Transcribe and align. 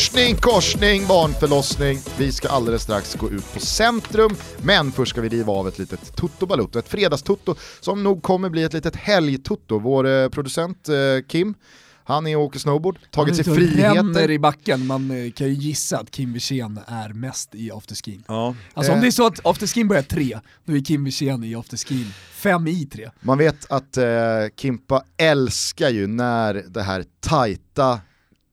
Korsning, 0.00 0.36
korsning, 0.36 1.06
barnförlossning. 1.06 1.98
Vi 2.18 2.32
ska 2.32 2.48
alldeles 2.48 2.82
strax 2.82 3.14
gå 3.14 3.30
ut 3.30 3.54
på 3.54 3.60
centrum, 3.60 4.30
men 4.62 4.92
först 4.92 5.10
ska 5.10 5.20
vi 5.20 5.28
riva 5.28 5.52
av 5.52 5.68
ett 5.68 5.78
litet 5.78 6.16
Toto 6.16 6.46
Balutto, 6.46 6.78
ett 6.78 6.88
fredagstutto 6.88 7.54
som 7.80 8.02
nog 8.02 8.22
kommer 8.22 8.50
bli 8.50 8.62
ett 8.62 8.72
litet 8.72 8.96
helgtutto. 8.96 9.78
Vår 9.78 10.06
eh, 10.06 10.28
producent 10.28 10.88
eh, 10.88 10.94
Kim, 11.28 11.54
han 12.04 12.26
är 12.26 12.36
och 12.36 12.42
åker 12.42 12.58
snowboard, 12.58 12.98
tagit 13.10 13.36
sig 13.36 13.44
friheter. 13.44 14.30
i 14.30 14.38
backen, 14.38 14.86
man 14.86 15.10
eh, 15.10 15.32
kan 15.32 15.46
ju 15.46 15.52
gissa 15.52 15.98
att 15.98 16.10
Kim 16.10 16.32
Wirsén 16.32 16.80
är 16.86 17.08
mest 17.08 17.54
i 17.54 17.72
afterskin. 17.72 18.24
Ja. 18.28 18.54
Alltså 18.74 18.92
om 18.92 18.98
Eh, 18.98 19.02
det 19.02 19.08
är 19.08 19.12
så 19.12 19.26
att 19.26 19.46
afterskin 19.46 19.88
börjar 19.88 20.02
tre, 20.02 20.38
då 20.64 20.76
är 20.76 20.80
Kim 20.80 21.04
Wirsén 21.04 21.44
i 21.44 21.54
afterskin 21.54 22.12
fem 22.32 22.66
i 22.66 22.86
tre. 22.86 23.10
Man 23.20 23.38
vet 23.38 23.70
att 23.70 23.96
eh, 23.96 24.04
Kimpa 24.56 25.02
älskar 25.16 25.88
ju 25.90 26.06
när 26.06 26.54
det 26.54 26.82
här 26.82 27.04
tajta 27.20 28.00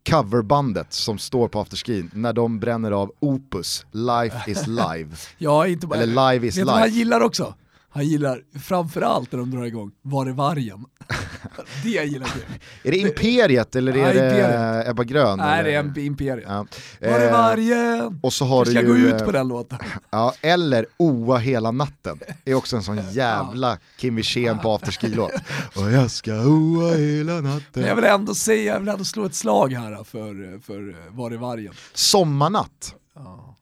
coverbandet 0.08 0.94
som 0.94 1.18
står 1.18 1.48
på 1.48 1.60
afterskin, 1.60 2.12
när 2.14 2.34
de 2.34 2.60
bränner 2.60 2.92
av 2.92 3.12
Opus, 3.20 3.86
Life 3.92 4.52
is 4.52 4.68
live. 4.68 5.16
Ja, 5.38 5.68
inte 5.68 5.88
bara... 5.88 6.00
Eller 6.00 6.32
Live 6.34 6.48
is 6.48 6.58
Vet 6.58 6.62
du 6.62 6.72
vad 6.72 6.80
han 6.80 6.90
gillar 6.90 7.22
också? 7.22 7.54
Han 7.98 8.06
gillar 8.06 8.42
framförallt 8.60 9.32
när 9.32 9.40
de 9.40 9.52
drar 9.52 9.64
igång 9.64 9.92
Var 10.02 10.26
är 10.26 10.32
vargen? 10.32 10.86
det 11.84 11.90
gillar 11.90 12.28
Kim. 12.28 12.44
Är 12.84 12.92
det 12.92 12.98
Imperiet 12.98 13.76
eller 13.76 13.98
är 13.98 14.14
det 14.14 14.26
Imperiet. 14.26 14.88
Ebba 14.88 15.04
Grön? 15.04 15.38
Nej 15.38 15.64
det 15.64 15.70
eller? 15.70 15.84
är 15.84 15.98
en 15.98 16.06
Imperiet. 16.06 16.46
Ja. 16.48 16.66
Var 17.02 17.20
är 17.20 17.28
Eh, 17.28 17.32
vargen? 17.32 18.20
Och 18.24 18.34
så 18.34 18.46
har 18.46 18.58
Jag 18.58 18.66
du 18.66 18.72
ska 18.72 18.82
ju, 18.82 18.88
gå 18.88 18.96
ut 18.96 19.22
eh, 19.22 19.26
på 19.26 19.32
den 19.32 19.48
låten. 19.48 19.78
ja, 20.10 20.34
eller 20.42 20.86
Oa 20.98 21.38
hela 21.38 21.72
natten, 21.72 22.20
är 22.46 22.54
också 22.54 22.76
en 22.76 22.84
sån 22.84 23.00
jävla 23.12 23.78
Kim 23.98 24.16
Wirsén 24.16 24.60
på 24.60 24.74
afterski-låt. 24.74 25.32
Och 25.76 25.92
jag 25.92 26.12
ska 26.12 26.34
oa 26.34 26.96
hela 26.96 27.42
natten. 27.42 27.62
Men 27.74 27.86
jag 27.86 27.96
vill 27.96 28.06
ändå 28.06 28.36
säga, 28.36 28.74
jag 28.74 28.80
vill 28.80 28.90
ändå 28.90 29.04
slå 29.04 29.26
ett 29.26 29.36
slag 29.36 29.74
här 29.74 30.04
för, 30.04 30.60
för 30.60 30.96
Var 31.10 31.32
är 31.32 31.38
vargen? 31.38 31.74
Sommarnatt 31.94 32.96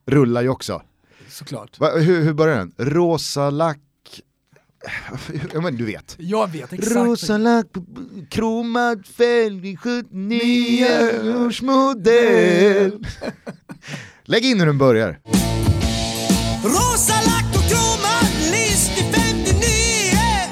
rullar 0.06 0.42
ju 0.42 0.50
också. 0.50 0.82
såklart. 1.30 1.80
Va, 1.80 1.92
hur, 1.98 2.24
hur 2.24 2.34
börjar 2.34 2.58
den? 2.58 2.74
Rosa 2.78 3.50
lack... 3.50 3.80
Ja, 5.54 5.62
men 5.62 5.76
du 5.78 5.86
vet. 5.86 6.16
Jag 6.20 6.52
vet 6.52 6.74
exakt. 6.74 6.96
Rosa 6.96 7.38
lack, 7.38 7.66
kromad 8.30 9.06
fälg, 9.08 9.78
79 9.78 10.88
års 11.46 11.62
modell. 11.62 13.06
Lägg 14.26 14.46
in 14.46 14.60
hur 14.60 14.66
den 14.68 14.78
börjar. 14.78 15.20
Rosa 16.64 17.14
lack 17.14 17.56
och 17.56 17.70
kromad 17.70 18.52
list 18.52 18.92
i 18.92 19.04
59 19.14 19.62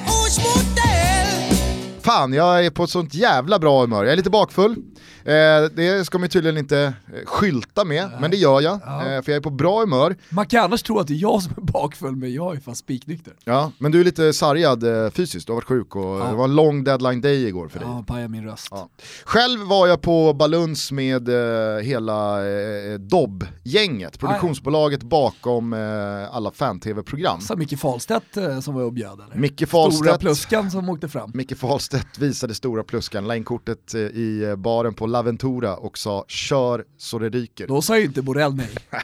års 0.08 0.38
modell 0.38 1.58
Fan, 2.02 2.34
jag 2.34 2.66
är 2.66 2.70
på 2.70 2.84
ett 2.84 2.90
sånt 2.90 3.14
jävla 3.14 3.60
bra 3.60 3.82
humör. 3.82 4.04
Jag 4.04 4.14
är 4.14 4.18
lite 4.18 4.30
bakfull. 4.30 4.76
Eh, 5.26 5.70
det 5.76 6.06
ska 6.06 6.18
man 6.20 6.30
tydligen 6.30 6.58
inte 6.58 6.80
eh, 6.80 6.94
skylta 7.26 7.86
med, 7.86 8.10
men 8.22 8.32
det 8.32 8.38
gör 8.38 8.62
jag. 8.62 8.80
Ja. 8.86 9.00
Eh, 9.00 9.22
för 9.22 9.32
jag 9.32 9.38
är 9.38 9.42
på 9.42 9.50
bra 9.50 9.80
humör. 9.80 10.16
Man 10.30 10.46
kan 10.46 10.64
annars 10.64 10.84
tro 10.84 11.00
att 11.00 11.08
det 11.08 11.14
är 11.14 11.18
jag 11.22 11.42
som 11.44 11.54
är 11.58 11.62
bakfull, 11.62 12.16
men 12.16 12.34
jag 12.34 12.56
är 12.56 12.60
fan 12.60 12.76
spiknykter. 12.76 13.34
Ja, 13.44 13.72
men 13.78 13.92
du 13.92 14.00
är 14.00 14.04
lite 14.04 14.34
sargad 14.34 14.84
eh, 15.06 15.10
fysiskt, 15.12 15.48
du 15.48 15.52
har 15.54 15.56
varit 15.58 15.68
sjuk 15.68 15.96
och 15.96 16.04
Ja. 16.20 16.26
det 16.30 16.36
var 16.36 16.44
en 16.44 16.56
lång 16.56 16.84
deadline 16.84 17.22
day 17.22 17.48
igår 17.48 17.68
för 17.68 17.80
dig. 17.80 17.88
Ja, 17.92 18.04
pajar 18.08 18.28
min 18.28 18.44
röst. 18.46 18.68
Ja. 18.72 18.90
Själv 19.24 19.60
var 19.68 19.88
jag 19.88 20.02
på 20.02 20.34
Baluns 20.34 20.92
med 20.92 21.30
eh, 21.30 21.80
hela 21.84 22.48
eh, 22.48 23.00
Dobb-gänget, 23.00 24.20
produktionsbolaget 24.20 25.04
bakom 25.04 25.74
eh, 25.74 26.36
alla 26.36 26.52
fan-tv-program. 26.52 27.42
Så 27.42 27.56
Micke 27.56 27.80
Fahlstedt 27.80 28.38
eh, 28.38 28.60
som 28.60 28.74
var 28.76 28.82
och 28.84 28.94
bjöd 28.94 29.20
eller? 29.26 29.36
Micke 29.36 29.68
Stora 29.68 29.68
Fahlstedt, 29.68 30.20
pluskan 30.20 30.72
som 30.72 30.90
åkte 30.90 31.08
fram. 31.08 31.32
Micke 31.34 31.58
Fahlstedt 31.58 32.18
visade 32.20 32.54
stora 32.54 32.84
pluskan, 32.84 33.28
la 33.28 33.36
in 33.36 33.44
kortet 33.44 33.96
i 33.96 34.56
baren 34.58 34.94
på 34.94 35.08
Laventura 35.14 35.76
och 35.76 35.98
sa 35.98 36.26
kör 36.28 36.86
så 36.98 37.20
det 37.20 37.30
ryker. 37.30 37.68
Då 37.68 37.82
sa 37.82 37.98
ju 37.98 38.06
inte 38.06 38.22
Borrell 38.22 38.56
nej. 38.56 38.70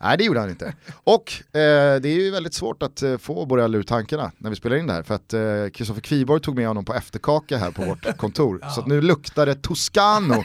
Nej 0.00 0.18
det 0.18 0.24
gjorde 0.24 0.40
han 0.40 0.50
inte. 0.50 0.74
Och 1.04 1.32
eh, 1.56 2.00
det 2.00 2.08
är 2.08 2.20
ju 2.20 2.30
väldigt 2.30 2.54
svårt 2.54 2.82
att 2.82 3.02
eh, 3.02 3.16
få 3.16 3.46
Borrell 3.46 3.74
ur 3.74 3.82
tankarna 3.82 4.32
när 4.38 4.50
vi 4.50 4.56
spelar 4.56 4.76
in 4.76 4.86
det 4.86 4.92
här 4.92 5.02
för 5.02 5.14
att 5.14 5.32
eh, 5.34 5.40
Kristoffer 5.72 6.00
Kviborg 6.00 6.40
tog 6.40 6.56
med 6.56 6.68
honom 6.68 6.84
på 6.84 6.94
efterkaka 6.94 7.58
här 7.58 7.70
på 7.70 7.84
vårt 7.84 8.16
kontor. 8.16 8.60
Så 8.74 8.80
att 8.80 8.86
nu 8.86 9.00
luktar 9.00 9.46
det 9.46 9.54
Toscano 9.54 10.44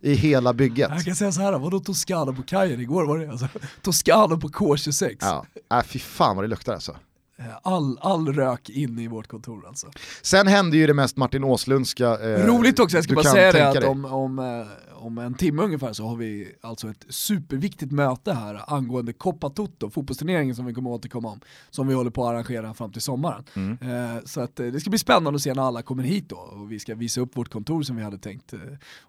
i 0.00 0.14
hela 0.14 0.52
bygget. 0.52 0.90
Jag 0.90 1.04
kan 1.04 1.14
säga 1.14 1.32
så 1.32 1.40
här, 1.40 1.58
vadå 1.58 1.80
Toscano 1.80 2.34
på 2.34 2.42
kajen? 2.42 2.80
Igår 2.80 3.06
var 3.06 3.18
det 3.18 3.30
alltså 3.30 3.48
Toscano 3.82 4.40
på 4.40 4.48
K26. 4.48 5.16
Ja, 5.20 5.46
äh, 5.72 5.82
fy 5.82 5.98
fan 5.98 6.36
vad 6.36 6.44
det 6.44 6.48
luktar 6.48 6.74
alltså. 6.74 6.96
Eh, 7.38 7.44
All, 7.62 7.98
all 8.00 8.32
rök 8.32 8.70
in 8.70 8.98
i 8.98 9.08
vårt 9.08 9.26
kontor 9.26 9.66
alltså. 9.68 9.90
Sen 10.22 10.46
hände 10.46 10.76
ju 10.76 10.86
det 10.86 10.94
mest 10.94 11.16
Martin 11.16 11.44
Åslundska. 11.44 12.08
Eh, 12.08 12.46
Roligt 12.46 12.78
också, 12.78 12.96
jag 12.96 13.04
ska 13.04 13.14
bara 13.14 13.24
säga 13.24 13.52
det 13.52 13.68
att 13.68 13.84
om, 13.84 14.04
om, 14.04 14.38
eh, 14.38 14.66
om 15.04 15.18
en 15.18 15.34
timme 15.34 15.62
ungefär 15.62 15.92
så 15.92 16.06
har 16.06 16.16
vi 16.16 16.52
alltså 16.60 16.90
ett 16.90 17.04
superviktigt 17.08 17.92
möte 17.92 18.32
här 18.32 18.74
angående 18.74 19.12
Coppa 19.12 19.50
Toto, 19.50 19.90
fotbollsturneringen 19.90 20.54
som 20.56 20.66
vi 20.66 20.74
kommer 20.74 20.90
återkomma 20.90 21.28
om, 21.28 21.40
som 21.70 21.88
vi 21.88 21.94
håller 21.94 22.10
på 22.10 22.24
att 22.24 22.30
arrangera 22.30 22.74
fram 22.74 22.92
till 22.92 23.02
sommaren. 23.02 23.44
Mm. 23.54 23.78
Eh, 24.16 24.22
så 24.24 24.40
att, 24.40 24.60
eh, 24.60 24.66
det 24.66 24.80
ska 24.80 24.90
bli 24.90 24.98
spännande 24.98 25.36
att 25.36 25.42
se 25.42 25.54
när 25.54 25.62
alla 25.62 25.82
kommer 25.82 26.02
hit 26.02 26.28
då 26.28 26.36
och 26.36 26.72
vi 26.72 26.78
ska 26.78 26.94
visa 26.94 27.20
upp 27.20 27.36
vårt 27.36 27.48
kontor 27.50 27.82
som 27.82 27.96
vi 27.96 28.02
hade 28.02 28.18
tänkt. 28.18 28.54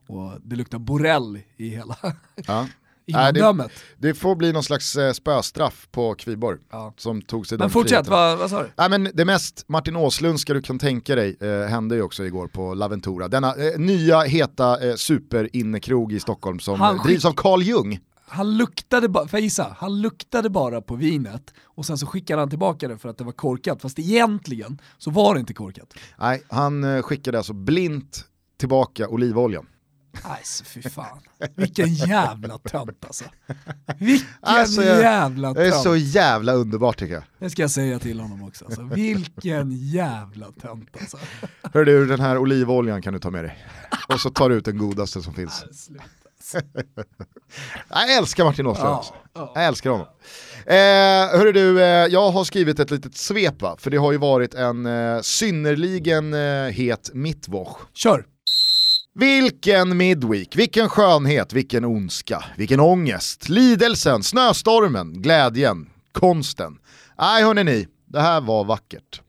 och 0.07 0.31
det 0.43 0.55
luktar 0.55 0.79
borrell 0.79 1.39
i 1.57 1.69
hela 1.69 1.97
Ja. 2.35 2.67
Nej, 3.13 3.33
det-. 3.33 3.69
Det 3.97 4.13
får 4.13 4.35
bli 4.35 4.53
någon 4.53 4.63
slags 4.63 4.95
eh, 4.95 5.11
spöstraff 5.13 5.87
på 5.91 6.15
Kviborg 6.15 6.59
Ja. 6.71 6.93
som 6.97 7.21
tog 7.21 7.47
sig 7.47 7.57
Men 7.57 7.69
fortsätt, 7.69 8.07
vad, 8.07 8.37
vad 8.37 8.49
sa 8.49 8.61
du? 8.63 8.69
Nej, 8.77 8.89
men 8.89 9.09
det 9.13 9.25
mest 9.25 9.65
Martin 9.67 9.95
Åslundska 9.95 10.53
du 10.53 10.61
kan 10.61 10.79
tänka 10.79 11.15
dig 11.15 11.37
eh, 11.41 11.69
hände 11.69 11.95
ju 11.95 12.01
också 12.01 12.25
igår 12.25 12.47
på 12.47 12.73
Laventura. 12.73 13.27
Denna 13.27 13.55
eh, 13.55 13.79
nya 13.79 14.21
heta 14.21 14.87
eh, 14.89 14.95
superinnekrog 14.95 16.13
i 16.13 16.19
Stockholm 16.19 16.59
som 16.59 16.79
Han 16.81 16.97
drivs 16.97 17.25
av 17.25 17.33
Carl 17.33 17.61
Jung. 17.63 17.99
Han 18.31 18.57
luktade, 18.57 19.09
ba- 19.09 19.27
han 19.77 20.01
luktade 20.01 20.49
bara 20.49 20.81
på 20.81 20.95
vinet 20.95 21.53
och 21.63 21.85
sen 21.85 21.97
så 21.97 22.05
skickade 22.05 22.41
han 22.41 22.49
tillbaka 22.49 22.87
det 22.87 22.97
för 22.97 23.09
att 23.09 23.17
det 23.17 23.23
var 23.23 23.31
korkat, 23.31 23.81
fast 23.81 23.99
egentligen 23.99 24.81
så 24.97 25.11
var 25.11 25.33
det 25.33 25.39
inte 25.39 25.53
korkat. 25.53 25.93
Nej, 26.19 26.43
han 26.49 26.83
eh, 26.83 27.01
skickade 27.01 27.37
alltså 27.37 27.53
blint 27.53 28.25
tillbaka 28.59 29.07
olivoljan. 29.07 29.65
Nej 30.23 30.41
så 30.43 30.65
fy 30.65 30.81
fan, 30.81 31.19
vilken 31.55 31.93
jävla 31.93 32.57
tönt 32.57 33.05
alltså. 33.05 33.23
Vilken 33.99 34.27
Alltså, 34.41 34.83
jag- 34.83 34.99
jävla 35.01 35.53
Det 35.53 35.67
är 35.67 35.71
tönt. 35.71 35.83
så 35.83 35.95
jävla 35.95 36.53
underbart 36.53 36.97
tycker 36.99 37.13
jag. 37.13 37.23
Det 37.39 37.49
ska 37.49 37.61
jag 37.61 37.71
säga 37.71 37.99
till 37.99 38.19
honom 38.19 38.43
också, 38.43 38.65
alltså. 38.65 38.83
vilken 38.83 39.71
jävla 39.71 40.51
tönt 40.51 40.89
alltså. 41.01 41.17
Hör 41.73 41.85
du, 41.85 42.05
den 42.05 42.19
här 42.19 42.37
olivoljan 42.37 43.01
kan 43.01 43.13
du 43.13 43.19
ta 43.19 43.29
med 43.29 43.43
dig. 43.43 43.65
Och 44.13 44.19
så 44.19 44.29
tar 44.29 44.49
du 44.49 44.55
ut 44.55 44.65
den 44.65 44.77
godaste 44.77 45.21
som 45.21 45.33
finns. 45.33 45.65
Jag 47.89 48.13
älskar 48.17 48.43
Martin 48.43 48.67
Åslund. 48.67 48.89
Ja, 48.89 48.95
alltså. 48.95 49.13
ja. 49.33 49.51
Jag 49.55 49.65
älskar 49.65 49.89
honom. 49.89 50.07
Eh, 50.65 51.37
hörru 51.39 51.51
du, 51.51 51.81
eh, 51.81 51.87
jag 51.87 52.31
har 52.31 52.43
skrivit 52.43 52.79
ett 52.79 52.91
litet 52.91 53.17
svep 53.17 53.61
va? 53.61 53.75
för 53.79 53.91
det 53.91 53.97
har 53.97 54.11
ju 54.11 54.17
varit 54.17 54.53
en 54.53 54.85
eh, 54.85 55.21
synnerligen 55.21 56.33
eh, 56.33 56.71
het 56.71 57.09
mittwoch. 57.13 57.77
Kör! 57.93 58.25
Vilken 59.15 59.97
midweek, 59.97 60.55
vilken 60.55 60.89
skönhet, 60.89 61.53
vilken 61.53 61.85
ondska, 61.85 62.43
vilken 62.57 62.79
ångest, 62.79 63.49
lidelsen, 63.49 64.23
snöstormen, 64.23 65.21
glädjen, 65.21 65.89
konsten. 66.11 66.79
Nej 67.17 67.43
hörni 67.43 67.63
ni, 67.63 67.87
det 68.05 68.21
här 68.21 68.41
var 68.41 68.63
vackert. 68.63 69.21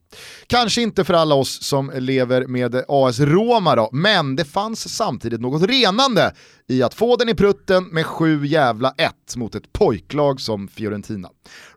Kanske 0.47 0.83
inte 0.83 1.05
för 1.05 1.15
alla 1.15 1.35
oss 1.35 1.63
som 1.63 1.93
lever 1.95 2.47
med 2.47 2.85
AS 2.89 3.21
Roma 3.21 3.77
då, 3.77 3.89
men 3.93 4.37
det 4.37 4.45
fanns 4.45 4.97
samtidigt 4.97 5.41
något 5.41 5.63
renande 5.63 6.35
i 6.69 6.83
att 6.83 6.95
få 6.95 7.17
den 7.17 7.29
i 7.29 7.35
prutten 7.35 7.85
med 7.85 8.07
sju 8.07 8.47
jävla 8.47 8.95
ett 8.99 9.37
mot 9.37 9.55
ett 9.55 9.73
pojklag 9.73 10.41
som 10.41 10.69
Fiorentina. 10.69 11.29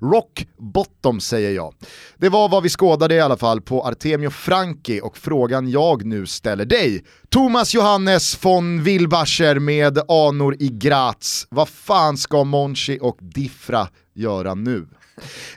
Rock 0.01 0.47
bottom 0.57 1.19
säger 1.19 1.51
jag. 1.51 1.73
Det 2.17 2.29
var 2.29 2.49
vad 2.49 2.63
vi 2.63 2.69
skådade 2.69 3.15
i 3.15 3.21
alla 3.21 3.37
fall 3.37 3.61
på 3.61 3.83
Artemio 3.85 4.29
Franki 4.29 5.01
och 5.01 5.17
frågan 5.17 5.69
jag 5.69 6.05
nu 6.05 6.25
ställer 6.25 6.65
dig. 6.65 7.05
Thomas 7.29 7.73
Johannes 7.73 8.45
von 8.45 8.83
Wilbacher 8.83 9.59
med 9.59 9.97
anor 10.07 10.55
i 10.59 10.69
Graz. 10.69 11.47
Vad 11.49 11.69
fan 11.69 12.17
ska 12.17 12.43
Monchi 12.43 12.99
och 13.01 13.17
Diffra 13.21 13.87
göra 14.13 14.53
nu? 14.53 14.87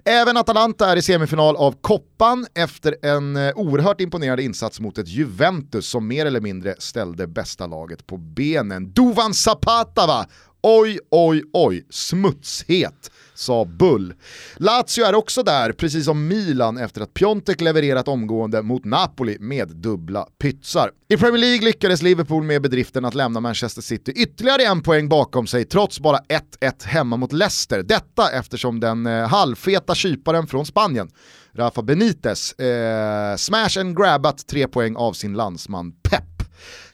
Även 0.05 0.37
Atalanta 0.37 0.93
är 0.93 0.97
i 0.97 1.03
semifinal 1.03 1.57
av 1.57 1.75
Koppan 1.81 2.47
efter 2.55 2.97
en 3.03 3.37
eh, 3.37 3.53
oerhört 3.55 4.01
imponerande 4.01 4.43
insats 4.43 4.81
mot 4.81 4.99
ett 4.99 5.09
Juventus 5.09 5.89
som 5.89 6.09
mer 6.09 6.27
eller 6.27 6.41
mindre 6.41 6.75
ställde 6.79 7.27
bästa 7.27 7.67
laget 7.67 8.07
på 8.07 8.17
benen. 8.17 8.93
Duvan 8.93 9.35
Zapata 9.35 10.07
va? 10.07 10.27
Oj, 10.69 10.99
oj, 11.11 11.43
oj, 11.53 11.87
smutshet, 11.91 13.11
sa 13.35 13.65
Bull. 13.65 14.15
Lazio 14.57 15.05
är 15.05 15.15
också 15.15 15.43
där, 15.43 15.73
precis 15.73 16.05
som 16.05 16.29
Milan 16.29 16.79
efter 16.79 17.01
att 17.01 17.15
Piontek 17.15 17.61
levererat 17.61 18.09
omgående 18.09 18.63
mot 18.63 18.85
Napoli 18.85 19.37
med 19.41 19.69
dubbla 19.69 20.27
pytsar. 20.43 20.91
I 21.09 21.17
Premier 21.17 21.41
League 21.41 21.65
lyckades 21.65 22.03
Liverpool 22.03 22.43
med 22.43 22.63
bedriften 22.63 23.05
att 23.05 23.15
lämna 23.15 23.41
Manchester 23.41 23.83
City 23.83 24.13
ytterligare 24.13 24.63
en 24.63 24.83
poäng 24.83 25.09
bakom 25.09 25.47
sig 25.47 25.65
trots 25.65 26.01
bara 26.01 26.19
1-1 26.19 26.87
hemma 26.87 27.17
mot 27.17 27.33
Leicester. 27.33 27.83
Detta 27.83 28.31
eftersom 28.31 28.81
den 28.81 29.07
eh, 29.07 29.29
halvfeta 29.29 29.95
kyparen 29.95 30.47
från 30.47 30.67
Spanien, 30.67 31.09
Rafa 31.55 31.83
Benitez, 31.83 32.53
eh, 32.53 33.37
smash 33.37 33.79
and 33.81 33.97
grabbat 33.97 34.47
tre 34.47 34.69
poäng 34.69 34.97
av 34.97 35.13
sin 35.13 35.35
landsman 35.35 35.93
Pep. 36.03 36.37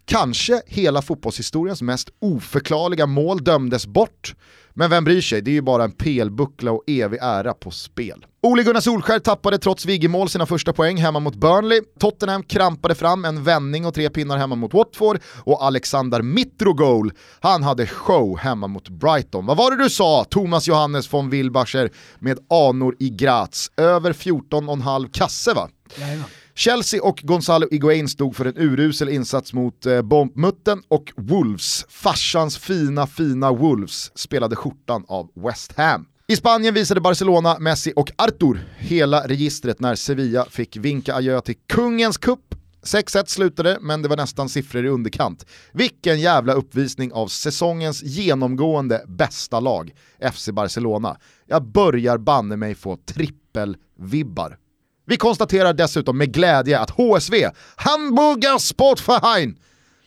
Kanske 0.04 0.62
hela 0.66 1.02
fotbollshistoriens 1.02 1.82
mest 1.82 2.08
oförklarliga 2.20 3.06
mål 3.06 3.44
dömdes 3.44 3.86
bort. 3.86 4.34
Men 4.74 4.90
vem 4.90 5.04
bryr 5.04 5.20
sig, 5.20 5.42
det 5.42 5.50
är 5.50 5.52
ju 5.52 5.62
bara 5.62 5.84
en 5.84 5.92
pelbuckla 5.92 6.72
och 6.72 6.82
evig 6.86 7.18
ära 7.22 7.54
på 7.54 7.70
spel. 7.70 8.26
Ole 8.42 8.62
Gunnar 8.62 8.80
Solskär 8.80 9.18
tappade 9.18 9.58
trots 9.58 9.86
Viggemål 9.86 10.28
sina 10.28 10.46
första 10.46 10.72
poäng 10.72 10.96
hemma 10.96 11.20
mot 11.20 11.34
Burnley. 11.34 11.80
Tottenham 12.00 12.42
krampade 12.42 12.94
fram 12.94 13.24
en 13.24 13.44
vändning 13.44 13.86
och 13.86 13.94
tre 13.94 14.10
pinnar 14.10 14.36
hemma 14.38 14.54
mot 14.54 14.74
Watford. 14.74 15.20
Och 15.44 15.64
Alexander 15.64 16.22
Mitrogol, 16.22 17.12
han 17.40 17.62
hade 17.62 17.86
show 17.86 18.38
hemma 18.38 18.66
mot 18.66 18.88
Brighton. 18.88 19.46
Vad 19.46 19.56
var 19.56 19.70
det 19.70 19.82
du 19.82 19.90
sa, 19.90 20.24
Thomas 20.24 20.68
Johannes 20.68 21.12
von 21.12 21.30
Wilbacher 21.30 21.90
med 22.18 22.38
anor 22.50 22.96
i 22.98 23.10
Graz? 23.10 23.70
Över 23.76 24.12
14,5 24.12 25.10
kasse 25.12 25.54
va? 25.54 25.68
Jajamän. 25.96 26.24
Chelsea 26.54 27.02
och 27.02 27.20
Gonzalo 27.22 27.66
Higuain 27.70 28.08
stod 28.08 28.36
för 28.36 28.44
en 28.44 28.56
urusel 28.56 29.08
insats 29.08 29.52
mot 29.52 29.86
eh, 29.86 30.02
Bombmutten 30.02 30.82
och 30.88 31.12
Wolves, 31.16 31.86
farsans 31.88 32.58
fina 32.58 33.06
fina 33.06 33.52
Wolves, 33.52 34.18
spelade 34.18 34.56
skjortan 34.56 35.04
av 35.08 35.30
West 35.34 35.72
Ham. 35.76 36.06
I 36.26 36.36
Spanien 36.36 36.74
visade 36.74 37.00
Barcelona, 37.00 37.58
Messi 37.58 37.92
och 37.96 38.10
Artur 38.16 38.68
hela 38.78 39.28
registret 39.28 39.80
när 39.80 39.94
Sevilla 39.94 40.46
fick 40.50 40.76
vinka 40.76 41.14
adjö 41.14 41.40
till 41.40 41.56
kungens 41.68 42.18
kupp 42.18 42.54
6-1 42.82 43.24
slutade, 43.26 43.78
men 43.80 44.02
det 44.02 44.08
var 44.08 44.16
nästan 44.16 44.48
siffror 44.48 44.86
i 44.86 44.88
underkant. 44.88 45.46
Vilken 45.72 46.20
jävla 46.20 46.52
uppvisning 46.52 47.12
av 47.12 47.28
säsongens 47.28 48.02
genomgående 48.02 49.04
bästa 49.08 49.60
lag, 49.60 49.92
FC 50.32 50.48
Barcelona. 50.48 51.16
Jag 51.46 51.64
börjar 51.64 52.18
banne 52.18 52.56
mig 52.56 52.74
få 52.74 52.96
trippelvibbar. 52.96 54.58
Vi 55.06 55.16
konstaterar 55.16 55.72
dessutom 55.72 56.18
med 56.18 56.34
glädje 56.34 56.78
att 56.78 56.90
HSV, 56.90 57.48
Hamburger 57.76 58.58
Sportverein, 58.58 59.56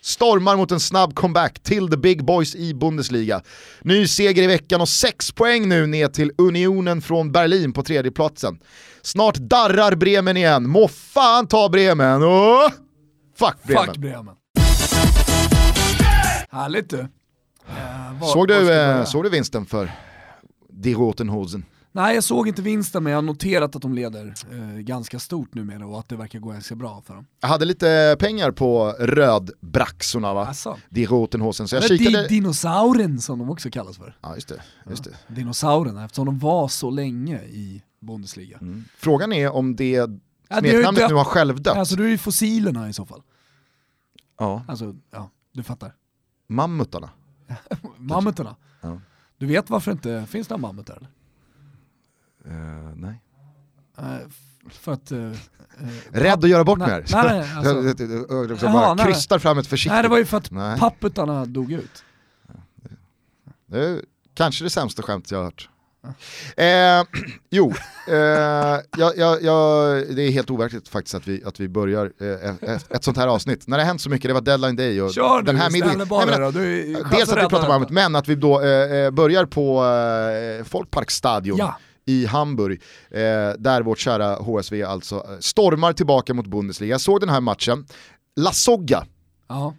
stormar 0.01 0.57
mot 0.57 0.71
en 0.71 0.79
snabb 0.79 1.15
comeback 1.15 1.59
till 1.63 1.89
the 1.89 1.97
big 1.97 2.25
boys 2.25 2.55
i 2.55 2.73
Bundesliga. 2.73 3.41
Ny 3.81 4.07
seger 4.07 4.43
i 4.43 4.47
veckan 4.47 4.81
och 4.81 4.89
sex 4.89 5.31
poäng 5.31 5.69
nu 5.69 5.87
ner 5.87 6.07
till 6.07 6.31
Unionen 6.37 7.01
från 7.01 7.31
Berlin 7.31 7.73
på 7.73 7.83
tredjeplatsen. 7.83 8.59
Snart 9.01 9.35
darrar 9.35 9.95
Bremen 9.95 10.37
igen, 10.37 10.69
må 10.69 10.87
fan 10.87 11.47
ta 11.47 11.69
Bremen! 11.69 12.23
Åh! 12.23 12.69
Fuck 13.39 13.63
Bremen! 13.63 13.85
Fuck 13.85 13.97
Bremen. 13.97 14.35
Härligt 16.51 16.89
du. 16.89 16.99
Eh, 16.99 17.05
var- 18.21 18.27
såg, 18.27 18.47
du, 18.47 18.73
eh, 18.73 19.03
såg 19.05 19.23
du 19.23 19.29
vinsten 19.29 19.65
för 19.65 19.91
Die 20.69 20.93
Rotenhosen? 20.93 21.65
Nej 21.95 22.15
jag 22.15 22.23
såg 22.23 22.47
inte 22.47 22.61
vinsten 22.61 23.03
men 23.03 23.11
jag 23.11 23.17
har 23.17 23.21
noterat 23.21 23.75
att 23.75 23.81
de 23.81 23.93
leder 23.93 24.33
eh, 24.51 24.77
ganska 24.79 25.19
stort 25.19 25.53
numera 25.53 25.87
och 25.87 25.99
att 25.99 26.09
det 26.09 26.15
verkar 26.15 26.39
gå 26.39 26.49
ganska 26.49 26.75
bra 26.75 27.01
för 27.01 27.15
dem. 27.15 27.25
Jag 27.41 27.47
hade 27.47 27.65
lite 27.65 28.15
pengar 28.19 28.51
på 28.51 28.91
rödbraxorna 28.99 30.33
va? 30.33 30.45
Alltså. 30.47 30.77
Die 30.89 31.05
Rotenhosen, 31.05 31.67
så 31.67 31.75
jag 31.75 31.83
Eller 31.83 31.97
kikade... 31.97 32.21
di- 32.21 32.27
dinosauren 32.27 33.19
som 33.21 33.39
de 33.39 33.49
också 33.49 33.69
kallas 33.69 33.97
för. 33.97 34.17
Ja 34.21 34.35
just 34.35 34.47
det, 34.47 34.61
just 34.89 35.03
det. 35.03 35.15
Dinosaurierna 35.35 36.05
eftersom 36.05 36.25
de 36.25 36.39
var 36.39 36.67
så 36.67 36.89
länge 36.89 37.41
i 37.43 37.83
Bundesliga. 37.99 38.59
Frågan 38.97 39.33
är 39.33 39.51
om 39.51 39.75
det 39.75 39.89
Ja, 39.91 40.07
smeknamnet 40.59 40.95
dött. 41.01 41.09
nu 41.09 41.15
har 41.15 41.23
självdött. 41.25 41.77
Alltså 41.77 41.95
du 41.95 42.05
är 42.05 42.09
ju 42.09 42.17
fossilerna 42.17 42.89
i 42.89 42.93
så 42.93 43.05
fall. 43.05 43.21
Ja, 44.39 44.63
Alltså, 44.67 44.95
ja, 45.11 45.29
du 45.53 45.63
fattar. 45.63 45.93
mammutarna. 46.47 47.09
Mammutarna. 47.97 48.55
Ja. 48.81 48.99
Du 49.37 49.45
vet 49.45 49.69
varför 49.69 49.91
det 49.91 49.95
inte 49.95 50.31
finns 50.31 50.49
några 50.49 50.61
mammutar 50.61 50.95
eller? 50.97 51.09
Eh, 52.47 52.95
nej. 52.95 53.21
F- 54.27 54.33
för 54.79 54.91
att... 54.93 55.11
eh, 55.11 55.31
Rädd 56.11 56.43
att 56.43 56.49
göra 56.49 56.63
bort 56.63 56.79
mig 56.79 56.89
här. 56.89 57.05
nej, 57.11 57.51
alltså- 57.57 57.73
Jag- 57.75 57.85
jag- 58.29 58.51
jag- 58.51 58.57
Jaha, 58.61 58.71
bara 58.73 58.93
nej. 58.93 59.05
krystar 59.05 59.39
fram 59.39 59.57
ett 59.57 59.67
försiktigt. 59.67 59.93
nej 59.93 60.03
det 60.03 60.09
var 60.09 60.17
ju 60.17 60.25
för 60.25 60.37
att 60.37 60.51
Nej. 60.51 60.79
papputarna 60.79 61.45
dog 61.45 61.71
ut. 61.71 62.03
Det 63.67 63.85
är 63.85 64.01
kanske 64.33 64.63
det 64.63 64.69
sämsta 64.69 65.01
skämt 65.03 65.31
jag 65.31 65.37
har 65.37 65.43
hört. 65.45 65.69
Eh, 66.57 67.21
jo, 67.49 67.73
eh, 68.07 68.15
jag, 68.15 69.17
jag, 69.17 69.41
jag, 69.43 70.03
det 70.15 70.21
är 70.21 70.31
helt 70.31 70.49
overkligt 70.51 70.87
faktiskt 70.89 71.15
att 71.15 71.27
vi, 71.27 71.43
att 71.45 71.59
vi 71.59 71.69
börjar 71.69 72.11
eh, 72.19 72.69
ett, 72.75 72.91
ett 72.91 73.03
sånt 73.03 73.17
här 73.17 73.27
avsnitt. 73.27 73.67
När 73.67 73.77
det 73.77 73.83
har 73.83 73.87
hänt 73.87 74.01
så 74.01 74.09
mycket, 74.09 74.29
det 74.29 74.33
var 74.33 74.41
deadline 74.41 74.75
day 74.75 75.01
och 75.01 75.13
Kör 75.13 75.41
den 75.41 75.55
här 75.55 75.69
middagen. 75.71 75.97
Dels 77.11 77.29
att 77.29 77.37
vi 77.37 77.49
pratar 77.49 77.75
om 77.75 77.81
det, 77.83 77.93
men 77.93 78.15
att 78.15 78.27
vi 78.27 78.35
då 78.35 78.59
börjar 79.11 79.45
på 79.45 79.85
eh, 79.85 80.63
Folkparkstadion 80.65 81.57
Ja. 81.57 81.77
I 82.05 82.25
Hamburg, 82.25 82.81
eh, 83.11 83.19
där 83.59 83.81
vårt 83.81 83.99
kära 83.99 84.35
HSV 84.35 84.83
alltså 84.83 85.15
eh, 85.15 85.39
stormar 85.39 85.93
tillbaka 85.93 86.33
mot 86.33 86.47
Bundesliga. 86.47 86.91
Jag 86.91 87.01
såg 87.01 87.19
den 87.19 87.29
här 87.29 87.41
matchen, 87.41 87.85
La 88.35 88.51
Sogga 88.51 89.05
Ja. 89.47 89.73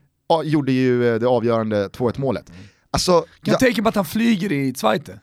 gjorde 0.44 0.72
ju 0.72 1.08
eh, 1.14 1.20
det 1.20 1.26
avgörande 1.26 1.88
2-1 1.88 2.20
målet. 2.20 2.52
Alltså, 2.90 3.12
Kan 3.20 3.28
ja, 3.44 3.52
jag 3.52 3.60
tänka 3.60 3.82
mig 3.82 3.88
att 3.88 3.94
han 3.94 4.04
flyger 4.04 4.52
i 4.52 4.74
Zweite? 4.74 5.20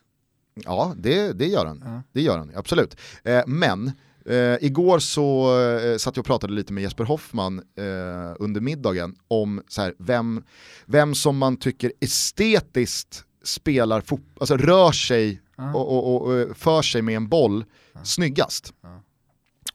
ja 0.56 0.94
det, 0.98 1.32
det 1.34 1.48
gör 1.48 1.66
han. 1.66 1.82
Ja. 1.86 2.02
Det 2.14 2.22
gör 2.22 2.38
han, 2.38 2.52
absolut. 2.56 2.98
Eh, 3.24 3.42
men 3.48 3.92
eh, 4.26 4.36
igår 4.62 5.00
så 5.00 5.60
eh, 5.62 5.98
satt 5.98 6.16
jag 6.16 6.22
och 6.22 6.26
pratade 6.28 6.54
lite 6.54 6.74
med 6.74 6.84
Jesper 6.84 7.04
Hoffman 7.04 7.58
eh, 7.78 8.36
under 8.40 8.62
middagen 8.62 9.16
om 9.28 9.62
så 9.68 9.82
här, 9.82 9.94
vem, 10.00 10.44
vem 10.86 11.16
som 11.16 11.38
man 11.38 11.58
tycker 11.58 11.92
estetiskt 12.00 13.24
spelar 13.44 14.02
fotboll, 14.02 14.38
alltså 14.40 14.58
rör 14.58 14.92
sig 14.92 15.40
Ja. 15.56 15.74
och, 15.74 15.92
och, 15.98 16.16
och, 16.16 16.50
och 16.50 16.58
för 16.58 16.82
sig 16.82 17.02
med 17.02 17.16
en 17.16 17.28
boll 17.28 17.66
snyggast. 18.04 18.74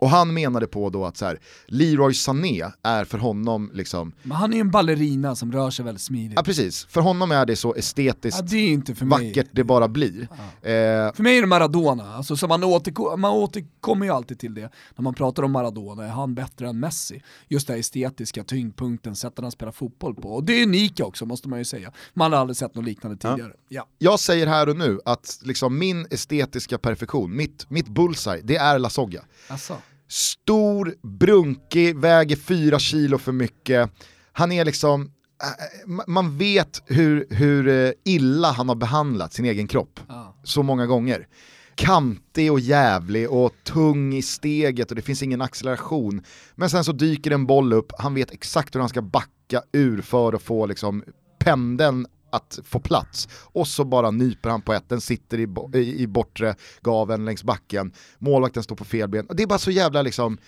Och 0.01 0.11
han 0.11 0.35
menade 0.35 0.67
på 0.67 0.91
då 0.91 1.05
att 1.05 1.17
så 1.17 1.25
här, 1.27 1.39
Leroy 1.67 2.15
Sané 2.15 2.65
är 2.83 3.05
för 3.05 3.19
honom 3.19 3.71
liksom, 3.75 4.13
Men 4.23 4.37
han 4.37 4.51
är 4.53 4.55
ju 4.55 4.61
en 4.61 4.71
ballerina 4.71 5.35
som 5.37 5.53
rör 5.53 5.71
sig 5.71 5.85
väldigt 5.85 6.03
smidigt. 6.03 6.33
ja 6.37 6.43
precis, 6.43 6.85
för 6.85 7.01
honom 7.01 7.33
är 7.33 7.47
det 7.47 7.57
så 7.57 7.75
estetiskt 7.75 8.39
Ja, 8.39 8.47
det 8.47 9.03
vackert 9.03 9.47
det 9.53 9.65
bara 9.65 9.89
blir. 9.89 10.23
Eh, 10.23 10.69
För 11.15 11.23
mig 11.23 11.37
är 11.37 11.41
det 11.41 11.47
Maradona, 11.47 12.15
alltså, 12.15 12.37
så 12.37 12.47
man, 12.49 12.65
återko- 12.65 13.17
man 13.17 13.33
återkommer 13.33 14.07
ju 14.07 14.13
alltid 14.13 14.39
till 14.39 14.55
det 14.55 14.71
när 14.97 15.03
man 15.03 15.15
pratar 15.15 15.43
om 15.43 15.53
Maradona, 15.53 16.05
är 16.05 16.09
han 16.11 16.35
bättre 16.35 16.69
än 16.69 16.81
Messi? 16.81 17.23
Just 17.49 17.69
här 17.69 17.77
estetiska, 17.77 18.45
tyngdpunkten, 18.45 19.17
sättet 19.17 19.39
han 19.43 19.51
spelar 19.53 19.73
fotboll 19.73 20.15
på. 20.15 20.29
Och 20.35 20.45
det 20.45 20.53
är 20.53 20.63
unika 20.67 21.05
också 21.05 21.27
måste 21.27 21.49
man 21.49 21.59
ju 21.59 21.65
säga. 21.65 21.93
Man 22.15 22.33
har 22.33 22.41
aldrig 22.41 22.57
sett 22.57 22.75
något 22.75 22.85
liknande 22.85 23.17
tidigare. 23.17 23.53
Ja. 23.69 23.87
jag 23.99 24.21
säger 24.21 24.47
här 24.47 24.69
och 24.69 24.77
nu 24.77 25.01
att 25.05 25.39
liksom 25.43 25.79
min 25.79 26.07
estetiska 26.11 26.79
perfektion, 26.79 27.37
mitt, 27.37 27.71
mitt 27.71 27.89
bullseye, 27.89 28.41
det 28.45 28.57
är 28.57 28.79
La 28.79 28.91
Sogga. 28.91 29.23
Alltså. 29.49 29.77
Stor, 30.09 30.95
brunkig, 31.03 31.97
väger 31.99 32.37
fyra 32.37 32.79
kilo 32.79 33.19
för 33.19 33.33
mycket. 33.33 33.91
Han 34.33 34.53
är 34.53 34.65
liksom, 34.65 35.03
äh, 35.03 35.89
ma- 35.91 36.05
man 36.07 36.39
vet 36.39 36.83
hur, 36.87 37.27
hur 37.31 37.69
eh, 37.69 37.91
illa 38.05 38.51
han 38.53 38.69
har 38.69 38.77
behandlat 38.77 39.33
sin 39.33 39.45
egen 39.45 39.67
kropp 39.69 40.01
Ja. 40.09 40.37
så 40.45 40.63
många 40.63 40.87
gånger. 40.87 41.27
Kantig 41.75 42.53
och 42.53 42.61
jävlig 42.61 43.31
och 43.31 43.53
tung 43.65 44.15
i 44.15 44.23
steget 44.23 44.91
och 44.91 44.97
det 44.97 45.03
finns 45.03 45.23
ingen 45.23 45.41
acceleration. 45.43 46.23
Men 46.55 46.71
sen 46.71 46.85
så 46.85 46.93
dyker 46.93 47.31
en 47.31 47.47
boll 47.47 47.73
upp, 47.73 47.93
han 47.99 48.15
vet 48.15 48.31
exakt 48.31 48.75
hur 48.75 48.81
han 48.81 48.89
ska 48.89 49.03
backa 49.03 49.63
ur 49.73 50.01
för 50.03 50.33
att 50.33 50.43
få 50.43 50.67
liksom 50.67 51.05
pendeln 51.39 52.07
att 52.31 52.59
få 52.65 52.81
plats. 52.81 53.29
Och 53.33 53.69
så 53.69 53.85
bara 53.85 54.11
nyper 54.11 54.51
han 54.51 54.63
på 54.63 54.73
ett, 54.73 54.89
den 54.89 55.01
sitter 55.01 55.41
i, 55.41 55.47
bo- 55.47 55.75
i, 55.75 56.07
bortre 56.07 56.55
gaven 56.83 57.25
längs 57.25 57.45
backen, 57.45 57.93
målvakten 58.19 58.63
står 58.63 58.77
på 58.77 58.85
fel 58.85 59.09
ben. 59.09 59.27
Det 59.31 59.43
är 59.43 59.47
bara 59.47 59.59
så 59.59 59.71
jävla 59.71 60.03
liksom 60.03 60.39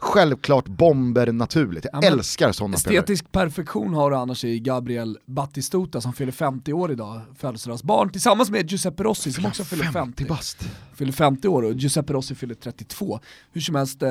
självklart 0.00 0.68
bomber 0.68 1.32
naturligt. 1.32 1.86
Jag 1.92 2.04
Ja, 2.04 2.08
älskar 2.08 2.52
sådana 2.52 2.76
spelare. 2.76 2.98
Estetisk 2.98 3.32
perfektion 3.32 3.94
har 3.94 4.10
du 4.10 4.16
annars 4.16 4.44
i 4.44 4.58
Gabriel 4.60 5.18
Battistuta 5.26 6.00
som 6.00 6.12
fyller 6.12 6.32
50 6.32 6.72
år 6.72 6.92
idag, 6.92 7.20
födelsedagsbarn, 7.38 8.10
tillsammans 8.12 8.50
med 8.50 8.70
Giuseppe 8.70 9.02
Rossi 9.02 9.32
som 9.32 9.46
också 9.46 9.64
fyller 9.64 9.84
50. 9.84 10.24
bast. 10.24 10.68
fyller 10.94 11.12
50 11.12 11.48
år 11.48 11.62
och 11.62 11.72
Giuseppe 11.72 12.12
Rossi 12.12 12.34
fyller 12.34 12.54
32. 12.54 13.20
Hur 13.52 13.60
som 13.60 13.74
helst, 13.74 14.02
eh, 14.02 14.08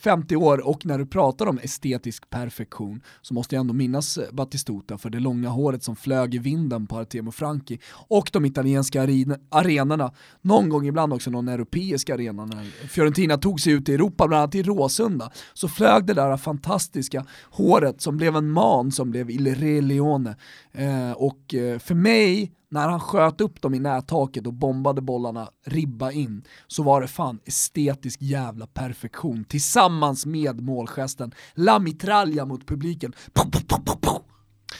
50 0.00 0.36
år 0.36 0.68
och 0.68 0.86
när 0.86 0.98
du 0.98 1.06
pratar 1.06 1.46
om 1.46 1.58
estetisk 1.62 2.30
perfektion 2.30 3.00
så 3.22 3.34
måste 3.34 3.54
jag 3.54 3.60
ändå 3.60 3.74
minnas 3.74 4.18
eh, 4.18 4.24
Battistuta 4.32 4.98
för 4.98 5.10
det 5.10 5.20
långa 5.20 5.48
håret 5.48 5.82
som 5.84 5.96
flög 5.96 6.34
i 6.34 6.38
vinden 6.38 6.86
på 6.86 6.98
Artemo 6.98 7.30
Franchi 7.32 7.78
och 7.92 8.30
de 8.32 8.44
italienska 8.44 9.02
arenorna, 9.50 10.12
någon 10.42 10.68
gång 10.68 10.86
ibland 10.86 11.12
också 11.12 11.30
någon 11.30 11.48
europeisk 11.48 12.10
arena 12.10 12.44
när 12.46 12.64
Fiorentina 12.88 13.36
tog 13.38 13.60
sig 13.60 13.72
ut 13.72 13.88
i 13.88 13.94
Europa, 13.94 14.28
bland 14.28 14.42
annat 14.42 14.54
i 14.54 14.62
Råsunda, 14.62 15.19
så 15.54 15.68
flög 15.68 16.06
det 16.06 16.14
där 16.14 16.36
fantastiska 16.36 17.26
håret 17.50 18.00
som 18.00 18.16
blev 18.16 18.36
en 18.36 18.50
man 18.50 18.92
som 18.92 19.10
blev 19.10 19.30
Il 19.30 19.54
Re 19.54 19.80
Leone. 19.80 20.36
Eh, 20.72 21.12
och 21.12 21.54
eh, 21.54 21.78
för 21.78 21.94
mig 21.94 22.52
när 22.70 22.88
han 22.88 23.00
sköt 23.00 23.40
upp 23.40 23.62
dem 23.62 23.74
i 23.74 23.78
nättaket 23.78 24.46
och 24.46 24.52
bombade 24.52 25.00
bollarna 25.00 25.48
ribba 25.66 26.12
in 26.12 26.44
så 26.66 26.82
var 26.82 27.00
det 27.00 27.08
fan 27.08 27.40
estetisk 27.44 28.22
jävla 28.22 28.66
perfektion 28.66 29.44
tillsammans 29.44 30.26
med 30.26 30.60
målgesten 30.60 31.32
La 31.54 31.78
mitraglia 31.78 32.44
mot 32.44 32.66
publiken. 32.66 33.12
Puh, 33.32 33.50
puh, 33.50 33.64
puh. 34.02 34.16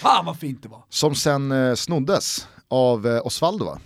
Fan 0.01 0.27
vad 0.27 0.39
fint 0.39 0.63
det 0.63 0.69
var. 0.69 0.85
Som 0.89 1.15
sen 1.15 1.53
eh, 1.53 1.75
snoddes 1.75 2.49
av 2.69 3.07
eh, 3.07 3.27
Osvaldo 3.27 3.65
va? 3.65 3.79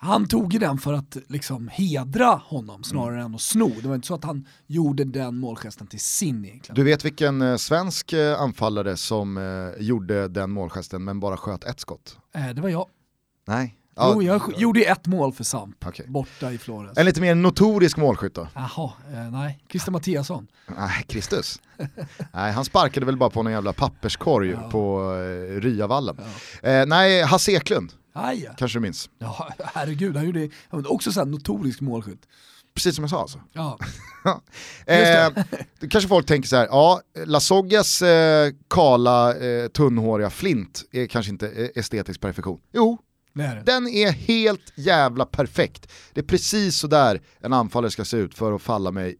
Han 0.00 0.28
tog 0.28 0.52
ju 0.52 0.58
den 0.58 0.78
för 0.78 0.92
att 0.92 1.16
liksom 1.28 1.68
hedra 1.68 2.26
honom 2.44 2.84
snarare 2.84 3.22
än 3.22 3.34
att 3.34 3.40
sno. 3.40 3.72
Det 3.82 3.88
var 3.88 3.94
inte 3.94 4.06
så 4.06 4.14
att 4.14 4.24
han 4.24 4.46
gjorde 4.66 5.04
den 5.04 5.36
målgesten 5.36 5.86
till 5.86 6.00
sin 6.00 6.44
egentligen. 6.44 6.74
Du 6.74 6.82
vet 6.82 7.04
vilken 7.04 7.42
eh, 7.42 7.56
svensk 7.56 8.12
eh, 8.12 8.40
anfallare 8.40 8.96
som 8.96 9.36
eh, 9.38 9.82
gjorde 9.82 10.28
den 10.28 10.50
målgesten 10.50 11.04
men 11.04 11.20
bara 11.20 11.36
sköt 11.36 11.64
ett 11.64 11.80
skott? 11.80 12.16
Eh, 12.34 12.48
det 12.48 12.60
var 12.60 12.68
jag. 12.68 12.86
Nej. 13.46 13.74
Jo, 14.00 14.22
jag 14.22 14.42
gjorde 14.56 14.80
ett 14.80 15.06
mål 15.06 15.32
för 15.32 15.44
Samp, 15.44 15.86
Okej. 15.86 16.06
borta 16.08 16.52
i 16.52 16.58
Flores. 16.58 16.98
En 16.98 17.06
lite 17.06 17.20
mer 17.20 17.34
notorisk 17.34 17.96
målskytt 17.96 18.34
då? 18.34 18.48
Jaha, 18.54 18.90
eh, 19.12 19.30
nej. 19.30 19.58
Christer 19.70 19.92
Mattiasson. 19.92 20.46
Nej, 20.76 21.04
Kristus. 21.08 21.60
nej, 22.32 22.52
han 22.52 22.64
sparkade 22.64 23.06
väl 23.06 23.16
bara 23.16 23.30
på 23.30 23.42
någon 23.42 23.52
jävla 23.52 23.72
papperskorg 23.72 24.50
Ja. 24.50 24.70
på 24.70 25.12
eh, 25.14 25.60
Ryavallen. 25.60 26.16
Eh, 26.62 26.86
nej, 26.86 27.22
Hasse 27.22 27.52
Eklund, 27.52 27.92
Aj, 28.18 28.50
kanske 28.58 28.78
du 28.78 28.80
minns. 28.80 29.10
ja, 29.18 29.48
herregud, 29.74 30.16
han 30.16 30.26
gjorde 30.26 30.48
också 30.70 31.12
så 31.12 31.20
här 31.20 31.26
notorisk 31.26 31.80
målskytt. 31.80 32.26
Precis 32.74 32.94
som 32.94 33.02
jag 33.02 33.10
sa 33.10 33.20
alltså. 33.20 33.40
Ja, 33.52 33.78
Eh, 34.86 35.30
kanske 35.90 36.08
folk 36.08 36.26
tänker 36.26 36.48
så 36.48 36.56
här, 36.56 36.66
ja, 36.66 37.00
Lasoggas 37.26 38.02
eh, 38.02 38.52
kala, 38.68 39.36
eh, 39.36 39.68
tunnhåriga 39.68 40.30
flint 40.30 40.84
är 40.92 41.06
kanske 41.06 41.32
inte 41.32 41.48
eh, 41.48 41.68
estetisk 41.74 42.20
perfektion. 42.20 42.60
Jo, 42.72 42.98
den 43.64 43.88
är 43.88 44.12
helt 44.12 44.72
jävla 44.74 45.26
perfekt. 45.26 45.92
Det 46.12 46.20
är 46.20 46.24
precis 46.24 46.76
så 46.76 46.86
där 46.86 47.20
en 47.40 47.52
anfallare 47.52 47.90
ska 47.90 48.04
se 48.04 48.16
ut 48.16 48.34
för 48.34 48.52
att 48.52 48.62
falla 48.62 48.90
mig 48.90 49.16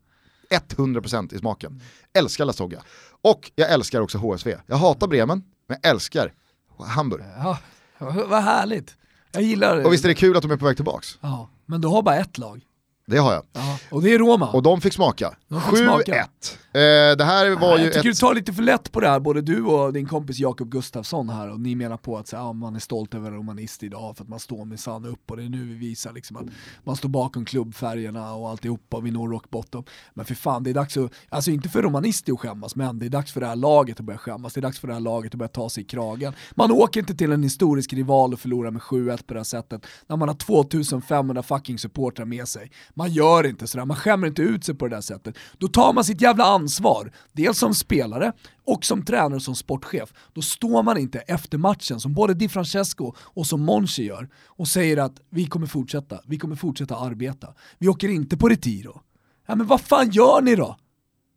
100% 0.50 1.35
i 1.35 1.38
smaken. 1.38 1.83
Älskar 2.19 2.45
Lasogga. 2.45 2.83
Och 3.23 3.50
jag 3.55 3.73
älskar 3.73 4.00
också 4.00 4.19
HSV. 4.19 4.57
Jag 4.67 4.76
hatar 4.76 5.07
Bremen, 5.07 5.43
men 5.69 5.78
jag 5.83 5.90
älskar 5.90 6.33
Hamburg. 6.78 7.25
Ja, 7.37 7.59
vad 7.99 8.43
härligt. 8.43 8.97
Jag 9.33 9.43
gillar 9.43 9.85
Och 9.85 9.93
visst 9.93 10.05
är 10.05 10.09
det 10.09 10.14
kul 10.14 10.37
att 10.37 10.43
de 10.43 10.50
är 10.50 10.57
på 10.57 10.67
väg 10.67 10.76
tillbaks? 10.76 11.19
Ja, 11.21 11.49
men 11.67 11.81
du 11.81 11.88
har 11.88 12.02
bara 12.02 12.17
ett 12.17 12.38
lag. 12.38 12.62
Det 13.09 13.19
har 13.19 13.33
jag. 13.33 13.43
Ja, 13.53 13.79
och 13.91 14.03
det 14.03 14.15
är 14.15 14.19
Roma. 14.19 14.50
Och 14.50 14.62
de 14.62 14.81
fick 14.81 14.93
smaka. 14.93 15.35
De 15.49 15.61
fick 15.61 15.73
7-1. 15.73 15.85
smaka. 15.85 16.29
Eh, 16.73 17.17
det 17.17 17.25
här 17.25 17.50
var 17.61 17.69
jag 17.69 17.81
ju 17.81 17.87
tycker 17.87 17.99
ett... 17.99 18.05
du 18.05 18.15
tar 18.15 18.35
lite 18.35 18.53
för 18.53 18.62
lätt 18.62 18.93
på 18.93 19.00
det 19.00 19.09
här, 19.09 19.21
både 19.21 19.41
du 19.41 19.62
och 19.62 19.93
din 19.93 20.07
kompis 20.07 20.38
Jakob 20.38 20.71
Gustafsson 20.71 21.29
här, 21.29 21.50
och 21.50 21.61
ni 21.61 21.75
menar 21.75 21.97
på 21.97 22.19
att 22.19 22.29
så, 22.29 22.37
ja, 22.37 22.53
man 22.53 22.77
är 22.77 22.81
stolt 22.81 23.15
över 23.15 23.31
romanist 23.31 23.83
idag 23.83 24.17
för 24.17 24.25
att 24.25 24.29
man 24.29 24.41
står 24.41 24.65
med 24.65 24.81
sann 24.81 25.05
upp 25.05 25.31
och 25.31 25.37
det 25.37 25.43
är 25.43 25.49
nu 25.49 25.65
vi 25.65 25.75
visar 25.75 26.12
liksom 26.12 26.37
att 26.37 26.47
man 26.85 26.97
står 26.97 27.09
bakom 27.09 27.45
klubbfärgerna 27.45 28.35
och 28.35 28.49
alltihopa 28.49 28.97
och 28.97 29.07
vi 29.07 29.11
når 29.11 29.29
rock 29.29 29.50
bottom. 29.50 29.85
Men 30.15 30.25
för 30.25 30.35
fan, 30.35 30.62
det 30.62 30.71
är 30.71 30.75
dags 30.75 30.97
att, 30.97 31.12
alltså 31.29 31.50
inte 31.50 31.69
för 31.69 31.83
romanister 31.83 32.33
att 32.33 32.41
skämmas, 32.41 32.77
men 32.77 32.99
det 32.99 33.07
är 33.07 33.11
dags 33.11 33.33
för 33.33 33.41
det 33.41 33.47
här 33.47 33.57
laget 33.57 34.00
att 34.00 34.07
börja 34.07 34.19
skämmas, 34.19 34.55
det 34.55 34.61
är 34.61 34.62
dags 34.62 34.79
för 34.79 34.88
det 34.88 34.95
här 34.95 35.00
laget 35.00 35.35
att 35.35 35.38
börja 35.38 35.49
ta 35.49 35.71
sig 35.71 35.83
i 35.83 35.87
kragen. 35.87 36.33
Man 36.55 36.73
åker 36.73 37.00
inte 37.00 37.15
till 37.15 37.33
en 37.33 37.43
historisk 37.43 37.93
rival 37.93 38.33
och 38.33 38.41
förlorar 38.41 38.71
med 38.71 38.83
7-1 38.83 39.27
på 39.27 39.35
det 39.35 39.41
här 39.41 39.45
sättet, 39.45 39.87
när 40.07 40.17
man 40.17 40.29
har 40.29 40.37
2500 40.37 41.43
fucking 41.43 41.79
supportrar 41.79 42.27
med 42.27 42.49
sig. 42.49 42.71
Man 42.99 43.11
gör 43.12 43.47
inte 43.47 43.67
sådär, 43.67 43.85
man 43.85 43.97
skämmer 43.97 44.26
inte 44.26 44.43
ut 44.43 44.64
sig 44.64 44.75
på 44.75 44.88
det 44.88 44.97
där 44.97 45.00
sättet. 45.00 45.37
Då 45.59 45.69
tar 45.69 45.93
man 45.93 46.05
sitt 46.05 46.21
jävla 46.21 46.45
ansvar, 46.45 47.12
dels 47.33 47.59
som 47.59 47.75
spelare 47.75 48.33
och 48.64 48.85
som 48.85 49.05
tränare 49.05 49.35
och 49.37 49.43
som 49.43 49.55
sportchef. 49.55 50.12
Då 50.33 50.43
står 50.43 50.83
man 50.83 50.99
inte 50.99 51.19
efter 51.19 51.59
matchen, 51.59 52.00
som 52.00 52.14
både 52.14 52.35
Di 52.35 52.49
Francesco 52.49 53.12
och 53.19 53.47
som 53.47 53.61
Monchi 53.64 54.05
gör, 54.05 54.28
och 54.47 54.69
säger 54.69 54.97
att 54.97 55.12
vi 55.31 55.47
kommer 55.47 55.67
fortsätta, 55.67 56.21
vi 56.26 56.38
kommer 56.38 56.57
fortsätta 56.57 56.97
arbeta. 56.97 57.49
Vi 57.78 57.88
åker 57.88 58.09
inte 58.09 58.37
på 58.37 58.49
retiro. 58.49 59.00
Ja 59.47 59.55
men 59.55 59.67
vad 59.67 59.81
fan 59.81 60.11
gör 60.11 60.43
ni 60.43 60.57
då? 60.57 60.76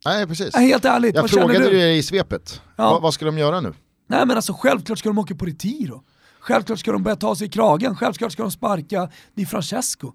Nej 0.04 0.26
precis. 0.26 0.50
Ja, 0.52 0.60
helt 0.60 0.84
ärligt, 0.84 1.14
Jag 1.14 1.22
vad 1.22 1.30
känner 1.30 1.42
frågade 1.42 1.64
du? 1.64 1.76
dig 1.76 1.98
i 1.98 2.02
svepet. 2.02 2.62
Ja. 2.76 2.90
Va, 2.90 3.00
vad 3.00 3.14
ska 3.14 3.24
de 3.24 3.38
göra 3.38 3.60
nu? 3.60 3.72
Nej 4.08 4.26
men 4.26 4.36
alltså 4.36 4.52
självklart 4.52 4.98
ska 4.98 5.08
de 5.08 5.18
åka 5.18 5.34
på 5.34 5.44
retiro. 5.44 6.02
Självklart 6.40 6.78
ska 6.78 6.92
de 6.92 7.02
börja 7.02 7.16
ta 7.16 7.36
sig 7.36 7.46
i 7.46 7.50
kragen, 7.50 7.96
självklart 7.96 8.32
ska 8.32 8.42
de 8.42 8.50
sparka 8.50 9.08
Di 9.34 9.46
Francesco. 9.46 10.12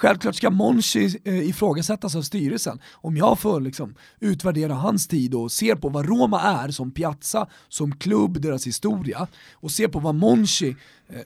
Självklart 0.00 0.34
ska 0.34 0.50
Monchi 0.50 1.20
eh, 1.24 1.48
ifrågasättas 1.48 2.16
av 2.16 2.22
styrelsen. 2.22 2.80
Om 2.92 3.16
jag 3.16 3.38
får 3.38 3.60
liksom, 3.60 3.94
utvärdera 4.20 4.74
hans 4.74 5.08
tid 5.08 5.34
och 5.34 5.52
ser 5.52 5.74
på 5.74 5.88
vad 5.88 6.06
Roma 6.06 6.40
är 6.40 6.70
som 6.70 6.90
piazza, 6.90 7.48
som 7.68 7.96
klubb, 7.96 8.40
deras 8.40 8.66
historia 8.66 9.26
och 9.52 9.70
ser 9.70 9.88
på 9.88 9.98
vad 9.98 10.14
Monchi 10.14 10.76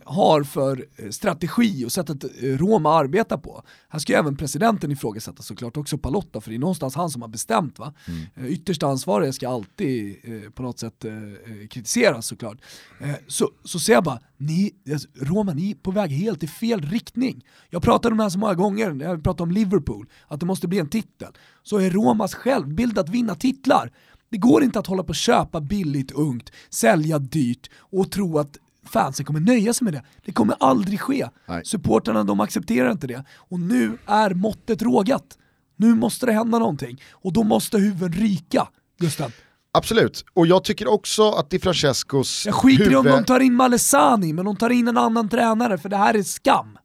har 0.04 0.42
för 0.42 0.86
eh, 0.96 1.10
strategi 1.10 1.84
och 1.84 1.92
sättet 1.92 2.24
eh, 2.24 2.58
Roma 2.58 2.94
arbetar 2.94 3.38
på. 3.38 3.62
Här 3.88 3.98
ska 3.98 4.12
ju 4.12 4.18
även 4.18 4.36
presidenten 4.36 4.90
ifrågasättas 4.90 5.46
såklart, 5.46 5.76
också 5.76 5.98
Palotta, 5.98 6.40
för 6.40 6.50
det 6.50 6.56
är 6.56 6.58
någonstans 6.58 6.94
han 6.94 7.10
som 7.10 7.22
har 7.22 7.28
bestämt. 7.28 7.78
Va? 7.78 7.94
Eh, 8.34 8.46
Yttersta 8.46 8.86
ansvariga 8.86 9.32
ska 9.32 9.48
alltid 9.48 10.16
eh, 10.24 10.50
på 10.50 10.62
något 10.62 10.78
sätt 10.78 11.04
eh, 11.04 11.12
eh, 11.12 11.68
kritiseras 11.70 12.26
såklart. 12.26 12.58
Eh, 13.00 13.14
så, 13.26 13.50
så 13.64 13.78
ser 13.78 13.92
jag 13.92 14.04
bara, 14.04 14.20
ni, 14.36 14.72
alltså, 14.92 15.08
Roma, 15.14 15.52
ni 15.52 15.70
är 15.70 15.74
på 15.74 15.90
väg 15.90 16.10
helt 16.10 16.42
i 16.42 16.46
fel 16.46 16.80
riktning. 16.80 17.44
Jag 17.70 17.82
pratade 17.82 18.12
om 18.12 18.18
det 18.18 18.24
här 18.24 18.30
så 18.30 18.38
många 18.38 18.54
gånger, 18.54 18.92
när 18.92 19.04
jag 19.04 19.24
pratade 19.24 19.42
om 19.42 19.50
Liverpool, 19.50 20.08
att 20.28 20.40
det 20.40 20.46
måste 20.46 20.68
bli 20.68 20.78
en 20.78 20.88
titel. 20.88 21.32
Så 21.62 21.78
är 21.78 21.90
Romas 21.90 22.34
självbild 22.34 22.98
att 22.98 23.08
vinna 23.08 23.34
titlar. 23.34 23.90
Det 24.30 24.38
går 24.38 24.64
inte 24.64 24.78
att 24.78 24.86
hålla 24.86 25.02
på 25.02 25.08
och 25.08 25.14
köpa 25.14 25.60
billigt 25.60 26.10
ungt, 26.10 26.50
sälja 26.70 27.18
dyrt 27.18 27.70
och 27.76 28.10
tro 28.10 28.38
att 28.38 28.58
fansen 28.88 29.26
kommer 29.26 29.40
nöja 29.40 29.74
sig 29.74 29.84
med 29.84 29.94
det. 29.94 30.02
Det 30.24 30.32
kommer 30.32 30.56
aldrig 30.60 31.00
ske. 31.00 31.28
Nej. 31.46 31.64
Supporterna 31.64 32.24
de 32.24 32.40
accepterar 32.40 32.92
inte 32.92 33.06
det. 33.06 33.24
Och 33.36 33.60
nu 33.60 33.98
är 34.06 34.34
måttet 34.34 34.82
rågat. 34.82 35.38
Nu 35.76 35.94
måste 35.94 36.26
det 36.26 36.32
hända 36.32 36.58
någonting. 36.58 37.02
Och 37.12 37.32
då 37.32 37.42
måste 37.42 37.78
huvuden 37.78 38.12
ryka, 38.12 38.68
Gustav. 38.98 39.32
Absolut, 39.76 40.24
och 40.32 40.46
jag 40.46 40.64
tycker 40.64 40.88
också 40.88 41.30
att 41.30 41.50
Di 41.50 41.58
Francescos 41.58 42.46
Jag 42.46 42.54
skiter 42.54 42.92
i 42.92 42.96
om 42.96 43.06
huvud... 43.06 43.18
de 43.18 43.24
tar 43.24 43.40
in 43.40 43.54
Malesani, 43.54 44.32
men 44.32 44.44
de 44.44 44.56
tar 44.56 44.70
in 44.70 44.88
en 44.88 44.98
annan 44.98 45.28
tränare 45.28 45.78
för 45.78 45.88
det 45.88 45.96
här 45.96 46.14
är 46.14 46.22
skam. 46.22 46.78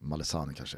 Malesani 0.00 0.54
kanske. 0.54 0.76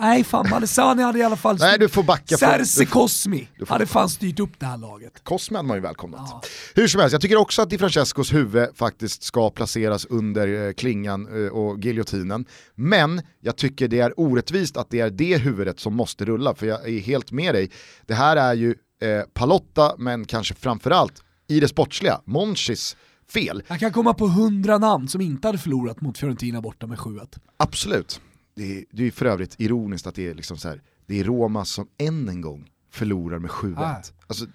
Nej 0.00 0.24
fan, 0.24 0.46
Malesani 0.50 1.02
hade 1.02 1.18
i 1.18 1.22
alla 1.22 1.36
fall 1.36 1.56
Nej 1.60 1.78
du 1.78 1.88
får 1.88 2.02
backa. 2.02 2.36
Serse 2.36 2.84
Cosmi 2.86 3.48
du 3.58 3.66
får- 3.66 3.72
hade 3.74 3.86
fan 3.86 4.08
styrt 4.08 4.40
upp 4.40 4.50
det 4.60 4.66
här 4.66 4.76
laget. 4.76 5.24
Cosme 5.24 5.58
hade 5.58 5.68
man 5.68 5.76
ju 5.76 5.80
välkomnat. 5.80 6.20
Ja. 6.30 6.42
Hur 6.74 6.88
som 6.88 7.00
helst, 7.00 7.12
jag 7.12 7.22
tycker 7.22 7.36
också 7.36 7.62
att 7.62 7.70
Di 7.70 7.78
Francescos 7.78 8.32
huvud 8.34 8.68
faktiskt 8.74 9.22
ska 9.22 9.50
placeras 9.50 10.04
under 10.04 10.66
eh, 10.68 10.72
klingan 10.72 11.44
eh, 11.46 11.52
och 11.52 11.78
giljotinen. 11.84 12.44
Men 12.74 13.22
jag 13.40 13.56
tycker 13.56 13.88
det 13.88 14.00
är 14.00 14.20
orättvist 14.20 14.76
att 14.76 14.90
det 14.90 15.00
är 15.00 15.10
det 15.10 15.36
huvudet 15.38 15.80
som 15.80 15.94
måste 15.96 16.24
rulla, 16.24 16.54
för 16.54 16.66
jag 16.66 16.88
är 16.88 16.98
helt 17.00 17.32
med 17.32 17.54
dig. 17.54 17.70
Det 18.06 18.14
här 18.14 18.36
är 18.36 18.54
ju 18.54 18.70
eh, 19.02 19.22
Palotta, 19.34 19.94
men 19.98 20.24
kanske 20.24 20.54
framförallt 20.54 21.22
i 21.48 21.60
det 21.60 21.68
sportsliga, 21.68 22.20
Monchis 22.24 22.96
fel. 23.32 23.62
Jag 23.68 23.80
kan 23.80 23.92
komma 23.92 24.14
på 24.14 24.26
hundra 24.28 24.78
namn 24.78 25.08
som 25.08 25.20
inte 25.20 25.48
hade 25.48 25.58
förlorat 25.58 26.00
mot 26.00 26.18
Fiorentina 26.18 26.60
borta 26.60 26.86
med 26.86 26.98
7-1. 26.98 27.26
Absolut. 27.56 28.20
Det 28.58 28.78
är, 28.78 28.84
det 28.90 29.06
är 29.06 29.10
för 29.10 29.26
övrigt 29.26 29.54
ironiskt 29.58 30.06
att 30.06 30.14
det 30.14 30.28
är 30.28 30.34
liksom 30.34 30.56
så 30.56 30.68
här, 30.68 30.82
det 31.06 31.20
är 31.20 31.24
Roma 31.24 31.64
som 31.64 31.88
än 31.98 32.28
en 32.28 32.40
gång 32.40 32.70
förlorar 32.90 33.38
med 33.38 33.50
7-1. 33.50 33.74
Ah. 33.78 34.02
Alltså, 34.26 34.46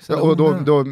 Så 0.00 0.20
och 0.20 0.36
då, 0.36 0.52
då 0.66 0.84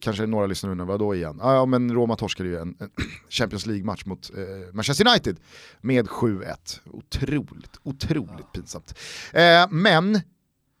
kanske 0.00 0.26
några 0.26 0.46
lyssnare 0.46 0.72
undrar, 0.72 0.86
vad 0.86 1.00
då 1.00 1.14
igen? 1.14 1.40
Ah, 1.42 1.54
ja 1.54 1.66
men 1.66 1.94
Roma 1.94 2.16
torskade 2.16 2.48
ju 2.48 2.58
en, 2.58 2.76
Champions 3.28 3.66
League-match 3.66 4.04
mot 4.04 4.30
eh, 4.36 4.74
Manchester 4.74 5.08
United 5.08 5.36
med 5.80 6.06
7-1. 6.06 6.80
Otroligt, 6.84 7.80
otroligt 7.82 8.52
pinsamt. 8.52 8.94
Eh, 9.32 9.66
men 9.70 10.20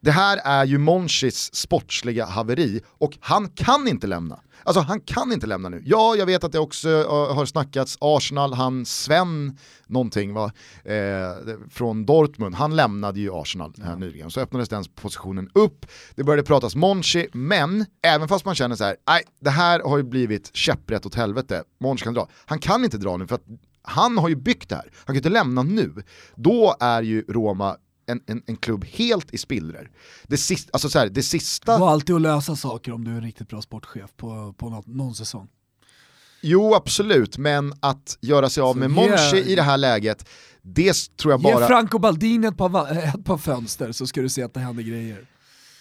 det 0.06 0.12
här 0.12 0.40
är 0.44 0.64
ju 0.64 0.78
Monchis 0.78 1.54
sportsliga 1.54 2.24
haveri 2.26 2.80
och 2.88 3.18
han 3.20 3.48
kan 3.48 3.88
inte 3.88 4.06
lämna. 4.06 4.40
Alltså 4.64 4.80
han 4.80 5.00
kan 5.00 5.32
inte 5.32 5.46
lämna 5.46 5.68
nu. 5.68 5.82
Ja, 5.84 6.16
jag 6.16 6.26
vet 6.26 6.44
att 6.44 6.52
det 6.52 6.58
också 6.58 6.88
uh, 6.88 7.34
har 7.34 7.46
snackats, 7.46 7.98
Arsenal, 8.00 8.52
han 8.54 8.86
Sven 8.86 9.58
någonting 9.86 10.34
va, 10.34 10.52
eh, 10.84 11.56
från 11.70 12.06
Dortmund, 12.06 12.54
han 12.54 12.76
lämnade 12.76 13.20
ju 13.20 13.30
Arsenal 13.32 13.72
här 13.82 13.96
nyligen. 13.96 14.30
Så 14.30 14.40
öppnades 14.40 14.68
den 14.68 14.84
positionen 14.84 15.50
upp, 15.54 15.86
det 16.14 16.24
började 16.24 16.42
pratas 16.42 16.76
Monchi, 16.76 17.28
men 17.32 17.86
även 18.02 18.28
fast 18.28 18.44
man 18.44 18.54
känner 18.54 18.76
så 18.76 18.84
här, 18.84 18.96
nej 19.08 19.22
det 19.40 19.50
här 19.50 19.80
har 19.80 19.96
ju 19.96 20.02
blivit 20.02 20.56
käpprätt 20.56 21.06
åt 21.06 21.14
helvete, 21.14 21.62
Monchi 21.80 22.04
kan 22.04 22.14
dra. 22.14 22.28
Han 22.46 22.58
kan 22.58 22.84
inte 22.84 22.98
dra 22.98 23.16
nu 23.16 23.26
för 23.26 23.34
att 23.34 23.44
han 23.82 24.18
har 24.18 24.28
ju 24.28 24.36
byggt 24.36 24.68
det 24.68 24.76
här, 24.76 24.90
han 24.94 25.06
kan 25.06 25.16
inte 25.16 25.28
lämna 25.28 25.62
nu. 25.62 25.92
Då 26.34 26.76
är 26.80 27.02
ju 27.02 27.24
Roma 27.28 27.76
en, 28.06 28.20
en, 28.26 28.42
en 28.46 28.56
klubb 28.56 28.84
helt 28.84 29.34
i 29.34 29.38
spillror. 29.38 29.90
Det, 30.22 30.36
sista, 30.36 30.70
alltså 30.72 30.88
så 30.88 30.98
här, 30.98 31.08
det 31.08 31.22
sista... 31.22 31.78
Går 31.78 31.90
alltid 31.90 32.16
att 32.16 32.22
lösa 32.22 32.56
saker 32.56 32.92
om 32.92 33.04
du 33.04 33.10
är 33.10 33.14
en 33.14 33.22
riktigt 33.22 33.48
bra 33.48 33.62
sportchef 33.62 34.10
på, 34.16 34.54
på 34.58 34.70
något, 34.70 34.86
någon 34.86 35.14
säsong. 35.14 35.48
Jo 36.42 36.74
absolut, 36.74 37.38
men 37.38 37.72
att 37.80 38.18
göra 38.20 38.48
sig 38.48 38.60
av 38.62 38.72
Så 38.72 38.78
med 38.78 38.88
ge- 38.90 38.94
Monchi 38.94 39.52
i 39.52 39.54
det 39.54 39.62
här 39.62 39.78
läget, 39.78 40.28
det 40.62 41.16
tror 41.16 41.32
jag 41.32 41.40
Ge 41.44 41.52
bara... 41.54 41.66
Franco 41.66 41.98
Baldini 41.98 42.46
ett 42.46 42.56
par, 42.56 42.92
ett 43.14 43.24
par 43.24 43.38
fönster 43.38 43.92
så 43.92 44.06
ska 44.06 44.22
du 44.22 44.28
se 44.28 44.42
att 44.42 44.54
det 44.54 44.60
händer 44.60 44.82
grejer. 44.82 45.26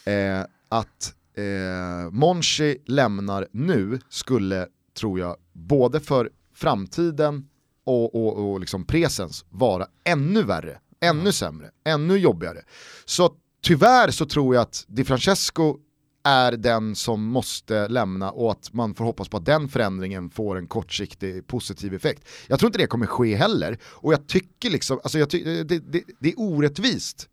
eh, 0.05 0.45
att 0.69 1.13
eh, 1.37 2.11
Monchi 2.11 2.77
lämnar 2.85 3.47
nu 3.51 3.99
skulle, 4.09 4.67
tror 4.99 5.19
jag, 5.19 5.35
både 5.53 5.99
för 5.99 6.29
framtiden 6.53 7.47
och, 7.83 8.15
och, 8.15 8.51
och 8.51 8.59
liksom 8.59 8.85
presens 8.85 9.45
vara 9.49 9.87
ännu 10.03 10.43
värre, 10.43 10.79
ännu 11.05 11.31
sämre, 11.31 11.71
ännu 11.85 12.17
jobbigare. 12.17 12.61
Så 13.05 13.35
tyvärr 13.61 14.11
så 14.11 14.25
tror 14.25 14.55
jag 14.55 14.61
att 14.61 14.85
Di 14.87 15.03
Francesco 15.03 15.77
är 16.23 16.51
den 16.51 16.95
som 16.95 17.23
måste 17.23 17.87
lämna 17.87 18.31
och 18.31 18.51
att 18.51 18.73
man 18.73 18.95
får 18.95 19.05
hoppas 19.05 19.29
på 19.29 19.37
att 19.37 19.45
den 19.45 19.69
förändringen 19.69 20.29
får 20.29 20.57
en 20.57 20.67
kortsiktig 20.67 21.47
positiv 21.47 21.93
effekt. 21.93 22.27
Jag 22.47 22.59
tror 22.59 22.67
inte 22.69 22.77
det 22.77 22.87
kommer 22.87 23.05
ske 23.05 23.35
heller 23.35 23.77
och 23.83 24.13
jag 24.13 24.27
tycker 24.27 24.69
liksom, 24.69 24.99
alltså 25.03 25.19
jag 25.19 25.29
ty 25.29 25.63
det, 25.63 25.79
det, 25.79 26.03
det 26.19 26.29
är 26.29 26.39
orättvist 26.39 27.29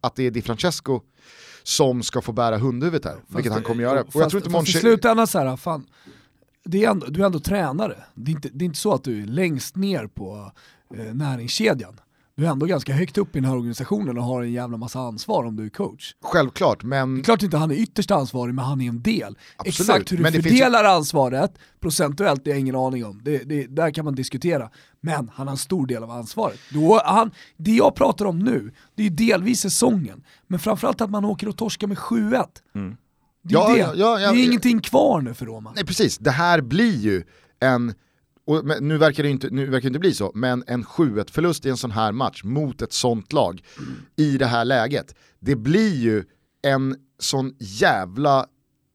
att 0.00 0.16
det 0.16 0.22
är 0.22 0.30
Di 0.30 0.42
Francesco 0.42 1.00
som 1.62 2.02
ska 2.02 2.22
få 2.22 2.32
bära 2.32 2.58
hundhuvudet 2.58 3.04
här, 3.04 3.14
Fast 3.14 3.36
vilket 3.36 3.52
han 3.52 3.62
kommer 3.62 3.82
göra. 3.82 4.04
fast, 4.04 4.16
Och 4.16 4.22
jag 4.22 4.30
tror 4.30 4.42
inte 4.42 4.50
fast 4.50 4.68
i 4.68 4.72
slutändan 4.72 5.26
så 5.26 5.38
här, 5.38 5.56
fan, 5.56 5.86
det 6.64 6.84
är 6.84 6.90
ändå, 6.90 7.06
du 7.06 7.20
är 7.22 7.26
ändå 7.26 7.40
tränare. 7.40 8.04
Det 8.14 8.30
är, 8.30 8.34
inte, 8.34 8.48
det 8.52 8.64
är 8.64 8.66
inte 8.66 8.78
så 8.78 8.94
att 8.94 9.04
du 9.04 9.22
är 9.22 9.26
längst 9.26 9.76
ner 9.76 10.06
på 10.06 10.52
eh, 10.94 11.14
näringskedjan. 11.14 12.00
Du 12.36 12.46
är 12.46 12.50
ändå 12.50 12.66
ganska 12.66 12.92
högt 12.92 13.18
upp 13.18 13.36
i 13.36 13.40
den 13.40 13.44
här 13.44 13.56
organisationen 13.56 14.18
och 14.18 14.24
har 14.24 14.42
en 14.42 14.52
jävla 14.52 14.76
massa 14.76 15.00
ansvar 15.00 15.44
om 15.44 15.56
du 15.56 15.64
är 15.64 15.68
coach. 15.68 16.14
Självklart, 16.24 16.82
men 16.82 17.14
Det 17.14 17.20
är 17.20 17.24
klart 17.24 17.42
inte 17.42 17.56
han 17.56 17.70
är 17.70 17.74
ytterst 17.74 18.10
ansvarig, 18.10 18.54
men 18.54 18.64
han 18.64 18.80
är 18.80 18.88
en 18.88 19.02
del. 19.02 19.38
Absolut, 19.56 19.80
Exakt 19.80 20.12
hur 20.12 20.16
du 20.16 20.22
det 20.22 20.32
finns 20.32 20.44
fördelar 20.44 20.84
ansvaret 20.84 21.52
procentuellt, 21.80 22.44
det 22.44 22.50
har 22.50 22.54
jag 22.54 22.60
ingen 22.60 22.76
aning 22.76 23.04
om. 23.04 23.20
Det, 23.24 23.38
det, 23.38 23.66
där 23.66 23.90
kan 23.90 24.04
man 24.04 24.14
diskutera. 24.14 24.70
Men 25.00 25.30
han 25.34 25.46
har 25.46 25.52
en 25.52 25.58
stor 25.58 25.86
del 25.86 26.02
av 26.02 26.10
ansvaret. 26.10 26.58
Då, 26.70 27.00
han, 27.04 27.30
det 27.56 27.72
jag 27.72 27.94
pratar 27.94 28.24
om 28.24 28.38
nu, 28.38 28.72
det 28.94 29.06
är 29.06 29.10
delvis 29.10 29.60
säsongen. 29.60 30.24
Men 30.46 30.58
framförallt 30.58 31.00
att 31.00 31.10
man 31.10 31.24
åker 31.24 31.48
och 31.48 31.56
torskar 31.56 31.86
med 31.86 31.96
7-1. 31.98 32.46
Det 32.72 32.78
är 32.78 32.80
Mm. 32.80 32.96
Ja, 33.48 33.68
det. 33.74 33.78
ja, 33.78 33.94
ja, 34.20 34.32
det 34.32 34.40
är 34.40 34.44
ingenting 34.44 34.80
kvar 34.80 35.20
nu 35.20 35.34
för 35.34 35.46
Roma. 35.46 35.72
Nej 35.74 35.86
precis, 35.86 36.18
det 36.18 36.30
här 36.30 36.60
blir 36.60 36.96
ju 36.96 37.24
en, 37.60 37.94
och 38.46 38.82
nu, 38.82 38.98
verkar 38.98 39.22
det 39.22 39.28
inte, 39.28 39.48
nu 39.50 39.66
verkar 39.66 39.82
det 39.82 39.88
inte 39.88 39.98
bli 39.98 40.14
så, 40.14 40.32
men 40.34 40.64
en 40.66 40.84
7-1 40.84 41.30
förlust 41.30 41.66
i 41.66 41.68
en 41.68 41.76
sån 41.76 41.90
här 41.90 42.12
match 42.12 42.44
mot 42.44 42.82
ett 42.82 42.92
sånt 42.92 43.32
lag 43.32 43.62
i 44.16 44.38
det 44.38 44.46
här 44.46 44.64
läget, 44.64 45.14
det 45.40 45.56
blir 45.56 45.94
ju 45.94 46.24
en 46.62 46.96
sån 47.18 47.54
jävla 47.58 48.46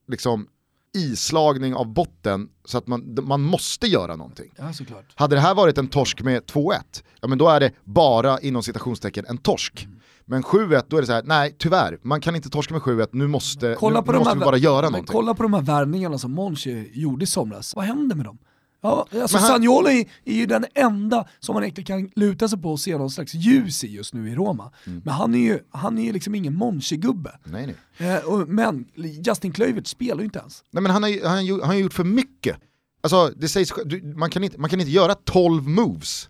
liksom, 0.08 0.48
islagning 0.94 1.76
av 1.76 1.94
botten 1.94 2.50
så 2.66 2.78
att 2.78 2.88
man, 2.88 3.18
man 3.22 3.42
måste 3.42 3.88
göra 3.88 4.16
någonting. 4.16 4.52
Ja 4.58 4.74
såklart. 4.74 5.14
Hade 5.16 5.36
det 5.36 5.40
här 5.40 5.56
varit 5.56 5.78
en 5.78 5.88
torsk 5.88 6.22
med 6.22 6.44
2-1, 6.44 6.76
ja 7.22 7.28
men 7.28 7.38
då 7.38 7.50
är 7.50 7.60
det 7.60 7.72
bara 7.84 8.40
inom 8.40 8.64
citationstecken 8.64 9.26
en 9.28 9.38
torsk. 9.38 9.88
Men 10.26 10.44
7-1, 10.44 10.84
då 10.88 10.98
är 10.98 11.02
det 11.02 11.08
så 11.08 11.14
här, 11.14 11.24
nej 11.26 11.56
tyvärr, 11.60 12.00
man 12.02 12.22
kan 12.22 12.36
inte 12.36 12.50
torska 12.50 12.74
med 12.74 12.82
7-1, 12.82 13.08
nu 13.12 13.28
måste, 13.28 13.76
Kolla 13.80 14.02
nu, 14.02 14.12
nu 14.12 14.18
måste 14.18 14.30
här, 14.30 14.36
vi 14.36 14.46
bara 14.46 14.58
göra 14.58 14.90
någonting. 14.90 15.14
kolla 15.14 15.34
på 15.34 15.44
de 15.44 15.54
här 15.54 15.62
värvningarna 15.62 16.18
som 16.18 16.32
Monchi 16.32 16.92
gjorde 16.94 17.24
i 17.24 17.28
somras. 17.28 17.76
Vad 17.76 17.86
händer 17.86 18.16
med 18.16 18.26
dem? 18.26 18.38
Ja, 18.84 19.08
alltså 19.22 19.38
han- 19.38 19.48
Sagnoli 19.48 20.10
är, 20.26 20.34
ju 20.34 20.46
den 20.46 20.66
enda 20.76 21.28
som 21.40 21.54
man 21.54 21.64
egentligen 21.64 21.86
kan 22.10 22.12
luta 22.24 22.48
sig 22.48 22.62
på 22.62 22.72
och 22.72 22.80
se 22.80 22.98
någon 22.98 23.12
slags 23.12 23.34
ljus 23.34 23.84
i 23.84 23.88
just 23.96 24.14
nu 24.14 24.30
i 24.32 24.36
Roma. 24.36 24.72
Mm. 24.88 25.02
Men 25.06 25.14
han 25.14 25.36
är 25.36 25.40
ju, 25.40 25.60
han 25.70 25.98
är 25.98 26.04
ju 26.04 26.14
liksom 26.14 26.36
ingen 26.36 26.54
Monchi-gubbe. 26.58 27.32
Nej, 27.44 27.76
nej. 27.98 28.10
Eh, 28.14 28.26
och, 28.26 28.48
men 28.50 28.86
Justin 29.26 29.52
Kluivert 29.52 29.88
spelar 29.88 30.18
ju 30.20 30.24
inte 30.26 30.40
ens. 30.40 30.64
Nej 30.72 30.84
men 30.84 30.92
han 30.92 31.04
har, 31.04 31.10
ju- 31.10 31.26
han, 31.26 31.38
han 31.50 31.62
har 31.62 31.74
gjort 31.74 31.94
för 31.94 32.04
mycket. 32.04 32.58
Alltså 33.04 33.34
det 33.38 33.50
sägs, 33.50 33.74
du, 33.86 34.02
man, 34.16 34.30
kan 34.30 34.44
inte, 34.44 34.58
man 34.58 34.70
kan 34.70 34.80
inte 34.80 34.92
göra 34.92 35.16
12 35.16 35.68
moves 35.68 36.30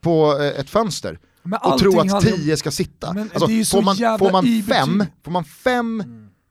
på 0.00 0.38
eh, 0.40 0.60
ett 0.60 0.70
fönster 0.70 1.18
och 1.62 1.78
tro 1.78 1.90
att 1.90 1.96
handlar 2.10 2.32
om- 2.32 2.38
10 2.38 2.56
ska 2.56 2.70
sitta. 2.70 3.12
Men 3.12 3.30
Alltså, 3.34 3.76
får, 3.76 3.82
man, 3.82 3.96
får, 4.18 4.32
man 4.32 4.44
fem, 4.62 5.04
får, 5.24 5.30
man 5.30 5.44
fem, 5.44 6.02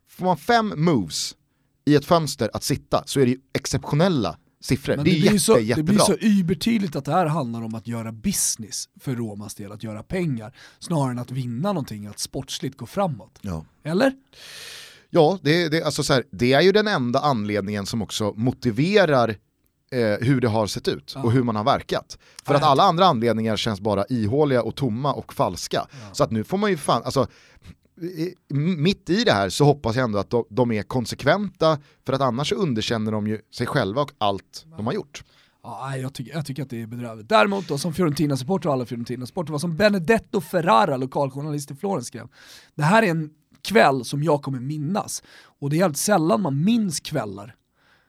får 0.09 0.25
man 0.25 0.37
fem 0.37 0.73
moves 0.77 1.35
i 1.85 1.95
ett 1.95 2.05
fönster 2.05 2.49
att 2.53 2.63
sitta 2.63 3.03
så 3.05 3.19
är 3.19 3.25
det 3.25 3.31
ju 3.31 3.37
exceptionella 3.53 4.37
siffror. 4.67 4.95
Men 4.95 5.05
det 5.05 5.11
är 5.11 5.13
blir 5.13 5.23
jätte, 5.25 5.39
så, 5.39 5.53
det 5.55 5.61
jättebra. 5.61 5.93
blir 5.93 5.99
så 6.03 6.13
übertydligt 6.13 6.95
att 6.95 7.05
det 7.05 7.11
här 7.11 7.25
handlar 7.25 7.61
om 7.61 7.75
att 7.75 7.87
göra 7.87 8.11
business 8.11 8.89
för 8.99 9.15
Romas 9.15 9.55
del, 9.55 9.71
att 9.71 9.83
göra 9.83 10.03
pengar, 10.03 10.55
snarare 10.79 11.11
än 11.11 11.19
att 11.19 11.31
vinna 11.31 11.67
någonting, 11.73 12.07
att 12.07 12.19
sportsligt 12.19 12.77
gå 12.77 12.85
framåt. 12.85 13.39
Ja. 13.41 13.65
Eller? 13.83 14.13
Ja, 15.09 15.39
det, 15.41 15.69
det, 15.69 15.83
alltså 15.83 16.03
så 16.03 16.13
här, 16.13 16.23
det 16.31 16.53
är 16.53 16.61
ju 16.61 16.71
den 16.71 16.87
enda 16.87 17.19
anledningen 17.19 17.85
som 17.85 18.01
också 18.01 18.33
motiverar 18.35 19.29
eh, 19.91 20.27
hur 20.27 20.41
det 20.41 20.47
har 20.47 20.67
sett 20.67 20.87
ut 20.87 21.15
och 21.23 21.31
hur 21.31 21.43
man 21.43 21.55
har 21.55 21.63
verkat. 21.63 22.17
För 22.45 22.55
att 22.55 22.61
Ja. 22.61 22.67
alla 22.67 22.83
andra 22.83 23.05
anledningar 23.05 23.57
känns 23.57 23.81
bara 23.81 24.05
ihåliga 24.09 24.61
och 24.63 24.75
tomma 24.75 25.13
och 25.13 25.33
falska. 25.33 25.87
Så 26.11 26.23
att 26.23 26.31
nu 26.31 26.43
får 26.43 26.57
man 26.57 26.69
ju 26.69 26.77
fan, 26.77 27.01
alltså 27.03 27.27
mitt 28.77 29.09
i 29.09 29.23
det 29.23 29.31
här 29.31 29.49
så 29.49 29.65
hoppas 29.65 29.95
jag 29.95 30.03
ändå 30.03 30.19
att 30.19 30.29
de, 30.29 30.43
de 30.49 30.71
är 30.71 30.83
konsekventa 30.83 31.77
för 32.05 32.13
att 32.13 32.21
annars 32.21 32.51
underkänner 32.51 33.11
de 33.11 33.27
ju 33.27 33.41
sig 33.53 33.67
själva 33.67 34.01
och 34.01 34.11
allt 34.17 34.65
de 34.77 34.85
har 34.85 34.93
gjort. 34.93 35.23
Ja, 35.63 35.97
jag, 35.97 36.13
tycker, 36.13 36.33
jag 36.33 36.45
tycker 36.45 36.63
att 36.63 36.69
det 36.69 36.81
är 36.81 36.87
bedrövligt. 36.87 37.29
Däremot 37.29 37.67
då, 37.67 37.77
som 37.77 37.93
Fiorentina-supporter 37.93 38.67
och 38.69 38.73
alla 38.73 38.85
Fiorentina-supporter, 38.85 39.51
vad 39.51 39.61
som 39.61 39.75
Benedetto 39.77 40.41
Ferrara, 40.41 40.97
lokaljournalist 40.97 41.71
i 41.71 41.75
Florens 41.75 42.07
skrev. 42.07 42.27
Det 42.75 42.83
här 42.83 43.03
är 43.03 43.07
en 43.07 43.29
kväll 43.61 44.05
som 44.05 44.23
jag 44.23 44.41
kommer 44.41 44.59
minnas. 44.59 45.23
Och 45.59 45.69
det 45.69 45.75
är 45.75 45.77
jävligt 45.77 45.97
sällan 45.97 46.41
man 46.41 46.63
minns 46.63 46.99
kvällar. 46.99 47.55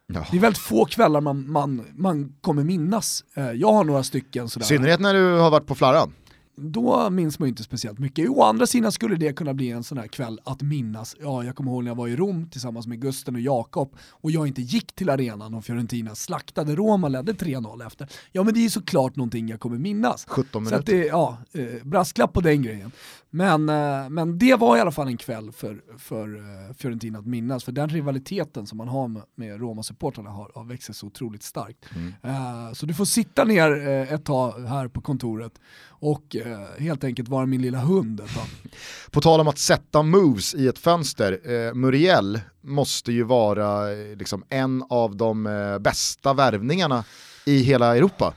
Ja. 0.06 0.26
Det 0.30 0.36
är 0.36 0.40
väldigt 0.40 0.62
få 0.62 0.84
kvällar 0.84 1.20
man, 1.20 1.50
man, 1.50 1.84
man 1.96 2.34
kommer 2.40 2.64
minnas. 2.64 3.24
Eh, 3.34 3.50
Jag 3.50 3.72
har 3.72 3.84
några 3.84 4.02
stycken 4.02 4.46
I 4.46 4.48
sådär. 4.48 4.66
synnerhet 4.66 5.00
när 5.00 5.14
du 5.14 5.32
har 5.38 5.50
varit 5.50 5.66
på 5.66 5.74
flarran. 5.74 6.12
Då 6.60 7.10
minns 7.10 7.38
man 7.38 7.46
ju 7.46 7.50
inte 7.50 7.62
speciellt 7.62 7.98
mycket. 7.98 8.28
Å 8.28 8.42
andra 8.42 8.66
sidan 8.66 8.92
skulle 8.92 9.16
det 9.16 9.32
kunna 9.32 9.54
bli 9.54 9.70
en 9.70 9.84
sån 9.84 9.98
här 9.98 10.06
kväll 10.06 10.40
att 10.44 10.62
minnas. 10.62 11.16
Ja, 11.20 11.44
jag 11.44 11.56
kommer 11.56 11.72
ihåg 11.72 11.84
när 11.84 11.90
jag 11.90 11.96
var 11.96 12.08
i 12.08 12.16
Rom 12.16 12.48
tillsammans 12.50 12.86
med 12.86 13.00
Gusten 13.00 13.34
och 13.34 13.40
Jakob 13.40 13.96
och 14.10 14.30
jag 14.30 14.46
inte 14.46 14.62
gick 14.62 14.94
till 14.94 15.10
arenan 15.10 15.54
och 15.54 15.64
Fiorentina 15.64 16.14
slaktade 16.14 16.74
Roma, 16.76 17.08
ledde 17.08 17.32
3-0 17.32 17.86
efter. 17.86 18.08
Ja 18.32 18.42
men 18.42 18.54
det 18.54 18.60
är 18.60 18.62
ju 18.62 18.70
såklart 18.70 19.16
någonting 19.16 19.48
jag 19.48 19.60
kommer 19.60 19.78
minnas. 19.78 20.24
17 20.28 20.66
Så 20.66 20.74
att 20.74 20.86
minuter. 20.86 20.92
det, 20.92 21.06
ja, 21.06 21.38
eh, 21.52 21.84
brasklapp 21.84 22.32
på 22.32 22.40
den 22.40 22.62
grejen. 22.62 22.90
Men, 23.30 23.68
eh, 23.68 24.08
men 24.10 24.38
det 24.38 24.54
var 24.54 24.76
i 24.76 24.80
alla 24.80 24.90
fall 24.90 25.06
en 25.08 25.16
kväll 25.16 25.52
för, 25.52 25.80
för 25.98 26.36
eh, 26.36 26.74
Fiorentina 26.74 27.18
att 27.18 27.26
minnas, 27.26 27.64
för 27.64 27.72
den 27.72 27.88
rivaliteten 27.88 28.66
som 28.66 28.78
man 28.78 28.88
har 28.88 29.08
med, 29.08 29.22
med 29.34 29.60
Roma-supportrarna 29.60 30.30
har, 30.30 30.50
har 30.54 30.64
växt 30.64 30.86
sig 30.86 30.94
så 30.94 31.06
otroligt 31.06 31.42
starkt. 31.42 31.86
Eh, 32.22 32.72
så 32.72 32.86
du 32.86 32.94
får 32.94 33.04
sitta 33.04 33.44
ner 33.44 33.88
eh, 33.88 34.12
ett 34.12 34.24
tag 34.24 34.60
här 34.60 34.88
på 34.88 35.00
kontoret 35.00 35.52
och 36.00 36.36
eh, 36.52 36.82
helt 36.82 37.04
enkelt 37.04 37.28
vara 37.28 37.46
min 37.46 37.62
lilla 37.62 37.78
hund. 37.78 38.20
På 39.10 39.20
tal 39.20 39.40
om 39.40 39.48
att 39.48 39.58
sätta 39.58 40.02
moves 40.02 40.54
i 40.54 40.68
ett 40.68 40.78
fönster, 40.78 41.40
eh, 41.44 41.74
Muriel 41.74 42.40
måste 42.60 43.12
ju 43.12 43.22
vara 43.22 43.92
eh, 43.92 44.16
liksom, 44.16 44.44
en 44.48 44.84
av 44.90 45.16
de 45.16 45.46
eh, 45.46 45.78
bästa 45.78 46.32
värvningarna 46.32 47.04
i 47.44 47.62
hela 47.62 47.96
Europa 47.96 48.34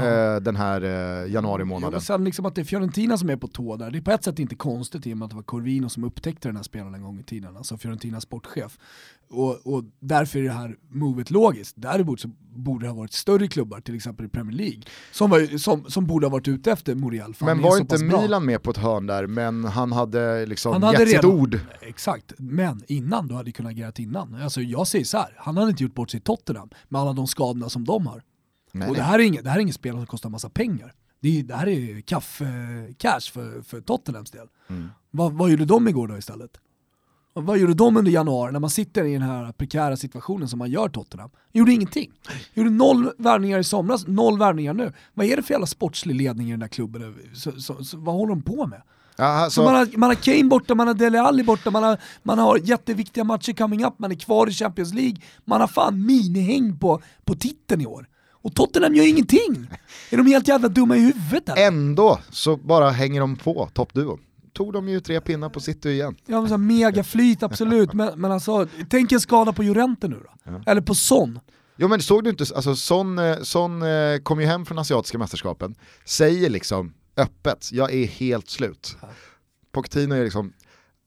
eh, 0.00 0.36
den 0.40 0.56
här 0.56 0.82
eh, 0.82 1.32
januari 1.32 1.60
Ja, 1.62 1.64
månaden. 1.64 1.92
men 1.92 2.00
sen 2.00 2.24
liksom 2.24 2.46
att 2.46 2.54
det 2.54 2.60
är 2.60 2.64
Fiorentina 2.64 3.18
som 3.18 3.30
är 3.30 3.36
på 3.36 3.48
tå 3.48 3.76
där, 3.76 3.90
det 3.90 3.98
är 3.98 4.02
på 4.02 4.10
ett 4.10 4.24
sätt 4.24 4.38
inte 4.38 4.54
konstigt 4.54 5.06
i 5.06 5.12
och 5.12 5.16
med 5.18 5.24
att 5.24 5.30
det 5.30 5.36
var 5.36 5.42
Corvino 5.42 5.88
som 5.88 6.04
upptäckte 6.04 6.48
den 6.48 6.56
här 6.56 6.62
spelaren 6.62 6.94
en 6.94 7.02
gång 7.02 7.18
i 7.20 7.22
tiden, 7.22 7.56
alltså 7.56 7.76
Fiorentinas 7.76 8.22
sportchef. 8.22 8.78
Och, 9.30 9.66
och 9.74 9.84
därför 10.00 10.38
är 10.38 10.42
det 10.42 10.52
här 10.52 10.76
movet 10.88 11.30
logiskt. 11.30 11.74
Däremot 11.78 12.20
så 12.20 12.28
borde 12.54 12.84
det 12.84 12.90
ha 12.90 12.96
varit 12.96 13.12
större 13.12 13.48
klubbar, 13.48 13.80
till 13.80 13.94
exempel 13.94 14.26
i 14.26 14.28
Premier 14.28 14.56
League, 14.56 14.80
som, 15.12 15.30
var, 15.30 15.58
som, 15.58 15.84
som 15.84 16.06
borde 16.06 16.26
ha 16.26 16.30
varit 16.32 16.48
ute 16.48 16.72
efter 16.72 16.94
Muriel. 16.94 17.34
Men 17.40 17.62
var 17.62 17.76
inte 17.78 17.94
pass 17.94 18.02
bra. 18.02 18.20
Milan 18.22 18.44
med 18.46 18.62
på 18.62 18.70
ett 18.70 18.76
hörn 18.76 19.06
där, 19.06 19.26
men 19.26 19.64
han 19.64 19.92
hade 19.92 20.46
liksom 20.46 20.72
Han 20.72 20.82
hade 20.82 20.98
gett 20.98 21.08
sitt 21.08 21.16
redan- 21.24 21.30
ord. 21.40 21.60
Exakt, 21.80 22.32
men 22.38 22.82
innan, 22.86 23.28
du 23.28 23.34
hade 23.34 23.52
kunnat 23.52 23.72
agerat 23.72 23.98
innan. 23.98 24.34
Alltså 24.42 24.60
jag 24.60 24.86
säger 24.86 25.04
så 25.04 25.18
här, 25.18 25.34
han 25.38 25.56
hade 25.56 25.70
inte 25.70 25.82
gjort 25.82 25.94
bort 25.94 26.10
sig 26.10 26.18
i 26.18 26.22
Tottenham 26.22 26.70
med 26.88 27.00
alla 27.00 27.12
de 27.12 27.26
skadorna 27.26 27.68
som 27.68 27.84
de 27.84 28.06
har. 28.06 28.22
Nej, 28.72 28.88
och 28.88 28.94
det 28.94 29.02
här, 29.02 29.18
är 29.18 29.22
inget, 29.22 29.44
det 29.44 29.50
här 29.50 29.56
är 29.56 29.60
ingen 29.60 29.74
spelare 29.74 30.00
som 30.00 30.06
kostar 30.06 30.30
massa 30.30 30.48
pengar. 30.48 30.94
Det, 31.20 31.38
är, 31.38 31.42
det 31.42 31.54
här 31.54 31.68
är 31.68 32.00
kaffe-cash 32.00 33.32
för, 33.32 33.62
för 33.62 33.80
Tottenhams 33.80 34.30
del. 34.30 34.46
Mm. 34.68 34.88
Vad, 35.10 35.32
vad 35.32 35.50
gjorde 35.50 35.64
de 35.64 35.88
igår 35.88 36.08
då 36.08 36.18
istället? 36.18 36.60
Och 37.34 37.44
vad 37.44 37.58
gjorde 37.58 37.74
de 37.74 37.96
under 37.96 38.12
januari 38.12 38.52
när 38.52 38.60
man 38.60 38.70
sitter 38.70 39.04
i 39.04 39.12
den 39.12 39.22
här 39.22 39.52
prekära 39.52 39.96
situationen 39.96 40.48
som 40.48 40.58
man 40.58 40.70
gör 40.70 40.88
Tottenham? 40.88 41.30
Gjorde 41.52 41.72
ingenting. 41.72 42.10
Gjorde 42.54 42.70
noll 42.70 43.10
värvningar 43.18 43.58
i 43.58 43.64
somras, 43.64 44.06
noll 44.06 44.38
värvningar 44.38 44.74
nu. 44.74 44.92
Vad 45.14 45.26
är 45.26 45.36
det 45.36 45.42
för 45.42 45.54
jävla 45.54 45.66
sportslig 45.66 46.14
ledning 46.14 46.48
i 46.48 46.50
den 46.50 46.60
där 46.60 46.68
klubben? 46.68 47.14
Så, 47.34 47.52
så, 47.52 47.84
så, 47.84 47.96
vad 47.96 48.14
håller 48.14 48.34
de 48.34 48.42
på 48.42 48.66
med? 48.66 48.82
Ja, 49.16 49.24
alltså, 49.24 49.60
Så 49.60 49.64
man, 49.64 49.74
har, 49.74 49.96
man 49.96 50.10
har 50.10 50.14
Kane 50.14 50.44
borta, 50.44 50.74
man 50.74 50.86
har 50.86 50.94
Dele 50.94 51.20
Alli 51.20 51.42
borta, 51.42 51.70
man 51.70 51.82
har, 51.82 51.98
man 52.22 52.38
har 52.38 52.58
jätteviktiga 52.58 53.24
matcher 53.24 53.52
coming 53.52 53.84
up, 53.84 53.94
man 53.98 54.10
är 54.10 54.16
kvar 54.16 54.48
i 54.48 54.52
Champions 54.52 54.94
League. 54.94 55.16
Man 55.44 55.60
har 55.60 55.68
fan 55.68 56.06
minihäng 56.06 56.78
på, 56.78 57.02
på 57.24 57.34
titeln 57.34 57.80
i 57.80 57.86
år. 57.86 58.08
Och 58.42 58.54
Tottenham 58.54 58.94
gör 58.94 59.08
ingenting! 59.08 59.66
Är 60.10 60.16
de 60.16 60.26
helt 60.26 60.48
jävla 60.48 60.68
dumma 60.68 60.96
i 60.96 61.00
huvudet 61.00 61.48
eller? 61.48 61.66
ändå 61.66 62.18
så 62.30 62.56
bara 62.56 62.90
hänger 62.90 63.20
de 63.20 63.36
på 63.36 63.68
toppduon. 63.74 64.20
Tog 64.52 64.72
de 64.72 64.88
ju 64.88 65.00
tre 65.00 65.20
pinnar 65.20 65.48
på 65.48 65.60
city 65.60 65.90
igen. 65.90 66.16
Ja 66.26 66.40
men 66.40 66.48
så 66.48 66.54
här 66.54 66.58
megaflyt 66.58 67.42
absolut, 67.42 67.92
men, 67.92 68.20
men 68.20 68.32
alltså, 68.32 68.66
tänk 68.90 69.12
en 69.12 69.20
skada 69.20 69.52
på 69.52 69.62
Jurente 69.62 70.08
nu 70.08 70.20
då. 70.24 70.60
Eller 70.66 70.80
på 70.80 70.94
Son. 70.94 71.40
Jo 71.76 71.88
men 71.88 72.02
såg 72.02 72.24
du 72.24 72.30
inte, 72.30 72.44
alltså 72.54 72.76
Son, 72.76 73.18
eh, 73.18 73.38
Son 73.42 73.82
eh, 73.82 74.18
kom 74.18 74.40
ju 74.40 74.46
hem 74.46 74.66
från 74.66 74.78
asiatiska 74.78 75.18
mästerskapen, 75.18 75.74
säger 76.04 76.50
liksom 76.50 76.94
öppet, 77.16 77.68
jag 77.72 77.92
är 77.94 78.06
helt 78.06 78.50
slut. 78.50 78.96
Pochettino 79.72 80.14
är 80.14 80.24
liksom, 80.24 80.52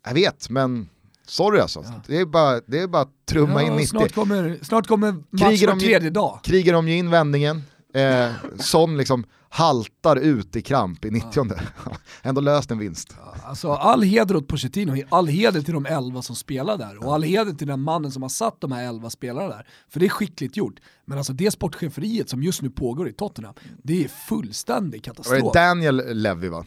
jag 0.06 0.14
vet 0.14 0.50
men 0.50 0.90
sorry 1.26 1.60
alltså, 1.60 1.84
det, 2.08 2.20
är 2.20 2.26
bara, 2.26 2.62
det 2.68 2.80
är 2.80 2.88
bara 2.88 3.02
att 3.02 3.26
trumma 3.26 3.64
in 3.64 3.76
90. 3.76 3.88
snart, 3.88 4.12
kommer, 4.12 4.60
snart 4.62 4.88
kommer 4.88 5.12
match 5.12 5.42
Krigar 5.42 5.68
var 5.74 5.80
tredje 5.80 6.10
dag. 6.10 6.40
Krigar 6.44 6.74
de 6.74 6.88
ju 6.88 6.98
in 6.98 7.10
vändningen, 7.10 7.64
eh, 7.94 8.32
Son 8.60 8.98
liksom 8.98 9.26
haltar 9.56 10.16
ut 10.16 10.56
i 10.56 10.62
kramp 10.62 11.06
i 11.06 11.12
90 11.12 11.46
Ändå 12.22 12.42
löst 12.42 12.72
en 12.72 12.78
vinst. 12.78 13.16
Alltså 13.44 13.72
all 13.72 14.02
heder 14.04 14.36
åt 14.36 14.48
Pochettino, 14.48 15.04
all 15.10 15.28
heder 15.28 15.62
till 15.62 15.74
de 15.74 15.86
11 15.86 16.22
som 16.22 16.36
spelar 16.36 16.78
där 16.78 17.06
och 17.06 17.14
all 17.14 17.24
heder 17.24 17.54
till 17.54 17.68
den 17.68 17.82
mannen 17.82 18.12
som 18.12 18.22
har 18.22 18.30
satt 18.30 18.62
de 18.62 18.72
här 18.72 18.84
11 18.88 19.10
spelarna 19.10 19.48
där. 19.48 19.68
För 19.90 20.00
det 20.00 20.06
är 20.06 20.10
skickligt 20.10 20.58
gjort. 20.58 20.80
Men 21.06 21.18
alltså 21.18 21.34
det 21.34 21.52
sportcheferiet 21.52 22.30
som 22.30 22.44
just 22.44 22.62
nu 22.62 22.70
pågår 22.70 23.10
i 23.10 23.14
Tottenham, 23.14 23.54
det 23.84 24.04
är 24.04 24.08
fullständig 24.08 25.04
katastrof. 25.04 25.54
Det 25.54 25.60
Daniel 25.60 26.02
Levy 26.22 26.48
va? 26.48 26.66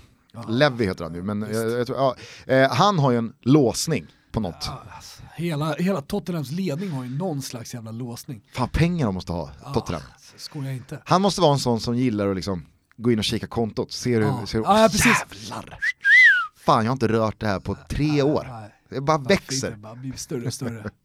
Levy 0.49 0.85
heter 0.85 1.05
han 1.05 1.15
ju, 1.15 1.23
men 1.23 1.47
jag, 1.53 1.71
jag 1.71 1.87
tror, 1.87 1.99
ja, 1.99 2.17
eh, 2.47 2.71
han 2.71 2.99
har 2.99 3.11
ju 3.11 3.19
en 3.19 3.33
låsning 3.41 4.07
på 4.33 4.41
något. 4.41 4.57
Ja, 4.67 4.83
alltså, 4.97 5.23
hela, 5.37 5.75
hela 5.75 6.01
Tottenhams 6.01 6.51
ledning 6.51 6.91
har 6.91 7.05
ju 7.05 7.11
någon 7.11 7.43
slags 7.43 7.75
jävla 7.75 7.91
låsning. 7.91 8.43
Fan 8.53 8.69
pengar 8.69 9.07
de 9.07 9.15
måste 9.15 9.33
ha, 9.33 9.51
Tottenham. 9.75 10.03
Skojar 10.37 10.73
inte. 10.73 10.99
Han 11.05 11.23
måste 11.23 11.41
vara 11.41 11.53
en 11.53 11.59
sån 11.59 11.81
som 11.81 11.97
gillar 11.97 12.29
att 12.31 12.37
liksom 12.37 12.67
gå 12.97 13.13
in 13.13 13.19
och 13.19 13.25
kika 13.25 13.47
kontot, 13.47 13.93
ser 13.93 14.21
hur, 14.21 14.27
Ja. 14.27 14.47
ser, 14.47 14.59
Ja, 14.59 14.83
ja, 14.83 14.89
precis. 14.89 15.07
jävlar! 15.51 15.79
Fan 16.57 16.85
jag 16.85 16.91
har 16.91 16.93
inte 16.93 17.09
rört 17.09 17.41
det 17.41 17.47
här 17.47 17.61
på 17.61 17.77
tre 17.89 18.23
år. 18.23 18.47
Nej. 18.51 18.75
Det 18.91 19.01
bara 19.01 19.19
Det 19.19 19.29
växer. 19.29 19.71
bara 19.77 19.95
blir 19.95 20.13
större 20.13 20.47
och 20.47 20.55
större. 20.55 20.91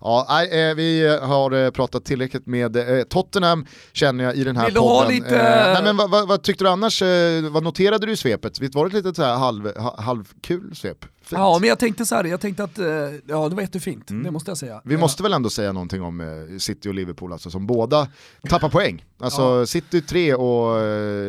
Ja, 0.00 0.26
nej, 0.28 0.68
eh, 0.70 0.74
vi 0.74 1.18
har 1.22 1.50
eh, 1.64 1.70
pratat 1.70 2.04
tillräckligt 2.04 2.46
med 2.46 2.76
eh, 2.98 3.02
Tottenham 3.04 3.66
känner 3.92 4.24
jag 4.24 4.34
i 4.36 4.44
den 4.44 4.56
här 4.56 4.66
Vill 4.66 4.74
podden. 4.74 5.12
lite- 5.14 5.72
nej, 5.74 5.82
men 5.82 5.96
vad, 5.96 6.10
vad, 6.10 6.28
vad 6.28 6.42
tyckte 6.42 6.64
du 6.64 6.68
annars, 6.70 7.02
vad 7.50 7.62
noterade 7.62 8.06
du 8.06 8.12
i 8.12 8.16
svepet? 8.16 8.60
Visst 8.60 8.74
var 8.74 8.84
det 8.84 8.88
ett 8.88 9.04
litet 9.04 9.16
så 9.16 9.22
här 9.22 9.36
halv, 9.36 9.76
ha- 9.78 10.00
halvkul 10.02 10.76
svep? 10.76 11.04
Fint. 11.28 11.38
Ja 11.38 11.58
men 11.60 11.68
jag 11.68 11.78
tänkte 11.78 12.06
så 12.06 12.14
här, 12.14 12.24
jag 12.24 12.40
tänkte 12.40 12.64
att, 12.64 12.78
eh, 12.78 12.86
ja 13.26 13.48
det 13.48 13.54
var 13.54 13.60
jättefint, 13.60 14.10
Mm. 14.10 14.22
det 14.22 14.30
måste 14.30 14.50
jag 14.50 14.58
säga. 14.58 14.80
Vi 14.84 14.94
Eh, 14.94 15.00
måste 15.00 15.22
väl 15.22 15.32
ändå 15.32 15.50
säga 15.50 15.72
någonting 15.72 16.02
om 16.02 16.20
eh, 16.20 16.58
City 16.58 16.88
och 16.88 16.94
Liverpool 16.94 17.32
alltså, 17.32 17.50
som 17.50 17.66
båda 17.66 18.08
tappar 18.48 18.68
poäng. 18.68 19.04
Alltså 19.18 19.66
City 19.66 20.00
3 20.02 20.34
och 20.34 20.76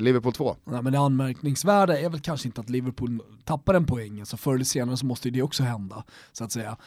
Liverpool 0.02 0.34
2. 0.34 0.56
Ja, 0.66 0.82
men 0.82 0.94
det 0.94 1.00
anmärkningsvärda 1.00 2.00
är 2.00 2.10
väl 2.10 2.20
kanske 2.20 2.48
inte 2.48 2.62
att 2.62 2.70
Liverpool 2.70 3.22
tappar 3.46 3.74
en 3.74 3.86
poäng, 3.86 4.26
så 4.26 4.38
förr 4.38 4.54
eller 4.56 4.66
senare 4.66 4.98
så 4.98 5.06
måste 5.06 5.28
ju 5.28 5.32
det 5.34 5.42
också 5.42 5.64
hända. 5.64 6.04
Så 6.32 6.44
att 6.44 6.52
säga. 6.52 6.78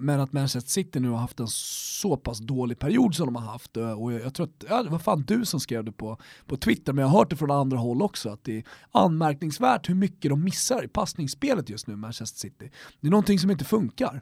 Men 0.00 0.20
att 0.20 0.32
Manchester 0.32 0.70
City 0.70 1.00
nu 1.00 1.08
har 1.08 1.18
haft 1.18 1.40
en 1.40 1.48
så 1.48 2.16
pass 2.16 2.38
dålig 2.38 2.78
period 2.78 3.14
som 3.14 3.26
de 3.26 3.36
har 3.36 3.52
haft, 3.52 3.76
och 3.76 4.12
jag 4.12 4.20
jag 4.28 4.34
tror 4.34 4.46
att, 4.46 4.64
ja, 4.68 4.82
det 4.82 4.90
var 4.90 4.98
fan 4.98 5.24
du 5.26 5.44
som 5.44 5.60
skrev 5.60 5.84
det 5.84 5.92
på, 5.92 6.18
på 6.46 6.56
Twitter, 6.56 6.92
men 6.92 7.02
jag 7.02 7.08
har 7.08 7.18
hört 7.18 7.30
det 7.30 7.36
från 7.36 7.50
andra 7.50 7.76
håll 7.78 8.02
också, 8.02 8.28
att 8.30 8.44
det 8.44 8.56
är 8.58 8.64
anmärkningsvärt 8.92 9.88
hur 9.88 9.94
mycket 9.94 10.30
de 10.30 10.44
missar 10.44 10.84
i 10.84 10.88
passningsspelet 10.88 11.70
just 11.70 11.86
nu, 11.86 11.96
Manchester 11.96 12.38
City. 12.38 12.57
Det 13.00 13.06
är 13.06 13.10
någonting 13.10 13.38
som 13.38 13.50
inte 13.50 13.64
funkar. 13.64 14.20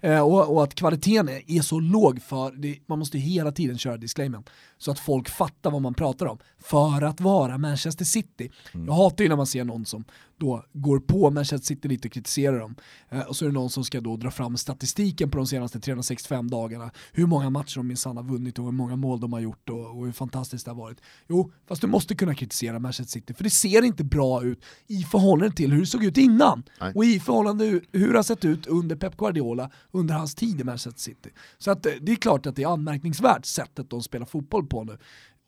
Eh, 0.00 0.20
och, 0.20 0.54
och 0.54 0.64
att 0.64 0.74
kvaliteten 0.74 1.28
är, 1.28 1.50
är 1.50 1.62
så 1.62 1.80
låg 1.80 2.22
för, 2.22 2.52
det, 2.52 2.78
man 2.86 2.98
måste 2.98 3.18
hela 3.18 3.52
tiden 3.52 3.78
köra 3.78 3.96
disclaimen 3.96 4.42
så 4.84 4.90
att 4.90 4.98
folk 4.98 5.28
fattar 5.28 5.70
vad 5.70 5.82
man 5.82 5.94
pratar 5.94 6.26
om. 6.26 6.38
För 6.58 7.02
att 7.02 7.20
vara 7.20 7.58
Manchester 7.58 8.04
City. 8.04 8.50
Jag 8.72 8.92
hatar 8.92 9.24
ju 9.24 9.28
när 9.28 9.36
man 9.36 9.46
ser 9.46 9.64
någon 9.64 9.84
som 9.84 10.04
då 10.38 10.64
går 10.72 10.98
på 10.98 11.30
Manchester 11.30 11.66
City 11.66 11.88
lite 11.88 12.08
och 12.08 12.12
kritiserar 12.12 12.58
dem. 12.58 12.74
Eh, 13.08 13.20
och 13.20 13.36
så 13.36 13.44
är 13.44 13.48
det 13.48 13.52
någon 13.54 13.70
som 13.70 13.84
ska 13.84 14.00
då 14.00 14.16
dra 14.16 14.30
fram 14.30 14.56
statistiken 14.56 15.30
på 15.30 15.38
de 15.38 15.46
senaste 15.46 15.80
365 15.80 16.50
dagarna. 16.50 16.90
Hur 17.12 17.26
många 17.26 17.50
matcher 17.50 17.76
de 17.76 17.86
minsann 17.86 18.16
har 18.16 18.24
vunnit 18.24 18.58
och 18.58 18.64
hur 18.64 18.72
många 18.72 18.96
mål 18.96 19.20
de 19.20 19.32
har 19.32 19.40
gjort 19.40 19.68
och, 19.68 19.98
och 19.98 20.04
hur 20.04 20.12
fantastiskt 20.12 20.64
det 20.64 20.70
har 20.70 20.76
varit. 20.76 20.98
Jo, 21.28 21.52
fast 21.68 21.80
du 21.80 21.86
måste 21.86 22.14
kunna 22.14 22.34
kritisera 22.34 22.78
Manchester 22.78 23.12
City 23.12 23.34
för 23.34 23.44
det 23.44 23.50
ser 23.50 23.82
inte 23.82 24.04
bra 24.04 24.44
ut 24.44 24.64
i 24.86 25.02
förhållande 25.02 25.56
till 25.56 25.72
hur 25.72 25.80
det 25.80 25.86
såg 25.86 26.04
ut 26.04 26.16
innan. 26.18 26.62
Nej. 26.80 26.92
Och 26.94 27.04
i 27.04 27.20
förhållande 27.20 27.64
hur 27.64 27.84
hur 27.92 28.12
det 28.12 28.18
har 28.18 28.22
sett 28.22 28.44
ut 28.44 28.66
under 28.66 28.96
Pep 28.96 29.16
Guardiola 29.16 29.70
under 29.90 30.14
hans 30.14 30.34
tid 30.34 30.60
i 30.60 30.64
Manchester 30.64 31.00
City. 31.00 31.30
Så 31.58 31.70
att 31.70 31.86
eh, 31.86 31.92
det 32.00 32.12
är 32.12 32.16
klart 32.16 32.46
att 32.46 32.56
det 32.56 32.62
är 32.62 32.72
anmärkningsvärt 32.72 33.44
sättet 33.44 33.90
de 33.90 34.02
spelar 34.02 34.26
fotboll 34.26 34.66
på 34.66 34.73
på 34.74 34.84
nu. 34.84 34.98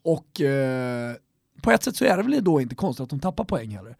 Och 0.03 0.41
eh, 0.41 1.15
på 1.61 1.71
ett 1.71 1.83
sätt 1.83 1.95
så 1.95 2.05
är 2.05 2.17
det 2.17 2.23
väl 2.23 2.43
då 2.43 2.61
inte 2.61 2.75
konstigt 2.75 3.03
att 3.03 3.09
de 3.09 3.19
tappar 3.19 3.43
poäng 3.43 3.69
heller. 3.69 3.95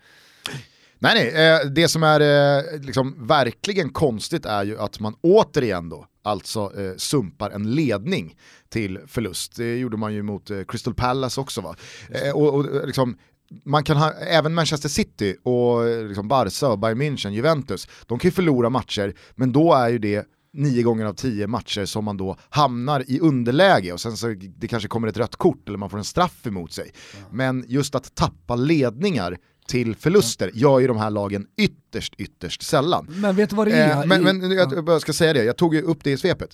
Nej, 0.99 1.31
nej, 1.33 1.47
eh, 1.47 1.65
det 1.65 1.87
som 1.87 2.03
är 2.03 2.19
eh, 2.19 2.79
liksom 2.81 3.27
verkligen 3.27 3.89
konstigt 3.89 4.45
är 4.45 4.63
ju 4.63 4.79
att 4.79 4.99
man 4.99 5.15
återigen 5.21 5.89
då 5.89 6.05
alltså 6.23 6.71
eh, 6.79 6.95
sumpar 6.97 7.49
en 7.49 7.71
ledning 7.75 8.37
till 8.69 8.99
förlust. 9.07 9.55
Det 9.55 9.77
gjorde 9.77 9.97
man 9.97 10.13
ju 10.13 10.23
mot 10.23 10.51
Crystal 10.67 10.93
Palace 10.93 11.41
också 11.41 11.61
va. 11.61 11.75
Och, 12.33 12.53
och 12.53 12.87
liksom, 12.87 13.17
man 13.63 13.83
kan 13.83 13.97
ha, 13.97 14.13
även 14.13 14.53
Manchester 14.53 14.89
City 14.89 15.35
och 15.43 15.85
liksom 16.07 16.27
Barca, 16.27 16.67
och 16.67 16.79
Bayern 16.79 17.01
München, 17.01 17.29
Juventus, 17.29 17.87
de 18.05 18.19
kan 18.19 18.27
ju 18.27 18.31
förlora 18.31 18.69
matcher, 18.69 19.13
men 19.35 19.51
då 19.51 19.73
är 19.73 19.89
ju 19.89 19.99
det 19.99 20.27
nio 20.57 20.83
gånger 20.83 21.05
av 21.05 21.13
tio 21.13 21.47
matcher 21.47 21.85
som 21.85 22.05
man 22.05 22.17
då 22.17 22.37
hamnar 22.49 23.03
i 23.07 23.19
underläge 23.19 23.93
och 23.93 24.01
sen 24.01 24.17
så 24.17 24.35
det 24.57 24.67
kanske 24.67 24.89
kommer 24.89 25.07
ett 25.07 25.17
rött 25.17 25.35
kort 25.35 25.67
eller 25.67 25.77
man 25.77 25.89
får 25.89 25.97
en 25.97 26.03
straff 26.03 26.47
emot 26.47 26.73
sig. 26.73 26.91
Men 27.31 27.65
just 27.67 27.95
att 27.95 28.15
tappa 28.15 28.55
ledningar 28.55 29.37
till 29.67 29.95
förluster 29.95 30.51
gör 30.53 30.79
ju 30.79 30.87
de 30.87 30.97
här 30.97 31.09
lagen 31.09 31.47
ytterst, 31.57 32.15
ytterst 32.17 32.61
sällan. 32.61 33.07
Men 33.09 33.35
vet 33.35 33.49
du 33.49 33.55
vad 33.55 33.67
det 33.67 33.73
är? 33.73 34.01
Eh, 34.01 34.05
men, 34.05 34.23
men 34.23 34.51
jag, 34.51 34.73
ja. 34.73 34.83
jag 34.87 35.01
ska 35.01 35.13
säga 35.13 35.33
det, 35.33 35.43
jag 35.43 35.57
tog 35.57 35.75
ju 35.75 35.81
upp 35.81 36.03
det 36.03 36.11
i 36.11 36.17
svepet. 36.17 36.49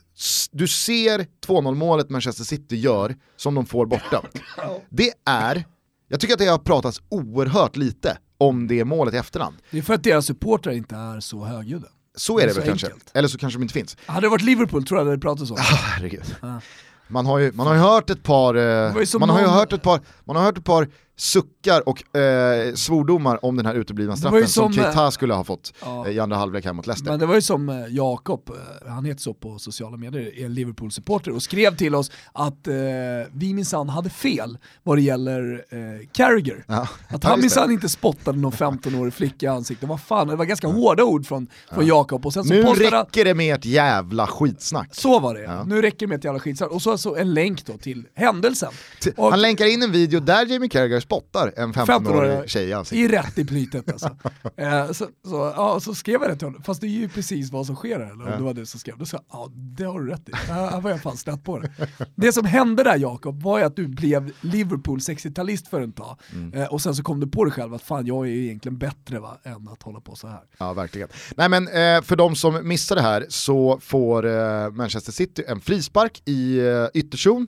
Du 0.51 0.67
ser 0.67 1.25
2-0 1.45 1.75
målet 1.75 2.09
Manchester 2.09 2.43
City 2.43 2.75
gör 2.75 3.15
som 3.37 3.55
de 3.55 3.65
får 3.65 3.85
borta. 3.85 4.23
Det 4.89 5.13
är, 5.25 5.65
jag 6.07 6.19
tycker 6.19 6.33
att 6.33 6.39
det 6.39 6.45
har 6.45 6.57
pratats 6.57 7.01
oerhört 7.09 7.75
lite 7.77 8.17
om 8.37 8.67
det 8.67 8.85
målet 8.85 9.13
i 9.13 9.17
efterhand. 9.17 9.55
Det 9.71 9.77
är 9.77 9.81
för 9.81 9.93
att 9.93 10.03
deras 10.03 10.25
supportrar 10.25 10.73
inte 10.73 10.95
är 10.95 11.19
så 11.19 11.45
högljudda. 11.45 11.87
Så 12.15 12.39
är 12.39 12.47
det 12.47 12.53
Så 12.53 12.59
väl 12.59 12.67
kanske, 12.69 12.87
enkelt. 12.87 13.11
eller 13.13 13.27
så 13.27 13.37
kanske 13.37 13.59
de 13.59 13.63
inte 13.63 13.73
finns. 13.73 13.97
Hade 14.05 14.21
det 14.25 14.29
varit 14.29 14.41
Liverpool 14.41 14.85
tror 14.85 14.99
jag 14.99 15.07
det 15.07 15.11
hade 15.11 15.21
pratats 15.21 15.51
om. 15.51 15.57
Ah, 15.57 15.61
herregud. 15.63 16.35
Ja. 16.41 16.61
Man 17.07 17.25
har 17.25 17.39
ju, 17.39 17.51
man 17.51 17.67
har 17.67 17.73
ju 17.73 17.79
hört 17.79 18.09
ett 18.09 18.23
par, 18.23 18.53
man 19.19 19.29
har 19.29 19.39
hört 19.47 19.73
ett 19.73 19.81
par, 19.83 20.01
man 20.25 20.35
har 20.35 20.43
hört 20.43 20.57
ett 20.57 20.63
par 20.65 20.87
suckar 21.15 21.89
och 21.89 22.15
eh, 22.17 22.73
svordomar 22.73 23.45
om 23.45 23.57
den 23.57 23.65
här 23.65 23.73
uteblivna 23.75 24.15
straffen 24.17 24.47
som, 24.47 24.73
som, 24.73 24.79
eh, 24.83 24.85
Keita 24.85 25.11
skulle 25.11 25.33
ha 25.33 25.43
fått 25.43 25.73
Ja. 25.81 26.07
eh, 26.07 26.13
i 26.15 26.19
andra 26.19 26.37
halvlek 26.37 26.65
här 26.65 26.73
mot 26.73 26.87
Leicester. 26.87 27.11
Men 27.11 27.19
det 27.19 27.25
var 27.25 27.35
ju 27.35 27.41
som 27.41 27.69
eh, 27.69 27.75
Jakob, 27.89 28.51
han 28.87 29.05
heter 29.05 29.21
så 29.21 29.33
på 29.33 29.59
sociala 29.59 29.97
medier, 29.97 30.39
är 30.39 30.49
Liverpool-supporter 30.49 31.31
och 31.31 31.43
skrev 31.43 31.75
till 31.77 31.95
oss 31.95 32.11
att 32.33 32.67
eh, 32.67 32.73
vi 33.33 33.53
minsann 33.53 33.89
hade 33.89 34.09
fel 34.09 34.57
vad 34.83 34.97
det 34.97 35.01
gäller 35.01 35.65
eh, 35.69 36.07
Carragher. 36.11 36.63
Ja. 36.67 36.87
Att 37.09 37.23
Ja, 37.23 37.29
han 37.29 37.41
minsann 37.41 37.71
inte 37.71 37.89
spottade 37.89 38.37
någon 38.37 38.51
15-årig 38.51 39.13
flicka 39.13 39.45
i 39.45 39.49
ansiktet. 39.49 39.89
Vad 39.89 40.01
fan, 40.01 40.27
det 40.27 40.35
var 40.35 40.45
ganska 40.45 40.67
hårda 40.67 41.03
ord 41.03 41.25
från, 41.25 41.47
från 41.73 41.85
Jakob. 41.87 42.25
Och 42.25 42.33
sen 42.33 42.43
så 42.43 42.53
Nu 42.53 42.63
postade 42.63 43.01
räcker 43.01 43.25
det 43.25 43.33
med 43.33 43.55
ett 43.55 43.65
jävla 43.65 44.27
skitsnack. 44.27 44.89
så 44.95 45.19
var 45.19 45.33
det, 45.35 45.41
Ja. 45.41 45.63
nu 45.63 45.81
räcker 45.81 45.99
det 45.99 46.07
med 46.07 46.17
ett 46.17 46.23
jävla 46.23 46.39
skitsnack. 46.39 46.71
Och 46.71 46.81
så 46.81 46.91
alltså 46.91 47.17
en 47.17 47.33
länk 47.33 47.65
då 47.65 47.77
till 47.77 48.05
händelsen. 48.15 48.71
T- 49.03 49.11
Och- 49.17 49.29
Han 49.31 49.41
länkar 49.41 49.65
in 49.65 49.83
en 49.83 49.91
video 49.91 50.19
där 50.19 50.45
Jamie 50.45 50.69
Carragher 50.69 50.99
spottar 51.03 51.53
en 51.57 51.73
15-årig 51.73 52.49
tjej 52.49 52.69
i 52.69 52.73
ansiktet. 52.73 53.11
I 53.11 53.15
rätt 53.17 53.37
i 53.37 53.45
plytet 53.45 53.91
alltså. 53.91 54.07
eh, 54.57 54.91
så, 54.91 55.07
så, 55.25 55.53
ja, 55.55 55.79
så 55.79 55.95
skrev 55.95 56.21
jag 56.21 56.31
det 56.31 56.35
till 56.35 56.47
honom, 56.47 56.63
fast 56.63 56.81
det 56.81 56.87
är 56.87 56.89
ju 56.89 57.09
precis 57.09 57.51
vad 57.51 57.65
som 57.65 57.75
sker 57.75 57.99
här, 57.99 58.05
eller 58.05 58.23
om 58.23 58.29
Ja. 58.31 58.37
det 58.37 58.43
var 58.43 58.53
du 58.53 58.65
som 58.65 58.79
skrev. 58.79 58.97
Då 58.97 59.05
sa 59.05 59.17
jag, 59.17 59.25
ja 59.31 59.51
det 59.55 59.83
har 59.83 59.99
du 59.99 60.07
rätt 60.11 60.29
i. 60.29 60.31
Här 60.35 60.81
var 60.81 60.89
jag 60.91 61.01
fan 61.01 61.17
snett 61.17 61.43
på 61.43 61.59
det. 61.59 61.71
Det 62.15 62.33
som 62.33 62.45
hände 62.45 62.83
där 62.83 62.97
Jakob 62.97 63.43
var 63.43 63.59
ju 63.59 63.63
att 63.65 63.75
du 63.75 63.87
blev 63.87 64.31
Liverpool 64.41 64.99
60-talist 64.99 65.69
för 65.69 65.81
en 65.81 65.91
tag. 65.91 66.19
Mm. 66.33 66.53
Eh, 66.53 66.67
och 66.67 66.81
sen 66.81 66.95
så 66.95 67.03
kom 67.03 67.19
du 67.19 67.27
på 67.27 67.43
dig 67.45 67.53
själv 67.53 67.73
att 67.73 67.81
fan 67.81 68.05
jag 68.05 68.25
är 68.25 68.31
ju 68.31 68.43
egentligen 68.45 68.77
bättre 68.77 69.19
va, 69.19 69.37
än 69.43 69.67
att 69.67 69.83
hålla 69.83 69.99
på 70.01 70.15
så 70.15 70.27
här. 70.27 70.41
Ja, 70.57 70.73
verkligen. 70.73 71.09
Nej 71.37 71.49
men 71.49 71.67
eh, 71.67 72.01
för 72.01 72.15
de 72.15 72.35
som 72.35 72.67
missar 72.67 72.95
det 72.95 73.01
här 73.01 73.25
så 73.29 73.79
får 73.81 74.25
eh, 74.25 74.69
Manchester 74.71 75.11
City 75.11 75.43
en 75.47 75.61
frispark 75.61 76.21
i 76.25 76.59
eh, 76.59 76.85
ytterzon. 76.93 77.47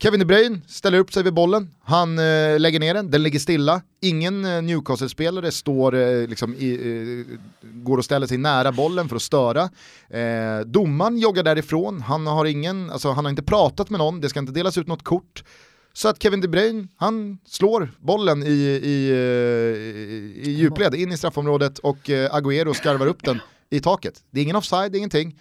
Kevin 0.00 0.20
De 0.20 0.24
Bruyne 0.26 0.60
ställer 0.66 0.98
upp 0.98 1.12
sig 1.12 1.22
vid 1.22 1.34
bollen, 1.34 1.70
han 1.82 2.18
eh, 2.18 2.58
lägger 2.60 2.80
ner 2.80 2.94
den, 2.94 3.10
den 3.10 3.22
ligger 3.22 3.38
stilla. 3.38 3.82
Ingen 4.00 4.44
eh, 4.44 4.62
Newcastle-spelare 4.62 5.50
står, 5.50 5.94
eh, 5.94 6.28
liksom 6.28 6.54
i, 6.54 6.72
eh, 6.72 7.38
går 7.62 7.98
och 7.98 8.04
ställer 8.04 8.26
sig 8.26 8.38
nära 8.38 8.72
bollen 8.72 9.08
för 9.08 9.16
att 9.16 9.22
störa. 9.22 9.62
Eh, 10.10 10.60
domaren 10.66 11.18
joggar 11.18 11.42
därifrån, 11.42 12.00
han 12.00 12.26
har, 12.26 12.44
ingen, 12.44 12.90
alltså, 12.90 13.10
han 13.10 13.24
har 13.24 13.30
inte 13.30 13.42
pratat 13.42 13.90
med 13.90 13.98
någon, 13.98 14.20
det 14.20 14.28
ska 14.28 14.40
inte 14.40 14.52
delas 14.52 14.78
ut 14.78 14.86
något 14.86 15.04
kort. 15.04 15.44
Så 15.92 16.08
att 16.08 16.22
Kevin 16.22 16.40
De 16.40 16.48
Bruyne, 16.48 16.88
han 16.96 17.38
slår 17.46 17.90
bollen 17.98 18.42
i, 18.42 18.46
i, 18.46 19.10
i, 19.10 20.50
i 20.50 20.50
djupled 20.50 20.94
in 20.94 21.12
i 21.12 21.16
straffområdet 21.16 21.78
och 21.78 22.10
eh, 22.10 22.34
Agüero 22.34 22.72
skarvar 22.74 23.06
upp 23.06 23.24
den 23.24 23.38
i 23.70 23.80
taket. 23.80 24.22
Det 24.30 24.40
är 24.40 24.44
ingen 24.44 24.56
offside, 24.56 24.92
det 24.92 24.96
är 24.96 24.98
ingenting. 24.98 25.38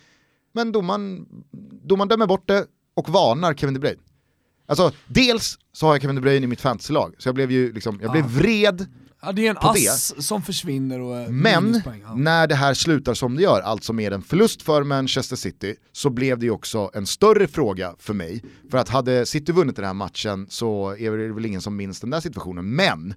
Men 0.53 0.71
domaren, 0.71 1.25
domaren 1.83 2.09
dömer 2.09 2.27
bort 2.27 2.47
det 2.47 2.65
och 2.95 3.09
varnar 3.09 3.53
Kevin 3.53 3.73
De 3.73 3.79
Bruyne. 3.79 4.01
Alltså, 4.67 4.91
dels 5.07 5.59
så 5.73 5.85
har 5.85 5.93
jag 5.93 6.01
Kevin 6.01 6.15
De 6.15 6.21
Bruyne 6.21 6.43
i 6.43 6.47
mitt 6.47 6.61
fantasylag, 6.61 7.15
så 7.17 7.27
jag 7.27 7.35
blev 7.35 7.51
ju 7.51 7.73
liksom, 7.73 7.99
jag 8.01 8.11
blev 8.11 8.23
Ja. 8.23 8.29
vred, 8.31 8.85
Ja, 9.21 9.31
det 9.31 9.45
är 9.45 9.49
en 9.49 9.55
På 9.55 9.73
det. 9.75 9.87
ass 9.87 10.25
som 10.27 10.41
försvinner 10.41 10.99
och 11.01 11.17
eh, 11.17 11.29
men. 11.29 11.81
Ja. 12.03 12.15
när 12.15 12.47
det 12.47 12.55
här 12.55 12.73
slutar 12.73 13.13
som 13.13 13.35
det 13.35 13.41
gör, 13.43 13.61
alltså 13.61 13.93
med 13.93 14.13
en 14.13 14.21
förlust 14.21 14.61
för 14.61 14.83
Manchester 14.83 15.35
City, 15.35 15.75
så 15.91 16.09
blev 16.09 16.39
det 16.39 16.45
ju 16.45 16.51
också 16.51 16.91
en 16.93 17.05
större 17.05 17.47
fråga 17.47 17.95
för 17.99 18.13
mig. 18.13 18.43
För 18.71 18.77
att 18.77 18.89
hade 18.89 19.25
City 19.25 19.51
vunnit 19.51 19.75
den 19.75 19.85
här 19.85 19.93
matchen 19.93 20.47
så 20.49 20.95
är 20.97 21.11
det 21.11 21.33
väl 21.33 21.45
ingen 21.45 21.61
som 21.61 21.75
minns 21.75 21.99
den 21.99 22.09
där 22.09 22.19
situationen. 22.19 22.75
Men, 22.75 23.13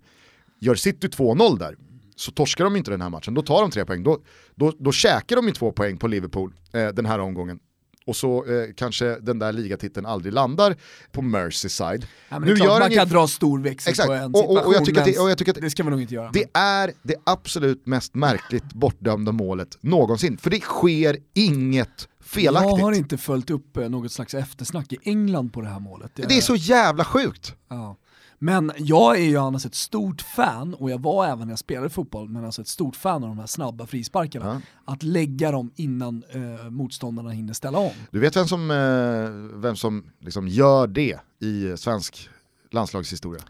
gör 0.60 0.74
City 0.74 1.06
2-0 1.08 1.58
där, 1.58 1.76
så 2.16 2.30
torskar 2.32 2.64
de 2.64 2.76
inte 2.76 2.90
den 2.90 3.00
här 3.00 3.10
matchen, 3.10 3.34
då 3.34 3.42
tar 3.42 3.60
de 3.62 3.70
tre 3.70 3.84
poäng. 3.84 4.02
Då, 4.02 4.18
då, 4.54 4.72
då 4.78 4.92
käkar 4.92 5.36
de 5.36 5.46
ju 5.46 5.52
två 5.52 5.72
poäng 5.72 5.96
på 5.96 6.08
Liverpool 6.08 6.52
eh, 6.72 6.88
den 6.88 7.06
här 7.06 7.18
omgången. 7.18 7.58
Och 8.06 8.16
så 8.16 8.44
eh, 8.46 8.68
kanske 8.76 9.16
den 9.20 9.38
där 9.38 9.52
ligatiteln 9.52 10.06
aldrig 10.06 10.32
landar 10.34 10.76
på 11.12 11.22
Merseyside. 11.22 12.06
Ja, 12.28 12.38
det 12.38 12.50
är 12.52 12.56
klart, 12.56 12.80
man 12.80 12.90
kan 12.90 13.08
dra 13.08 13.26
stor 13.28 13.58
växel 13.60 13.90
Exakt. 13.90 14.06
på 14.06 14.12
en 14.12 14.34
Och- 14.34 14.50
och- 14.50 14.50
och 14.50 14.56
jag 14.56 14.62
situation, 14.64 14.84
tycker 14.86 15.00
att 15.00 15.06
det- 15.06 15.18
och 15.18 15.30
jag 15.30 15.38
tycker 15.38 15.52
att 15.52 15.60
det 15.60 15.70
ska 15.70 15.82
vi 15.82 15.90
nog 15.90 16.00
inte 16.02 16.14
göra. 16.14 16.30
Det 16.32 16.44
är 16.54 16.92
det 17.02 17.14
absolut 17.24 17.86
mest 17.86 18.14
märkligt 18.14 18.64
bortdömda 18.72 19.32
målet 19.32 19.78
någonsin, 19.80 20.38
för 20.38 20.50
det 20.50 20.60
sker 20.60 21.16
inget 21.34 22.08
felaktigt. 22.24 22.78
Jag 22.78 22.84
har 22.84 22.92
inte 22.92 23.18
följt 23.18 23.50
upp 23.50 23.76
eh, 23.76 23.88
något 23.88 24.12
slags 24.12 24.34
eftersnack 24.34 24.92
i 24.92 24.98
England 25.02 25.50
på 25.52 25.60
det 25.60 25.68
här 25.68 25.80
målet. 25.80 26.10
Jag- 26.14 26.28
Det 26.28 26.36
är 26.36 26.40
så 26.40 26.56
jävla 26.56 27.04
sjukt. 27.04 27.54
Ja. 27.68 27.96
Men 28.42 28.72
jag 28.76 29.16
är 29.18 29.24
ju 29.24 29.36
annars 29.36 29.66
ett 29.66 29.74
stort 29.74 30.22
fan, 30.22 30.74
och 30.74 30.90
jag 30.90 31.02
var 31.02 31.26
även 31.26 31.38
när 31.38 31.52
jag 31.52 31.58
spelade 31.58 31.90
fotboll, 31.90 32.28
men 32.28 32.44
alltså 32.44 32.62
ett 32.62 32.68
stort 32.68 32.96
fan 32.96 33.22
av 33.22 33.28
de 33.28 33.38
här 33.38 33.46
snabba 33.46 33.86
frisparkarna. 33.86 34.62
Att 34.84 35.02
lägga 35.02 35.50
dem 35.52 35.70
innan 35.76 36.24
eh, 36.30 36.70
motståndarna 36.70 37.30
hinner 37.30 37.52
ställa 37.52 37.78
om. 37.78 37.90
Du 38.10 38.20
vet 38.20 38.36
vem 38.36 38.46
som, 38.46 38.70
eh, 38.70 39.58
vem 39.60 39.76
som 39.76 40.10
liksom 40.18 40.48
gör 40.48 40.86
det 40.86 41.20
i 41.38 41.76
svensk 41.76 42.28
landslagshistoria? 42.70 43.42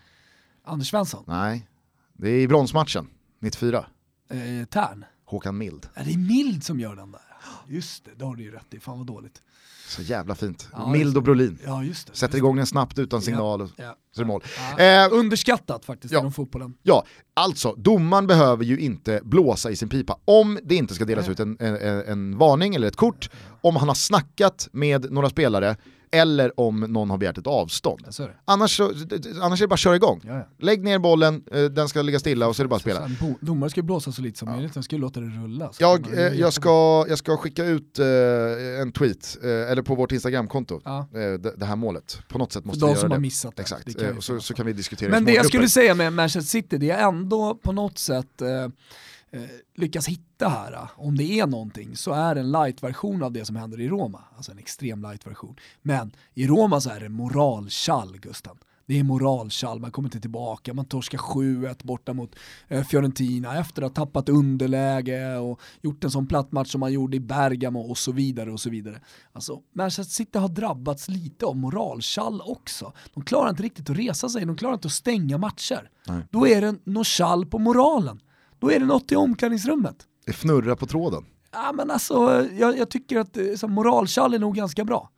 Anders 0.64 0.90
Svensson, 0.90 1.24
Nej, 1.26 1.68
det 2.12 2.30
är 2.30 2.40
i 2.40 2.48
bronsmatchen 2.48 3.06
94. 3.38 3.86
eh, 4.30 4.66
Tern. 4.66 5.04
Håkan 5.24 5.58
Mild. 5.58 5.88
Är 5.94 6.04
det 6.04 6.16
Mild 6.18 6.64
som 6.64 6.80
gör 6.80 6.96
den 6.96 7.12
där? 7.12 7.20
Just 7.68 8.04
det, 8.04 8.10
det 8.16 8.24
har 8.24 8.36
du 8.36 8.42
ju 8.42 8.50
rätt 8.50 8.74
i, 8.74 8.80
fan 8.80 8.98
vad 8.98 9.06
dåligt. 9.06 9.42
Så 9.90 10.02
jävla 10.02 10.34
fint. 10.34 10.68
Ja, 10.72 10.86
och 11.16 11.22
Brolin. 11.22 11.58
Ja 11.66 11.84
just 11.84 12.06
det. 12.06 12.16
Sätter 12.16 12.36
just 12.36 12.38
igång 12.38 12.56
den 12.56 12.66
snabbt 12.66 12.98
utan 12.98 13.22
signal 13.22 13.60
det. 13.60 13.68
Ja. 13.76 13.96
så 14.14 14.20
är 14.20 14.24
det 14.24 14.28
mål. 14.28 14.42
Ja. 14.78 15.04
Eh, 15.06 15.12
Underskattat 15.12 15.84
faktiskt 15.84 16.12
Ja. 16.14 16.20
inom 16.20 16.32
fotbollen. 16.32 16.74
Ja, 16.82 17.04
alltså 17.34 17.74
domaren 17.76 18.26
behöver 18.26 18.64
ju 18.64 18.78
inte 18.78 19.20
blåsa 19.24 19.70
i 19.70 19.76
sin 19.76 19.88
pipa 19.88 20.18
om 20.24 20.58
det 20.64 20.74
inte 20.74 20.94
ska 20.94 21.04
delas 21.04 21.24
Nej. 21.24 21.32
ut 21.32 21.40
en, 21.40 21.56
en, 21.60 21.76
en 22.06 22.38
varning 22.38 22.74
eller 22.74 22.88
ett 22.88 22.96
kort, 22.96 23.30
om 23.60 23.76
han 23.76 23.88
har 23.88 23.94
snackat 23.94 24.68
med 24.72 25.12
några 25.12 25.30
spelare 25.30 25.76
eller 26.12 26.60
om 26.60 26.80
någon 26.80 27.10
har 27.10 27.18
begärt 27.18 27.38
ett 27.38 27.46
avstånd. 27.46 28.00
Det. 28.18 28.28
Annars, 28.44 28.76
så, 28.76 28.92
annars 29.42 29.60
är 29.60 29.64
det 29.64 29.68
bara 29.68 29.74
att 29.74 29.80
köra 29.80 29.96
igång. 29.96 30.20
Ja, 30.24 30.36
ja. 30.36 30.46
Lägg 30.58 30.84
ner 30.84 30.98
bollen, 30.98 31.42
eh, 31.52 31.64
den 31.64 31.88
ska 31.88 32.02
ligga 32.02 32.18
stilla 32.18 32.48
och 32.48 32.56
så 32.56 32.62
är 32.62 32.64
det 32.64 32.68
bara 32.68 32.76
att 32.76 32.82
spela. 32.82 33.00
Sen, 33.00 33.16
bo- 33.20 33.38
domare 33.40 33.70
ska 33.70 33.80
ju 33.80 33.84
blåsa 33.84 34.12
så 34.12 34.22
lite 34.22 34.38
som 34.38 34.48
möjligt, 34.48 34.74
de 34.74 34.82
ska 34.82 34.96
ju 34.96 35.00
låta 35.02 35.20
det 35.20 35.26
rulla. 35.26 35.70
Jag, 35.78 36.00
man- 36.00 36.18
eh, 36.18 36.20
jag, 36.26 36.52
ska, 36.52 37.04
jag 37.08 37.18
ska 37.18 37.36
skicka 37.36 37.64
ut 37.64 37.98
eh, 37.98 38.06
en 38.80 38.92
tweet, 38.92 39.36
eh, 39.42 39.48
eller 39.50 39.82
på 39.82 39.94
vårt 39.94 40.12
Instagramkonto, 40.12 40.80
Ja. 40.84 40.98
eh, 40.98 41.14
det, 41.14 41.54
det 41.56 41.64
här 41.66 41.76
målet. 41.76 42.18
På 42.28 42.38
något 42.38 42.52
sätt 42.52 42.62
För 42.62 42.66
måste 42.68 42.80
de 42.80 42.86
vi 42.86 42.90
göra 42.92 43.00
som 43.00 43.08
det. 43.08 43.14
har 43.14 43.20
missat 43.20 43.56
det. 43.56 43.62
Exakt, 43.62 43.86
det 43.86 43.94
kan 43.94 44.08
eh, 44.14 44.18
så, 44.18 44.40
så 44.40 44.54
kan 44.54 44.66
vi 44.66 44.72
diskutera 44.72 45.10
Men 45.10 45.24
det 45.24 45.32
jag 45.32 45.46
skulle 45.46 45.68
säga 45.68 45.94
med 45.94 46.12
Manchester 46.12 46.48
City, 46.50 46.78
det 46.78 46.90
är 46.90 47.08
ändå 47.08 47.54
på 47.54 47.72
något 47.72 47.98
sätt 47.98 48.42
lyckas 49.74 50.08
hitta 50.08 50.48
här, 50.48 50.72
eh, 50.72 50.88
om 50.96 51.16
det 51.16 51.24
är 51.24 51.46
någonting, 51.46 51.96
så 51.96 52.12
är 52.12 52.34
det 52.34 52.40
en 52.40 52.52
light-version 52.52 53.22
av 53.22 53.32
det 53.32 53.44
som 53.44 53.56
händer 53.56 53.80
i 53.80 53.88
Roma. 53.88 54.24
Alltså 54.36 54.52
en 54.52 54.58
extrem 54.58 55.02
light-version. 55.02 55.56
Men 55.82 56.12
i 56.34 56.46
Roma 56.46 56.80
så 56.80 56.90
är 56.90 57.00
det 57.00 57.08
moralkall, 57.08 58.18
Gusten. 58.18 58.56
Det 58.86 58.98
är 58.98 59.04
moralkall, 59.04 59.80
man 59.80 59.90
kommer 59.90 60.06
inte 60.06 60.20
tillbaka, 60.20 60.74
man 60.74 60.84
torskar 60.84 61.18
7-1 61.18 61.86
borta 61.86 62.12
mot 62.12 62.36
eh, 62.68 62.84
Fiorentina 62.84 63.58
efter 63.58 63.82
att 63.82 63.96
ha 63.96 64.06
tappat 64.06 64.28
underläge 64.28 65.36
och 65.36 65.60
gjort 65.82 66.04
en 66.04 66.10
sån 66.10 66.26
platt 66.26 66.52
match 66.52 66.68
som 66.68 66.80
man 66.80 66.92
gjorde 66.92 67.16
i 67.16 67.20
Bergamo 67.20 67.80
och 67.80 67.98
så 67.98 68.12
vidare 68.12 68.52
och 68.52 68.60
så 68.60 68.70
vidare. 68.70 69.00
Alltså, 69.32 69.60
Manchester 69.74 70.14
City 70.14 70.38
har 70.38 70.48
drabbats 70.48 71.08
lite 71.08 71.46
av 71.46 71.56
moralkall 71.56 72.42
också. 72.44 72.92
De 73.14 73.24
klarar 73.24 73.50
inte 73.50 73.62
riktigt 73.62 73.90
att 73.90 73.96
resa 73.96 74.28
sig, 74.28 74.46
de 74.46 74.56
klarar 74.56 74.74
inte 74.74 74.88
att 74.88 74.92
stänga 74.92 75.38
matcher. 75.38 75.90
Nej. 76.06 76.22
Då 76.30 76.46
är 76.46 76.60
det 76.60 76.76
något 76.84 77.06
kall 77.18 77.46
på 77.46 77.58
moralen. 77.58 78.20
Då 78.60 78.70
är 78.72 78.80
det 78.80 78.86
något 78.86 79.12
i 79.12 79.16
omklädningsrummet. 79.16 79.96
Det 80.26 80.32
fnurrar 80.32 80.74
på 80.74 80.86
tråden. 80.86 81.24
Ja 81.52 81.72
men 81.72 81.90
alltså, 81.90 82.46
jag, 82.58 82.78
jag 82.78 82.90
tycker 82.90 83.18
att 83.18 83.36
eh, 83.36 83.44
så 83.56 83.68
moralkall 83.68 84.34
är 84.34 84.38
nog 84.38 84.56
ganska 84.56 84.84
bra. 84.84 85.10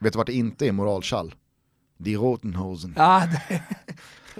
Vet 0.00 0.12
du 0.12 0.16
vart 0.16 0.26
det 0.26 0.32
inte 0.32 0.66
är 0.68 0.72
moralkall? 0.72 1.34
Die 1.98 2.16
Rotenhosen. 2.16 2.94
Ja, 2.96 3.22
det, 3.48 3.62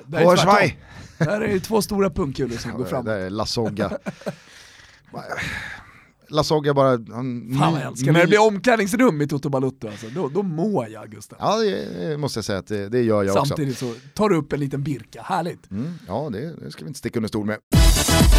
det 0.07 0.17
är 0.17 0.37
tvärtom. 0.37 0.77
Där 1.19 1.41
är 1.41 1.49
det 1.49 1.61
två 1.61 1.83
stora 1.83 2.11
pungkulor 2.11 2.57
som 2.57 2.73
går 2.73 2.85
fram. 2.85 3.05
Det 3.05 3.13
är 3.13 3.31
Lasogga. 3.31 3.99
Lasogga 6.29 6.75
bara... 6.75 6.91
Han, 6.91 7.55
Fan 7.59 7.73
vad 7.73 7.81
jag 7.81 7.89
älskar 7.89 8.13
när 8.13 8.21
det 8.21 8.27
blir 8.27 8.47
omklädningsrum 8.47 9.23
i 9.23 9.29
Toto 9.29 9.49
Balutto 9.49 9.89
alltså. 9.89 10.07
Då, 10.09 10.29
då 10.29 10.43
mår 10.43 10.89
jag 10.89 11.11
Gustav. 11.11 11.39
Ja, 11.41 11.57
det 11.59 12.19
måste 12.19 12.39
jag 12.39 12.45
säga 12.45 12.59
att 12.59 12.67
det, 12.67 12.89
det 12.89 13.03
gör 13.03 13.23
jag 13.23 13.37
också. 13.37 13.47
Samtidigt 13.47 13.79
så 13.79 13.95
tar 14.15 14.29
du 14.29 14.37
upp 14.37 14.53
en 14.53 14.61
liten 14.61 14.83
birka, 14.83 15.23
härligt. 15.23 15.71
Mm, 15.71 15.95
ja, 16.07 16.29
det, 16.33 16.57
det 16.57 16.71
ska 16.71 16.85
vi 16.85 16.89
inte 16.89 16.99
sticka 16.99 17.19
under 17.19 17.29
stol 17.29 17.47
med. 17.47 17.59
Thank 17.95 18.32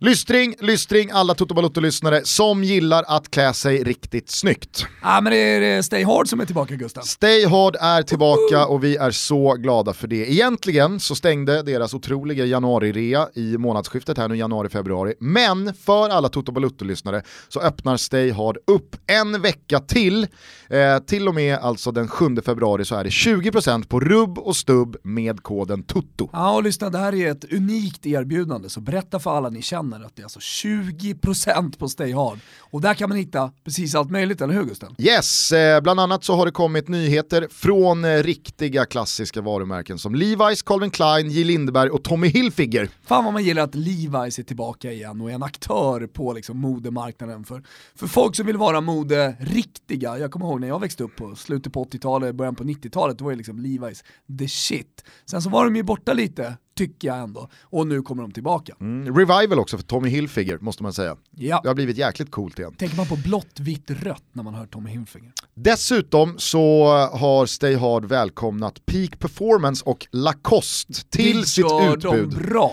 Lystring, 0.00 0.54
lystring 0.60 1.10
alla 1.10 1.34
Toto 1.34 1.54
Balotto-lyssnare 1.54 2.20
som 2.24 2.64
gillar 2.64 3.04
att 3.08 3.30
klä 3.30 3.52
sig 3.52 3.84
riktigt 3.84 4.30
snyggt. 4.30 4.86
Ja 5.02 5.20
men 5.20 5.32
det 5.32 5.38
är 5.38 5.82
Stay 5.82 6.04
Hard 6.04 6.28
som 6.28 6.40
är 6.40 6.46
tillbaka 6.46 6.74
Gustav. 6.74 7.02
Stay 7.02 7.46
Hard 7.46 7.76
är 7.80 8.02
tillbaka 8.02 8.66
och 8.66 8.84
vi 8.84 8.96
är 8.96 9.10
så 9.10 9.54
glada 9.54 9.92
för 9.92 10.08
det. 10.08 10.32
Egentligen 10.32 11.00
så 11.00 11.14
stängde 11.14 11.62
deras 11.62 11.94
otroliga 11.94 12.44
januari-rea 12.44 13.28
i 13.34 13.58
månadsskiftet 13.58 14.18
här 14.18 14.28
nu 14.28 14.36
januari-februari. 14.36 15.14
Men 15.20 15.74
för 15.74 16.08
alla 16.08 16.28
Toto 16.28 16.52
Balutto-lyssnare 16.52 17.22
så 17.48 17.60
öppnar 17.60 17.96
Stay 17.96 18.30
Hard 18.30 18.56
upp 18.66 18.96
en 19.06 19.42
vecka 19.42 19.80
till. 19.80 20.26
Eh, 20.70 20.98
till 20.98 21.28
och 21.28 21.34
med 21.34 21.58
alltså 21.58 21.92
den 21.92 22.08
7 22.08 22.36
februari 22.44 22.84
så 22.84 22.94
är 22.94 23.04
det 23.04 23.10
20% 23.10 23.88
på 23.88 24.00
rubb 24.00 24.38
och 24.38 24.56
stubb 24.56 24.96
med 25.02 25.42
koden 25.42 25.82
TUTTO. 25.82 26.28
Ja 26.32 26.54
och 26.54 26.62
lyssna, 26.62 26.90
det 26.90 26.98
här 26.98 27.14
är 27.14 27.30
ett 27.30 27.52
unikt 27.52 28.06
erbjudande 28.06 28.68
så 28.68 28.80
berätta 28.80 29.18
för 29.18 29.36
alla 29.36 29.48
ni 29.48 29.62
känner 29.62 29.87
att 29.92 30.16
det 30.16 30.22
är 30.22 30.24
alltså 30.24 30.38
20% 30.38 31.78
på 31.78 31.88
Stay 31.88 32.12
Hard. 32.12 32.38
Och 32.58 32.80
där 32.80 32.94
kan 32.94 33.08
man 33.08 33.18
hitta 33.18 33.52
precis 33.64 33.94
allt 33.94 34.10
möjligt, 34.10 34.40
eller 34.40 34.54
hur 34.54 34.64
Gusten? 34.64 34.94
Yes, 34.98 35.52
eh, 35.52 35.80
bland 35.80 36.00
annat 36.00 36.24
så 36.24 36.34
har 36.34 36.46
det 36.46 36.52
kommit 36.52 36.88
nyheter 36.88 37.48
från 37.50 38.04
eh, 38.04 38.22
riktiga 38.22 38.84
klassiska 38.84 39.40
varumärken 39.40 39.98
som 39.98 40.16
Levi's, 40.16 40.64
Calvin 40.66 40.90
Klein, 40.90 41.30
J. 41.30 41.44
Lindeberg 41.44 41.90
och 41.90 42.04
Tommy 42.04 42.26
Hilfiger. 42.28 42.88
Fan 43.02 43.24
vad 43.24 43.32
man 43.32 43.44
gillar 43.44 43.62
att 43.62 43.74
Levi's 43.74 44.40
är 44.40 44.42
tillbaka 44.42 44.92
igen 44.92 45.20
och 45.20 45.30
är 45.30 45.34
en 45.34 45.42
aktör 45.42 46.06
på 46.06 46.32
liksom 46.32 46.58
modemarknaden 46.60 47.44
för, 47.44 47.62
för 47.94 48.06
folk 48.06 48.36
som 48.36 48.46
vill 48.46 48.56
vara 48.56 48.80
mode-riktiga. 48.80 50.18
Jag 50.18 50.30
kommer 50.30 50.46
ihåg 50.46 50.60
när 50.60 50.68
jag 50.68 50.80
växte 50.80 51.04
upp 51.04 51.16
på 51.16 51.34
slutet 51.36 51.72
på 51.72 51.84
80-talet, 51.84 52.34
början 52.34 52.54
på 52.54 52.64
90-talet, 52.64 53.18
då 53.18 53.24
var 53.24 53.32
ju 53.32 53.36
liksom 53.36 53.60
Levi's 53.60 54.04
the 54.38 54.48
shit. 54.48 55.04
Sen 55.26 55.42
så 55.42 55.50
var 55.50 55.64
de 55.64 55.76
ju 55.76 55.82
borta 55.82 56.12
lite, 56.12 56.56
tycker 56.78 57.08
jag 57.08 57.18
ändå, 57.18 57.48
och 57.62 57.86
nu 57.86 58.02
kommer 58.02 58.22
de 58.22 58.32
tillbaka. 58.32 58.74
Mm, 58.80 59.16
revival 59.16 59.58
också 59.58 59.76
för 59.76 59.84
Tommy 59.84 60.08
Hilfiger 60.08 60.58
måste 60.60 60.82
man 60.82 60.92
säga. 60.92 61.16
Ja. 61.36 61.60
Det 61.62 61.68
har 61.68 61.74
blivit 61.74 61.96
jäkligt 61.96 62.30
coolt 62.30 62.58
igen. 62.58 62.74
Tänker 62.74 62.96
man 62.96 63.06
på 63.06 63.16
blått, 63.16 63.60
vitt, 63.60 63.90
rött 63.90 64.22
när 64.32 64.42
man 64.42 64.54
hör 64.54 64.66
Tommy 64.66 64.90
Hilfiger? 64.90 65.32
Dessutom 65.54 66.34
så 66.38 66.86
har 67.12 67.46
Stay 67.46 67.74
Hard 67.76 68.04
välkomnat 68.04 68.86
Peak 68.86 69.18
Performance 69.18 69.84
och 69.86 70.06
Lacoste 70.12 70.92
till 71.10 71.40
Det 71.40 71.46
sitt 71.46 71.64
utbud. 71.94 72.00
de 72.00 72.28
bra. 72.28 72.72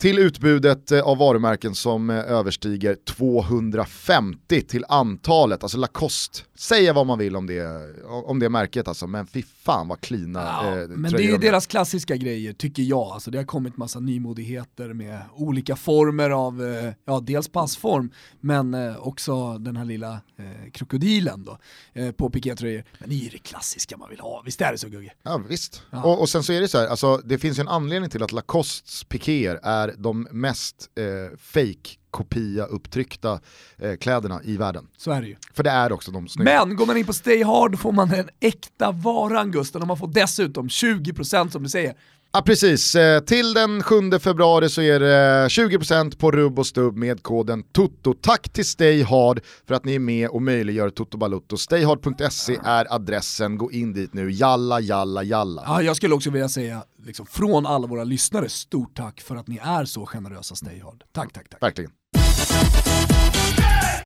Till 0.00 0.18
utbudet 0.18 0.92
eh, 0.92 1.00
av 1.00 1.18
varumärken 1.18 1.74
som 1.74 2.10
eh, 2.10 2.16
överstiger 2.16 2.96
250 3.06 4.62
till 4.62 4.84
antalet. 4.88 5.62
Alltså 5.62 5.78
Lacoste, 5.78 6.40
säga 6.58 6.92
vad 6.92 7.06
man 7.06 7.18
vill 7.18 7.36
om 7.36 7.46
det, 7.46 7.66
om 8.04 8.38
det 8.38 8.48
märket 8.48 8.88
alltså, 8.88 9.06
men 9.06 9.26
fy 9.26 9.42
fan 9.42 9.88
vad 9.88 10.00
klina 10.00 10.40
Ja, 10.40 10.80
eh, 10.80 10.88
men 10.88 11.12
det 11.12 11.22
är 11.22 11.30
ju 11.30 11.38
deras 11.38 11.66
klassiska 11.66 12.16
grejer 12.16 12.52
tycker 12.52 12.82
jag. 12.82 13.06
Alltså 13.12 13.30
det 13.30 13.38
har 13.38 13.44
kommit 13.44 13.76
massa 13.76 14.00
nymodigheter 14.00 14.92
med 14.92 15.22
olika 15.34 15.76
former 15.76 16.30
av, 16.30 16.64
eh, 16.64 16.92
ja 17.04 17.20
dels 17.20 17.48
passform, 17.48 18.10
men 18.40 18.74
eh, 18.74 19.06
också 19.06 19.58
den 19.58 19.76
här 19.76 19.84
lilla 19.84 20.12
eh, 20.12 20.70
krokodilen 20.72 21.44
då, 21.44 21.58
eh, 21.92 22.12
på 22.12 22.30
pikétröjor. 22.30 22.84
Men 22.98 23.08
det 23.08 23.14
är 23.14 23.24
ju 23.24 23.28
det 23.28 23.38
klassiska 23.38 23.96
man 23.96 24.10
vill 24.10 24.20
ha, 24.20 24.42
visst 24.44 24.60
är 24.60 24.72
det 24.72 24.78
så 24.78 24.88
Gugge? 24.88 25.12
Ja 25.22 25.42
visst. 25.48 25.82
Ja. 25.90 26.04
Och, 26.04 26.20
och 26.20 26.28
sen 26.28 26.42
så 26.42 26.52
är 26.52 26.60
det 26.60 26.68
så 26.68 26.78
här, 26.78 26.86
alltså, 26.86 27.16
det 27.16 27.38
finns 27.38 27.58
ju 27.58 27.60
en 27.60 27.68
anledning 27.68 28.10
till 28.10 28.22
att 28.22 28.32
Lacostes 28.32 29.04
pikéer 29.04 29.60
är 29.62 29.89
de 29.98 30.28
mest 30.30 30.90
eh, 30.98 31.38
fake 31.38 31.96
kopia 32.10 32.64
upptryckta 32.64 33.40
eh, 33.78 33.96
kläderna 33.96 34.40
i 34.44 34.56
världen. 34.56 34.88
Så 34.96 35.10
är 35.10 35.22
det 35.22 35.28
ju. 35.28 35.36
För 35.54 35.62
det 35.62 35.70
är 35.70 35.92
också 35.92 36.10
de 36.10 36.28
snygga. 36.28 36.64
Men 36.66 36.76
går 36.76 36.86
man 36.86 36.96
in 36.96 37.06
på 37.06 37.12
Stay 37.12 37.44
Hard 37.44 37.78
får 37.78 37.92
man 37.92 38.14
en 38.14 38.28
äkta 38.40 38.92
varan 38.92 39.50
Gusten 39.50 39.82
och 39.82 39.88
man 39.88 39.98
får 39.98 40.08
dessutom 40.08 40.68
20% 40.68 41.48
som 41.48 41.62
du 41.62 41.68
säger. 41.68 41.94
Ja 42.32 42.42
precis, 42.42 42.94
eh, 42.94 43.20
till 43.20 43.54
den 43.54 43.82
7 43.82 44.18
februari 44.18 44.68
så 44.68 44.82
är 44.82 45.00
det 45.00 45.48
20% 45.48 46.18
på 46.18 46.30
rubb 46.30 46.58
och 46.58 46.66
stubb 46.66 46.96
med 46.96 47.22
koden 47.22 47.62
TOTO. 47.62 48.14
Tack 48.14 48.48
till 48.48 48.64
Stay 48.64 49.02
Hard 49.02 49.40
för 49.66 49.74
att 49.74 49.84
ni 49.84 49.94
är 49.94 49.98
med 49.98 50.28
och 50.28 50.42
möjliggör 50.42 50.90
Toto 50.90 51.18
Balutto. 51.18 51.56
Stayhard.se 51.56 52.58
är 52.64 52.94
adressen, 52.94 53.58
gå 53.58 53.72
in 53.72 53.92
dit 53.92 54.14
nu. 54.14 54.30
Jalla, 54.30 54.80
jalla, 54.80 55.22
jalla. 55.22 55.62
Ja, 55.66 55.82
jag 55.82 55.96
skulle 55.96 56.14
också 56.14 56.30
vilja 56.30 56.48
säga, 56.48 56.82
liksom, 57.04 57.26
från 57.26 57.66
alla 57.66 57.86
våra 57.86 58.04
lyssnare, 58.04 58.48
stort 58.48 58.96
tack 58.96 59.20
för 59.20 59.36
att 59.36 59.48
ni 59.48 59.60
är 59.62 59.84
så 59.84 60.06
generösa 60.06 60.54
Stay 60.54 60.80
Hard. 60.80 61.02
Tack, 61.12 61.32
tack, 61.32 61.48
tack. 61.48 61.62
Verkligen. 61.62 61.90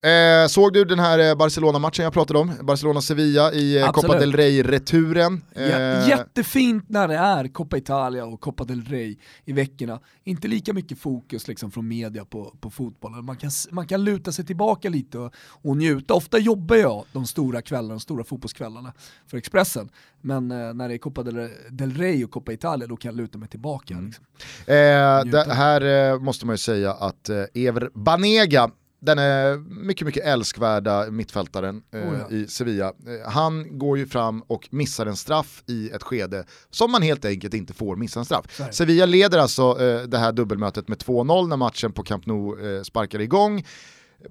Eh, 0.04 0.46
såg 0.48 0.72
du 0.72 0.84
den 0.84 0.98
här 0.98 1.18
eh, 1.18 1.34
Barcelona-matchen 1.34 2.04
jag 2.04 2.12
pratade 2.12 2.38
om? 2.38 2.52
Barcelona-Sevilla 2.62 3.52
i 3.52 3.76
eh, 3.76 3.88
Absolut. 3.88 4.06
Copa 4.06 4.18
del 4.20 4.32
Rey-returen. 4.32 5.42
Jä- 5.54 6.08
Jättefint 6.08 6.88
när 6.88 7.08
det 7.08 7.16
är 7.16 7.48
Coppa 7.48 7.76
Italia 7.76 8.24
och 8.24 8.40
Coppa 8.40 8.64
del 8.64 8.82
Rey 8.84 9.16
i 9.44 9.52
veckorna. 9.52 10.00
Inte 10.24 10.48
lika 10.48 10.72
mycket 10.72 10.98
fokus 10.98 11.48
liksom 11.48 11.70
från 11.70 11.88
media 11.88 12.24
på, 12.24 12.54
på 12.60 12.70
fotbollen. 12.70 13.24
Man 13.24 13.36
kan, 13.36 13.50
man 13.70 13.86
kan 13.86 14.04
luta 14.04 14.32
sig 14.32 14.44
tillbaka 14.46 14.88
lite 14.88 15.18
och, 15.18 15.34
och 15.62 15.76
njuta. 15.76 16.14
Ofta 16.14 16.38
jobbar 16.38 16.76
jag 16.76 17.04
de 17.12 17.26
stora 17.26 17.62
kvällarna, 17.62 17.94
de 17.94 18.00
stora 18.00 18.24
fotbollskvällarna 18.24 18.92
för 19.26 19.36
Expressen. 19.36 19.88
Men 20.20 20.50
eh, 20.50 20.74
när 20.74 20.88
det 20.88 20.94
är 20.94 20.98
Coppa 20.98 21.22
del, 21.22 21.50
del 21.70 21.92
Rey 21.92 22.24
och 22.24 22.30
Coppa 22.30 22.52
Italia 22.52 22.86
då 22.86 22.96
kan 22.96 23.08
jag 23.08 23.16
luta 23.16 23.38
mig 23.38 23.48
tillbaka. 23.48 23.94
Liksom. 24.00 24.24
Eh, 24.66 25.24
det 25.46 25.54
här 25.54 26.10
eh, 26.12 26.18
måste 26.20 26.46
man 26.46 26.52
ju 26.54 26.58
säga 26.58 26.92
att 26.92 27.28
eh, 27.28 27.42
Ever 27.54 27.90
Banega, 27.94 28.70
den 29.04 29.18
är 29.18 29.56
mycket, 29.56 30.06
mycket 30.06 30.24
älskvärda 30.24 31.10
mittfältaren 31.10 31.82
eh, 31.92 32.00
Oh 32.00 32.18
ja. 32.18 32.36
i 32.36 32.46
Sevilla. 32.46 32.86
Eh, 32.86 33.30
han 33.30 33.78
går 33.78 33.98
ju 33.98 34.06
fram 34.06 34.42
och 34.42 34.68
missar 34.70 35.06
en 35.06 35.16
straff 35.16 35.62
i 35.66 35.90
ett 35.90 36.02
skede 36.02 36.44
som 36.70 36.92
man 36.92 37.02
helt 37.02 37.24
enkelt 37.24 37.54
inte 37.54 37.72
får 37.72 37.96
missa 37.96 38.20
en 38.20 38.24
straff. 38.24 38.44
Det. 38.58 38.72
Sevilla 38.72 39.06
leder 39.06 39.38
alltså 39.38 39.82
eh, 39.82 40.02
det 40.02 40.18
här 40.18 40.32
dubbelmötet 40.32 40.88
med 40.88 40.98
2-0 40.98 41.48
när 41.48 41.56
matchen 41.56 41.92
på 41.92 42.02
Camp 42.02 42.26
Nou 42.26 42.76
eh, 42.76 42.82
sparkar 42.82 43.20
igång. 43.20 43.64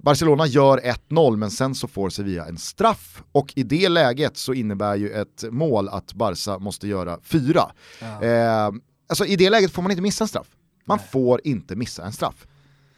Barcelona 0.00 0.46
gör 0.46 0.78
1-0 0.78 1.36
men 1.36 1.50
sen 1.50 1.74
så 1.74 1.88
får 1.88 2.10
Sevilla 2.10 2.46
en 2.46 2.58
straff 2.58 3.22
och 3.32 3.52
i 3.56 3.62
det 3.62 3.88
läget 3.88 4.36
så 4.36 4.52
innebär 4.52 4.96
ju 4.96 5.10
ett 5.10 5.44
mål 5.50 5.88
att 5.88 6.14
Barca 6.14 6.58
måste 6.58 6.88
göra 6.88 7.18
4. 7.22 7.72
Ja. 8.00 8.22
Eh, 8.22 8.72
alltså 9.08 9.26
i 9.26 9.36
det 9.36 9.50
läget 9.50 9.70
får 9.70 9.82
man 9.82 9.90
inte 9.90 10.02
missa 10.02 10.24
en 10.24 10.28
straff. 10.28 10.48
Man 10.84 10.98
får 10.98 11.40
inte 11.44 11.76
missa 11.76 12.04
en 12.04 12.12
straff. 12.12 12.46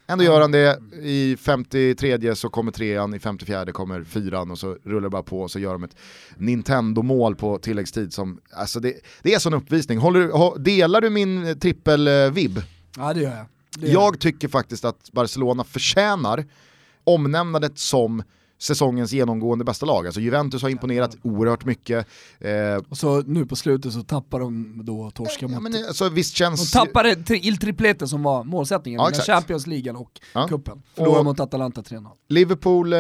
Ändå 0.09 0.25
gör 0.25 0.41
han 0.41 0.53
det, 0.53 0.79
i 1.03 1.37
53 1.41 2.37
så 2.37 2.49
kommer 2.49 2.73
trean, 2.73 3.15
i 3.15 3.19
54 3.19 3.73
kommer 3.73 4.05
fyran 4.05 4.51
och 4.51 4.59
så 4.59 4.77
rullar 4.85 5.01
det 5.01 5.11
bara 5.11 5.23
på 5.23 5.41
och 5.41 5.51
så 5.51 5.59
gör 5.59 5.73
de 5.73 5.85
ett 5.85 5.97
Nintendo-mål 6.37 7.37
på 7.37 7.59
tilläggstid 7.59 8.13
som, 8.13 8.41
alltså 8.53 8.81
det, 8.81 8.95
det 9.23 9.35
är 9.35 9.39
sån 9.39 9.55
uppvisning. 9.55 9.99
Håller, 9.99 10.59
delar 10.59 11.01
du 11.01 11.11
min 11.11 11.59
trippel-vibb? 11.61 12.63
Ja 12.97 13.15
det 13.15 13.21
gör 13.21 13.37
jag. 13.37 13.47
Det 13.79 13.87
gör 13.87 13.93
Jag 13.93 14.21
tycker 14.21 14.49
faktiskt 14.49 14.85
att 14.85 15.13
Barcelona 15.13 15.65
förtjänar 15.65 16.45
omnämnandet 17.05 17.79
som 17.79 18.23
säsongens 18.59 19.13
genomgående 19.13 19.65
bästa 19.65 19.87
lag. 19.87 20.07
Alltså 20.07 20.21
Juventus 20.21 20.63
har 20.63 20.69
imponerat 20.69 21.17
oerhört 21.23 21.65
mycket. 21.65 22.07
Eh, 22.39 22.83
Och 22.89 22.97
så 22.99 23.21
nu 23.23 23.47
på 23.47 23.57
slutet 23.57 23.93
så 23.93 24.03
tappar 24.03 24.41
de 24.41 24.81
då 24.85 25.11
torska 25.11 25.47
ja, 25.47 25.49
mot... 25.49 25.63
men, 25.63 25.75
alltså, 25.89 26.09
visst 26.09 26.35
de 26.35 26.39
känns... 26.39 26.71
tappade 26.71 27.15
tri- 27.15 27.41
Il 27.43 27.57
Triplete 27.59 28.09
som 28.09 28.23
var 28.23 28.45
målsättningen, 28.45 29.01
Ja. 29.01 29.11
Champions 29.27 29.67
League 29.67 29.93
och 29.93 30.21
Ja. 30.33 30.49
cupen. 30.49 30.83
Förlorade 30.95 31.25
mot 31.25 31.41
Atalanta 31.41 31.81
3-0. 31.83 32.07
Liverpool 32.29 32.93
eh, 32.93 32.99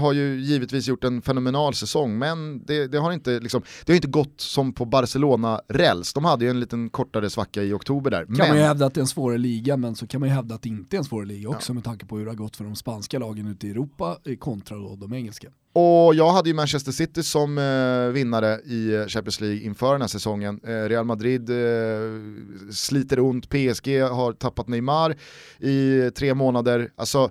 har 0.00 0.12
ju 0.12 0.40
givetvis 0.40 0.88
gjort 0.88 1.04
en 1.04 1.22
fenomenal 1.22 1.74
säsong, 1.74 2.18
men 2.18 2.64
det, 2.64 2.86
det, 2.86 2.98
har 2.98 3.12
inte, 3.12 3.40
liksom, 3.40 3.62
det 3.84 3.92
har 3.92 3.96
inte 3.96 4.08
gått 4.08 4.40
som 4.40 4.72
på 4.72 4.84
Barcelona-räls. 4.84 6.12
De 6.12 6.24
hade 6.24 6.44
ju 6.44 6.50
en 6.50 6.60
liten 6.60 6.90
kortare 6.90 7.30
svacka 7.30 7.62
i 7.62 7.72
oktober 7.72 8.10
där. 8.10 8.24
Kan 8.26 8.36
man 8.38 8.46
ju 8.46 8.52
Men, 8.52 8.62
hävda 8.62 8.86
att 8.86 8.94
det 8.94 8.98
är 8.98 9.02
en 9.02 9.06
svårare 9.06 9.38
liga, 9.38 9.76
men 9.76 9.94
så 9.96 10.06
kan 10.06 10.20
man 10.20 10.28
ju 10.28 10.34
hävda 10.34 10.54
att 10.54 10.62
det 10.62 10.68
inte 10.68 10.96
är 10.96 10.98
en 10.98 11.04
svårare 11.04 11.26
liga 11.26 11.48
också 11.48 11.74
med 11.74 11.84
tanke 11.84 12.06
på 12.06 12.18
hur 12.18 12.24
det 12.24 12.30
har 12.30 12.36
gått 12.36 12.56
för 12.56 12.64
de 12.64 12.76
spanska 12.76 13.18
lagen 13.18 13.46
ute 13.46 13.66
i 13.66 13.70
Europa 13.70 14.16
eh, 14.24 14.36
då 14.74 14.96
de 14.96 15.12
engelska. 15.14 15.48
och 15.72 16.14
jag 16.14 16.32
hade 16.32 16.48
ju 16.48 16.54
Manchester 16.54 16.92
City 16.92 17.22
som 17.22 17.58
eh, 17.58 18.12
vinnare 18.12 18.60
i 18.64 18.94
eh, 18.94 19.06
Champions 19.06 19.40
League 19.40 19.60
inför 19.60 19.92
den 19.92 20.00
här 20.00 20.08
säsongen. 20.08 20.60
Eh, 20.64 20.70
Real 20.88 21.04
Madrid 21.04 21.50
eh, 21.50 21.56
sliter 22.72 23.20
ont, 23.20 23.48
PSG 23.48 24.00
har 24.02 24.32
tappat 24.32 24.68
Neymar 24.68 25.16
i 25.58 26.10
tre 26.10 26.34
månader. 26.34 26.90
Alltså, 26.96 27.30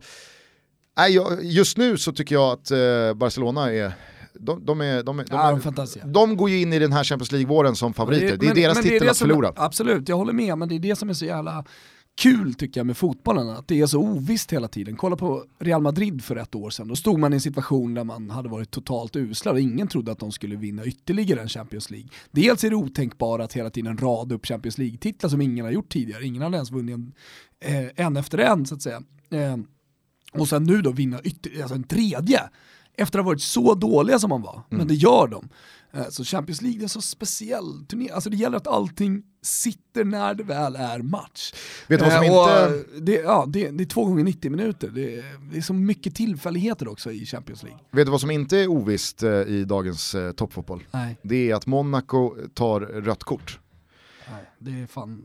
nej, 0.98 1.14
jag, 1.16 1.44
just 1.44 1.78
nu 1.78 1.98
så 1.98 2.12
tycker 2.12 2.36
jag 2.36 2.52
att 2.52 2.72
eh, 2.72 3.14
Barcelona 3.16 3.74
är 3.74 3.94
de, 4.40 4.66
de, 4.66 4.82
är, 4.82 5.04
de, 5.04 5.20
är, 5.20 5.24
de, 5.24 5.36
Ja, 5.36 5.38
de 5.48 5.54
är, 5.54 5.58
är 5.58 5.60
fantastiska. 5.60 6.08
de 6.08 6.38
går 6.38 6.50
ju 6.50 6.62
in 6.62 6.74
i 6.74 6.80
den 6.80 6.94
här 6.94 7.04
Champions 7.04 7.32
League-våren 7.32 7.76
som 7.76 7.94
favoriter. 7.94 8.38
Det 8.38 8.46
är 8.46 8.48
men- 8.48 8.56
deras 8.56 8.76
men 8.76 8.84
titel 8.84 9.00
det 9.06 9.12
att 9.12 9.18
som- 9.18 9.28
förlora. 9.30 9.54
Absolut, 9.56 10.10
jag 10.10 10.16
håller 10.16 10.34
med, 10.34 10.58
men 10.58 10.70
det 10.70 10.76
är 10.76 10.80
det 10.80 10.96
som 10.96 11.10
är 11.10 11.14
så 11.14 11.26
jävla 11.26 11.66
kul 12.16 12.54
tycker 12.54 12.80
jag 12.80 12.88
med 12.88 12.98
fotbollen, 12.98 13.50
att 13.50 13.68
det 13.68 13.80
är 13.82 13.86
så 13.88 14.00
ovisst 14.00 14.54
hela 14.54 14.68
tiden. 14.68 14.96
Kolla 14.98 15.16
på 15.16 15.44
Real 15.60 15.82
Madrid 15.82 16.24
för 16.24 16.36
ett 16.36 16.56
år 16.56 16.70
sedan, 16.70 16.88
då 16.88 16.96
stod 16.96 17.20
man 17.20 17.34
i 17.34 17.36
en 17.36 17.42
situation 17.42 17.94
där 17.94 18.04
man 18.04 18.30
hade 18.30 18.50
varit 18.50 18.72
totalt 18.72 19.16
usla 19.16 19.52
och 19.52 19.60
ingen 19.60 19.88
trodde 19.88 20.12
att 20.12 20.20
de 20.20 20.32
skulle 20.32 20.56
vinna 20.56 20.86
ytterligare 20.86 21.42
en 21.42 21.50
Champions 21.50 21.90
League. 21.92 22.10
Dels 22.32 22.64
är 22.64 22.70
det 22.70 22.76
otänkbart 22.76 23.42
att 23.42 23.54
hela 23.54 23.70
tiden 23.70 23.98
rada 23.98 24.36
upp 24.36 24.46
Champions 24.46 24.78
League-titlar 24.78 25.30
som 25.30 25.42
ingen 25.42 25.66
har 25.66 25.72
gjort 25.72 25.90
tidigare, 25.90 26.26
ingen 26.26 26.42
hade 26.42 26.58
ens 26.58 26.72
vunnit 26.72 26.96
en, 26.96 27.14
eh, 27.60 28.06
en 28.06 28.18
efter 28.18 28.38
en 28.38 28.66
så 28.66 28.76
att 28.76 28.82
säga. 28.82 29.02
Eh, 29.30 29.58
och 30.34 30.48
sen 30.48 30.64
nu 30.64 30.82
då 30.82 30.92
vinna 30.92 31.22
ytter, 31.24 31.62
alltså 31.62 31.76
en 31.76 31.84
tredje, 31.84 32.42
efter 32.98 33.20
att 33.20 33.26
ha 33.26 33.32
varit 33.32 33.42
så 33.42 33.74
dåliga 33.76 34.20
som 34.20 34.30
man 34.30 34.42
var, 34.42 34.54
Mm. 34.54 34.78
men 34.78 34.88
det 34.88 34.94
gör 34.96 35.28
de. 35.28 35.50
Eh, 35.96 36.10
Så 36.10 36.24
Champions 36.24 36.62
League 36.62 36.80
är 36.80 36.84
en 36.84 36.90
så 36.90 37.02
speciell 37.02 37.86
turné, 37.88 38.10
alltså 38.10 38.30
det 38.30 38.38
gäller 38.38 38.58
att 38.58 38.68
allting 38.68 39.24
sitter 39.42 40.04
när 40.04 40.34
det 40.34 40.44
väl 40.44 40.76
är 40.76 41.00
match. 41.00 41.54
Vet 41.88 42.00
du 42.00 42.06
vad 42.06 42.14
som 42.14 42.24
Eh, 42.24 42.28
inte... 42.28 42.96
eh, 42.96 43.02
det, 43.02 43.14
ja, 43.14 43.46
det, 43.48 43.70
det 43.72 43.84
är 43.84 43.86
två 43.86 44.06
gånger 44.06 44.24
90 44.24 44.52
minuter, 44.52 44.90
det, 44.90 45.16
är- 45.16 45.52
det 45.52 45.58
är 45.58 45.62
så 45.62 45.74
mycket 45.74 46.16
tillfälligheter 46.16 46.88
också 46.88 47.12
i 47.12 47.26
Champions 47.26 47.64
League. 47.64 47.80
Vet 47.92 48.06
du 48.08 48.12
vad 48.12 48.22
som 48.22 48.32
inte 48.32 48.58
är 48.58 48.68
ovisst 48.68 49.24
eh, 49.24 49.30
i 49.32 49.64
dagens 49.66 50.16
eh, 50.16 50.32
toppfotboll? 50.32 50.84
Nej, 50.92 51.18
Det 51.24 51.52
är 51.52 51.56
att 51.56 51.66
Monaco 51.66 52.36
tar 52.54 52.80
rött 52.82 53.24
kort. 53.24 53.60
nej 54.32 54.44
det 54.60 54.82
är 54.82 54.88
fan... 54.88 55.24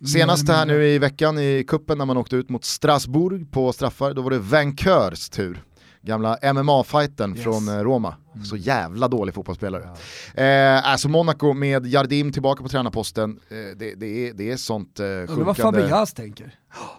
eh, 0.00 0.06
Senast 0.06 0.48
här 0.48 0.66
nu 0.66 0.84
i 0.88 0.98
veckan 0.98 1.38
i 1.38 1.64
kuppen 1.68 1.98
när 1.98 2.04
man 2.04 2.16
åkte 2.16 2.36
ut 2.36 2.48
mot 2.48 2.64
Strasbourg 2.64 3.50
på 3.52 3.72
straffar, 3.72 4.14
då 4.14 4.22
var 4.22 4.30
det 4.30 4.38
Vainqueurs 4.38 5.28
tur. 5.28 5.62
Gamla 6.02 6.36
MMA-fighten 6.42 7.34
Yes. 7.34 7.44
från 7.44 7.68
eh, 7.68 7.74
Roma. 7.78 8.14
Så 8.44 8.56
jävla 8.56 9.08
dålig 9.08 9.34
fotbollsspelare. 9.34 9.88
Eh, 10.34 10.88
alltså 10.88 11.08
Monaco 11.08 11.52
med 11.54 11.86
Jardim 11.86 12.32
tillbaka 12.32 12.62
på 12.62 12.68
tränarposten, 12.68 13.40
eh, 13.48 13.56
det, 13.76 13.94
det, 13.94 14.28
är, 14.28 14.34
det 14.34 14.50
är 14.50 14.56
sånt 14.56 15.00
eh, 15.00 15.04
Undrar 15.06 15.26
vad 15.26 15.56
sjunkande... 15.56 15.80
Fabregas 15.80 16.12
tänker, 16.14 16.54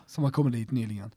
som 0.08 0.24
har 0.24 0.32
kommit 0.32 0.54
dit 0.54 0.72
nyligen. 0.72 1.12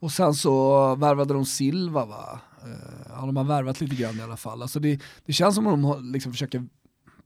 Och 0.00 0.12
sen 0.12 0.34
så 0.34 0.94
värvade 0.94 1.34
de 1.34 1.44
Silva 1.46 2.04
va? 2.04 2.40
Eh, 2.64 2.68
Ja, 3.16 3.26
de 3.26 3.36
har 3.36 3.44
värvat 3.44 3.80
lite 3.80 3.96
grann 3.96 4.18
i 4.18 4.22
alla 4.22 4.36
fall. 4.36 4.62
Alltså 4.62 4.80
det, 4.80 5.00
det 5.26 5.32
känns 5.32 5.54
som 5.54 5.66
att 5.66 5.82
de 5.82 6.12
liksom 6.12 6.32
försöker 6.32 6.66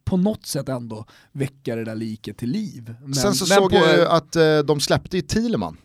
på 0.05 0.17
något 0.17 0.47
sätt 0.47 0.69
ändå 0.69 1.05
väcka 1.33 1.77
det 1.77 1.85
där 1.85 1.95
liket 1.95 2.39
till 2.39 2.51
liv. 2.51 2.95
Men, 3.03 3.15
Sen 3.15 3.35
så 3.35 3.47
såg 3.47 3.71
på, 3.71 3.77
jag 3.77 3.97
ju 3.97 4.05
att 4.07 4.37
eh, 4.37 4.59
de 4.59 4.81
släppte 4.81 5.17
ju 5.17 5.23
Thielemann. 5.23 5.77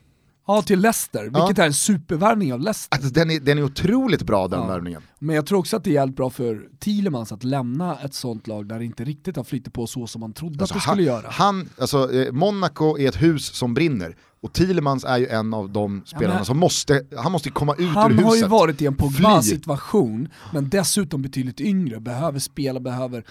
Ja, 0.51 0.61
till 0.61 0.79
Leicester, 0.79 1.29
Ja. 1.33 1.39
vilket 1.45 1.59
är 1.63 1.67
en 1.67 1.73
supervärvning 1.73 2.53
av 2.53 2.59
Leicester. 2.59 2.95
Alltså, 2.97 3.09
den, 3.13 3.31
är, 3.31 3.39
den 3.39 3.57
är 3.57 3.63
otroligt 3.63 4.23
bra 4.23 4.47
den 4.47 4.59
Ja. 4.59 4.67
värvningen. 4.67 5.01
Men 5.19 5.35
jag 5.35 5.45
tror 5.45 5.59
också 5.59 5.77
att 5.77 5.83
det 5.83 5.89
är 5.89 5.93
jävligt 5.93 6.15
bra 6.17 6.29
för 6.29 6.61
Thielemans 6.79 7.31
att 7.31 7.43
lämna 7.43 7.99
ett 7.99 8.13
sånt 8.13 8.47
lag 8.47 8.67
där 8.67 8.79
det 8.79 8.85
inte 8.85 9.03
riktigt 9.03 9.35
har 9.35 9.43
flyttat 9.43 9.73
på 9.73 9.87
så 9.87 10.07
som 10.07 10.19
man 10.21 10.33
trodde 10.33 10.63
Alltså, 10.63 10.75
att 10.75 10.77
det 10.77 10.81
skulle 10.91 11.11
han, 11.11 11.21
göra. 11.21 11.31
Han, 11.31 11.69
alltså, 11.79 12.13
eh, 12.13 12.31
Monaco 12.31 12.97
är 12.97 13.07
ett 13.09 13.21
hus 13.21 13.45
som 13.45 13.73
brinner 13.73 14.15
och 14.41 14.53
Thielemans 14.53 15.03
är 15.03 15.17
ju 15.17 15.27
en 15.27 15.53
av 15.53 15.69
de 15.69 16.01
spelarna 16.05 16.35
men- 16.35 16.45
som 16.45 16.57
måste, 16.57 17.03
han 17.17 17.31
måste 17.31 17.49
komma 17.49 17.73
ut 17.73 17.79
ur 17.79 17.85
Han 17.85 18.11
huset. 18.11 18.25
har 18.25 18.35
ju 18.35 18.47
varit 18.47 18.81
i 18.81 18.85
en. 18.85 18.95
Pogba-situation, 18.95 20.27
men 20.53 20.69
dessutom 20.69 21.21
betydligt 21.21 21.61
yngre, 21.61 21.99
behöver 21.99 22.39
spela, 22.39 22.79
behöver 22.79 23.23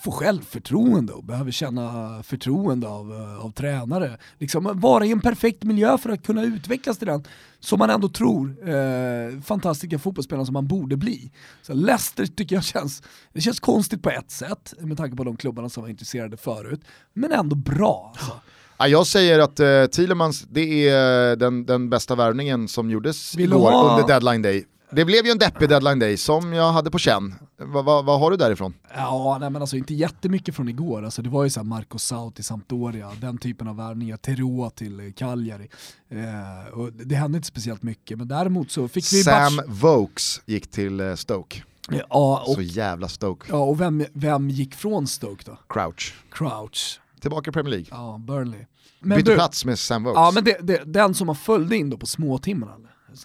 få 0.00 0.10
självförtroende 0.10 1.12
och 1.12 1.24
behöver 1.24 1.50
känna 1.50 2.22
förtroende 2.22 2.88
av, 2.88 3.12
eh, 3.12 3.44
av 3.44 3.52
tränare. 3.52 4.18
Liksom 4.38 4.80
vara 4.80 5.04
i 5.06 5.12
en 5.12 5.20
perfekt 5.20 5.64
miljö 5.64 5.98
för 5.98 6.10
att 6.10 6.26
kunna 6.26 6.42
utvecklas 6.42 6.98
till 6.98 7.06
den 7.06 7.24
som 7.60 7.78
man 7.78 7.90
ändå 7.90 8.08
tror 8.08 8.68
eh, 8.68 9.40
fantastiska 9.40 9.98
fotbollsspelare 9.98 10.46
som 10.46 10.52
man 10.52 10.66
borde 10.66 10.96
bli. 10.96 11.32
Så 11.62 11.74
Leicester 11.74 12.26
tycker 12.26 12.56
jag 12.56 12.64
känns, 12.64 13.02
det 13.32 13.40
känns 13.40 13.60
konstigt 13.60 14.02
på 14.02 14.10
ett 14.10 14.30
sätt 14.30 14.74
med 14.78 14.96
tanke 14.96 15.16
på 15.16 15.24
de 15.24 15.36
klubbarna 15.36 15.68
som 15.68 15.82
var 15.82 15.90
intresserade 15.90 16.36
förut, 16.36 16.80
men 17.14 17.32
ändå 17.32 17.56
bra. 17.56 18.14
Alltså. 18.16 18.40
Ja, 18.78 18.88
jag 18.88 19.06
säger 19.06 19.38
att 19.38 19.60
uh, 19.60 19.86
Thielemans, 19.86 20.46
det 20.50 20.88
är 20.88 21.36
den, 21.36 21.66
den 21.66 21.90
bästa 21.90 22.14
värvningen 22.14 22.68
som 22.68 22.90
gjordes 22.90 23.34
Vill 23.34 23.50
igår 23.50 23.70
ha- 23.70 23.92
under 23.92 24.08
deadline 24.08 24.42
day. 24.42 24.64
Det 24.90 25.04
blev 25.04 25.24
ju 25.26 25.30
en 25.30 25.38
deppig 25.38 25.68
deadline 25.68 25.98
day 25.98 26.16
som 26.16 26.52
jag 26.52 26.72
hade 26.72 26.90
på 26.90 26.98
känn. 26.98 27.34
Va, 27.58 27.82
va, 27.82 28.02
vad 28.02 28.20
har 28.20 28.30
du 28.30 28.36
därifrån? 28.36 28.74
Ja, 28.94 29.36
nej 29.40 29.50
men 29.50 29.62
alltså 29.62 29.76
inte 29.76 29.94
jättemycket 29.94 30.54
från 30.54 30.68
igår. 30.68 31.04
Alltså 31.04 31.22
det 31.22 31.28
var 31.28 31.44
ju 31.44 31.50
såhär 31.50 31.64
Marco 31.64 31.98
Sau 31.98 32.30
till 32.30 32.44
Sampdoria, 32.44 33.10
den 33.20 33.38
typen 33.38 33.68
av 33.68 33.76
värvningar, 33.76 34.16
Teroa 34.16 34.70
till 34.70 35.00
eh, 35.00 35.12
Cagliari. 35.12 35.68
Eh, 36.08 36.72
och 36.78 36.92
det 36.92 37.14
hände 37.14 37.36
inte 37.38 37.48
speciellt 37.48 37.82
mycket, 37.82 38.18
men 38.18 38.28
däremot 38.28 38.70
så 38.70 38.88
fick 38.88 39.04
vi 39.12 39.22
Sam. 39.22 39.60
Vokes 39.66 40.40
gick 40.46 40.70
till 40.70 41.00
eh, 41.00 41.14
Stoke. 41.14 41.62
Ja, 41.90 42.44
och, 42.46 42.54
Så 42.54 42.62
jävla 42.62 43.08
Stoke. 43.08 43.46
ja, 43.50 43.56
och 43.58 43.80
vem, 43.80 44.04
vem 44.12 44.50
gick 44.50 44.74
från 44.74 45.06
Stoke 45.06 45.42
då? 45.46 45.58
Crouch. 45.68 46.14
Crouch. 46.30 47.00
Tillbaka 47.20 47.50
i 47.50 47.52
Premier 47.52 47.70
League. 47.70 47.86
Ja, 47.90 48.20
Burnley. 48.26 48.60
Men 49.00 49.18
Bytte 49.18 49.30
du- 49.30 49.34
plats 49.36 49.64
med 49.64 49.78
Sam 49.78 50.04
Vokes. 50.04 50.16
Ja 50.16 50.30
men 50.34 50.44
det, 50.44 50.56
det, 50.62 50.82
den 50.84 51.14
som 51.14 51.26
man 51.26 51.36
följde 51.36 51.76
in 51.76 51.90
då 51.90 51.96
på 51.96 52.06
småtimmarna, 52.06 52.74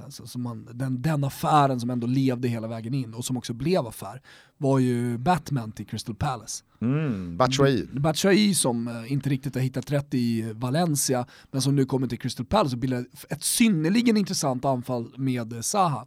så 0.10 0.40
man, 0.40 0.68
den, 0.74 1.02
den 1.02 1.24
affären 1.24 1.80
som 1.80 1.90
ändå 1.90 2.08
levde 2.08 2.48
hela 2.48 2.68
vägen 2.68 2.94
in 2.94 3.14
och 3.14 3.26
som 3.26 3.38
också 3.38 3.54
blev 3.54 3.88
affär, 3.88 4.22
var 4.58 4.80
ju 4.80 5.18
Batman 5.18 5.72
till 5.72 5.88
Crystal 5.88 6.16
Palace. 6.16 6.64
Mm, 6.82 7.38
Batshuayi. 7.38 7.88
Batshuayi 7.94 8.56
som 8.56 8.88
eh, 8.88 9.12
inte 9.12 9.30
riktigt 9.30 9.56
har 9.56 9.62
hittat 9.62 9.92
rätt 9.92 10.14
i 10.14 10.54
Valencia, 10.54 11.26
men 11.52 11.62
som 11.62 11.76
nu 11.76 11.86
kommer 11.86 12.08
till 12.08 12.20
Crystal 12.20 12.46
Palace 12.46 12.76
och 12.76 12.80
bildar 12.80 13.06
ett 13.30 13.44
synnerligen 13.44 14.18
intressant 14.18 14.66
anfall 14.66 15.14
med 15.18 15.66
Zaha. 15.66 16.06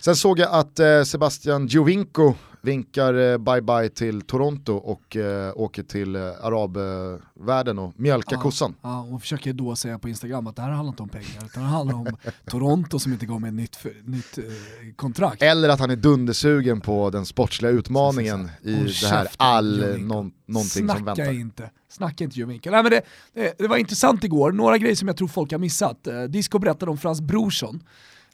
Sen 0.00 0.16
såg 0.16 0.38
jag 0.38 0.52
att 0.52 0.78
eh, 0.78 1.02
Sebastian 1.02 1.66
Giovinco 1.66 2.34
vinkar 2.62 3.14
eh, 3.14 3.38
bye-bye 3.38 3.88
till 3.88 4.20
Toronto 4.22 4.72
och 4.72 5.16
eh, 5.16 5.52
åker 5.56 5.82
till 5.82 6.16
eh, 6.16 6.22
arabvärlden 6.42 7.78
och 7.78 7.92
mjölkar 7.96 8.36
Ja. 8.36 8.42
kossan. 8.42 8.74
Ja, 8.82 9.00
och 9.00 9.20
försöker 9.20 9.52
då 9.52 9.76
säga 9.76 9.98
på 9.98 10.08
Instagram 10.08 10.46
att 10.46 10.56
det 10.56 10.62
här 10.62 10.70
handlar 10.70 10.92
inte 10.92 11.02
om 11.02 11.08
pengar, 11.08 11.44
utan 11.46 11.62
det 11.62 11.68
handlar 11.68 11.94
om 11.96 12.06
Toronto 12.46 12.98
som 12.98 13.12
inte 13.12 13.26
gav 13.26 13.40
mig 13.40 13.48
ett 13.48 13.54
nytt, 13.54 13.76
för- 13.76 13.92
nytt 14.04 14.38
eh, 14.38 14.44
kontrakt. 14.96 15.42
Eller 15.42 15.68
att 15.68 15.80
han 15.80 15.90
är 15.90 15.96
dundersugen 15.96 16.80
på 16.80 17.10
den 17.10 17.26
sportsliga 17.26 17.70
utmaningen 17.72 18.50
i 18.62 18.72
det 19.00 19.06
här 19.08 19.28
all, 19.36 19.98
någon, 20.00 20.32
någonting 20.46 20.70
Snacka 20.84 20.96
som 20.96 21.04
väntar. 21.04 21.32
inte. 21.32 21.70
Snacka 21.88 22.24
inte 22.24 22.40
Jovinka. 22.40 22.70
Nej 22.70 22.82
men 22.82 22.92
det, 22.92 23.02
det, 23.34 23.54
det 23.58 23.68
var 23.68 23.76
intressant 23.76 24.24
igår, 24.24 24.52
några 24.52 24.78
grejer 24.78 24.94
som 24.96 25.08
jag 25.08 25.16
tror 25.16 25.28
folk 25.28 25.52
har 25.52 25.58
missat. 25.58 26.06
Eh, 26.06 26.22
Disco 26.22 26.58
berättade 26.58 26.90
om 26.90 26.98
Frans 26.98 27.20
Brorsson. 27.20 27.82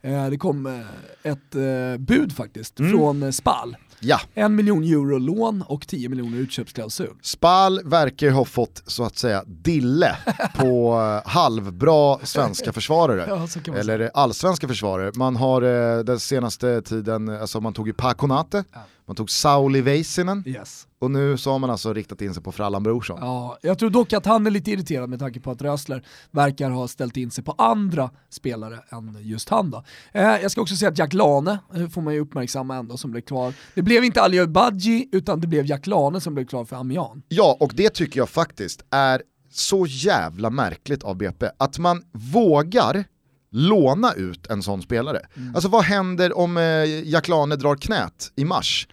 Eh, 0.03 0.27
det 0.31 0.39
kom 0.39 0.67
eh, 0.67 1.31
ett 1.33 1.55
eh, 1.55 1.99
bud 1.99 2.33
faktiskt 2.33 2.81
Mm. 2.81 2.93
från 2.93 3.33
Spal. 3.33 3.77
Ja, 4.03 4.21
En 4.35 4.55
miljon 4.57 4.85
euro 4.85 5.19
lån 5.19 5.63
och 5.63 5.87
10 5.89 6.09
miljoner 6.09 6.39
utköpsklausul. 6.39 7.15
Spal 7.23 7.81
verkar 7.85 8.31
ha 8.31 8.45
fått 8.45 8.83
så 8.87 9.05
att 9.05 9.19
säga 9.19 9.45
dille 9.47 10.17
på 10.57 10.95
halvbra 11.25 12.19
svenska 12.23 12.73
försvarare. 12.73 13.25
Ja. 13.67 13.75
Eller 13.75 14.11
allsvenska 14.15 14.69
försvarare. 14.69 15.13
Man 15.15 15.37
har 15.37 15.61
den 16.03 16.21
senaste 16.21 16.83
tiden, 16.83 17.29
alltså 17.29 17.61
man 17.61 17.73
tog 17.73 17.87
ju 17.87 17.93
Pakonate, 17.93 18.65
Ja. 18.73 18.79
Man 19.11 19.17
tog 19.17 19.31
Sauli 19.31 19.81
Väisänen 19.81 20.43
Yes. 20.47 20.87
och 21.01 21.11
nu 21.11 21.37
så 21.37 21.51
har 21.51 21.59
man 21.59 21.71
alltså 21.71 21.93
riktat 21.93 22.23
in 22.23 22.35
sig 22.35 22.43
på 22.43 22.53
Frallan 22.53 22.83
Brorsson. 22.83 23.19
Ja, 23.21 23.59
jag 23.63 23.79
tror 23.79 23.91
dock 23.91 24.13
att 24.13 24.27
han 24.27 24.47
är 24.47 24.51
lite 24.51 24.71
irriterad 24.71 25.11
med 25.11 25.19
tanke 25.19 25.41
på 25.41 25.51
att 25.51 25.63
Rösler 25.63 26.05
verkar 26.31 26.71
ha 26.71 26.89
ställt 26.89 27.17
in 27.17 27.31
sig 27.31 27.45
på 27.45 27.53
andra 27.59 28.11
spelare 28.29 28.79
än 28.91 29.17
just 29.21 29.49
han 29.49 29.71
då. 29.71 29.85
Eh, 30.13 30.23
jag 30.23 30.51
ska 30.51 30.61
också 30.61 30.77
säga 30.77 30.89
att 30.89 30.99
Jack 30.99 31.13
Lane 31.15 31.59
eh, 31.75 31.89
får 31.89 32.03
man 32.03 32.15
ju 32.15 32.21
uppmärksamma 32.21 32.77
ändå 32.77 32.97
som 32.97 33.11
blev 33.11 33.21
klar. 33.21 33.55
Det 33.75 33.83
blev 33.83 34.05
inte 34.05 34.23
Ali 34.23 34.47
Badji 34.47 35.09
utan 35.13 35.41
det 35.41 35.47
blev 35.47 35.67
Jack 35.67 35.87
Lane 35.87 36.21
som 36.21 36.35
blev 36.35 36.47
klar 36.47 36.65
för 36.65 36.77
Amiens. 36.77 37.25
Ja, 37.29 37.57
och 37.61 37.73
det 37.75 37.91
tycker 37.91 38.21
jag 38.21 38.29
faktiskt 38.29 38.85
är 38.91 39.23
så 39.53 39.87
jävla 39.89 40.51
märkligt 40.51 41.03
av 41.03 41.17
BP. 41.17 41.47
Att 41.59 41.79
man 41.79 42.03
vågar 42.13 43.05
låna 43.53 44.13
ut 44.13 44.47
en 44.47 44.63
sån 44.63 44.83
spelare. 44.83 45.21
Alltså 45.55 45.69
vad 45.69 45.83
händer 45.85 46.39
om 46.39 46.57
eh, 46.57 47.09
Jack 47.09 47.29
Lane 47.29 47.57
drar 47.57 47.77
knät 47.77 48.33
i 48.37 48.45
mars 48.45 48.89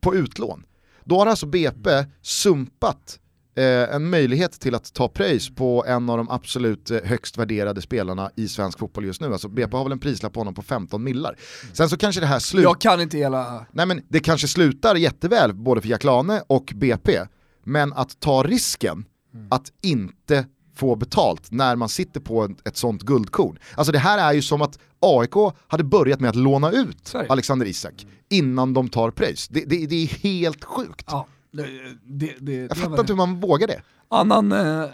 på 0.00 0.14
utlån? 0.14 0.64
Då 1.04 1.18
har 1.18 1.26
alltså 1.26 1.46
BP 1.46 1.90
sumpat 2.22 3.18
eh, 3.56 3.94
en 3.94 4.10
möjlighet 4.10 4.60
till 4.60 4.74
att 4.74 4.92
ta 4.92 5.08
pröjs 5.08 5.54
på 5.54 5.84
en 5.86 6.10
av 6.10 6.16
de 6.16 6.30
absolut 6.30 6.90
eh, 6.90 6.98
högst 7.04 7.38
värderade 7.38 7.82
spelarna 7.82 8.30
i 8.36 8.48
svensk 8.48 8.78
fotboll 8.78 9.04
just 9.04 9.20
nu. 9.20 9.32
Alltså 9.32 9.48
BP 9.48 9.76
har 9.76 9.84
väl 9.84 9.92
en 9.92 9.98
prislapp 9.98 10.32
på 10.32 10.40
honom 10.40 10.54
på 10.54 10.62
15 10.62 11.04
millar. 11.04 11.36
Sen 11.72 11.88
så 11.88 11.96
kanske 11.96 12.20
det 12.20 12.26
här 12.26 12.38
slutar 12.38 12.68
Jag 12.68 12.80
kan 12.80 13.00
inte 13.00 13.18
hela... 13.18 13.66
Nej 13.72 13.86
men 13.86 14.02
det 14.08 14.20
kanske 14.20 14.48
slutar 14.48 14.94
jätteväl 14.94 15.54
både 15.54 15.80
för 15.80 15.88
Jack 15.88 16.04
Lane 16.04 16.42
och 16.46 16.72
BP, 16.76 17.20
men 17.64 17.92
att 17.92 18.20
ta 18.20 18.42
risken 18.42 19.04
att 19.50 19.72
inte 19.82 20.46
få 20.76 20.96
betalt 20.96 21.50
när 21.50 21.76
man 21.76 21.88
sitter 21.88 22.20
på 22.20 22.44
ett, 22.44 22.68
ett 22.68 22.76
sånt 22.76 23.02
guldkorn. 23.02 23.58
Alltså 23.74 23.92
det 23.92 23.98
här 23.98 24.18
är 24.18 24.32
ju 24.32 24.42
som 24.42 24.62
att 24.62 24.78
AIK 25.02 25.54
hade 25.68 25.84
börjat 25.84 26.20
med 26.20 26.30
att 26.30 26.36
låna 26.36 26.70
ut 26.70 27.12
det. 27.12 27.26
Alexander 27.28 27.66
Isak 27.66 28.06
innan 28.28 28.74
de 28.74 28.88
tar 28.88 29.10
pröjs. 29.10 29.48
Det, 29.48 29.64
det, 29.64 29.86
det 29.86 29.96
är 29.96 30.06
helt 30.06 30.64
sjukt. 30.64 31.06
Ja, 31.10 31.26
det, 31.50 32.52
Jag 32.52 32.76
fattar 32.76 33.00
inte 33.00 33.12
hur 33.12 33.16
man 33.16 33.40
vågar 33.40 33.66
det. 33.66 33.82
Annan 34.08 34.52
eh, 34.52 34.84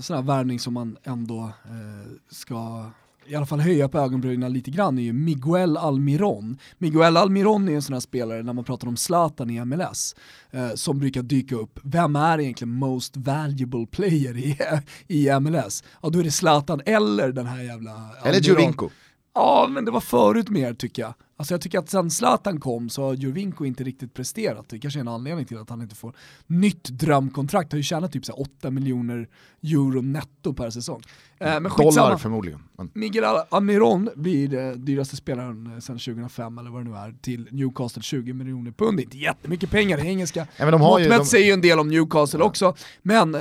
sån 0.00 0.16
här 0.16 0.22
värvning 0.22 0.60
som 0.60 0.74
man 0.74 0.96
ändå 1.04 1.40
eh, 1.64 2.10
ska 2.30 2.90
i 3.28 3.34
alla 3.34 3.46
fall 3.46 3.60
höja 3.60 3.88
på 3.88 3.98
ögonbrynen 3.98 4.52
lite 4.52 4.70
grann 4.70 4.98
är 4.98 5.02
ju 5.02 5.12
Miguel 5.12 5.76
Almiron. 5.76 6.58
Miguel 6.78 7.16
Almiron 7.16 7.68
är 7.68 7.74
en 7.74 7.82
sån 7.82 7.92
här 7.92 8.00
spelare 8.00 8.42
när 8.42 8.52
man 8.52 8.64
pratar 8.64 8.88
om 8.88 8.96
Zlatan 8.96 9.50
i 9.50 9.64
MLS 9.64 10.14
eh, 10.50 10.74
som 10.74 10.98
brukar 10.98 11.22
dyka 11.22 11.56
upp. 11.56 11.78
Vem 11.82 12.16
är 12.16 12.40
egentligen 12.40 12.74
most 12.74 13.16
valuable 13.16 13.86
player 13.86 14.36
i, 14.36 14.58
i 15.06 15.40
MLS? 15.40 15.84
Ja 16.02 16.08
då 16.08 16.18
är 16.18 16.24
det 16.24 16.30
Zlatan 16.30 16.80
eller 16.86 17.32
den 17.32 17.46
här 17.46 17.62
jävla 17.62 17.90
Eller 18.24 18.50
Almiron. 18.50 18.90
Ja, 19.38 19.66
men 19.70 19.84
det 19.84 19.90
var 19.90 20.00
förut 20.00 20.48
mer 20.48 20.74
tycker 20.74 21.02
jag. 21.02 21.14
Alltså 21.40 21.54
jag 21.54 21.60
tycker 21.60 21.78
att 21.78 21.90
sen 21.90 22.10
Zlatan 22.10 22.60
kom 22.60 22.88
så 22.88 23.02
har 23.04 23.14
Jovinko 23.14 23.64
inte 23.64 23.84
riktigt 23.84 24.14
presterat. 24.14 24.68
Det 24.68 24.78
kanske 24.78 24.98
är 24.98 25.00
en 25.00 25.08
anledning 25.08 25.46
till 25.46 25.58
att 25.58 25.70
han 25.70 25.82
inte 25.82 25.94
får 25.94 26.14
nytt 26.46 26.84
drömkontrakt. 26.84 27.72
Han 27.72 27.76
har 27.76 27.78
ju 27.78 27.82
tjänat 27.82 28.12
typ 28.12 28.24
så 28.24 28.32
här 28.32 28.40
8 28.40 28.70
miljoner 28.70 29.28
euro 29.62 30.00
netto 30.02 30.54
per 30.54 30.70
säsong. 30.70 31.02
Eh, 31.38 31.60
men. 31.60 31.62
Dollar 31.62 32.16
förmodligen. 32.16 32.60
Men, 32.78 32.90
Miguel 32.94 33.24
Amiron 33.50 34.08
blir 34.16 34.54
eh, 34.54 34.70
dyraste 34.72 35.16
spelaren 35.16 35.66
eh, 35.66 35.78
sedan 35.78 35.98
2005 35.98 36.58
eller 36.58 36.70
vad 36.70 36.84
det 36.84 36.90
nu 36.90 36.96
är 36.96 37.14
till 37.20 37.48
Newcastle 37.50 38.02
20 38.02 38.32
miljoner 38.32 38.70
pund. 38.70 38.96
Det 38.96 39.02
är 39.02 39.04
inte 39.04 39.18
jättemycket 39.18 39.70
pengar 39.70 40.04
i 40.04 40.08
engelska. 40.08 40.46
Ja, 40.56 40.64
men 40.64 40.72
de 40.72 40.80
har 40.80 40.98
ju- 40.98 41.04
Mått 41.04 41.10
mätt 41.10 41.18
de- 41.20 41.26
säger 41.26 41.46
ju 41.46 41.52
en 41.52 41.60
del 41.60 41.78
om 41.78 41.88
Newcastle 41.88 42.40
också, 42.42 42.74
men 43.02 43.34
eh, 43.34 43.40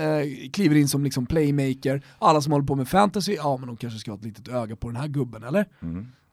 kliver 0.53 0.75
in 0.75 0.87
som 0.87 1.03
liksom 1.03 1.25
playmaker. 1.25 2.01
Alla 2.19 2.41
som 2.41 2.51
håller 2.51 2.65
på 2.65 2.75
med 2.75 2.87
fantasy, 2.87 3.33
ja 3.33 3.57
men 3.57 3.67
de 3.67 3.77
kanske 3.77 3.99
ska 3.99 4.11
ha 4.11 4.17
ett 4.17 4.23
litet 4.25 4.47
öga 4.47 4.75
på 4.75 4.87
den 4.87 4.95
här 4.95 5.07
gubben, 5.07 5.43
eller? 5.43 5.65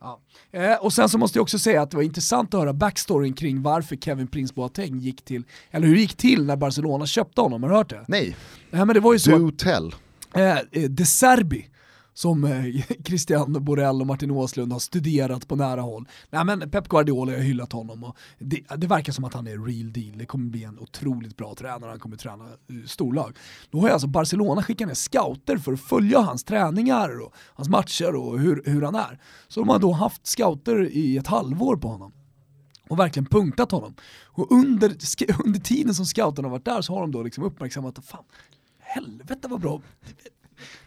Ja. 0.05 0.21
Eh, 0.61 0.75
och 0.77 0.93
sen 0.93 1.09
så 1.09 1.19
måste 1.19 1.39
jag 1.39 1.43
också 1.43 1.59
säga 1.59 1.83
att 1.83 1.91
det 1.91 1.97
var 1.97 2.05
intressant 2.05 2.55
att 2.55 2.61
höra 2.61 2.73
backstoryn 2.73 3.33
kring 3.33 3.63
varför 3.63 3.97
Kevin 3.97 4.27
Prince 4.27 4.55
Boateng 4.55 4.99
gick 4.99 5.25
till, 5.25 5.43
eller 5.71 5.87
hur 5.87 5.95
det 5.95 6.01
gick 6.01 6.17
till 6.17 6.45
när 6.45 6.57
Barcelona 6.57 7.07
köpte 7.07 7.41
honom, 7.41 7.63
har 7.63 7.71
du 7.71 7.77
hört 7.77 7.91
det? 7.91 8.05
nej, 8.09 8.37
Nej 8.71 8.85
men 8.87 8.95
det 8.95 9.01
var 9.01 9.13
ju 9.13 9.19
så 9.19 9.39
do 9.39 9.51
tell. 9.51 9.95
eh, 10.35 10.59
eh, 10.59 10.83
De 10.91 11.05
Serbi, 11.07 11.69
som 12.15 12.45
eh, 12.45 12.65
Christian 13.05 13.65
Borrell 13.65 14.01
och 14.01 14.07
Martin 14.07 14.31
Åslund 14.31 14.73
har 14.73 14.79
studerat 14.79 15.49
på 15.49 15.57
nära 15.57 15.81
håll. 15.81 16.09
Nej 16.31 16.45
men 16.45 16.71
Pep 16.71 16.89
Guardiola 16.89 17.33
har 17.33 17.39
hyllat 17.39 17.73
honom 17.73 18.05
och 18.05 18.17
det, 18.39 18.61
det 18.77 18.87
verkar 18.87 19.13
som 19.13 19.25
att 19.25 19.35
han 19.35 19.47
är 19.47 19.67
real 19.67 19.93
deal. 19.93 20.19
Det 20.19 20.27
kommer 20.27 20.51
bli 20.51 20.65
en 20.65 20.79
otroligt 20.79 21.37
bra 21.37 21.55
tränare, 21.55 21.91
han 21.91 21.99
kommer 21.99 22.17
träna 22.17 22.45
eh, 22.45 22.87
storlag. 22.87 23.37
Då 23.71 23.81
har 23.81 23.89
ju 23.89 23.93
alltså 23.93 24.09
Barcelona 24.09 24.63
skickat 24.63 24.89
ner 24.89 24.95
scouter 24.95 25.57
för 25.57 25.73
att 25.73 25.81
följa 25.81 26.21
hans 26.21 26.45
träningar 26.45 27.21
och 27.23 27.35
hans 27.55 27.69
matcher 27.69 28.15
och 28.15 28.39
hur, 28.39 28.63
hur 28.67 28.83
han 28.83 28.95
är. 28.95 29.21
Så 29.49 29.61
de 29.61 29.69
har 29.69 29.79
då 29.79 29.93
haft 29.93 30.27
scouter 30.27 30.89
i 30.93 31.17
ett 31.17 31.27
halvår 31.27 31.77
på 31.77 31.89
honom 31.89 32.13
och 32.89 32.99
verkligen 32.99 33.27
punktat 33.27 33.71
honom. 33.71 33.95
Och 34.25 34.53
under, 34.53 34.97
under 35.45 35.61
tiden 35.61 35.95
som 35.95 36.07
scouterna 36.07 36.49
har 36.49 36.53
varit 36.53 36.65
där 36.65 36.83
så 36.83 36.95
har 36.95 37.01
de 37.01 37.13
då 37.13 37.23
liksom 37.23 37.45
uppmärksammat 37.45 37.99
att 37.99 38.05
fan, 38.05 38.25
helvete 38.79 39.49
vad 39.49 39.61
bra 39.61 39.81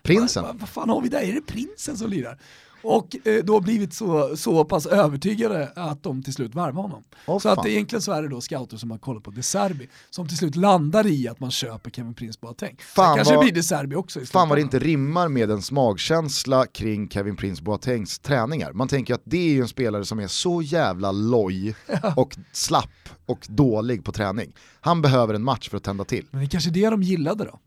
Prinsen. 0.03 0.43
vad, 0.43 0.59
vad 0.59 0.69
fan 0.69 0.89
har 0.89 1.01
vi 1.01 1.09
där? 1.09 1.21
Är 1.21 1.33
det 1.33 1.41
prinsen 1.41 1.97
som 1.97 2.09
lirar? 2.09 2.39
Och 2.83 3.27
eh, 3.27 3.43
då 3.43 3.59
blivit 3.59 3.93
så, 3.93 4.37
så 4.37 4.65
pass 4.65 4.85
övertygade 4.85 5.71
att 5.75 6.03
de 6.03 6.23
till 6.23 6.33
slut 6.33 6.55
värvar 6.55 6.81
honom. 6.81 7.03
Åh, 7.25 7.39
så 7.39 7.49
att 7.49 7.55
fan. 7.55 7.67
egentligen 7.67 8.01
så 8.01 8.11
är 8.11 8.21
det 8.21 8.27
då 8.29 8.41
scouter 8.41 8.77
som 8.77 8.91
har 8.91 8.97
kollat 8.97 9.23
på 9.23 9.31
De 9.31 9.43
Serbi 9.43 9.87
som 10.09 10.27
till 10.27 10.37
slut 10.37 10.55
landar 10.55 11.07
i 11.07 11.27
att 11.27 11.39
man 11.39 11.51
köper 11.51 11.89
Kevin 11.91 12.13
Prince 12.13 12.39
Boateng. 12.41 12.75
Fan, 12.79 13.05
Sen 13.07 13.15
kanske 13.15 13.35
vad- 13.35 13.45
det 13.45 13.51
blir 13.51 13.61
De 13.61 13.63
Serbi 13.67 13.95
också 13.95 14.21
i 14.21 14.25
Fan 14.25 14.49
vad 14.49 14.57
det 14.57 14.61
inte 14.61 14.79
rimmar 14.79 15.27
med 15.29 15.51
en 15.51 15.61
magkänsla 15.71 16.65
kring 16.65 17.09
Kevin 17.09 17.35
Prince 17.35 17.63
Boatengs 17.63 18.19
träningar. 18.19 18.73
Man 18.73 18.87
tänker 18.87 19.13
att 19.13 19.21
det 19.23 19.37
är 19.37 19.49
ju 19.53 19.61
en 19.61 19.67
spelare 19.67 20.05
som 20.05 20.19
är 20.19 20.27
så 20.27 20.61
jävla 20.61 21.11
loj 21.11 21.75
och 22.15 22.37
slapp 22.51 23.09
och 23.25 23.45
dålig 23.49 24.03
på 24.03 24.11
träning. 24.11 24.53
Han 24.81 25.01
behöver 25.01 25.33
en 25.33 25.43
match 25.43 25.69
för 25.69 25.77
att 25.77 25.83
tända 25.83 26.03
till. 26.03 26.25
Men 26.31 26.39
det 26.39 26.45
är 26.45 26.49
kanske 26.49 26.69
det 26.69 26.89
de 26.89 27.03
gillade 27.03 27.43
då. 27.43 27.59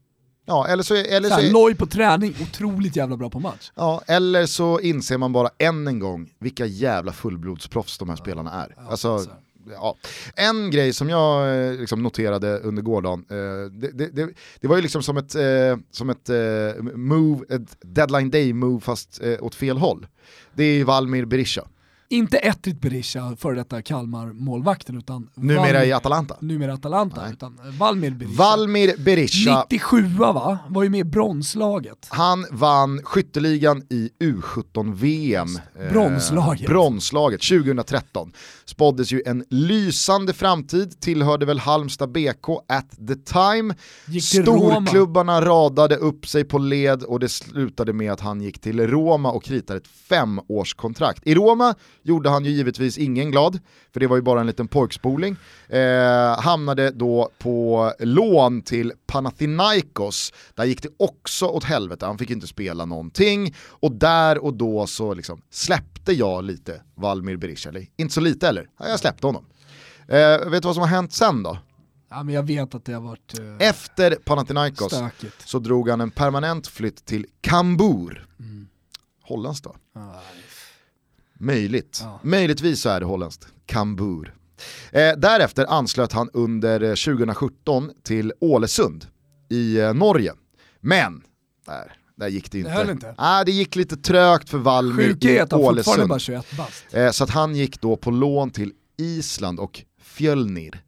Ja, 0.46 0.66
eller 0.66 0.82
så, 0.82 0.94
eller 0.94 1.28
Så 1.28 1.34
så, 1.40 1.50
loj 1.52 1.74
på 1.74 1.86
träning, 1.86 2.34
otroligt 2.42 2.96
jävla 2.96 3.16
bra 3.16 3.30
på 3.30 3.40
match. 3.40 3.70
ja, 3.74 4.02
eller 4.06 4.46
så 4.46 4.80
inser 4.80 5.18
man 5.18 5.32
bara 5.32 5.50
än 5.58 5.86
en 5.88 5.98
gång 5.98 6.30
vilka 6.38 6.66
jävla 6.66 7.12
fullblodsproffs 7.12 7.98
de 7.98 8.08
här 8.08 8.16
spelarna 8.16 8.52
är. 8.64 8.76
Alltså, 8.90 9.18
så. 9.18 9.30
ja. 9.72 9.94
En 10.34 10.70
grej 10.70 10.92
som 10.92 11.08
jag 11.08 11.64
eh, 11.66 11.72
liksom 11.72 12.02
noterade 12.02 12.58
under 12.58 12.82
gårdagen, 12.82 13.24
eh, 13.30 13.70
det, 13.72 13.90
det, 13.92 14.06
det, 14.06 14.28
det 14.60 14.68
var 14.68 14.76
ju 14.76 14.82
liksom 14.82 15.02
som 15.02 15.16
ett, 15.16 15.34
eh, 15.34 15.76
som 15.90 16.10
ett 16.10 16.28
eh, 16.28 16.82
move, 16.94 17.44
ett 17.54 17.76
deadline 17.80 18.30
day 18.30 18.52
move 18.52 18.80
fast 18.80 19.20
åt 19.40 19.54
fel 19.54 19.78
håll. 19.78 20.06
Det 20.54 20.64
är 20.64 20.74
ju 20.74 20.84
Valmir 20.84 21.24
Berisha, 21.24 21.68
Inte 22.12 22.38
Ettrit 22.38 22.80
Berisha, 22.80 23.36
före 23.36 23.54
detta 23.54 23.82
Kalmar-målvakten, 23.82 24.98
utan 24.98 25.28
numera 25.34 25.72
Val- 25.78 25.86
i 25.86 25.92
Atalanta. 25.92 26.36
numera 26.40 26.74
Atalanta, 26.74 27.22
Nej. 27.22 27.32
utan 27.32 27.58
Valmir 27.78 28.10
Berisha. 28.10 28.36
Valmir 28.42 28.94
Berisha, 28.98 29.66
97 29.70 30.02
va? 30.02 30.58
Var 30.68 30.82
ju 30.82 30.88
med 30.88 31.00
i 31.00 31.04
bronslaget. 31.04 32.06
han 32.10 32.46
vann 32.50 33.00
skytteligan 33.04 33.82
i 33.90 34.10
U17-VM. 34.20 35.48
eh, 35.80 35.92
Bronslaget. 35.92 36.66
Bronslaget 36.66 37.40
2013. 37.42 38.32
Spåddes 38.64 39.12
ju 39.12 39.22
en 39.26 39.44
lysande 39.50 40.32
framtid, 40.32 41.00
tillhörde 41.00 41.46
väl 41.46 41.58
Halmstad 41.58 42.12
BK 42.12 42.48
at 42.68 42.90
the 43.08 43.14
time. 43.14 43.74
Storklubbarna 44.22 45.40
radade 45.40 45.96
upp 45.96 46.26
sig 46.26 46.44
på 46.44 46.58
led 46.58 47.02
och 47.02 47.20
det 47.20 47.28
slutade 47.28 47.92
med 47.92 48.12
att 48.12 48.20
han 48.20 48.40
gick 48.40 48.60
till 48.60 48.86
Roma 48.86 49.30
och 49.30 49.42
kritade 49.44 49.76
ett 49.76 49.86
femårskontrakt. 49.88 51.26
I 51.26 51.34
Roma 51.34 51.74
gjorde 52.02 52.30
han 52.30 52.44
ju 52.44 52.50
givetvis 52.50 52.98
ingen 52.98 53.30
glad, 53.30 53.58
för 53.92 54.00
det 54.00 54.06
var 54.06 54.16
ju 54.16 54.22
bara 54.22 54.40
en 54.40 54.46
liten 54.46 54.68
pojkspoling. 54.68 55.36
Eh, 55.68 56.40
hamnade 56.40 56.90
då 56.90 57.30
på 57.38 57.92
lån 57.98 58.62
till 58.62 58.92
Panathinaikos, 59.06 60.32
där 60.54 60.64
gick 60.64 60.82
det 60.82 60.88
också 60.96 61.46
åt 61.46 61.64
helvete, 61.64 62.06
han 62.06 62.18
fick 62.18 62.30
inte 62.30 62.46
spela 62.46 62.84
någonting. 62.84 63.54
Och 63.68 63.92
där 63.92 64.44
och 64.44 64.54
då 64.54 64.86
så 64.86 65.14
liksom 65.14 65.42
släppte 65.50 66.12
jag 66.12 66.44
lite 66.44 66.82
Valmir 66.94 67.36
Berisha, 67.36 67.68
eller 67.68 67.86
inte 67.96 68.14
så 68.14 68.20
lite 68.20 68.48
eller, 68.48 68.68
jag 68.78 69.00
släppte 69.00 69.26
honom. 69.26 69.44
Eh, 70.08 70.50
vet 70.50 70.62
du 70.62 70.66
vad 70.68 70.74
som 70.74 70.80
har 70.80 70.88
hänt 70.88 71.12
sen 71.12 71.42
då? 71.42 71.58
Ja, 72.10 72.22
men 72.22 72.34
jag 72.34 72.42
vet 72.42 72.74
att 72.74 72.84
det 72.84 72.92
har 72.92 73.00
varit 73.00 73.38
eh, 73.38 73.68
Efter 73.68 74.14
Panathinaikos 74.14 74.92
stökigt. 74.92 75.48
så 75.48 75.58
drog 75.58 75.88
han 75.88 76.00
en 76.00 76.10
permanent 76.10 76.66
flytt 76.66 77.04
till 77.04 77.26
Kambur. 77.40 78.26
Mm. 78.40 78.68
Holländskt 79.22 79.64
då? 79.64 79.76
Ja, 79.94 80.20
Möjligt. 81.40 82.00
Ja. 82.02 82.20
Möjligtvis 82.22 82.80
så 82.80 82.88
är 82.88 83.00
det 83.00 83.06
holländskt. 83.06 83.46
Kambur. 83.66 84.34
Eh, 84.92 85.12
därefter 85.16 85.66
anslöt 85.68 86.12
han 86.12 86.30
under 86.32 86.80
eh, 86.80 86.88
2017 86.88 87.90
till 88.02 88.32
Ålesund 88.40 89.06
i 89.48 89.78
eh, 89.78 89.94
Norge. 89.94 90.32
Men, 90.80 91.22
där, 91.66 91.92
där 92.16 92.28
gick 92.28 92.50
det 92.52 92.58
inte. 92.58 92.70
höll 92.70 92.90
inte. 92.90 93.14
Ah, 93.18 93.44
det 93.44 93.52
gick 93.52 93.76
lite 93.76 93.96
trögt 93.96 94.50
för 94.50 94.58
Valmir 94.58 95.04
Sjuka 95.04 95.30
är 95.30 95.34
i 95.34 95.54
Ålesund. 95.54 96.08
bara 96.08 96.18
21 96.18 96.56
bast. 96.56 96.94
Eh, 96.94 97.10
så 97.10 97.24
att 97.24 97.30
han 97.30 97.54
gick 97.54 97.80
då 97.80 97.96
på 97.96 98.10
lån 98.10 98.50
till 98.50 98.72
Island 98.98 99.60
och 99.60 99.82
Fjölnir. 100.02 100.82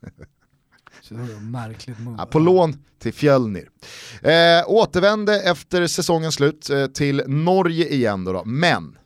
Så 1.08 1.14
det 1.14 1.20
var 1.20 1.40
märkligt. 1.40 1.96
Ja, 2.18 2.26
på 2.26 2.38
lån 2.38 2.76
till 2.98 3.12
Fjölnir. 3.12 3.70
Eh, 4.22 4.64
återvände 4.66 5.42
efter 5.42 5.86
säsongens 5.86 6.34
slut 6.34 6.70
eh, 6.70 6.86
till 6.86 7.22
Norge 7.26 7.88
igen 7.88 8.24
då, 8.24 8.32
då. 8.32 8.44
men 8.44 8.98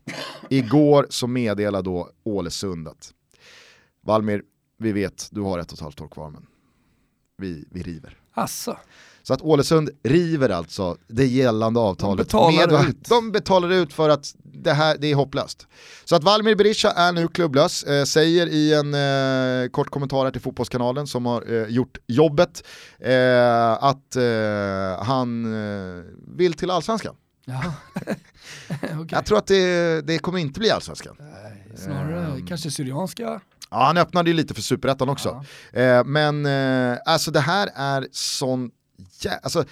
igår 0.50 1.06
så 1.10 1.26
meddelade 1.26 1.84
då 1.84 2.10
Ålesund 2.24 2.88
att 2.88 3.12
Valmir, 4.00 4.42
vi 4.78 4.92
vet 4.92 5.28
du 5.30 5.40
har 5.40 5.58
ett 5.58 5.72
och 5.72 5.78
ett 5.78 5.82
halvt 5.82 6.00
år 6.00 6.08
kvar 6.08 6.30
men 6.30 6.46
vi, 7.38 7.64
vi 7.70 7.82
river. 7.82 8.17
Asså. 8.38 8.76
Så 9.22 9.34
att 9.34 9.42
Ålesund 9.42 9.90
river 10.02 10.48
alltså 10.48 10.96
det 11.08 11.26
gällande 11.26 11.80
avtalet. 11.80 12.26
betalar 12.26 12.70
med, 12.70 12.88
ut. 12.88 13.04
de 13.08 13.32
betalar 13.32 13.70
ut 13.72 13.92
för 13.92 14.08
att 14.08 14.34
det 14.44 14.72
här 14.72 14.96
det 15.00 15.10
är 15.10 15.14
hopplöst. 15.14 15.66
Så 16.04 16.16
att 16.16 16.24
Valmir 16.24 16.54
Berisha 16.54 16.90
är 16.90 17.12
nu 17.12 17.28
klubblös, 17.28 17.84
eh, 17.84 18.04
säger 18.04 18.46
i 18.46 18.74
en 18.74 18.94
eh, 19.64 19.68
kort 19.70 19.90
kommentar 19.90 20.24
här 20.24 20.30
till 20.30 20.40
Fotbollskanalen 20.40 21.06
som 21.06 21.26
har 21.26 21.52
eh, 21.52 21.68
gjort 21.68 21.98
jobbet 22.06 22.64
eh, 23.00 23.72
att 23.84 24.16
eh, 24.16 25.04
han 25.04 25.44
eh, 25.98 26.04
vill 26.36 26.54
till 26.54 26.70
allsvenskan. 26.70 27.14
Ja. 27.44 27.62
Okej. 28.82 29.06
Jag 29.10 29.26
tror 29.26 29.38
att 29.38 29.46
det, 29.46 30.00
det 30.06 30.18
kommer 30.18 30.38
inte 30.38 30.60
bli 30.60 30.70
allsvenskan. 30.70 31.16
Nej, 31.18 31.66
Snarare 31.76 32.26
Ehm. 32.26 32.46
kanske 32.46 32.70
Syrianska. 32.70 33.40
Ja, 33.70 33.84
han 33.84 33.96
öppnade 33.96 34.30
ju 34.30 34.36
lite 34.36 34.54
för 34.54 34.62
superettan 34.62 35.08
också. 35.08 35.44
Eh, 35.72 36.04
men 36.04 36.46
eh, 36.46 36.98
alltså 37.04 37.30
det 37.30 37.40
här 37.40 37.70
är 37.74 38.06
sån, 38.12 38.70
jä- 39.20 39.38
alltså 39.42 39.64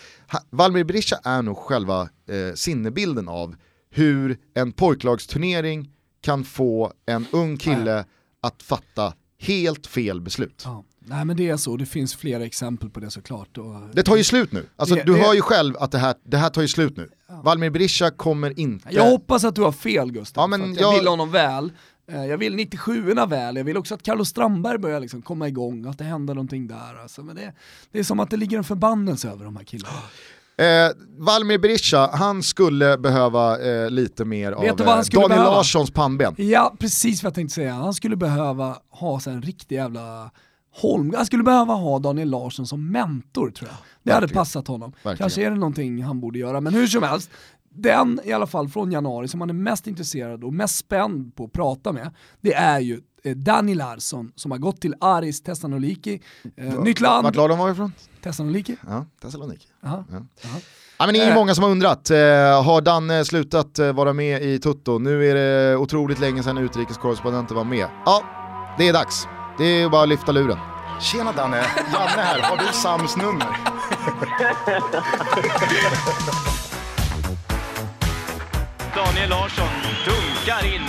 Valmir 0.51 0.85
Berisha 0.85 1.17
är 1.25 1.43
nog 1.43 1.57
själva 1.57 2.01
eh, 2.03 2.55
sinnebilden 2.55 3.29
av 3.29 3.55
hur 3.91 4.39
en 4.55 4.73
pojklagsturnering 4.73 5.91
kan 6.21 6.45
få 6.45 6.93
en 7.07 7.27
ung 7.33 7.57
kille 7.57 8.05
att 8.43 8.63
fatta 8.63 9.13
helt 9.39 9.87
fel 9.87 10.21
beslut. 10.21 10.63
Ja. 10.65 10.85
Nej 11.09 11.25
men 11.25 11.37
det 11.37 11.49
är 11.49 11.57
så, 11.57 11.77
det 11.77 11.87
finns 11.87 12.15
flera 12.17 12.45
exempel 12.45 12.91
på 12.91 13.01
det 13.01 13.11
såklart. 13.11 13.59
Och, 13.59 13.75
Det 13.93 14.03
tar 14.03 14.17
ju 14.17 14.25
slut 14.25 14.53
nu. 14.53 14.67
Alltså, 14.77 14.95
Det- 14.95 15.03
du 15.03 15.13
det- 15.15 15.19
hör 15.21 15.35
ju 15.35 15.41
själv 15.41 15.77
att 15.77 15.91
det 15.93 15.99
här, 15.99 16.15
det 16.25 16.37
här 16.37 16.49
tar 16.51 16.63
ju 16.63 16.69
slut 16.69 16.97
nu. 16.97 17.11
Valmir 17.45 17.71
Berisha 17.71 18.11
kommer 18.11 18.59
inte... 18.61 18.89
Jag 18.95 19.05
hoppas 19.11 19.45
att 19.45 19.55
du 19.55 19.63
har 19.63 19.73
fel 19.73 20.13
Gustav, 20.13 20.43
Ja, 20.43 20.47
men 20.47 20.75
jag, 20.75 20.83
jag- 20.83 20.99
vill 20.99 21.09
honom 21.09 21.31
väl. 21.31 21.73
Eh, 22.13 22.25
Jag 22.25 22.39
vill 22.39 22.55
97orna 22.59 23.29
väl, 23.29 23.57
jag 23.57 23.65
vill 23.65 23.77
också 23.77 23.95
att 23.95 24.03
Carlos 24.03 24.29
Strandberg 24.29 24.79
börjar 24.79 25.01
liksom 25.01 25.23
komma 25.23 25.49
igång, 25.49 25.87
att 25.87 25.99
det 25.99 26.05
händer 26.05 26.35
någonting 26.35 26.67
där. 26.67 27.03
Alltså. 27.03 27.23
Men 27.23 27.37
det, 27.37 27.53
det 27.93 27.99
är 27.99 28.03
som 28.03 28.21
att 28.21 28.31
det 28.31 28.37
ligger 28.37 28.59
en 28.59 28.65
förbannelse 28.65 29.29
över 29.29 29.45
de 29.45 29.57
här 29.57 29.65
killarna. 29.65 29.97
Eh, 30.59 30.91
Valmir 31.19 31.59
Berisha, 31.59 32.11
han 32.13 32.43
skulle 32.43 32.99
behöva 32.99 33.59
eh, 33.61 33.91
lite 33.91 34.25
mer 34.25 34.51
Vet 34.51 34.81
av 34.81 34.89
eh, 34.89 35.03
Daniel 35.13 35.29
behöva? 35.29 35.51
Larssons 35.51 35.91
pannben. 35.91 36.35
Ja, 36.39 36.75
precis 36.79 37.23
vad 37.23 37.29
jag 37.31 37.35
tänkte 37.35 37.55
säga. 37.55 37.73
Han 37.75 37.95
skulle 37.95 38.17
behöva 38.17 38.77
ha 38.91 39.21
en 39.27 39.43
riktig 39.43 39.77
jävla 39.77 40.31
Holm. 40.83 41.13
Han 41.17 41.27
skulle 41.27 41.43
behöva 41.43 41.75
ha 41.75 41.99
Daniel 41.99 42.31
Larsson 42.31 42.67
som 42.67 42.91
mentor 42.93 43.51
tror 43.51 43.69
jag. 43.71 43.79
Det 44.03 44.13
hade 44.13 44.21
Verkligen. 44.27 44.41
passat 44.41 44.69
honom. 44.69 44.91
Verkligen. 44.93 45.17
Kanske 45.17 45.47
är 45.47 45.51
det 45.51 45.57
någonting 45.57 46.03
han 46.03 46.21
borde 46.21 46.39
göra, 46.39 46.61
men 46.61 46.75
hur 46.75 46.87
som 46.87 47.03
helst. 47.03 47.31
Den 47.79 48.21
i 48.25 48.33
alla 48.33 48.47
fall 48.47 48.69
från 48.69 48.93
januari 48.93 49.29
som 49.29 49.41
han 49.41 49.51
är 49.51 49.55
mest 49.55 49.87
intresserad 49.87 50.45
och 50.45 50.53
mest 50.53 50.77
spänd 50.77 51.37
på 51.37 51.45
att 51.45 51.53
prata 51.53 51.93
med, 51.93 52.11
det 52.41 52.55
är 52.55 52.81
ju 52.81 53.01
eh, 53.25 53.37
Danny 53.37 53.75
Larsson 53.75 54.33
som 54.35 54.51
har 54.51 54.59
gått 54.59 54.81
till 54.81 54.95
Aris 55.01 55.43
Thessaloniki. 55.43 56.21
Eh, 56.57 56.81
nytt 56.83 57.01
land, 57.01 57.25
Vart 57.25 57.37
la 57.37 57.49
de 57.49 57.59
var 57.59 57.71
ifrån? 57.73 57.93
Thessaloniki. 58.23 58.77
Ja, 58.89 59.07
Thessaloniki. 59.23 59.67
Aha. 59.85 60.05
Ja. 60.11 60.17
Aha. 60.17 60.59
Ja, 60.99 61.07
men 61.07 61.15
det 61.15 61.21
är 61.21 61.29
Eh. 61.31 61.35
många 61.35 61.55
som 61.55 61.65
har 61.65 61.71
undrat, 61.71 62.11
eh, 62.11 62.17
har 62.65 62.81
Danne 62.81 63.25
slutat 63.25 63.79
vara 63.79 64.13
med 64.13 64.43
i 64.43 64.59
Tutto? 64.59 64.99
Nu 64.99 65.31
är 65.31 65.35
det 65.35 65.77
otroligt 65.77 66.19
länge 66.19 66.43
sedan 66.43 66.59
utrikeskorrespondenten 66.59 67.57
var 67.57 67.65
med. 67.65 67.89
Ja, 68.07 68.23
det 68.79 68.89
är 68.89 68.93
dags. 68.93 69.29
Det 69.59 69.65
är 69.65 69.89
bara 69.89 70.03
att 70.03 70.09
lyfta 70.09 70.33
luren. 70.33 70.59
Tjena 71.01 71.33
Danne, 71.33 71.57
Janne 71.93 72.23
här. 72.23 72.41
Har 72.43 72.57
du 72.57 72.65
Sams 72.73 73.17
nummer? 73.17 73.47
Daniel 78.97 79.31
Larsson 79.31 79.69
dunkar 80.05 80.65
in 80.75 80.81
2-0. 80.81 80.87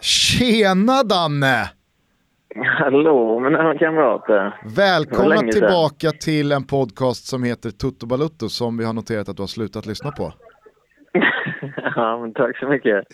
Tjena 0.00 1.02
Danne! 1.02 1.70
Hallå 2.78 3.40
mina 3.40 3.78
kamrater. 3.78 4.56
Välkomna 4.76 5.36
tillbaka 5.36 6.10
till 6.10 6.52
en 6.52 6.66
podcast 6.66 7.26
som 7.26 7.44
heter 7.44 7.70
Tutto 7.70 8.06
Balutto 8.06 8.48
som 8.48 8.76
vi 8.78 8.84
har 8.84 8.92
noterat 8.92 9.28
att 9.28 9.36
du 9.36 9.42
har 9.42 9.46
slutat 9.46 9.86
lyssna 9.86 10.10
på. 10.10 10.32
ja, 11.96 12.18
men 12.20 12.34
tack 12.34 12.58
så 12.58 12.68
mycket. 12.68 13.04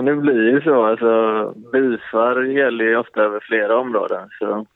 Och 0.00 0.06
det 0.06 0.16
blir 0.16 0.50
ju 0.52 0.60
så, 0.60 0.84
alltså 0.86 1.10
bifar 1.72 2.42
gäller 2.42 2.84
ju 2.84 2.96
ofta 2.96 3.20
över 3.20 3.40
flera 3.40 3.78
områden. 3.78 4.28
Så 4.38 4.66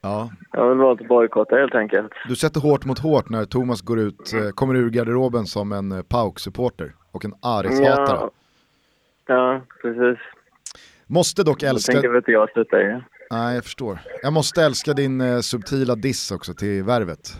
Ja. 0.00 0.30
jag 0.52 0.68
väl 0.68 0.78
valt 0.78 1.00
att 1.00 1.08
bojkotta 1.08 1.56
helt 1.56 1.74
enkelt. 1.74 2.12
Du 2.28 2.36
sätter 2.36 2.60
hårt 2.60 2.84
mot 2.84 2.98
hårt 2.98 3.28
när 3.28 3.44
Thomas 3.44 3.80
går 3.80 3.98
ut, 3.98 4.32
eh, 4.32 4.50
kommer 4.54 4.74
ur 4.74 4.90
garderoben 4.90 5.46
som 5.46 5.72
en 5.72 5.92
eh, 5.92 6.02
PAOK-supporter 6.02 6.92
och 7.12 7.24
en 7.24 7.34
Aris-hatare. 7.42 8.18
Ja, 8.18 8.30
ja, 9.26 9.60
precis. 9.82 10.18
Måste 11.06 11.42
dock 11.42 11.62
älska... 11.62 11.92
tänker 11.92 12.08
väl 12.08 12.16
inte 12.16 12.32
jag 12.32 12.50
stötta 12.50 12.80
er. 12.80 13.04
Nej, 13.30 13.54
jag 13.54 13.64
förstår. 13.64 13.98
Jag 14.22 14.32
måste 14.32 14.62
älska 14.62 14.92
din 14.92 15.20
eh, 15.20 15.40
subtila 15.40 15.94
diss 15.94 16.30
också 16.32 16.54
till 16.54 16.82
värvet. 16.84 17.36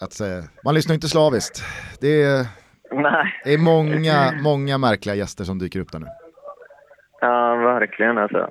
Att 0.00 0.20
man 0.64 0.74
lyssnar 0.74 0.94
inte 0.94 1.08
slaviskt. 1.08 1.62
Det 2.00 2.22
är, 2.22 2.46
Nej, 2.92 3.40
det 3.44 3.54
är 3.54 3.58
många, 3.58 4.32
många 4.42 4.78
märkliga 4.78 5.14
gäster 5.14 5.44
som 5.44 5.58
dyker 5.58 5.80
upp 5.80 5.92
där 5.92 5.98
nu. 5.98 6.06
ja 7.20 7.54
verkligen 7.56 8.18
alltså. 8.18 8.50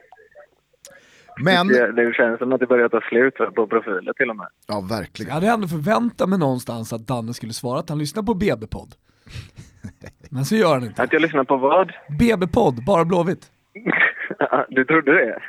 Men, 1.40 1.68
Det, 1.68 1.92
det 1.92 2.14
känns 2.14 2.40
som 2.40 2.54
att 2.54 2.60
det 2.60 2.68
börjar 2.68 2.90
ta 2.90 3.02
slut 3.02 3.34
på 3.56 3.68
profiler 3.68 4.14
till 4.14 4.30
och 4.30 4.36
med. 4.36 4.48
ja 4.68 4.76
Jag 4.76 4.90
verkligen. 4.90 5.32
hade 5.32 5.48
ändå 5.48 5.68
förväntat 5.68 6.30
mig 6.30 6.40
någonstans 6.40 6.94
att 6.94 7.08
Danne 7.08 7.34
skulle 7.34 7.54
svara 7.54 7.80
att 7.80 7.90
han 7.90 7.98
lyssnar 8.00 8.24
på 8.24 8.34
BB-podd. 8.34 8.96
Men 10.32 10.46
så 10.46 10.56
gör 10.56 10.74
han 10.74 10.84
inte. 10.84 11.04
Att 11.04 11.14
jag 11.14 11.22
lyssnar 11.22 11.44
på 11.44 11.58
vad? 11.58 11.92
BB-podd, 12.20 12.86
bara 12.86 13.06
Blåvitt. 13.06 13.52
du 14.70 14.86
trodde 14.86 15.12
det? 15.14 15.40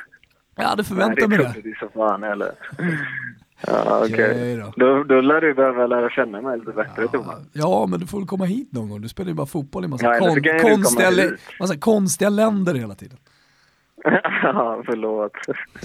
Jag 0.55 0.63
hade 0.63 0.81
Nej, 0.81 0.85
förväntat 0.85 1.29
mig 1.29 1.37
det 1.37 1.43
det. 1.43 1.53
trodde 1.53 1.69
du 1.69 1.75
så 1.79 1.89
fan 1.89 2.23
heller. 2.23 2.51
Ja, 3.67 4.01
okej. 4.05 4.13
Okej 4.31 4.55
då. 4.57 4.73
Då, 4.85 5.03
då 5.03 5.21
lär 5.21 5.41
du 5.41 5.53
behöva 5.53 5.87
lära 5.87 6.09
känna 6.09 6.41
mig 6.41 6.59
lite 6.59 6.71
bättre, 6.71 7.07
Thomas. 7.07 7.39
Ja, 7.53 7.85
men 7.89 7.99
du 7.99 8.07
får 8.07 8.17
väl 8.17 8.27
komma 8.27 8.45
hit 8.45 8.73
någon 8.73 8.89
gång. 8.89 9.01
Du 9.01 9.07
spelar 9.09 9.29
ju 9.29 9.35
bara 9.35 9.47
fotboll 9.47 9.85
i 9.85 9.87
massa, 9.87 10.05
Ja, 10.05 10.19
kon- 10.19 10.59
konstiga, 10.61 11.11
massa 11.59 11.77
konstiga 11.77 12.29
länder 12.29 12.73
hela 12.75 12.95
tiden. 12.95 13.17
Ja, 14.43 14.83
förlåt. 14.85 15.31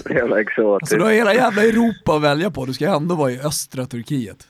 Jävla 0.09 0.41
exotiskt. 0.41 0.83
Alltså 0.83 0.97
du 0.97 1.03
har 1.03 1.11
hela 1.11 1.33
jävla 1.33 1.61
Europa 1.63 2.15
att 2.15 2.23
välja 2.23 2.51
på. 2.51 2.65
Du 2.65 2.73
ska 2.73 2.95
ändå 2.95 3.15
vara 3.15 3.31
i 3.31 3.39
östra 3.39 3.85
Turkiet. 3.85 4.47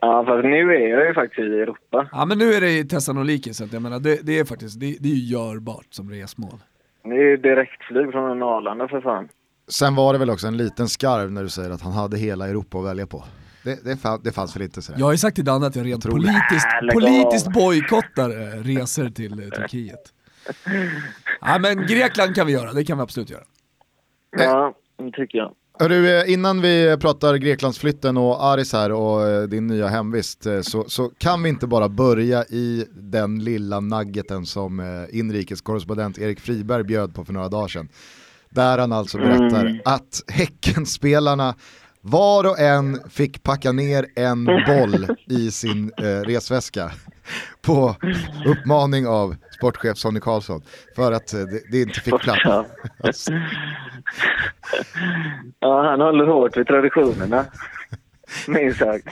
Ja, 0.00 0.24
fast 0.26 0.44
nu 0.44 0.74
är 0.74 0.88
jag 0.88 1.06
ju 1.08 1.14
faktiskt 1.14 1.38
i 1.38 1.60
Europa. 1.60 2.08
Ja, 2.12 2.24
men 2.26 2.38
nu 2.38 2.52
är 2.52 2.60
det 2.60 2.78
i 2.78 2.84
Thessaloniki, 2.84 3.54
så 3.54 3.64
att 3.64 3.72
jag 3.72 3.82
menar, 3.82 4.00
det, 4.00 4.26
det 4.26 4.38
är 4.38 4.44
faktiskt, 4.44 4.80
det, 4.80 4.96
det 5.00 5.08
är 5.08 5.12
ju 5.12 5.24
görbart 5.36 5.86
som 5.90 6.10
resmål. 6.10 6.58
Det 7.04 7.10
är 7.10 7.30
ju 7.30 7.36
direktflyg 7.36 8.12
från 8.12 8.42
Arlanda 8.42 8.88
för 8.88 9.00
fan. 9.00 9.28
Sen 9.68 9.94
var 9.94 10.12
det 10.12 10.18
väl 10.18 10.30
också 10.30 10.46
en 10.46 10.56
liten 10.56 10.88
skarv 10.88 11.32
när 11.32 11.42
du 11.42 11.48
säger 11.48 11.70
att 11.70 11.82
han 11.82 11.92
hade 11.92 12.18
hela 12.18 12.48
Europa 12.48 12.78
att 12.78 12.84
välja 12.84 13.06
på. 13.06 13.24
Det, 13.62 13.84
det, 13.84 13.94
fa- 13.94 14.20
det 14.24 14.32
fanns 14.32 14.56
väl 14.56 14.62
inte 14.62 14.82
sådär. 14.82 14.98
Jag 14.98 15.06
har 15.06 15.12
ju 15.12 15.18
sagt 15.18 15.34
till 15.34 15.44
Danne 15.44 15.66
att 15.66 15.76
jag 15.76 15.86
rent 15.86 16.06
Otroligt. 16.06 16.26
politiskt, 16.26 16.66
politiskt 16.92 17.52
bojkottar 17.52 18.30
eh, 18.30 18.62
resor 18.62 19.08
till 19.08 19.32
eh, 19.42 19.48
Turkiet. 19.48 20.00
Ja, 21.40 21.58
men 21.58 21.86
Grekland 21.86 22.34
kan 22.34 22.46
vi 22.46 22.52
göra, 22.52 22.72
det 22.72 22.84
kan 22.84 22.98
vi 22.98 23.02
absolut 23.02 23.30
göra. 23.30 23.42
Ja, 24.38 24.74
det 24.98 25.10
tycker 25.12 25.38
jag. 25.38 25.52
Hörru, 25.78 26.06
eh, 26.08 26.32
innan 26.32 26.60
vi 26.62 26.96
pratar 27.00 27.34
Greklandsflytten 27.36 28.16
och 28.16 28.44
Aris 28.44 28.72
här 28.72 28.92
och 28.92 29.48
din 29.48 29.66
nya 29.66 29.88
hemvist 29.88 30.46
så, 30.62 30.84
så 30.88 31.08
kan 31.18 31.42
vi 31.42 31.48
inte 31.48 31.66
bara 31.66 31.88
börja 31.88 32.44
i 32.44 32.86
den 32.94 33.44
lilla 33.44 33.80
nuggeten 33.80 34.46
som 34.46 35.06
inrikeskorrespondent 35.10 36.18
Erik 36.18 36.40
Friberg 36.40 36.84
bjöd 36.84 37.14
på 37.14 37.24
för 37.24 37.32
några 37.32 37.48
dagar 37.48 37.68
sedan. 37.68 37.88
Där 38.56 38.78
han 38.78 38.92
alltså 38.92 39.18
berättar 39.18 39.66
Mm. 39.66 39.80
att 39.84 40.22
Häckenspelarna 40.28 41.54
var 42.00 42.44
och 42.46 42.58
en 42.58 43.00
fick 43.10 43.42
packa 43.42 43.72
ner 43.72 44.06
en 44.16 44.44
boll 44.44 45.06
i 45.26 45.50
sin 45.50 45.92
eh, 45.98 46.04
resväska 46.04 46.90
på 47.66 47.96
uppmaning 48.46 49.06
av 49.06 49.36
sportchef 49.56 49.98
Sonny 49.98 50.20
Karlsson 50.20 50.62
för 50.96 51.12
att 51.12 51.34
eh, 51.34 51.40
det, 51.40 51.60
det 51.70 51.80
inte 51.82 52.00
fick 52.00 52.20
plats. 52.20 52.40
Alltså, 53.04 53.32
ja, 55.60 55.90
han 55.90 56.00
håller 56.00 56.26
hårt 56.26 56.56
vid 56.56 56.66
traditionerna. 56.66 57.44
Minst 58.48 58.78
sagt. 58.78 59.06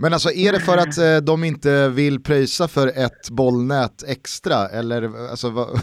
Men 0.00 0.12
alltså 0.12 0.30
är 0.30 0.52
det 0.52 0.60
för 0.60 0.76
att 0.78 0.98
eh, 0.98 1.16
de 1.16 1.44
inte 1.44 1.88
vill 1.88 2.22
pröjsa 2.22 2.68
för 2.68 2.86
ett 2.88 3.30
bollnät 3.30 4.02
extra 4.08 4.68
eller 4.68 5.28
alltså, 5.30 5.50
vad, 5.50 5.68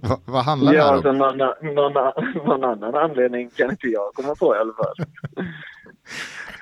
vad, 0.00 0.20
vad 0.24 0.44
handlar 0.44 0.72
det 0.72 0.78
Ja, 0.78 0.84
här 0.84 0.92
alltså 0.92 1.08
om? 1.10 1.18
någon, 1.18 1.36
någon, 1.74 1.92
någon 2.46 2.64
annan 2.64 2.94
anledning 2.94 3.50
kan 3.50 3.70
inte 3.70 3.86
jag 3.86 4.14
komma 4.14 4.34
på 4.34 4.56
i 4.56 4.58
alla 4.58 4.72
fall. 4.72 5.06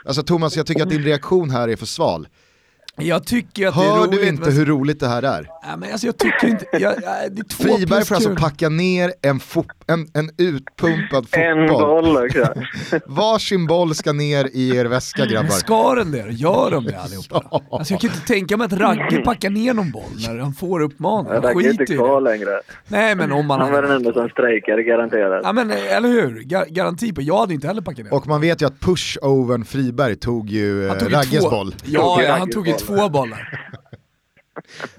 Alltså 0.04 0.22
Thomas, 0.22 0.56
jag 0.56 0.66
tycker 0.66 0.82
att 0.82 0.90
din 0.90 1.02
reaktion 1.04 1.50
här 1.50 1.68
är 1.68 1.76
för 1.76 1.86
sval. 1.86 2.28
Jag 3.00 3.26
tycker 3.26 3.66
att 3.68 3.74
det 3.74 3.80
är 3.80 3.90
Hör 3.90 3.98
roligt. 4.06 4.20
du 4.20 4.28
inte 4.28 4.42
men... 4.42 4.52
hur 4.52 4.66
roligt 4.66 5.00
det 5.00 5.08
här 5.08 5.22
är? 5.22 5.48
Ja, 5.62 5.76
men 5.76 5.92
alltså, 5.92 6.06
jag 6.06 6.18
tycker 6.18 6.48
inte... 6.48 6.64
Jag, 6.72 6.80
jag, 6.82 6.92
det 7.32 7.40
är 7.40 7.44
två 7.44 7.62
Friberg 7.76 8.04
får 8.04 8.14
alltså 8.14 8.34
packa 8.36 8.68
ner 8.68 9.12
en, 9.22 9.40
fot, 9.40 9.66
en, 9.86 10.06
en 10.14 10.30
utpumpad 10.38 11.26
En 11.32 11.68
fotboll. 11.68 12.04
boll 12.04 12.24
också. 12.26 12.52
Varsin 13.06 13.66
boll 13.66 13.94
ska 13.94 14.12
ner 14.12 14.48
i 14.52 14.76
er 14.76 14.84
väska 14.84 15.26
grabbar. 15.26 15.48
Ska 15.50 15.94
de 15.94 16.12
det? 16.12 16.26
Gör 16.30 16.70
de 16.70 16.84
det 16.84 16.98
allihopa? 17.00 17.42
då? 17.50 17.76
Alltså 17.76 17.94
jag 17.94 18.00
kan 18.00 18.10
inte 18.10 18.26
tänka 18.26 18.56
mig 18.56 18.64
att 18.64 18.72
Ragge 18.72 19.16
packar 19.24 19.50
ner 19.50 19.74
någon 19.74 19.90
boll 19.90 20.02
när 20.28 20.38
han 20.38 20.52
får 20.52 20.80
uppmaning. 20.80 21.32
Jag 21.32 21.42
Han 21.42 21.64
är 21.64 21.70
inte 21.70 21.86
kvar 21.86 22.20
längre. 22.20 22.60
Nej 22.88 23.14
men 23.14 23.32
om 23.32 23.46
man... 23.46 23.60
Han 23.60 23.72
var 23.72 23.82
den 23.82 23.90
enda 23.90 24.12
som 24.12 24.28
strejkade 24.28 24.82
garanterat. 24.82 25.40
Ja 25.44 25.52
men 25.52 25.70
eh, 25.70 25.96
eller 25.96 26.08
hur? 26.08 26.42
Gar 26.42 26.64
garanti 26.68 27.12
på, 27.12 27.22
jag 27.22 27.38
hade 27.38 27.54
inte 27.54 27.66
heller 27.66 27.82
packat 27.82 28.04
ner. 28.04 28.14
Och 28.14 28.26
man 28.26 28.40
vet 28.40 28.62
ju 28.62 28.66
att 28.66 28.80
pushovern 28.80 29.64
Friberg 29.64 30.16
tog 30.16 30.50
ju 30.50 30.86
eh, 30.88 30.94
tog 30.94 31.08
ju 31.10 31.14
Ragges 31.16 31.42
två. 31.44 31.50
boll. 31.50 31.74
Ja, 31.84 32.22
ja, 32.22 32.32
han 32.36 32.50
tog 32.50 32.66
ju 32.66 32.72
boll. 32.72 32.80
Två 32.96 33.08
bollar. 33.08 33.70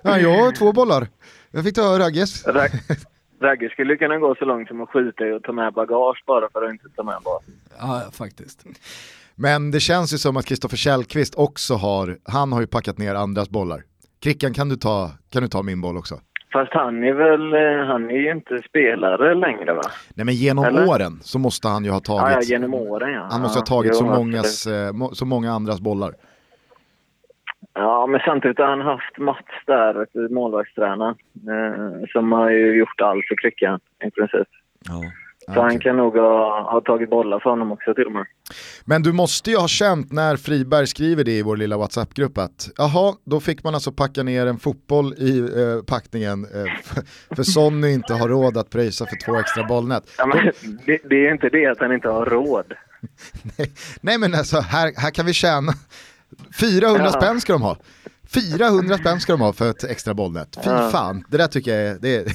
Ja, 0.01 0.19
jag 0.19 0.43
har 0.43 0.51
två 0.51 0.73
bollar. 0.73 1.07
Jag 1.51 1.63
fick 1.63 1.75
ta 1.75 1.99
Ragges. 1.99 2.47
Rag, 2.47 2.69
Ragge 3.41 3.69
skulle 3.69 3.95
kunna 3.95 4.17
gå 4.17 4.35
så 4.35 4.45
långt 4.45 4.67
som 4.67 4.81
att 4.81 4.89
skita 4.89 5.27
i 5.27 5.33
att 5.33 5.43
ta 5.43 5.51
med 5.51 5.73
bagage 5.73 6.23
bara 6.27 6.49
för 6.53 6.65
att 6.65 6.71
inte 6.71 6.89
ta 6.95 7.03
med 7.03 7.15
boll. 7.23 7.41
Ja, 7.79 8.03
faktiskt. 8.13 8.65
Men 9.35 9.71
det 9.71 9.79
känns 9.79 10.13
ju 10.13 10.17
som 10.17 10.37
att 10.37 10.45
Kristoffer 10.45 10.77
Källqvist 10.77 11.35
också 11.35 11.73
har, 11.73 12.17
han 12.23 12.51
har 12.51 12.61
ju 12.61 12.67
packat 12.67 12.97
ner 12.97 13.15
andras 13.15 13.49
bollar. 13.49 13.83
Krickan 14.21 14.53
kan 14.53 14.69
du 14.69 14.75
ta, 14.75 15.11
kan 15.29 15.41
du 15.43 15.47
ta 15.49 15.63
min 15.63 15.81
boll 15.81 15.97
också? 15.97 16.19
Fast 16.53 16.73
han 16.73 17.03
är 17.03 17.13
väl, 17.13 17.53
eh, 17.53 17.87
han 17.87 18.09
är 18.09 18.15
ju 18.15 18.31
inte 18.31 18.61
spelare 18.69 19.35
längre 19.35 19.73
va? 19.73 19.81
Nej 20.13 20.25
men 20.25 20.35
genom 20.35 20.65
Eller? 20.65 20.87
åren 20.87 21.19
så 21.23 21.39
måste 21.39 21.67
han 21.67 21.85
ju 21.85 21.91
ha 21.91 22.01
Ja, 22.07 22.29
ja, 22.29 22.33
tagit, 22.35 22.49
genom 22.49 22.73
åren 22.73 23.13
ja. 23.13 23.27
han 23.31 23.41
måste 23.41 23.59
ha 23.59 23.63
Ja, 23.63 23.65
tagit 23.65 23.91
jo, 23.93 23.97
så, 23.97 24.05
mångas, 24.05 24.67
eh, 24.67 24.93
så 25.13 25.25
många 25.25 25.51
andras 25.53 25.79
bollar. 25.81 26.13
Ja, 27.79 28.07
men 28.07 28.19
samtidigt 28.25 28.57
har 28.57 28.65
han 28.65 28.81
haft 28.81 29.17
Mats 29.17 29.45
där, 29.65 30.07
målvaktstränaren, 30.33 31.15
eh, 31.35 32.07
som 32.07 32.31
har 32.31 32.49
ju 32.49 32.77
gjort 32.77 33.01
allt 33.01 33.25
för 33.27 33.35
Kryckan 33.35 33.79
i 34.03 34.11
princip. 34.11 34.47
Så 35.53 35.61
han 35.61 35.79
kan 35.79 35.97
nog 35.97 36.15
ha, 36.17 36.71
ha 36.71 36.81
tagit 36.81 37.09
bollar 37.09 37.39
för 37.39 37.49
honom 37.49 37.71
också 37.71 37.93
till 37.93 38.05
och 38.05 38.11
med. 38.11 38.25
Men 38.85 39.03
du 39.03 39.11
måste 39.13 39.51
ju 39.51 39.57
ha 39.57 39.67
känt 39.67 40.11
när 40.11 40.35
Friberg 40.37 40.87
skriver 40.87 41.23
det 41.23 41.31
i 41.31 41.41
vår 41.41 41.57
lilla 41.57 41.77
WhatsApp-grupp 41.77 42.37
att 42.37 42.69
jaha, 42.77 43.15
då 43.25 43.39
fick 43.39 43.63
man 43.63 43.73
alltså 43.73 43.91
packa 43.91 44.23
ner 44.23 44.45
en 44.45 44.59
fotboll 44.59 45.13
i 45.13 45.39
eh, 45.39 45.83
packningen 45.87 46.45
eh, 46.45 46.73
för, 46.83 47.35
för 47.35 47.43
Sonny 47.43 47.93
inte 47.93 48.13
har 48.13 48.27
råd 48.27 48.57
att 48.57 48.69
pröjsa 48.69 49.05
för 49.05 49.25
två 49.25 49.39
extra 49.39 49.63
bollnät. 49.63 50.03
Ja, 50.17 50.25
men 50.25 50.37
det, 50.85 51.01
det 51.09 51.27
är 51.27 51.31
inte 51.31 51.49
det 51.49 51.65
att 51.65 51.79
han 51.79 51.93
inte 51.93 52.09
har 52.09 52.25
råd. 52.25 52.73
Nej, 53.57 53.71
nej 54.01 54.17
men 54.17 54.33
alltså 54.33 54.59
här, 54.59 54.93
här 54.97 55.11
kan 55.11 55.25
vi 55.25 55.33
tjäna 55.33 55.71
400 56.59 57.03
Ja. 57.05 57.11
spänn 57.11 57.41
ska 57.41 57.53
de 57.53 57.61
ha. 57.61 57.77
400 58.33 58.97
spänn 58.97 59.19
ska 59.19 59.33
de 59.33 59.41
ha 59.41 59.53
för 59.53 59.69
ett 59.69 59.83
extra 59.83 60.13
bollnät. 60.13 60.57
Fy 60.63 60.69
Ja. 60.69 60.89
fan, 60.89 61.23
det 61.29 61.37
där 61.37 61.47
tycker 61.47 61.71
jag 61.71 61.81
är... 61.89 61.97
Det 62.01 62.15
är 62.15 62.25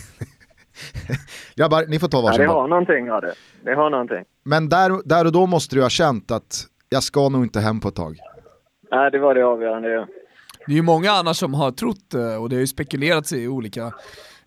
Grabbar, 1.56 1.84
ni 1.88 1.98
får 1.98 2.08
ta 2.08 2.16
Ja, 2.18 2.22
varsin 2.22 2.40
det 2.40 2.46
boll. 2.46 2.56
har 2.56 2.68
någonting 2.68 3.10
av 3.10 3.20
det. 3.20 3.34
Det 3.64 3.74
har 3.74 3.90
någonting. 3.90 4.24
Men 4.44 4.68
där, 4.68 5.08
där 5.08 5.24
och 5.24 5.32
då 5.32 5.46
måste 5.46 5.76
du 5.76 5.82
ha 5.82 5.88
känt 5.88 6.30
att 6.30 6.66
jag 6.88 7.02
ska 7.02 7.28
nog 7.28 7.44
inte 7.44 7.60
hem 7.60 7.80
på 7.80 7.88
ett 7.88 7.94
tag. 7.94 8.18
Nej, 8.90 9.10
det 9.10 9.18
var 9.18 9.34
det 9.34 9.42
avgörande. 9.46 9.88
ja. 9.88 10.06
Det 10.66 10.72
är 10.72 10.76
ju 10.76 10.82
många 10.82 11.10
annars 11.12 11.36
som 11.36 11.54
har 11.54 11.70
trott, 11.70 12.14
eh, 12.14 12.34
och 12.42 12.48
det 12.48 12.56
har 12.56 12.60
ju 12.60 12.66
spekulerats 12.66 13.32
i 13.32 13.48
olika 13.48 13.82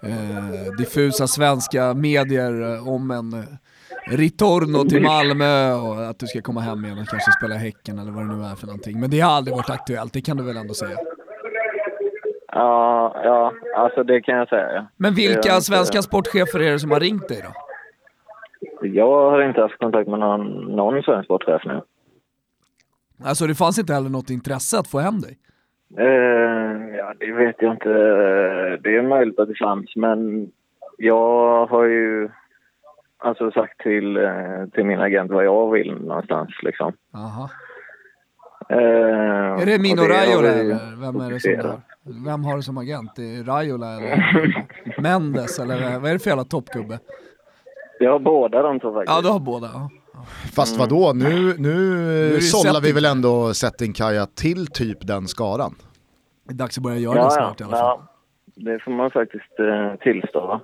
eh, 0.03 0.71
diffusa 0.77 1.27
svenska 1.27 1.93
medier 1.93 2.73
eh, 2.75 2.87
om 2.87 3.11
en 3.11 3.33
eh, 3.33 3.45
ritorno 4.11 4.89
till 4.89 5.01
Malmö 5.13 5.73
och 5.73 6.09
att 6.09 6.19
du 6.19 6.27
ska 6.27 6.41
komma 6.41 6.61
hem 6.61 6.85
igen 6.85 6.97
och 6.99 7.07
kanske 7.07 7.31
spela 7.31 7.55
Häcken 7.55 7.99
eller 7.99 8.11
vad 8.11 8.23
det 8.23 8.35
nu 8.35 8.43
är 8.43 8.55
för 8.55 8.67
någonting. 8.67 8.99
Men 8.99 9.09
det 9.09 9.19
har 9.19 9.31
aldrig 9.31 9.55
varit 9.55 9.69
aktuellt, 9.69 10.13
det 10.13 10.21
kan 10.21 10.37
du 10.37 10.43
väl 10.43 10.57
ändå 10.57 10.73
säga. 10.73 10.97
Ja, 12.51 13.21
ja, 13.23 13.53
alltså 13.75 14.03
det 14.03 14.21
kan 14.21 14.35
jag 14.35 14.49
säga. 14.49 14.71
ja. 14.73 14.87
Men 14.97 15.13
vilka 15.13 15.61
svenska 15.61 16.01
sportchefer 16.01 16.59
är 16.59 16.71
det 16.71 16.79
som 16.79 16.91
har 16.91 16.99
ringt 16.99 17.27
dig 17.27 17.41
då? 17.43 17.51
Jag 18.87 19.31
har 19.31 19.41
inte 19.41 19.61
haft 19.61 19.77
kontakt 19.77 20.09
med 20.09 20.19
någon, 20.19 20.75
någon 20.75 21.03
svensk 21.03 21.25
sportchef 21.25 21.61
nu. 21.65 21.81
Alltså 23.23 23.47
det 23.47 23.55
fanns 23.55 23.79
inte 23.79 23.93
heller 23.93 24.09
något 24.09 24.29
intresse 24.29 24.79
att 24.79 24.87
få 24.87 24.99
hem 24.99 25.19
dig? 25.19 25.37
Eh, 25.97 26.95
ja, 26.97 27.13
det 27.19 27.31
vet 27.31 27.55
jag 27.59 27.73
inte. 27.73 27.89
Det 28.83 28.95
är 28.97 29.01
möjligt 29.09 29.39
att 29.39 29.47
det 29.47 29.57
fanns, 29.59 29.95
men 29.95 30.51
jag 30.97 31.65
har 31.65 31.83
ju 31.83 32.29
alltså 33.17 33.51
sagt 33.51 33.81
till, 33.81 34.17
eh, 34.17 34.65
till 34.73 34.85
min 34.85 34.99
agent 34.99 35.31
vad 35.31 35.45
jag 35.45 35.71
vill 35.71 35.93
någonstans 35.93 36.49
liksom. 36.63 36.93
Aha. 37.13 37.49
Eh, 38.69 38.77
Är 39.61 39.65
det 39.65 39.79
Mino 39.79 40.01
Raiola 40.01 40.47
eller 40.47 41.01
vem 41.01 41.21
är 41.21 41.31
det 41.31 41.39
som 41.39 41.69
har? 41.69 41.81
Vem 42.25 42.43
har 42.43 42.55
det 42.55 42.63
som 42.63 42.77
agent? 42.77 43.11
Det 43.15 43.35
är 43.35 43.43
Raiola 43.43 43.87
eller 43.97 45.01
Mendes 45.01 45.59
eller 45.59 45.99
vad 45.99 46.09
är 46.09 46.13
det 46.13 46.19
för 46.19 46.29
jävla 46.29 46.43
toppgubbe? 46.43 46.99
Jag 47.99 48.11
har 48.11 48.19
båda 48.19 48.61
de 48.61 48.79
två 48.79 48.93
faktiskt. 48.93 49.15
Ja 49.15 49.21
du 49.21 49.29
har 49.29 49.39
båda. 49.39 49.69
Ja. 49.73 49.89
Fast 50.55 50.77
vadå, 50.79 51.11
nu, 51.15 51.55
nu, 51.57 52.29
det 52.29 52.41
sållar 52.41 52.73
vi 52.81 52.87
Setting. 52.87 52.95
väl 52.95 53.05
ändå 53.05 53.53
Settingkaja 53.53 54.25
till 54.25 54.67
typ 54.67 55.07
den 55.07 55.27
skaran. 55.27 55.75
Det 56.43 56.53
är 56.53 56.57
dags 56.57 56.77
att 56.77 56.83
börja 56.83 56.97
göra 56.97 57.13
det 57.13 57.19
ja, 57.19 57.29
snart 57.29 57.61
i 57.61 57.63
ja, 57.63 57.67
alla 57.67 57.77
fall. 57.77 57.99
ja, 58.55 58.71
det 58.71 58.79
får 58.79 58.91
man 58.91 59.11
faktiskt 59.11 59.59
eh, 59.59 59.99
tillstå. 59.99 60.61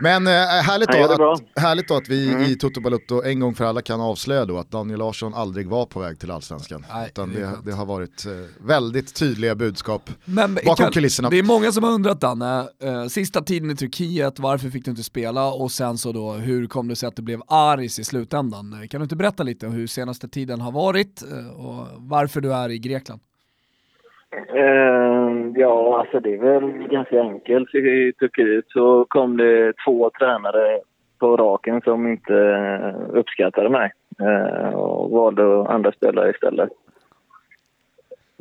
Men 0.00 0.26
eh, 0.26 0.32
härligt, 0.32 0.88
då 0.88 1.32
att, 1.32 1.62
härligt 1.62 1.88
då 1.88 1.96
att 1.96 2.08
vi 2.08 2.50
i 2.50 2.56
Toto 2.56 2.80
Balutto 2.80 3.22
en 3.22 3.40
gång 3.40 3.54
för 3.54 3.64
alla 3.64 3.82
kan 3.82 4.00
avslöja 4.00 4.44
då 4.44 4.58
att 4.58 4.70
Daniel 4.70 4.98
Larsson 4.98 5.34
aldrig 5.34 5.68
var 5.68 5.86
på 5.86 6.00
väg 6.00 6.18
till 6.20 6.30
Allsvenskan. 6.30 6.86
Nej, 6.92 7.08
Utan 7.08 7.34
det 7.34 7.52
det 7.64 7.72
har 7.72 7.86
varit 7.86 8.26
eh, 8.26 8.32
väldigt 8.66 9.14
tydliga 9.14 9.54
budskap. 9.54 10.10
Men 10.24 10.54
Bakom 10.54 10.76
kan, 10.76 10.92
kulisserna. 10.92 11.30
Det 11.30 11.38
är 11.38 11.42
många 11.42 11.72
som 11.72 11.84
har 11.84 11.90
undrat 11.90 12.20
Danne, 12.20 12.68
eh, 12.82 13.06
sista 13.06 13.42
tiden 13.42 13.70
i 13.70 13.76
Turkiet, 13.76 14.38
varför 14.38 14.70
fick 14.70 14.84
du 14.84 14.90
inte 14.90 15.02
spela? 15.02 15.52
Och 15.52 15.72
sen 15.72 15.98
så 15.98 16.12
då, 16.12 16.32
hur 16.32 16.66
kom 16.66 16.88
det 16.88 16.96
sig 16.96 17.06
att 17.06 17.16
det 17.16 17.22
blev 17.22 17.42
Aris 17.46 17.98
i 17.98 18.04
slutändan? 18.04 18.72
Eh, 18.72 18.88
Kan 18.88 19.00
du 19.00 19.02
inte 19.02 19.16
berätta 19.16 19.42
lite 19.42 19.66
om 19.66 19.72
hur 19.72 19.86
senaste 19.86 20.28
tiden 20.28 20.60
har 20.60 20.72
varit 20.72 21.22
eh, 21.32 21.46
och 21.48 21.86
varför 21.96 22.40
du 22.40 22.54
är 22.54 22.68
i 22.68 22.78
Grekland? 22.78 23.20
Eh, 24.54 25.52
ja, 25.54 26.00
alltså 26.00 26.20
det 26.20 26.34
är 26.34 26.38
väl 26.38 26.88
ganska 26.88 27.20
enkelt. 27.20 27.74
I 27.74 28.12
Turkiet 28.12 28.64
så 28.68 29.04
kom 29.08 29.36
det 29.36 29.72
två 29.86 30.10
tränare 30.18 30.80
på 31.18 31.36
raken 31.36 31.80
som 31.80 32.06
inte 32.06 32.34
uppskattade 33.12 33.68
mig 33.68 33.92
eh, 34.20 34.74
och 34.74 35.10
valde 35.10 35.68
andra 35.68 35.92
spelare 35.92 36.30
istället. 36.30 36.70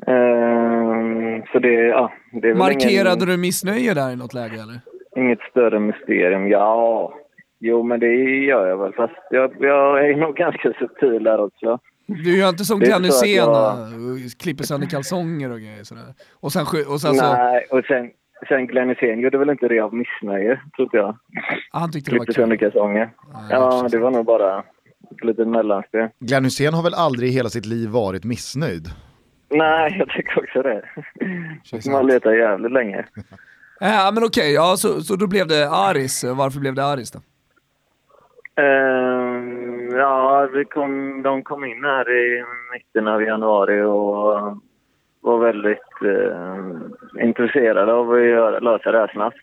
Eh, 0.08 1.44
så 1.52 1.60
det, 1.60 1.74
ja, 1.74 2.12
det 2.32 2.56
Markerade 2.56 3.14
ingen, 3.14 3.28
du 3.28 3.38
missnöje 3.38 3.94
där 3.94 4.12
i 4.12 4.16
något 4.16 4.34
läge 4.34 4.56
eller? 4.56 4.98
inget 5.18 5.42
större 5.42 5.80
mysterium. 5.80 6.48
Ja, 6.48 7.14
jo 7.60 7.84
men 7.84 8.00
det 8.00 8.16
gör 8.46 8.68
jag 8.68 8.78
väl. 8.78 8.94
Fast 8.94 9.16
jag, 9.30 9.56
jag 9.60 10.10
är 10.10 10.16
nog 10.16 10.36
ganska 10.36 10.74
subtil 10.74 11.24
där 11.24 11.40
också. 11.40 11.80
Du 12.08 12.38
gör 12.38 12.50
inte 12.50 12.66
som 12.66 12.80
Glenn 12.80 13.04
Hysén, 13.04 13.36
jag- 13.36 13.78
eh, 13.80 14.28
klipper 14.40 14.64
sönder 14.64 14.88
kalsonger 14.88 15.52
och 15.52 15.60
grejer 15.60 15.84
sådär. 15.84 16.14
Och 16.34 16.52
sen, 16.52 16.66
och 16.88 17.02
sen 17.02 17.16
så, 17.16 17.34
Nej, 17.34 17.66
och 17.72 17.84
sen, 17.88 18.12
sen 18.50 18.68
Glenn 18.68 18.90
Hysén 18.90 19.20
gjorde 19.20 19.38
väl 19.38 19.50
inte 19.50 19.68
det 19.68 19.80
av 19.80 19.94
missnöje, 19.94 20.62
trodde 20.76 20.98
jag. 20.98 21.10
ah, 21.72 21.80
han 21.80 21.92
tyckte 21.92 22.12
det 22.12 22.18
var 22.18 22.26
Klippte 22.26 22.42
sönder 22.42 22.58
kul. 22.58 22.72
kalsonger. 22.72 23.10
Ja, 23.50 23.88
det 23.92 23.98
var 23.98 24.12
nog 24.12 24.26
bara 24.26 24.60
ett 25.12 25.24
litet 25.24 25.48
mellanspel. 25.48 26.10
Glenn 26.20 26.44
Hysén 26.44 26.74
har 26.74 26.84
väl 26.84 26.94
aldrig 26.94 27.30
i 27.30 27.34
hela 27.34 27.50
sitt 27.50 27.66
liv 27.66 27.90
varit 27.90 28.24
missnöjd? 28.24 28.88
Nej, 29.50 29.96
jag 30.00 30.10
tycker 30.10 30.40
också 30.44 30.62
det. 30.62 30.82
Känns 31.64 31.88
Man 31.88 32.08
letar 32.08 32.32
jävligt 32.34 32.72
länge. 32.72 33.06
Ja 33.80 34.12
men 34.14 34.24
okej, 34.24 34.54
ja, 34.54 34.76
så, 34.78 35.02
så 35.02 35.16
då 35.16 35.28
blev 35.28 35.48
det 35.48 35.70
Aris. 35.70 36.24
Varför 36.24 36.60
blev 36.60 36.76
det 36.76 36.86
Aris 36.86 37.12
då? 37.12 37.20
Ehm, 38.62 39.77
ja, 39.98 40.50
vi 40.54 40.66
kom, 40.66 41.22
de 41.24 41.44
kom 41.44 41.66
in 41.66 41.84
här 41.84 42.10
i 42.10 42.44
mitten 42.74 43.08
av 43.08 43.24
januari 43.24 43.82
och 43.82 44.58
var 45.22 45.38
väldigt 45.38 45.94
eh, 46.06 47.24
intresserade 47.28 47.94
av 47.94 48.12
att 48.12 48.26
göra, 48.26 48.60
lösa 48.60 48.92
det 48.92 48.98
här 48.98 49.12
snabbt. 49.14 49.38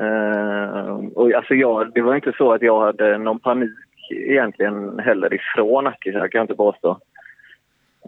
Eh, 0.00 0.94
och 1.14 1.32
alltså 1.32 1.54
jag, 1.54 1.92
det 1.94 2.02
var 2.02 2.14
inte 2.14 2.32
så 2.38 2.52
att 2.52 2.62
jag 2.62 2.80
hade 2.80 3.18
någon 3.18 3.38
panik 3.38 3.70
egentligen 4.10 4.98
heller 4.98 5.34
ifrån 5.34 5.86
Akisar, 5.86 6.28
kan 6.28 6.38
jag 6.38 6.44
inte 6.44 6.54
påstå. 6.54 6.98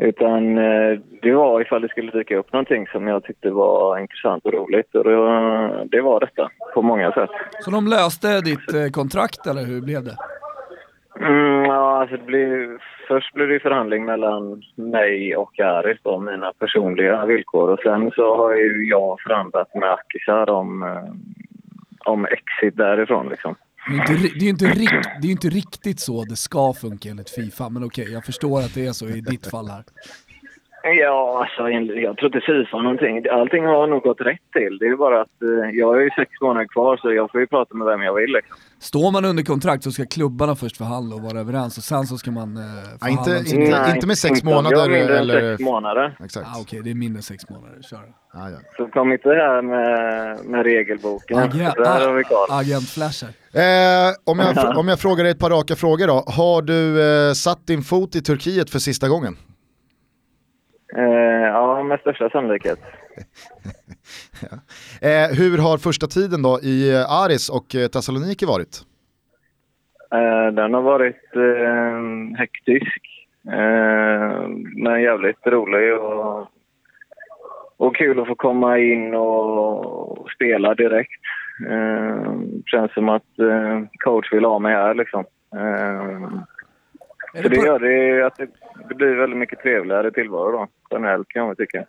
Utan 0.00 0.58
eh, 0.58 0.98
det 1.22 1.32
var 1.32 1.60
ifall 1.60 1.82
det 1.82 1.88
skulle 1.88 2.10
dyka 2.10 2.36
upp 2.36 2.52
någonting 2.52 2.86
som 2.86 3.06
jag 3.06 3.24
tyckte 3.24 3.50
var 3.50 3.98
intressant 3.98 4.44
och 4.44 4.52
roligt. 4.52 4.94
Och 4.94 5.04
det 5.04 5.16
var, 5.16 5.84
det 5.84 6.00
var 6.00 6.20
detta, 6.20 6.50
på 6.74 6.82
många 6.82 7.12
sätt. 7.12 7.30
Så 7.60 7.70
de 7.70 7.86
löste 7.86 8.40
ditt 8.40 8.74
eh, 8.74 8.90
kontrakt 8.92 9.46
eller 9.46 9.64
hur 9.64 9.80
blev 9.80 10.04
det? 10.04 10.16
Mm, 11.20 11.64
ja, 11.64 12.00
alltså 12.00 12.16
det 12.16 12.24
blir, 12.24 12.78
först 13.08 13.34
blir 13.34 13.46
det 13.46 13.60
förhandling 13.60 14.04
mellan 14.04 14.62
mig 14.74 15.36
och 15.36 15.60
Aris 15.60 15.98
om 16.02 16.24
mina 16.24 16.52
personliga 16.52 17.26
villkor. 17.26 17.70
Och 17.70 17.80
sen 17.82 18.10
så 18.10 18.36
har 18.36 18.54
ju 18.54 18.88
jag 18.88 19.20
förhandlat 19.20 19.74
med 19.74 19.92
Akisar 19.92 20.50
om, 20.50 20.82
eh, 20.82 22.10
om 22.12 22.24
exit 22.24 22.76
därifrån. 22.76 23.28
Liksom. 23.28 23.54
Det 23.86 23.92
är, 23.92 24.16
inte, 24.16 24.28
det, 24.38 24.40
är 24.40 24.42
ju 24.42 24.48
inte 24.48 24.66
rikt, 24.66 25.04
det 25.20 25.26
är 25.26 25.26
ju 25.26 25.32
inte 25.32 25.48
riktigt 25.48 26.00
så 26.00 26.24
det 26.24 26.36
ska 26.36 26.72
funka 26.72 27.08
enligt 27.08 27.30
Fifa, 27.30 27.68
men 27.68 27.84
okej, 27.84 28.12
jag 28.12 28.24
förstår 28.24 28.58
att 28.58 28.74
det 28.74 28.86
är 28.86 28.92
så 28.92 29.08
i 29.08 29.20
ditt 29.20 29.50
fall 29.50 29.68
här. 29.68 29.84
Ja, 30.94 31.40
alltså, 31.42 31.68
jag 32.00 32.16
tror 32.16 32.26
inte 32.36 32.46
Fifa 32.46 32.82
någonting. 32.82 33.24
Allting 33.30 33.64
har 33.66 33.86
nog 33.86 34.02
gått 34.02 34.20
rätt 34.20 34.46
till. 34.52 34.78
Det 34.78 34.86
är 34.86 34.96
bara 34.96 35.20
att 35.20 35.42
eh, 35.42 35.78
jag 35.78 35.86
har 35.86 36.00
ju 36.00 36.10
sex 36.10 36.30
månader 36.40 36.66
kvar 36.66 36.96
så 36.96 37.12
jag 37.12 37.30
får 37.30 37.40
ju 37.40 37.46
prata 37.46 37.74
med 37.74 37.86
vem 37.86 38.02
jag 38.02 38.14
vill. 38.14 38.32
Liksom. 38.32 38.56
Står 38.80 39.12
man 39.12 39.24
under 39.24 39.42
kontrakt 39.42 39.84
så 39.84 39.90
ska 39.90 40.04
klubbarna 40.06 40.54
först 40.56 40.76
förhandla 40.76 41.16
och 41.16 41.22
vara 41.22 41.40
överens 41.40 41.78
och 41.78 41.84
sen 41.84 42.04
så 42.06 42.16
ska 42.18 42.30
man 42.30 42.56
eh, 42.56 42.62
förhandla. 42.62 43.38
inte, 43.38 43.54
inte, 43.56 43.70
Nej, 43.70 43.94
inte 43.94 44.06
med 44.06 44.18
sex 44.18 44.32
inte 44.38 44.46
månader 44.46 44.76
jag 44.76 44.90
mindre 44.90 45.14
än 45.14 45.22
eller... 45.22 45.56
sex 45.56 45.64
månader. 45.64 46.16
Exakt. 46.24 46.46
Ah, 46.46 46.60
okej, 46.60 46.80
det 46.84 46.90
är 46.90 46.94
mindre 46.94 47.18
än 47.18 47.22
sex 47.22 47.50
månader, 47.50 47.78
kör. 47.82 48.04
Ja, 48.32 48.50
ja. 48.50 48.58
Så 48.76 48.86
kom 48.86 49.12
inte 49.12 49.28
här 49.28 49.62
med, 49.62 50.44
med 50.44 50.62
regelboken. 50.64 51.38
Agent, 51.38 51.74
Där 51.76 52.08
har 52.08 52.14
vi 52.14 52.24
kvar. 52.24 52.46
agentflasher. 52.60 53.28
Eh, 53.52 54.14
om, 54.24 54.38
jag, 54.38 54.76
om 54.80 54.88
jag 54.88 55.00
frågar 55.00 55.24
dig 55.24 55.30
ett 55.30 55.38
par 55.38 55.50
raka 55.50 55.76
frågor 55.76 56.06
då. 56.06 56.24
Har 56.26 56.62
du 56.62 57.02
eh, 57.28 57.32
satt 57.32 57.66
din 57.66 57.82
fot 57.82 58.16
i 58.16 58.22
Turkiet 58.22 58.70
för 58.70 58.78
sista 58.78 59.08
gången? 59.08 59.36
Eh, 60.96 61.46
ja, 61.46 61.82
med 61.82 62.00
största 62.00 62.30
sannolikhet. 62.30 62.78
Eh, 65.02 65.36
hur 65.38 65.58
har 65.58 65.78
första 65.78 66.06
tiden 66.06 66.42
då 66.42 66.60
i 66.62 66.94
eh, 66.94 67.12
Aris 67.22 67.48
och 67.50 67.74
eh, 67.74 67.88
Thessaloniki 67.88 68.46
varit? 68.46 68.74
Eh, 70.12 70.54
den 70.54 70.74
har 70.74 70.82
varit 70.82 71.36
eh, 71.36 72.38
hektisk. 72.38 73.00
Eh, 73.48 74.48
men 74.76 75.02
jävligt 75.02 75.46
rolig 75.46 75.94
och, 75.94 76.48
och 77.76 77.96
kul 77.96 78.20
att 78.20 78.26
få 78.28 78.34
komma 78.34 78.78
in 78.78 79.14
och 79.14 80.30
spela 80.34 80.74
direkt. 80.74 81.22
Eh, 81.70 82.32
känns 82.66 82.94
som 82.94 83.08
att 83.08 83.32
coach 84.04 84.32
vill 84.32 84.44
ha 84.44 84.58
mig 84.58 84.72
här 84.74 84.94
liksom. 84.94 85.24
Är 87.36 87.42
det 87.42 87.48
det 87.48 87.56
gör 87.56 87.78
det 87.78 88.26
att 88.26 88.36
det, 88.36 88.46
det 88.88 88.94
blir 88.94 89.14
väldigt 89.20 89.38
mycket 89.38 89.58
trevligare 89.62 90.10
tillvaro 90.10 90.52
då. 90.52 90.66
Generellt 90.90 91.28
kan 91.28 91.46
jag 91.46 91.56
tycka. 91.56 91.84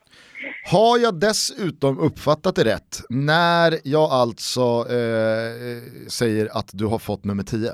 Har 0.66 0.98
jag 0.98 1.20
dessutom 1.20 2.00
uppfattat 2.00 2.56
det 2.56 2.64
rätt 2.64 3.02
när 3.10 3.80
jag 3.84 4.12
alltså 4.12 4.62
eh, 4.90 5.82
säger 6.10 6.58
att 6.58 6.70
du 6.74 6.86
har 6.86 7.00
fått 7.00 7.24
nummer 7.26 7.44
10? 7.44 7.72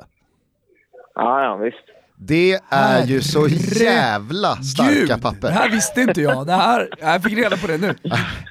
Ja, 1.14 1.44
ja 1.44 1.56
visst. 1.56 1.78
Det 2.16 2.60
är 2.70 3.04
ju 3.06 3.20
så 3.20 3.46
jävla 3.84 4.56
starka 4.56 4.90
Gud, 4.94 5.08
Det 5.08 5.18
papper. 5.22 5.48
här 5.50 5.70
visste 5.70 6.00
inte 6.00 6.20
jag. 6.22 6.46
Det 6.46 6.52
här, 6.52 6.88
jag 7.00 7.22
fick 7.22 7.38
reda 7.38 7.56
på 7.56 7.66
det 7.66 7.78
nu. 7.78 7.94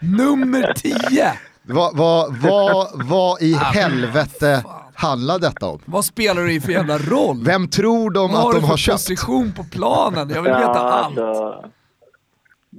Nummer 0.01 0.73
10! 0.73 1.33
Vad 1.65 1.97
vad- 1.97 2.37
vad- 2.37 3.05
vad 3.09 3.41
i 3.41 3.53
helvete 3.53 4.63
handlar 5.07 5.39
detta 5.39 5.65
om? 5.65 5.79
Vad 5.85 6.05
spelar 6.05 6.41
du 6.41 6.53
i 6.53 6.59
för 6.61 6.71
jävla 6.71 6.97
roll? 6.97 7.43
Vem 7.45 7.67
tror 7.67 8.11
de 8.11 8.31
Vad 8.31 8.41
har 8.41 8.49
att 8.49 8.55
du 8.55 8.59
de 8.59 8.61
för 8.61 8.67
har 8.69 8.77
köpt? 8.77 8.93
position 8.97 9.51
på 9.51 9.63
planen? 9.63 10.29
Jag 10.29 10.41
vill 10.41 10.51
veta 10.51 10.69
allt. 10.69 11.17
alltså- 11.17 11.69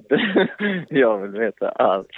jag 0.88 1.18
vill 1.18 1.30
veta 1.40 1.68
allt. 1.68 2.08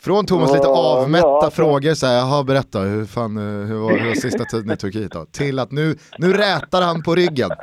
Från 0.00 0.26
Thomas 0.26 0.52
lite 0.54 0.66
Ja, 0.66 0.98
avmätta 1.02 1.26
ja, 1.26 1.44
alltså- 1.44 1.50
frågor, 1.62 1.94
så 1.94 2.06
här, 2.06 2.14
jaha 2.14 2.44
berätta, 2.44 2.78
hur, 2.80 3.04
fan, 3.04 3.36
eh, 3.36 3.42
hur, 3.68 3.74
var, 3.78 3.98
hur 3.98 4.06
var 4.08 4.14
sista 4.14 4.44
tiden 4.44 4.70
i 4.70 4.76
Turkiet 4.76 5.12
då? 5.12 5.24
Till 5.24 5.58
att 5.58 5.70
nu, 5.72 5.96
nu 6.18 6.32
rätar 6.32 6.82
han 6.82 7.02
på 7.02 7.14
ryggen. 7.14 7.50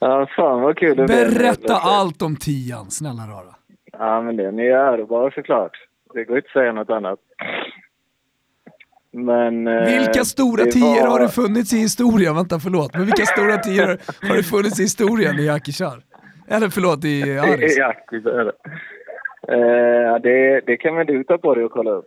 Ja, 0.00 0.26
fan 0.36 0.60
vad 0.60 0.76
kul 0.78 0.96
det 0.96 1.04
blev. 1.06 1.34
Berätta 1.34 1.74
allt 1.76 2.22
om 2.22 2.36
tian, 2.36 2.90
snälla 2.90 3.22
rara. 3.22 3.54
Ja, 3.92 4.22
men 4.22 4.36
det 4.36 4.46
är 4.46 4.52
ni 4.52 4.66
ärbar 4.66 5.30
såklart. 5.30 5.70
Det 6.14 6.24
går 6.24 6.36
inte 6.36 6.46
att 6.48 6.52
säga 6.52 6.72
något 6.72 6.90
annat. 6.90 7.18
Men... 9.12 9.66
eh, 9.66 9.84
Vilka 9.98 10.24
stora 10.24 10.64
tior 10.64 11.00
var- 11.00 11.08
har 11.08 11.20
det 11.20 11.28
funnits 11.28 11.72
i 11.72 11.76
historien? 11.78 12.34
Vänta, 12.36 12.60
förlåt. 12.60 12.92
Men 12.94 13.04
vilka 13.04 13.26
stora 13.26 13.58
tior 13.58 13.98
har 14.28 14.36
det 14.36 14.42
funnits 14.42 14.80
i 14.80 14.82
historien 14.82 15.38
i 15.38 15.48
Akishar? 15.48 16.02
Eller 16.48 16.68
förlåt, 16.68 17.04
i 17.04 17.22
Aris? 17.38 17.78
I 17.78 17.80
Akis 17.82 18.26
är 18.26 18.44
det. 18.44 18.52
Eh, 19.48 20.20
det, 20.22 20.60
det 20.66 20.76
kan 20.76 20.96
väl 20.96 21.06
du 21.06 21.24
ta 21.24 21.38
på 21.38 21.54
dig 21.54 21.64
och 21.64 21.72
kolla 21.72 21.90
upp. 21.90 22.06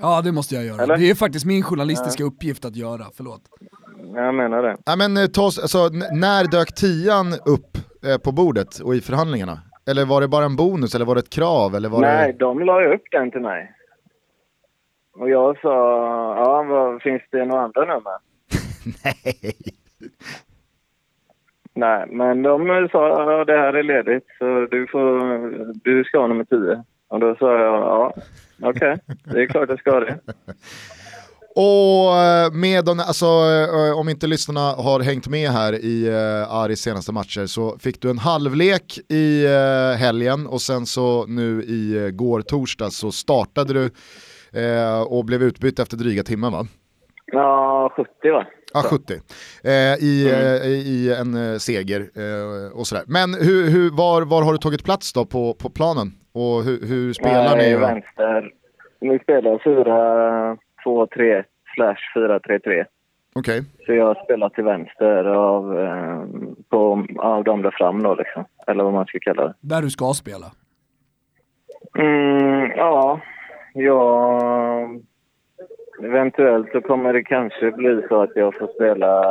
Ja, 0.00 0.22
det 0.24 0.32
måste 0.32 0.54
jag 0.54 0.64
göra. 0.64 0.82
Eller? 0.82 0.96
Det 0.96 1.10
är 1.10 1.14
faktiskt 1.14 1.46
min 1.46 1.62
journalistiska 1.62 2.24
uppgift 2.24 2.64
att 2.64 2.76
göra, 2.76 3.04
förlåt. 3.16 3.40
Jag 4.14 4.34
menar 4.34 4.62
det. 4.62 4.76
Ja, 4.86 4.96
men, 4.96 5.16
eh, 5.16 5.26
ta 5.26 5.42
oss, 5.42 5.58
alltså, 5.58 5.88
när 6.12 6.44
dök 6.50 6.74
tian 6.74 7.32
upp 7.46 7.76
eh, 8.06 8.18
på 8.18 8.32
bordet 8.32 8.78
och 8.78 8.94
i 8.94 9.00
förhandlingarna? 9.00 9.58
Eller 9.90 10.04
var 10.04 10.20
det 10.20 10.28
bara 10.28 10.44
en 10.44 10.56
bonus 10.56 10.94
eller 10.94 11.04
var 11.04 11.14
det 11.14 11.18
ett 11.20 11.30
krav? 11.30 11.74
Eller 11.76 11.88
var 11.88 12.00
Nej, 12.00 12.32
det... 12.32 12.38
de 12.38 12.58
la 12.60 12.84
upp 12.94 13.02
den 13.10 13.30
till 13.30 13.40
mig. 13.40 13.72
Och 15.18 15.30
jag 15.30 15.58
sa, 15.60 15.68
ja, 16.36 16.62
vad, 16.62 17.02
finns 17.02 17.22
det 17.30 17.44
några 17.44 17.62
andra 17.62 17.80
nummer? 17.80 18.12
Nej. 19.04 19.52
Nej, 21.74 22.06
men 22.10 22.42
de 22.42 22.88
sa, 22.92 23.08
ja, 23.08 23.44
det 23.44 23.58
här 23.58 23.72
är 23.72 23.82
ledigt 23.82 24.26
så 24.38 24.66
du, 24.70 24.86
får, 24.86 25.74
du 25.84 26.04
ska 26.04 26.18
ha 26.18 26.26
nummer 26.26 26.44
10. 26.44 26.84
Och 27.08 27.20
då 27.20 27.36
sa 27.36 27.58
jag, 27.58 27.74
ja, 27.74 28.14
okej, 28.62 28.96
det 29.24 29.42
är 29.42 29.46
klart 29.46 29.68
jag 29.68 29.78
ska 29.78 29.90
ha 29.90 30.00
det. 30.00 30.18
Och 31.58 32.16
eh, 32.16 32.52
med 32.52 32.84
de, 32.84 33.00
alltså, 33.00 33.26
eh, 33.26 33.98
om 33.98 34.08
inte 34.08 34.26
lyssnarna 34.26 34.60
har 34.60 35.00
hängt 35.00 35.28
med 35.28 35.50
här 35.50 35.84
i 35.84 36.10
uh, 36.10 36.52
Aris 36.52 36.80
senaste 36.80 37.12
matcher 37.12 37.46
så 37.46 37.78
fick 37.78 38.02
du 38.02 38.10
en 38.10 38.18
halvlek 38.18 38.98
i 39.08 39.44
eh, 39.44 39.98
helgen 39.98 40.46
och 40.46 40.62
sen 40.62 40.86
så 40.86 41.26
nu 41.26 41.62
i 41.62 41.98
uh, 41.98 42.10
går 42.10 42.40
torsdag 42.40 42.90
så 42.90 43.12
startade 43.12 43.72
du 43.72 43.90
eh, 44.52 45.02
och 45.02 45.24
blev 45.24 45.42
utbytt 45.42 45.78
efter 45.78 45.96
dryga 45.96 46.22
timmen 46.22 46.52
va? 46.52 46.66
Ja, 47.32 47.92
70 47.96 48.30
va? 48.30 48.46
Ja, 48.74 48.82
70. 48.82 49.14
Eh, 49.64 49.70
i, 50.04 50.30
eh, 50.32 50.66
I 50.66 51.16
en 51.20 51.52
eh, 51.52 51.58
seger 51.58 52.00
eh, 52.00 52.78
och 52.78 52.86
sådär. 52.86 53.04
Men 53.06 53.34
hur, 53.34 53.70
hur, 53.70 53.90
var, 53.90 54.22
var 54.22 54.42
har 54.42 54.52
du 54.52 54.58
tagit 54.58 54.84
plats 54.84 55.12
då 55.12 55.24
på, 55.24 55.54
på 55.54 55.70
planen? 55.70 56.08
Och 56.32 56.62
hur, 56.64 56.86
hur 56.86 57.12
spelar 57.12 57.56
Nej, 57.56 57.70
ni? 57.70 57.80
va? 57.80 57.86
vänster. 57.86 58.50
Vi 59.00 59.18
spelar 59.18 59.58
4-2-3 60.84 61.44
slash 61.74 61.96
4-3-3. 62.16 62.84
Okej. 63.34 63.62
Så 63.86 63.92
jag 63.92 64.24
spelar 64.24 64.48
till 64.48 64.64
vänster 64.64 65.24
av, 65.24 65.78
eh, 65.78 66.24
på, 66.68 67.06
av 67.18 67.44
dem 67.44 67.62
där 67.62 67.70
fram 67.70 68.02
då 68.02 68.14
liksom. 68.14 68.44
Eller 68.66 68.84
vad 68.84 68.92
man 68.92 69.06
ska 69.06 69.18
kalla 69.18 69.42
det. 69.42 69.54
Där 69.60 69.82
du 69.82 69.90
ska 69.90 70.12
spela. 70.14 70.46
Mm, 71.98 72.70
ja, 72.76 73.20
jag... 73.76 75.00
Eventuellt 76.04 76.68
så 76.72 76.80
kommer 76.80 77.12
det 77.12 77.22
kanske 77.24 77.70
bli 77.70 78.02
så 78.08 78.22
att 78.22 78.30
jag 78.34 78.54
får 78.58 78.68
spela 78.74 79.22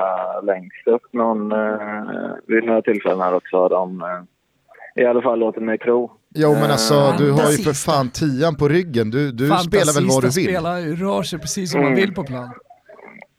längst 0.41 0.87
upp 0.87 1.13
någon, 1.13 1.51
eh, 1.51 2.31
vid 2.47 2.63
några 2.63 2.81
tillfällen 2.81 3.19
här 3.21 3.33
också. 3.33 3.57
har 3.57 3.69
De, 3.69 4.01
eh, 4.01 5.03
I 5.03 5.05
alla 5.05 5.21
fall 5.21 5.39
låter 5.39 5.61
mig 5.61 5.77
tro. 5.77 6.11
Jo 6.35 6.53
men 6.53 6.71
alltså 6.71 7.13
du 7.17 7.31
har 7.31 7.51
ju 7.51 7.57
för 7.57 7.73
fan 7.73 8.09
tian 8.09 8.55
på 8.55 8.67
ryggen, 8.67 9.09
du, 9.11 9.31
du 9.31 9.45
spelar 9.47 9.93
väl 9.95 10.07
vad 10.09 10.23
du 10.23 10.27
vill? 10.27 10.45
Spelar, 10.47 10.81
rör 10.81 11.23
sig 11.23 11.39
precis 11.39 11.71
som 11.71 11.81
man 11.81 11.91
Mm. 11.91 11.99
vill 12.01 12.13
på 12.13 12.23
plan. 12.23 12.49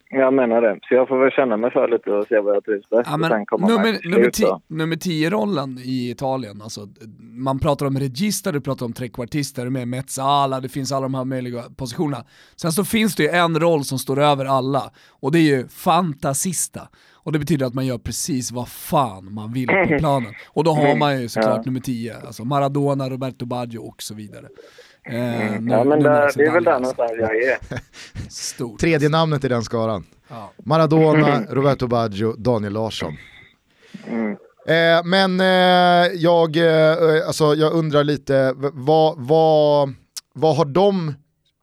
Jag 0.09 0.33
menar 0.33 0.61
det. 0.61 0.79
Så 0.81 0.93
jag 0.93 1.07
får 1.07 1.23
väl 1.23 1.31
känna 1.31 1.57
mig 1.57 1.71
för 1.71 1.87
lite 1.87 2.11
och 2.11 2.27
se 2.27 2.39
vad 2.39 2.55
jag 2.55 2.65
trivs 2.65 2.89
bäst. 2.89 3.09
Ja, 3.11 3.17
men 3.17 3.31
nummer, 3.59 4.09
nummer, 4.09 4.29
ti, 4.29 4.45
nummer 4.67 4.95
10-rollen 4.95 5.79
i 5.83 6.09
Italien, 6.09 6.61
alltså, 6.61 6.87
man 7.19 7.59
pratar 7.59 7.85
om 7.85 7.99
regista, 7.99 8.51
du 8.51 8.61
pratar 8.61 8.85
om 8.85 8.93
trekvartister 8.93 9.69
med 9.69 9.87
Mezzala, 9.87 10.59
det 10.59 10.69
finns 10.69 10.91
alla 10.91 11.01
de 11.01 11.13
här 11.13 11.25
möjliga 11.25 11.63
positionerna. 11.77 12.23
Sen 12.55 12.71
så 12.71 12.85
finns 12.85 13.15
det 13.15 13.23
ju 13.23 13.29
en 13.29 13.59
roll 13.59 13.83
som 13.83 13.99
står 13.99 14.19
över 14.19 14.45
alla, 14.45 14.91
och 15.19 15.31
det 15.31 15.39
är 15.39 15.57
ju 15.57 15.67
fantasista. 15.67 16.81
Och 17.13 17.33
det 17.33 17.39
betyder 17.39 17.65
att 17.65 17.73
man 17.73 17.85
gör 17.85 17.97
precis 17.97 18.51
vad 18.51 18.67
fan 18.67 19.33
man 19.33 19.53
vill 19.53 19.67
på 19.67 19.95
planen. 19.99 20.33
Och 20.47 20.63
då 20.63 20.71
har 20.71 20.95
man 20.95 21.21
ju 21.21 21.27
såklart 21.27 21.65
nummer 21.65 21.79
10, 21.79 22.15
alltså 22.17 22.45
Maradona, 22.45 23.09
Roberto 23.09 23.45
Baggio 23.45 23.77
och 23.79 24.01
så 24.01 24.15
vidare. 24.15 24.47
Eh, 25.09 25.61
nu, 25.61 25.71
Ja, 25.71 25.83
men 25.83 26.03
där, 26.03 26.31
det 26.35 26.45
är 26.45 26.51
väl 26.51 26.63
där 26.63 26.71
alltså. 26.71 26.93
någonstans 27.03 27.11
jag 27.19 27.35
är. 27.43 27.57
Stort. 28.29 28.79
Tredje 28.79 29.09
namnet 29.09 29.43
i 29.43 29.47
den 29.47 29.63
skaran. 29.63 30.05
Ja. 30.27 30.51
Maradona, 30.57 31.41
Roberto 31.49 31.87
Baggio, 31.87 32.33
Daniel 32.37 32.73
Larsson. 32.73 33.17
Mm. 34.07 34.31
Eh, 34.67 35.03
men 35.05 35.39
eh, 35.39 36.11
jag, 36.15 36.57
eh, 36.57 37.27
alltså, 37.27 37.55
jag 37.55 37.73
undrar 37.73 38.03
lite, 38.03 38.53
vad, 38.57 39.15
vad, 39.17 39.93
vad 40.33 40.55
har 40.57 40.65
de 40.65 41.13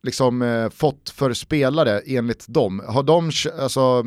liksom, 0.02 0.42
eh, 0.42 0.68
fått 0.70 1.10
för 1.10 1.32
spelare 1.32 2.00
enligt 2.06 2.48
dem? 2.48 2.82
Har 2.86 3.02
de, 3.02 3.30
alltså, 3.60 4.04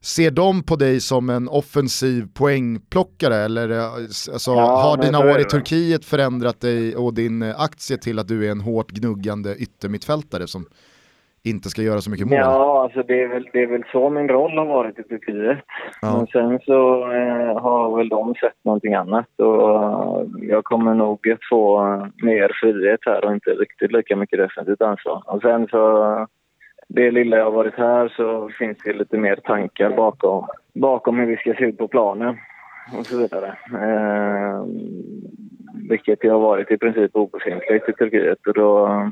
ser 0.00 0.30
de 0.30 0.62
på 0.62 0.76
dig 0.76 1.00
som 1.00 1.30
en 1.30 1.48
offensiv 1.48 2.24
poängplockare 2.38 3.34
eller 3.34 3.70
eh, 3.70 3.94
alltså, 3.94 4.50
Ja, 4.50 4.76
har 4.76 4.96
dina 5.02 5.18
år 5.18 5.40
i. 5.40 5.44
Turkiet 5.44 6.04
förändrat 6.04 6.60
dig 6.60 6.96
och 6.96 7.14
din 7.14 7.42
eh, 7.42 7.60
aktie 7.60 7.96
till 7.96 8.18
att 8.18 8.28
du 8.28 8.46
är 8.46 8.50
en 8.50 8.60
hårt 8.60 8.90
gnuggande 8.90 9.56
yttermittfältare 9.56 10.46
som 10.46 10.66
inte 11.44 11.68
ska 11.68 11.82
göra 11.82 12.00
så 12.00 12.10
mycket 12.10 12.26
mål? 12.26 12.38
Ja, 12.38 12.82
alltså 12.82 13.02
det 13.02 13.22
är, 13.22 13.28
väl, 13.28 13.48
det 13.52 13.62
är 13.62 13.66
väl 13.66 13.84
så 13.92 14.10
min 14.10 14.28
roll 14.28 14.58
har 14.58 14.66
varit 14.66 14.98
i 14.98 15.02
Turkiet. 15.02 15.58
Ja. 16.02 16.16
Men 16.16 16.26
sen 16.26 16.58
så 16.66 17.02
eh, 17.12 17.62
har 17.62 17.96
väl 17.96 18.08
de 18.08 18.34
sett 18.34 18.64
någonting 18.64 18.94
annat 18.94 19.26
och 19.36 19.84
eh, 19.84 20.22
jag 20.40 20.64
kommer 20.64 20.94
nog 20.94 21.18
få 21.50 21.82
mer 22.22 22.50
frihet 22.60 23.00
här 23.06 23.24
och 23.24 23.32
inte 23.32 23.50
riktigt 23.50 23.92
lika 23.92 24.16
mycket 24.16 24.38
defensivt 24.38 24.82
ansvar. 24.82 25.22
Och 25.26 25.40
sen 25.42 25.68
så, 25.70 25.82
det 26.88 27.10
lilla 27.10 27.36
jag 27.36 27.44
har 27.44 27.52
varit 27.52 27.74
här 27.74 28.08
så 28.16 28.50
finns 28.58 28.78
det 28.84 28.92
lite 28.92 29.18
mer 29.18 29.36
tankar 29.36 29.96
bakom, 29.96 30.46
bakom 30.74 31.18
hur 31.18 31.26
vi 31.26 31.36
ska 31.36 31.54
se 31.54 31.64
ut 31.64 31.78
på 31.78 31.88
planen 31.88 32.36
och 32.98 33.06
så 33.06 33.18
vidare. 33.18 33.56
Eh, 33.72 34.64
vilket 35.88 36.24
jag 36.24 36.32
har 36.32 36.40
varit 36.40 36.70
i 36.70 36.78
princip 36.78 37.16
obefintligt 37.16 37.88
i 37.88 37.92
Turkiet 37.92 38.46
och 38.46 38.54
då 38.54 39.02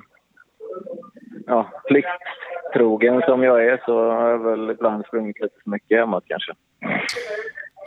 ja, 1.47 1.71
plikttrogen 1.89 3.23
som 3.27 3.43
jag 3.43 3.65
är 3.65 3.83
så 3.87 4.11
har 4.11 4.29
jag 4.29 4.39
väl 4.39 4.71
ibland 4.71 5.05
sprungit 5.07 5.41
lite 5.41 5.55
för 5.65 5.71
mycket 5.71 5.99
hemåt 5.99 6.25
kanske. 6.27 6.53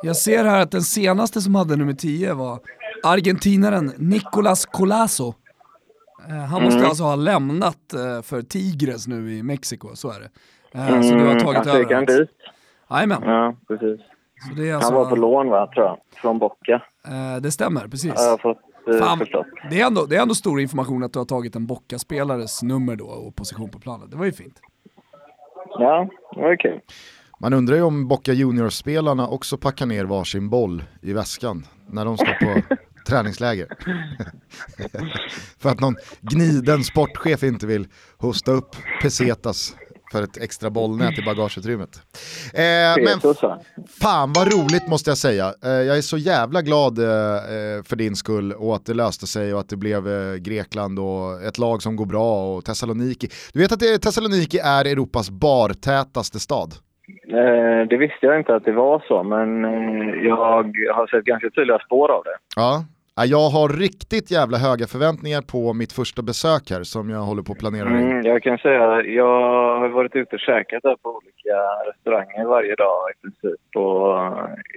Jag 0.03 0.15
ser 0.15 0.43
här 0.43 0.61
att 0.61 0.71
den 0.71 0.81
senaste 0.81 1.41
som 1.41 1.55
hade 1.55 1.75
nummer 1.75 1.93
10 1.93 2.33
var 2.33 2.59
argentinaren 3.03 3.91
Nicolas 3.97 4.65
Colazo. 4.65 5.33
Eh, 6.29 6.35
Han 6.35 6.63
måste 6.63 6.87
alltså 6.87 7.03
ha 7.03 7.15
lämnat 7.15 7.93
eh, 7.93 8.21
för 8.21 8.41
Tigres 8.41 9.07
nu 9.07 9.33
i 9.37 9.43
Mexiko, 9.43 9.95
så 9.95 10.09
är 10.11 10.19
det. 10.19 10.29
Eh, 10.79 11.01
Så 11.01 11.15
du 11.15 11.25
har 11.25 11.39
tagit 11.39 11.57
alltså, 11.57 11.77
över 11.77 11.95
han 11.95 12.05
dit? 12.05 12.29
Jajamän. 12.89 13.21
Ja, 13.25 13.55
precis. 13.67 13.99
Så 14.49 14.53
det, 14.55 14.67
är 14.67 14.71
Han 14.73 14.75
alltså, 14.75 14.93
var 14.93 15.09
på 15.09 15.15
lån 15.15 15.49
va, 15.49 15.71
tror 15.73 15.85
jag, 15.85 15.97
från 16.15 16.39
Bocca. 16.39 16.81
eh, 17.07 17.41
det 17.41 17.51
stämmer, 17.51 17.87
precis. 17.87 18.13
Har 18.17 18.23
jag 18.23 18.41
fått 18.41 18.57
Fan, 18.99 19.19
det, 19.69 19.81
är 19.81 19.87
ändå, 19.87 20.05
det 20.05 20.15
är 20.15 20.21
ändå 20.21 20.35
stor 20.35 20.61
information 20.61 21.03
att 21.03 21.13
du 21.13 21.19
har 21.19 21.25
tagit 21.25 21.55
en 21.55 21.67
Bocca-spelares 21.67 22.63
nummer 22.63 22.95
då 22.95 23.05
och 23.05 23.35
position 23.35 23.69
på 23.69 23.79
planen. 23.79 24.09
Det 24.09 24.17
var 24.17 24.25
ju 24.25 24.31
fint. 24.31 24.61
Ja, 25.79 26.09
det 26.35 26.41
var 26.41 26.55
kul. 26.55 26.79
Man 27.39 27.53
undrar 27.53 27.75
ju 27.75 27.81
om 27.81 28.07
Boca 28.07 28.33
Juniors-spelarna 28.33 29.27
också 29.27 29.57
packar 29.57 29.85
ner 29.85 30.05
varsin 30.05 30.49
boll 30.49 30.83
i 31.01 31.13
väskan 31.13 31.65
när 31.87 32.05
de 32.05 32.17
ska 32.17 32.25
på 32.25 32.61
träningsläger. 33.09 33.67
För 35.59 35.69
att 35.69 35.79
någon 35.79 35.95
gniden 36.21 36.83
sportchef 36.83 37.43
inte 37.43 37.67
vill 37.67 37.87
hosta 38.17 38.51
upp 38.51 38.75
pesetas 39.01 39.75
för 40.11 40.23
ett 40.23 40.37
extra 40.37 40.69
bollnät 40.69 41.19
i 41.19 41.21
bagageutrymmet. 41.21 42.01
Eh, 42.53 43.03
men 43.05 43.33
fan 44.01 44.33
vad 44.33 44.53
roligt 44.53 44.87
måste 44.87 45.09
jag 45.09 45.17
säga. 45.17 45.53
Eh, 45.63 45.69
jag 45.69 45.97
är 45.97 46.01
så 46.01 46.17
jävla 46.17 46.61
glad 46.61 46.99
eh, 46.99 47.05
eh, 47.05 47.83
för 47.83 47.95
din 47.95 48.15
skull 48.15 48.53
och 48.53 48.75
att 48.75 48.85
det 48.85 48.93
löste 48.93 49.27
sig 49.27 49.53
och 49.53 49.59
att 49.59 49.69
det 49.69 49.77
blev 49.77 50.07
eh, 50.07 50.35
Grekland 50.35 50.99
och 50.99 51.43
ett 51.43 51.57
lag 51.57 51.81
som 51.81 51.95
går 51.95 52.05
bra 52.05 52.55
och 52.55 52.65
Thessaloniki. 52.65 53.27
Du 53.53 53.59
vet 53.59 53.71
att 53.71 53.79
det, 53.79 53.99
Thessaloniki 53.99 54.59
är 54.59 54.85
Europas 54.85 55.29
bartätaste 55.29 56.39
stad? 56.39 56.73
Eh, 57.27 57.87
det 57.89 57.97
visste 57.97 58.25
jag 58.25 58.39
inte 58.39 58.55
att 58.55 58.65
det 58.65 58.71
var 58.71 59.03
så, 59.07 59.23
men 59.23 59.63
jag 60.23 60.35
har 60.35 61.07
sett 61.07 61.25
ganska 61.25 61.49
tydliga 61.49 61.79
spår 61.79 62.11
av 62.11 62.23
det. 62.23 62.37
Ja. 62.55 62.85
Ja, 63.15 63.25
Jag 63.25 63.49
har 63.49 63.69
riktigt 63.69 64.31
jävla 64.31 64.57
höga 64.57 64.87
förväntningar 64.87 65.41
på 65.41 65.73
mitt 65.73 65.93
första 65.93 66.21
besök 66.21 66.69
här 66.71 66.83
som 66.83 67.09
jag 67.09 67.19
håller 67.19 67.43
på 67.43 67.51
att 67.51 67.59
planera. 67.59 67.89
Mm, 67.89 68.21
jag 68.25 68.43
kan 68.43 68.57
säga, 68.57 69.01
jag 69.03 69.79
har 69.79 69.89
varit 69.89 70.15
ute 70.15 70.35
och 70.35 70.39
käkat 70.39 70.83
där 70.83 70.95
på 70.95 71.09
olika 71.09 71.55
restauranger 71.91 72.45
varje 72.45 72.75
dag 72.75 72.99
i 73.15 73.21
princip. 73.21 73.61
Och 73.75 74.09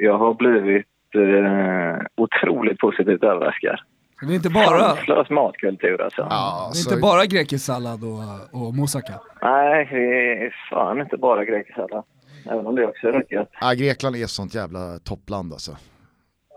jag 0.06 0.18
har 0.18 0.34
blivit 0.34 0.86
eh, 1.14 2.06
otroligt 2.16 2.78
positivt 2.78 3.22
överraskad. 3.24 3.78
Det 4.26 4.32
är 4.32 4.34
inte 4.34 4.50
bara, 4.50 4.78
Sanslös 4.78 5.30
matkultur 5.30 6.02
alltså. 6.02 6.26
Ja, 6.30 6.70
det 6.72 6.78
är 6.78 6.82
så- 6.82 6.90
inte 6.90 7.00
bara 7.02 7.24
grekisk 7.26 7.64
sallad 7.66 8.00
och, 8.04 8.60
och 8.62 8.74
moussaka. 8.74 9.12
Nej, 9.42 9.88
det 9.90 10.44
är 10.44 10.54
fan 10.70 11.00
inte 11.00 11.16
bara 11.16 11.44
grekisallad. 11.44 12.04
Även 12.50 12.66
om 12.66 12.74
det 12.74 12.86
också 12.86 13.08
är 13.08 13.12
rätt 13.12 13.30
gött. 13.32 13.50
ja, 13.60 13.72
Grekland 13.76 14.16
är 14.16 14.26
sånt 14.26 14.54
jävla 14.54 14.98
toppland 15.04 15.52
alltså. 15.52 15.76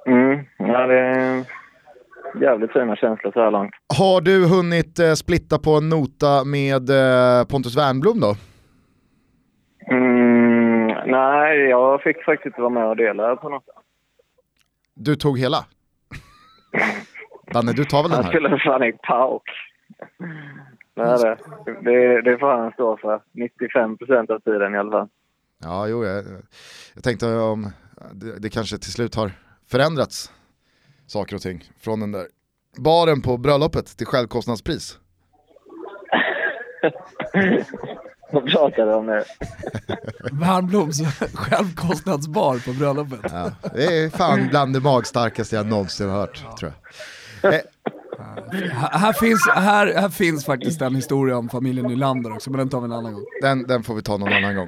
Mm, 0.08 0.46
jävligt 2.42 2.74
fina 2.74 2.96
känslor 2.96 3.32
så 3.32 3.40
här 3.42 3.52
långt. 3.52 3.74
Har 3.98 4.22
du 4.22 4.46
hunnit 4.48 5.00
eh, 5.00 5.14
splitta 5.14 5.60
på 5.60 5.72
en 5.78 5.90
nota 5.90 6.44
med 6.44 6.90
eh, 6.90 7.46
Pontus 7.46 7.78
Wernbloom 7.78 8.20
då? 8.20 8.36
Mm, 9.92 10.88
nej, 11.12 11.60
jag 11.60 12.02
fick 12.02 12.24
faktiskt 12.24 12.46
inte 12.46 12.62
vara 12.62 12.70
med 12.70 12.86
och 12.86 12.98
dela 12.98 13.36
på 13.36 13.50
något. 13.50 13.64
Du 14.94 15.16
tog 15.16 15.40
hela? 15.40 15.66
Danne, 17.54 17.72
du 17.74 17.86
tar 17.86 18.02
väl 18.02 18.12
den 18.12 18.16
Han 18.16 18.26
här? 18.26 18.32
skulle 18.32 18.60
fan 18.60 18.84
i 18.84 18.92
pauk. 18.92 19.44
Det, 20.96 21.38
det, 21.82 22.22
det 22.22 22.38
får 22.38 22.48
han 22.58 22.72
stå 22.72 22.98
för. 22.98 23.22
95 23.32 23.98
procent 23.98 24.30
av 24.30 24.40
tiden 24.40 24.76
i 24.76 24.78
alla 24.78 24.92
fall. 24.92 25.08
Ja, 25.64 25.88
jo, 25.88 26.06
jag, 26.06 26.24
jag 26.94 27.04
tänkte 27.04 27.26
om 27.36 27.68
det, 28.14 28.40
det 28.40 28.50
kanske 28.50 28.78
till 28.78 28.92
slut 28.92 29.16
har 29.16 29.32
förändrats 29.72 30.32
saker 31.08 31.36
och 31.36 31.42
ting 31.42 31.64
från 31.80 32.00
den 32.00 32.12
där 32.12 32.28
baren 32.78 33.22
på 33.22 33.38
bröllopet 33.38 33.98
till 33.98 34.08
självkostnadspris. 34.08 34.98
Vad 38.32 38.46
pratar 38.52 38.86
du 38.86 38.94
om 38.94 39.06
nu? 39.06 39.24
Värnbloms 40.32 41.02
självkostnadsbar 41.34 42.60
på 42.66 42.72
bröllopet. 42.74 43.20
Ja, 43.24 43.52
det 43.74 43.84
är 43.86 44.10
fan 44.10 44.48
bland 44.50 44.74
det 44.74 44.80
magstarkaste 44.80 45.56
jag 45.56 45.66
någonsin 45.66 46.10
hört, 46.10 46.58
tror 46.60 46.74
jag. 47.42 47.54
Eh, 47.54 47.60
Här, 48.74 49.00
här, 49.00 49.14
finns, 49.14 49.48
här, 49.56 49.94
här 49.94 50.10
finns 50.10 50.46
faktiskt 50.46 50.82
en 50.82 50.96
historia 50.96 51.38
om 51.38 51.50
familjen 51.50 51.86
Nylander 51.88 52.34
också, 52.34 52.50
men 52.50 52.58
den 52.60 52.70
tar 52.70 52.80
vi 52.80 52.86
en 52.86 52.92
annan 52.92 53.14
gång. 53.14 53.24
den, 53.42 53.64
den 53.68 53.84
får 53.84 53.96
vi 53.96 54.02
ta 54.02 54.18
någon 54.18 54.34
annan 54.34 54.56
gång. 54.56 54.68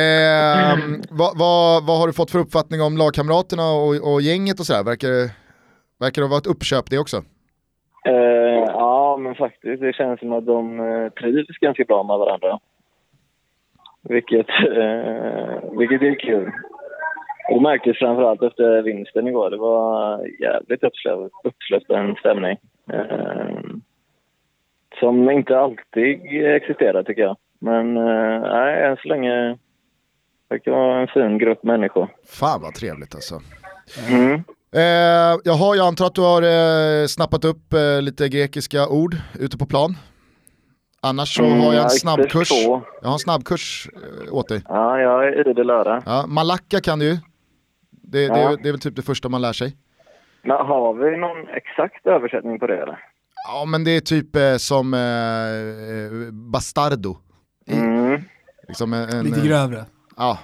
Eh, 0.00 0.78
vad, 1.10 1.38
vad, 1.38 1.86
vad 1.86 1.98
har 1.98 2.06
du 2.06 2.12
fått 2.12 2.30
för 2.30 2.38
uppfattning 2.38 2.82
om 2.82 2.96
lagkamraterna 2.96 3.70
och, 3.70 4.12
och 4.12 4.22
gänget 4.22 4.60
och 4.60 4.66
sådär? 4.66 4.82
Verkar, 4.82 5.08
det- 5.08 5.30
verkar 6.00 6.22
det 6.22 6.28
vara 6.28 6.38
ett 6.38 6.46
uppköp 6.46 6.90
det 6.90 6.98
också? 6.98 7.16
Eh, 8.04 8.64
ja, 8.66 9.16
men 9.16 9.34
faktiskt. 9.34 9.80
Det 9.80 9.92
känns 9.92 10.20
som 10.20 10.32
att 10.32 10.46
de 10.46 10.80
eh, 10.80 11.08
trivs 11.08 11.58
ganska 11.58 11.84
bra 11.84 12.02
med 12.02 12.18
varandra. 12.18 12.58
Vilket, 14.02 14.48
eh, 14.48 15.78
vilket 15.78 16.02
är 16.02 16.18
kul. 16.18 16.52
Och 17.48 17.54
det 17.54 17.60
märktes 17.60 17.98
framförallt 17.98 18.42
efter 18.42 18.82
vinsten 18.82 19.26
igår. 19.26 19.50
Det 19.50 19.56
var 19.56 20.26
jävligt 20.40 20.82
uppsluppen 21.44 22.14
stämning. 22.14 22.56
Eh, 22.92 23.58
som 25.00 25.30
inte 25.30 25.58
alltid 25.58 26.20
existerar 26.44 27.02
tycker 27.02 27.22
jag. 27.22 27.36
Men 27.58 27.96
eh, 27.96 28.40
nej, 28.40 28.84
än 28.84 28.96
så 28.96 29.08
länge 29.08 29.58
verkar 30.48 30.72
vara 30.72 31.00
en 31.00 31.08
fin 31.08 31.38
grupp 31.38 31.62
människor. 31.62 32.08
Fan 32.26 32.62
vad 32.62 32.74
trevligt 32.74 33.14
alltså. 33.14 33.34
Mm. 34.10 34.42
Eh, 34.72 34.80
jaha, 35.44 35.76
jag 35.76 35.86
antar 35.86 36.06
att 36.06 36.14
du 36.14 36.20
har 36.20 36.42
eh, 37.02 37.06
snappat 37.06 37.44
upp 37.44 37.72
eh, 37.72 38.02
lite 38.02 38.28
grekiska 38.28 38.88
ord 38.88 39.16
ute 39.38 39.58
på 39.58 39.66
plan. 39.66 39.96
Annars 41.00 41.36
så 41.36 41.44
Mm, 41.44 41.58
har 41.60 41.66
jag 41.66 41.74
en 41.74 41.82
ja, 41.82 41.88
snabbkurs, 41.88 42.50
jag 42.52 42.82
har 43.08 43.12
en 43.12 43.18
snabbkurs 43.18 43.88
eh, 44.26 44.34
åt 44.34 44.48
dig. 44.48 44.62
Ja, 44.68 44.98
jag 45.00 45.24
är 45.28 45.50
idel 45.50 45.70
öra. 45.70 46.02
Ja, 46.06 46.24
Malacka 46.28 46.80
kan 46.80 46.98
du 46.98 47.04
ju. 47.04 47.16
Det, 47.90 48.28
det, 48.28 48.40
Ja. 48.40 48.52
är, 48.52 48.56
det 48.56 48.68
är 48.68 48.72
väl 48.72 48.80
typ 48.80 48.96
det 48.96 49.02
första 49.02 49.28
man 49.28 49.40
lär 49.42 49.52
sig. 49.52 49.76
Men 50.42 50.56
har 50.56 50.94
vi 50.94 51.16
någon 51.16 51.48
exakt 51.48 52.06
översättning 52.06 52.58
på 52.58 52.66
det 52.66 52.76
eller? 52.82 52.98
Ja 53.48 53.64
men 53.64 53.84
det 53.84 53.90
är 53.90 54.00
typ 54.00 54.36
eh, 54.36 54.56
som 54.56 54.94
eh, 54.94 55.00
eh, 55.00 56.32
bastardo. 56.32 57.16
Mm. 57.70 58.22
Liksom 58.68 58.92
en, 58.92 59.08
en, 59.08 59.24
Lite 59.24 59.40
grövre. 59.46 59.84
Ja. 60.16 60.38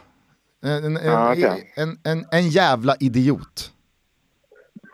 En, 0.64 0.96
en, 0.96 1.04
Ja, 1.04 1.32
okej. 1.32 1.72
en, 1.76 1.96
en, 2.04 2.24
en 2.32 2.48
jävla 2.48 2.94
idiot. 3.00 3.70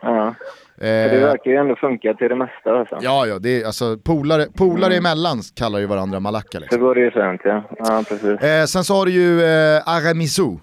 Ja. 0.01 0.35
För 0.77 0.85
det 0.87 1.17
Eh, 1.17 1.21
verkar 1.27 1.51
ju 1.51 1.57
ändå 1.57 1.75
funka 1.75 2.13
till 2.13 2.29
det 2.29 2.35
mesta 2.35 2.71
alltså. 2.79 2.97
ja, 3.01 3.25
ja, 3.25 3.39
det 3.39 3.61
är 3.61 3.65
alltså 3.65 3.97
polare, 3.97 4.45
polare 4.57 4.93
emellan 4.95 5.37
kallar 5.55 5.79
ju 5.79 5.85
varandra 5.85 6.19
malacka 6.19 6.59
liksom. 6.59 6.93
det 6.95 7.01
ju 7.01 7.11
fint 7.11 7.41
ja. 7.43 7.63
Ja, 7.77 8.03
precis. 8.09 8.41
Eh, 8.41 8.65
sen 8.65 8.83
så 8.83 8.93
har 8.93 9.05
du 9.05 9.11
ju 9.11 9.41
eh, 9.43 9.81
Aramisu. 9.85 10.57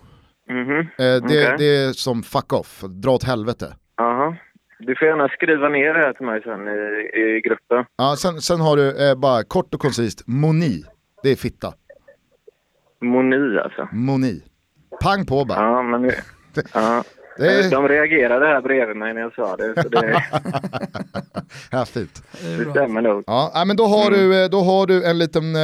Mhm. 0.51 0.79
Eh, 0.81 0.87
det, 0.99 1.19
Okej. 1.19 1.55
det 1.59 1.65
är 1.77 1.93
som 1.93 2.23
fuck 2.23 2.53
off, 2.53 2.81
dra 2.81 3.11
åt 3.11 3.25
helvete. 3.25 3.67
Aha. 4.01 4.37
Du 4.79 4.97
får 4.97 5.09
gärna 5.09 5.29
skriva 5.29 5.69
ner 5.69 5.95
det 5.95 6.01
här 6.01 6.13
till 6.13 6.27
mig 6.27 6.43
sen 6.43 6.69
i, 6.69 7.21
i 7.21 7.41
gruppen. 7.45 7.85
Ja, 7.97 8.17
sen, 8.19 8.41
sen 8.41 8.61
har 8.61 8.77
du 8.77 9.09
eh, 9.11 9.15
bara 9.15 9.43
kort 9.45 9.75
och 9.75 9.81
koncist, 9.81 10.23
Moni. 10.27 10.85
Det 11.23 11.31
är 11.31 11.37
fitta. 11.37 11.73
Moni 13.03 13.59
alltså. 13.59 13.89
Moni. 13.93 14.43
Pang 15.03 15.27
på 15.27 15.45
bara. 15.45 15.59
Ja, 15.63 15.83
men 15.83 16.03
det, 16.03 16.15
ja. 16.75 17.03
Det 17.39 17.53
är- 17.65 17.71
De 17.71 17.89
reagerade 17.89 18.47
här 18.47 18.61
bredvid 18.63 18.97
mig 18.97 19.15
när 19.15 19.21
jag 19.21 19.35
sa 19.35 19.57
det, 19.57 19.83
så 19.83 19.89
det, 19.89 20.23
det 22.65 22.71
stämmer 22.71 23.03
nog. 23.03 23.25
Ja, 23.27 23.63
men 23.67 23.77
då 23.77 23.87
har, 23.87 24.11
du, 24.11 24.43
eh, 24.45 24.49
då 24.51 24.61
har 24.61 24.87
du 24.87 25.05
en 25.05 25.19
liten 25.19 25.57
eh, 25.57 25.61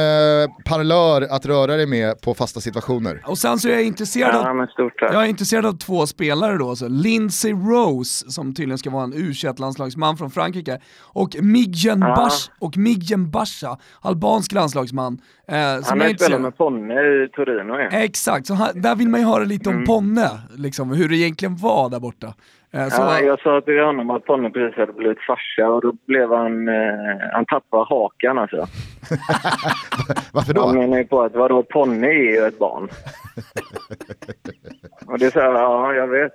parlör 0.65 1.21
att 1.21 1.45
röra 1.45 1.75
dig 1.75 1.85
med 1.85 2.21
på 2.21 2.33
fasta 2.33 2.59
situationer. 2.59 3.21
Och 3.25 3.37
sen 3.37 3.59
så 3.59 3.67
är 3.67 3.73
jag 3.73 3.83
intresserad 3.83 4.35
Ja, 4.35 4.49
av 4.49 4.55
men 4.55 4.67
stort 4.67 4.99
tack. 4.99 5.13
Jag 5.13 5.23
är 5.23 5.27
intresserad 5.27 5.65
av 5.65 5.77
två 5.77 6.07
spelare 6.07 6.57
då, 6.57 6.75
så 6.75 6.87
Lindsey 6.87 7.51
Rose, 7.53 8.31
som 8.31 8.53
tydligen 8.55 8.77
ska 8.77 8.89
vara 8.89 9.03
en 9.03 9.13
u 9.13 9.33
landslagsman 9.57 10.17
från 10.17 10.31
Frankrike, 10.31 10.79
och 11.01 11.35
Migjen, 11.41 11.99
Ja. 12.01 12.15
Bash, 12.15 12.49
och 12.59 12.77
Migjen 12.77 13.31
Basha, 13.31 13.77
albansk 14.01 14.51
landslagsman. 14.51 15.17
Eh, 15.47 15.81
som 15.81 15.83
Han 15.89 15.97
jag 15.97 16.05
har 16.05 16.13
är 16.13 16.17
spelat 16.17 16.41
med 16.41 16.57
Ponne 16.57 16.93
i 16.93 17.29
Torino 17.33 17.79
ja. 17.79 17.89
Exakt, 17.91 18.47
så 18.47 18.53
han, 18.53 18.81
där 18.81 18.95
vill 18.95 19.09
man 19.09 19.19
ju 19.19 19.25
höra 19.25 19.43
lite 19.43 19.69
om 19.69 19.85
Ponne, 19.85 20.29
liksom, 20.57 20.91
hur 20.91 21.09
det 21.09 21.15
egentligen 21.15 21.55
var 21.55 21.89
där 21.89 21.99
borta. 21.99 22.33
Eh, 22.71 22.87
så, 22.89 23.01
Ja, 23.01 23.19
jag 23.19 23.39
sa 23.39 23.61
till 23.61 23.79
honom 23.79 24.09
att 24.09 24.25
Ponne 24.25 24.49
precis 24.49 24.77
hade 24.77 24.93
blivit 24.93 25.21
farsa 25.27 25.69
och 25.69 25.81
då 25.81 25.93
blev 26.07 26.31
han, 26.31 26.67
eh, 26.67 26.75
han 27.33 27.45
tappade 27.45 27.85
hakan 27.89 28.37
alltså. 28.37 28.57
Varför 30.31 30.53
då? 30.53 30.65
Han 30.65 30.77
menar 30.77 30.97
ju 30.97 31.05
på 31.05 31.21
att 31.21 31.35
vadå, 31.35 31.63
Ponne 31.63 32.07
är 32.07 32.33
ju 32.33 32.47
ett 32.47 32.59
barn. 32.59 32.89
och 35.05 35.19
det 35.19 35.25
är 35.25 35.31
så 35.31 35.39
här, 35.39 35.51
ja 35.51 35.93
jag 35.93 36.07
vet. 36.07 36.31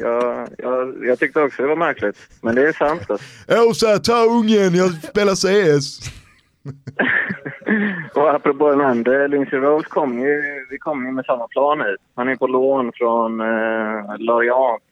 Jag, 0.00 0.48
jag, 0.58 1.04
jag 1.06 1.18
tyckte 1.18 1.40
också 1.42 1.62
det 1.62 1.68
var 1.68 1.76
märkligt. 1.76 2.16
Men 2.42 2.54
det 2.54 2.68
är 2.68 2.72
sant 2.72 3.10
alltså. 3.10 3.26
Åsa, 3.68 3.98
ta 3.98 4.24
ungen, 4.24 4.74
jag 4.74 4.90
spelar 4.90 5.34
CS. 5.34 6.25
Och 8.14 8.34
apropå 8.34 8.70
den 8.70 8.80
andra, 8.80 9.26
Lindsey 9.26 9.58
Rose 9.58 9.88
kom 9.88 10.18
ju, 10.20 10.42
vi 10.70 10.78
kom 10.78 11.06
ju 11.06 11.12
med 11.12 11.24
samma 11.24 11.48
plan 11.48 11.78
hit. 11.80 12.00
Han 12.14 12.28
är 12.28 12.36
på 12.36 12.46
lån 12.46 12.92
från 12.94 13.40
eh, 13.40 14.18
Lorient 14.18 14.82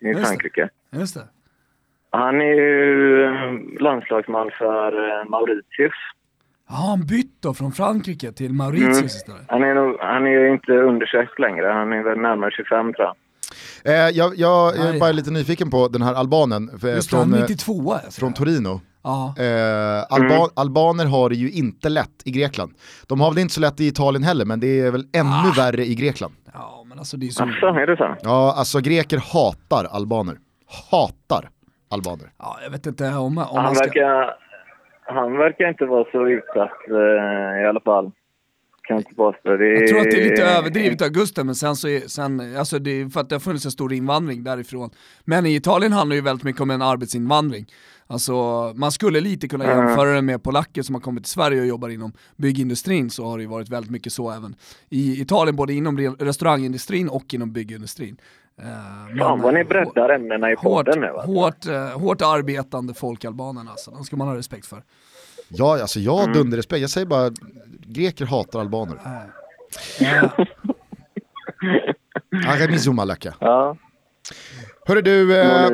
i 0.00 0.06
Just 0.06 0.20
det. 0.20 0.26
Frankrike. 0.26 0.68
just 0.90 1.14
det. 1.14 1.24
Han 2.10 2.40
är 2.40 2.54
ju 2.54 3.24
eh, 3.24 3.80
landslagsman 3.80 4.50
för 4.58 5.08
eh, 5.20 5.28
Mauritius. 5.30 5.92
Ja, 6.68 6.74
han 6.74 7.06
bytt 7.06 7.42
då 7.42 7.54
från 7.54 7.72
Frankrike 7.72 8.32
till 8.32 8.52
Mauritius 8.52 8.96
Mm. 8.96 9.06
istället. 9.06 9.42
Han 9.48 9.62
är, 9.62 9.74
nog, 9.74 9.96
han 10.00 10.26
är 10.26 10.30
ju 10.30 10.52
inte 10.52 10.72
under 10.72 11.06
21 11.06 11.28
längre, 11.38 11.66
han 11.66 11.92
är 11.92 12.02
väl 12.02 12.18
närmare 12.18 12.50
25 12.50 12.92
tror 12.94 13.06
jag. 13.06 13.14
Eh, 13.84 14.10
jag, 14.10 14.32
jag 14.36 14.76
är 14.76 15.00
bara 15.00 15.12
lite 15.12 15.30
nyfiken 15.30 15.70
på 15.70 15.88
den 15.88 16.02
här 16.02 16.14
albanen 16.14 16.78
för, 16.80 16.88
Just 16.88 17.10
det, 17.10 17.16
han 17.16 17.24
från, 17.26 17.34
är 17.34 17.38
eh, 17.42 17.48
92 17.48 17.92
alltså. 17.92 18.20
från 18.20 18.32
Torino. 18.32 18.80
Ja. 19.04 19.34
Eh, 19.38 20.02
alba 20.10 20.34
Mm. 20.34 20.48
Albaner 20.56 21.06
har 21.06 21.28
det 21.28 21.36
ju 21.36 21.50
inte 21.50 21.88
lätt 21.88 22.22
i 22.24 22.30
Grekland. 22.30 22.72
De 23.06 23.20
har 23.20 23.30
väl 23.30 23.38
inte 23.38 23.54
så 23.54 23.60
lätt 23.60 23.80
i 23.80 23.86
Italien 23.86 24.22
heller, 24.22 24.44
men 24.44 24.60
det 24.60 24.80
är 24.80 24.90
väl 24.90 25.04
ännu 25.12 25.30
Ah. 25.30 25.52
värre 25.56 25.84
i 25.84 25.94
Grekland. 25.94 26.34
ja, 26.54 26.84
men 26.88 26.98
alltså 26.98 27.16
det 27.16 27.26
är 27.26 27.30
så... 27.30 27.42
Asså, 27.44 27.66
är 27.66 27.86
det 27.86 27.96
så? 27.96 28.16
Ja, 28.22 28.54
alltså 28.56 28.80
greker 28.80 29.18
hatar 29.32 29.84
albaner. 29.84 30.36
Hatar 30.90 31.48
albaner. 31.90 32.30
Ja, 32.38 32.58
jag 32.64 32.70
vet 32.70 32.86
inte 32.86 33.08
om, 33.08 33.38
om 33.38 33.46
Han 33.64 33.74
ska... 33.74 33.84
verkar, 33.84 34.34
han 35.06 35.32
verkar 35.38 35.68
inte 35.68 35.84
vara 35.84 36.04
så 36.12 36.28
utsatt 36.28 36.88
eh, 36.88 37.62
i 37.62 37.66
alla 37.68 37.80
fall. 37.80 38.10
Kan 38.84 38.94
jag 38.96 39.00
inte 39.00 39.14
påstå. 39.14 39.56
Det 39.56 39.66
Jag 39.68 39.88
tror 39.88 39.98
att 39.98 40.04
det 40.10 40.20
är 40.26 40.30
lite 40.30 40.42
överdrivet 40.44 41.02
av 41.02 41.08
Gusten, 41.08 41.46
men 41.46 41.54
sen 41.54 41.76
så 41.76 41.88
är, 41.88 42.00
sen, 42.00 42.56
alltså 42.58 42.78
det 42.78 42.90
är 42.90 43.08
för 43.08 43.20
att 43.20 43.28
det 43.28 43.34
har 43.34 43.40
funnits 43.40 43.64
en 43.64 43.70
stor 43.70 43.92
invandring 43.92 44.44
därifrån. 44.44 44.90
Men 45.24 45.46
i 45.46 45.54
Italien 45.56 45.92
handlar 45.92 46.14
det 46.14 46.18
ju 46.18 46.22
väldigt 46.24 46.44
mycket 46.44 46.62
om 46.62 46.70
en 46.70 46.82
arbetsinvandring. 46.82 47.66
Alltså 48.12 48.32
man 48.76 48.92
skulle 48.92 49.20
lite 49.20 49.48
kunna 49.48 49.64
jämföra 49.64 50.10
det 50.14 50.22
med 50.22 50.42
polacker 50.42 50.82
som 50.82 50.94
har 50.94 51.02
kommit 51.02 51.24
till 51.24 51.32
Sverige 51.32 51.60
och 51.60 51.66
jobbar 51.66 51.88
inom 51.88 52.12
byggindustrin, 52.36 53.10
så 53.10 53.24
har 53.26 53.36
det 53.38 53.42
ju 53.42 53.48
varit 53.48 53.68
väldigt 53.68 53.90
mycket 53.90 54.12
så 54.12 54.30
även 54.30 54.54
i 54.90 55.20
Italien, 55.20 55.56
både 55.56 55.72
inom 55.72 55.98
re- 55.98 56.16
restaurangindustrin 56.24 57.08
och 57.08 57.34
inom 57.34 57.52
byggindustrin. 57.52 58.16
Eh, 58.62 59.18
Fan 59.18 59.40
vad 59.40 59.54
ni 59.54 59.60
eh, 59.60 59.66
breddar 59.66 60.08
ämnena 60.08 60.50
i 60.50 60.54
Hårt, 60.54 60.62
podden 60.62 61.00
nu 61.00 61.06
alltså. 61.06 61.26
hårt, 61.32 61.66
eh, 61.66 62.00
hårt 62.00 62.22
arbetande 62.22 62.94
folk, 62.94 63.24
albanerna 63.24 63.70
alltså. 63.70 63.90
De 63.90 64.04
ska 64.04 64.16
man 64.16 64.28
ha 64.28 64.36
respekt 64.36 64.66
för. 64.66 64.82
Ja, 65.48 65.80
alltså 65.80 66.00
jag 66.00 66.12
har 66.16 66.22
Mm. 66.24 66.32
dunderrespekt. 66.36 66.80
Jag 66.80 66.90
säger 66.90 67.06
bara, 67.06 67.30
greker 67.86 68.26
hatar 68.26 68.60
albaner. 68.60 68.98
Eh, 70.00 70.30
Aremizumalaka. 72.52 73.34
Ja. 73.40 73.76
Hörru 74.86 75.02
du, 75.02 75.40
eh. 75.40 75.68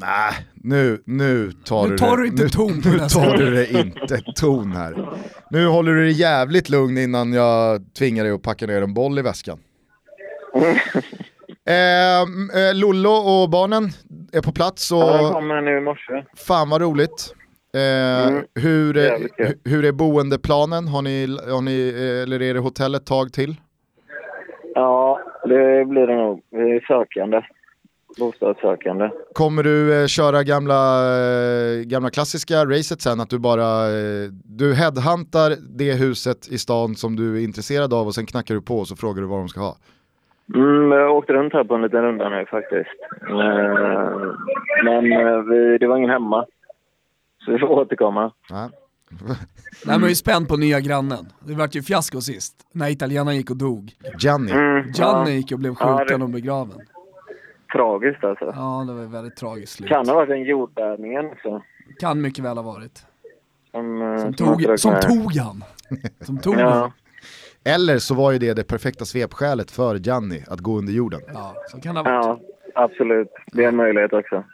Nej, 0.00 0.32
nu, 0.54 1.02
nu 1.06 1.52
tar 1.52 1.84
Nu 1.84 1.90
du 1.90 1.98
tar 1.98 2.16
det. 2.16 2.22
du 2.22 2.28
inte 2.28 2.42
nu, 2.42 2.48
ton 2.48 2.82
Nu 2.84 2.98
tar 2.98 3.36
du 3.36 3.50
det 3.54 3.70
inte 3.70 4.18
ton 4.36 4.72
här. 4.72 5.08
Nu 5.50 5.66
håller 5.66 5.92
du 5.92 6.02
dig 6.04 6.12
jävligt 6.12 6.68
lugn 6.68 6.98
innan 6.98 7.32
jag 7.32 7.82
tvingar 7.98 8.24
dig 8.24 8.32
att 8.32 8.42
packa 8.42 8.66
ner 8.66 8.82
en 8.82 8.94
boll 8.94 9.18
i 9.18 9.22
väskan. 9.22 9.58
Eh, 11.66 12.20
eh, 12.62 12.74
Lollo 12.74 13.10
och 13.10 13.50
barnen 13.50 13.84
är 14.32 14.40
på 14.40 14.52
plats 14.52 14.92
och 14.92 14.98
Han 14.98 15.32
kommer 15.32 15.60
nu 15.60 15.78
i 15.78 15.80
morse. 15.80 16.24
fan 16.36 16.70
vad 16.70 16.80
roligt. 16.80 17.34
Eh, 17.74 18.28
Mm. 18.28 18.44
hur, 18.54 18.96
är, 18.96 19.18
hur 19.68 19.84
är 19.84 19.92
boendeplanen? 19.92 20.88
Har 20.88 21.02
ni, 21.02 21.38
har 21.50 21.60
ni, 21.60 21.88
eh, 21.88 22.22
eller 22.22 22.42
är 22.42 22.54
det 22.54 22.60
hotell 22.60 22.94
ett 22.94 23.06
tag 23.06 23.32
till? 23.32 23.56
Ja, 24.74 25.20
det 25.44 25.84
blir 25.84 26.06
det 26.06 26.16
nog. 26.16 26.40
Vi 26.50 26.76
är 26.76 26.80
sökande. 26.80 27.40
Bostadssökande. 28.18 29.10
Kommer 29.32 29.62
du 29.62 30.00
eh, 30.02 30.06
köra 30.06 30.42
gamla, 30.42 31.02
eh, 31.16 31.80
gamla 31.84 32.10
klassiska 32.10 32.64
racet 32.64 33.00
sen? 33.02 33.20
Att 33.20 33.30
du 33.30 33.38
bara 33.38 33.86
eh, 33.86 34.28
du 34.44 34.74
headhuntar 34.74 35.56
det 35.78 35.92
huset 35.92 36.48
i 36.48 36.58
stan 36.58 36.94
som 36.94 37.16
du 37.16 37.36
är 37.38 37.44
intresserad 37.44 37.94
av 37.94 38.06
och 38.06 38.14
sen 38.14 38.26
knackar 38.26 38.54
du 38.54 38.62
på 38.62 38.78
och 38.78 38.88
så 38.88 38.96
frågar 38.96 39.22
du 39.22 39.28
vad 39.28 39.38
de 39.38 39.48
ska 39.48 39.60
ha? 39.60 39.76
Mm, 40.54 40.92
jag 40.92 41.16
åkte 41.16 41.32
runt 41.32 41.52
här 41.52 41.64
på 41.64 41.74
en 41.74 41.82
liten 41.82 42.02
runda 42.02 42.28
nu 42.28 42.46
faktiskt. 42.50 42.90
Men 44.84 45.02
vi, 45.48 45.78
det 45.78 45.86
var 45.86 45.96
ingen 45.96 46.10
hemma. 46.10 46.44
Så 47.44 47.52
vi 47.52 47.58
får 47.58 47.66
återkomma. 47.70 48.32
Ja. 48.48 48.70
Nej, 49.26 49.36
men 49.98 50.00
jag 50.00 50.10
är 50.10 50.14
spänd 50.14 50.48
på 50.48 50.56
nya 50.56 50.80
grannen. 50.80 51.26
Det 51.46 51.54
vart 51.54 51.74
ju 51.74 51.82
fiasko 51.82 52.20
sist, 52.20 52.54
när 52.72 52.90
italienaren 52.90 53.36
gick 53.36 53.50
och 53.50 53.56
dog. 53.56 53.92
Gianni. 54.18 54.52
Mm, 54.52 54.92
Gianni 54.92 55.30
ja, 55.30 55.36
gick 55.36 55.52
och 55.52 55.58
blev 55.58 55.74
Ja, 55.80 55.98
skjuten 55.98 56.20
det- 56.20 56.24
och 56.24 56.30
begraven. 56.30 56.78
Tragiskt 57.74 58.24
alltså. 58.24 58.44
Ja, 58.44 58.84
det 58.88 58.92
var 58.94 59.02
väldigt 59.04 59.36
tragiskt 59.36 59.72
slut. 59.72 59.88
Kan 59.88 60.08
ha 60.08 60.14
varit 60.14 60.30
en 60.30 60.42
jordbävning 60.44 61.18
också. 61.18 61.62
Kan 62.00 62.20
mycket 62.20 62.44
väl 62.44 62.56
ha 62.56 62.64
varit. 62.64 63.06
Som, 63.70 64.02
eh, 64.02 64.18
Som 64.18 64.34
tog, 64.34 64.78
som 64.80 64.94
tog 65.00 65.32
han. 65.36 65.64
Som 66.20 66.38
tog 66.38 66.54
Ja, 66.58 66.68
han. 66.70 66.90
Eller 67.64 67.98
så 67.98 68.14
var 68.14 68.32
ju 68.32 68.38
det 68.38 68.54
det 68.54 68.64
perfekta 68.64 69.04
svepskälet 69.04 69.70
för 69.70 69.94
Gianni 69.96 70.44
att 70.48 70.60
gå 70.60 70.78
under 70.78 70.92
jorden. 70.92 71.20
Ja, 71.34 71.54
så 71.68 71.80
kan 71.80 71.94
det 71.94 72.00
ha 72.00 72.20
varit. 72.22 72.40
ja, 72.74 72.82
absolut. 72.84 73.28
Det 73.52 73.64
är 73.64 73.68
en 73.68 73.76
möjlighet 73.76 74.12
också. 74.12 74.44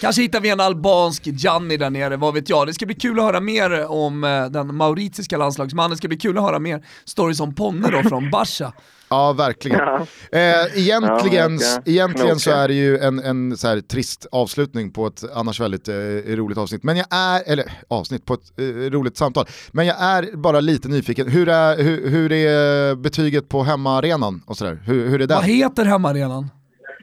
Kanske 0.00 0.22
hittar 0.22 0.40
vi 0.40 0.50
en 0.50 0.60
albansk 0.60 1.26
Gianni 1.26 1.76
där 1.76 1.90
nere, 1.90 2.16
vad 2.16 2.34
vet 2.34 2.48
jag. 2.48 2.66
Det 2.66 2.74
ska 2.74 2.86
bli 2.86 2.94
kul 2.94 3.18
att 3.18 3.24
höra 3.24 3.40
mer 3.40 3.86
om 3.86 4.24
eh, 4.24 4.44
den 4.46 4.74
mauritiska 4.76 5.36
landslagsmannen. 5.36 5.90
Det 5.90 5.96
ska 5.96 6.08
bli 6.08 6.16
kul 6.16 6.38
att 6.38 6.44
höra 6.44 6.58
mer 6.58 6.84
stories 7.04 7.40
om 7.40 7.54
Ponne 7.54 7.90
då 7.90 8.08
från 8.08 8.30
Basha. 8.32 8.72
Ja, 9.12 9.32
verkligen. 9.32 9.78
Ja. 9.78 10.06
Eh, 10.32 10.78
egentligen, 10.78 11.58
Ja, 11.58 11.66
verkar 11.68 11.90
egentligen 11.90 12.38
så 12.40 12.50
är 12.50 12.68
det 12.68 12.74
ju 12.74 12.98
en, 12.98 13.18
en 13.18 13.56
så 13.56 13.68
här 13.68 13.80
trist 13.80 14.26
avslutning 14.32 14.92
på 14.92 15.06
ett 15.06 15.24
annars 15.34 15.60
väldigt 15.60 15.88
eh, 15.88 15.94
roligt 16.26 16.58
avsnitt. 16.58 16.82
Men 16.82 16.96
jag 16.96 17.06
är, 17.10 17.42
eller 17.46 17.72
avsnitt 17.88 18.24
på 18.26 18.34
ett 18.34 18.58
eh, 18.58 18.64
roligt 18.64 19.16
samtal. 19.16 19.46
Men 19.72 19.86
jag 19.86 19.96
är 20.00 20.36
bara 20.36 20.60
lite 20.60 20.88
nyfiken. 20.88 21.28
Hur 21.28 21.48
är, 21.48 21.82
hur, 21.82 22.08
hur 22.08 22.32
är 22.32 22.94
betyget 22.94 23.48
på 23.48 23.62
hemmaarenan 23.62 24.42
och 24.46 24.56
sådär? 24.56 24.82
Hur, 24.84 25.08
hur 25.08 25.20
är 25.22 25.26
den? 25.26 25.36
Vad 25.36 25.46
heter 25.46 25.84
hemmaarenan? 25.84 26.50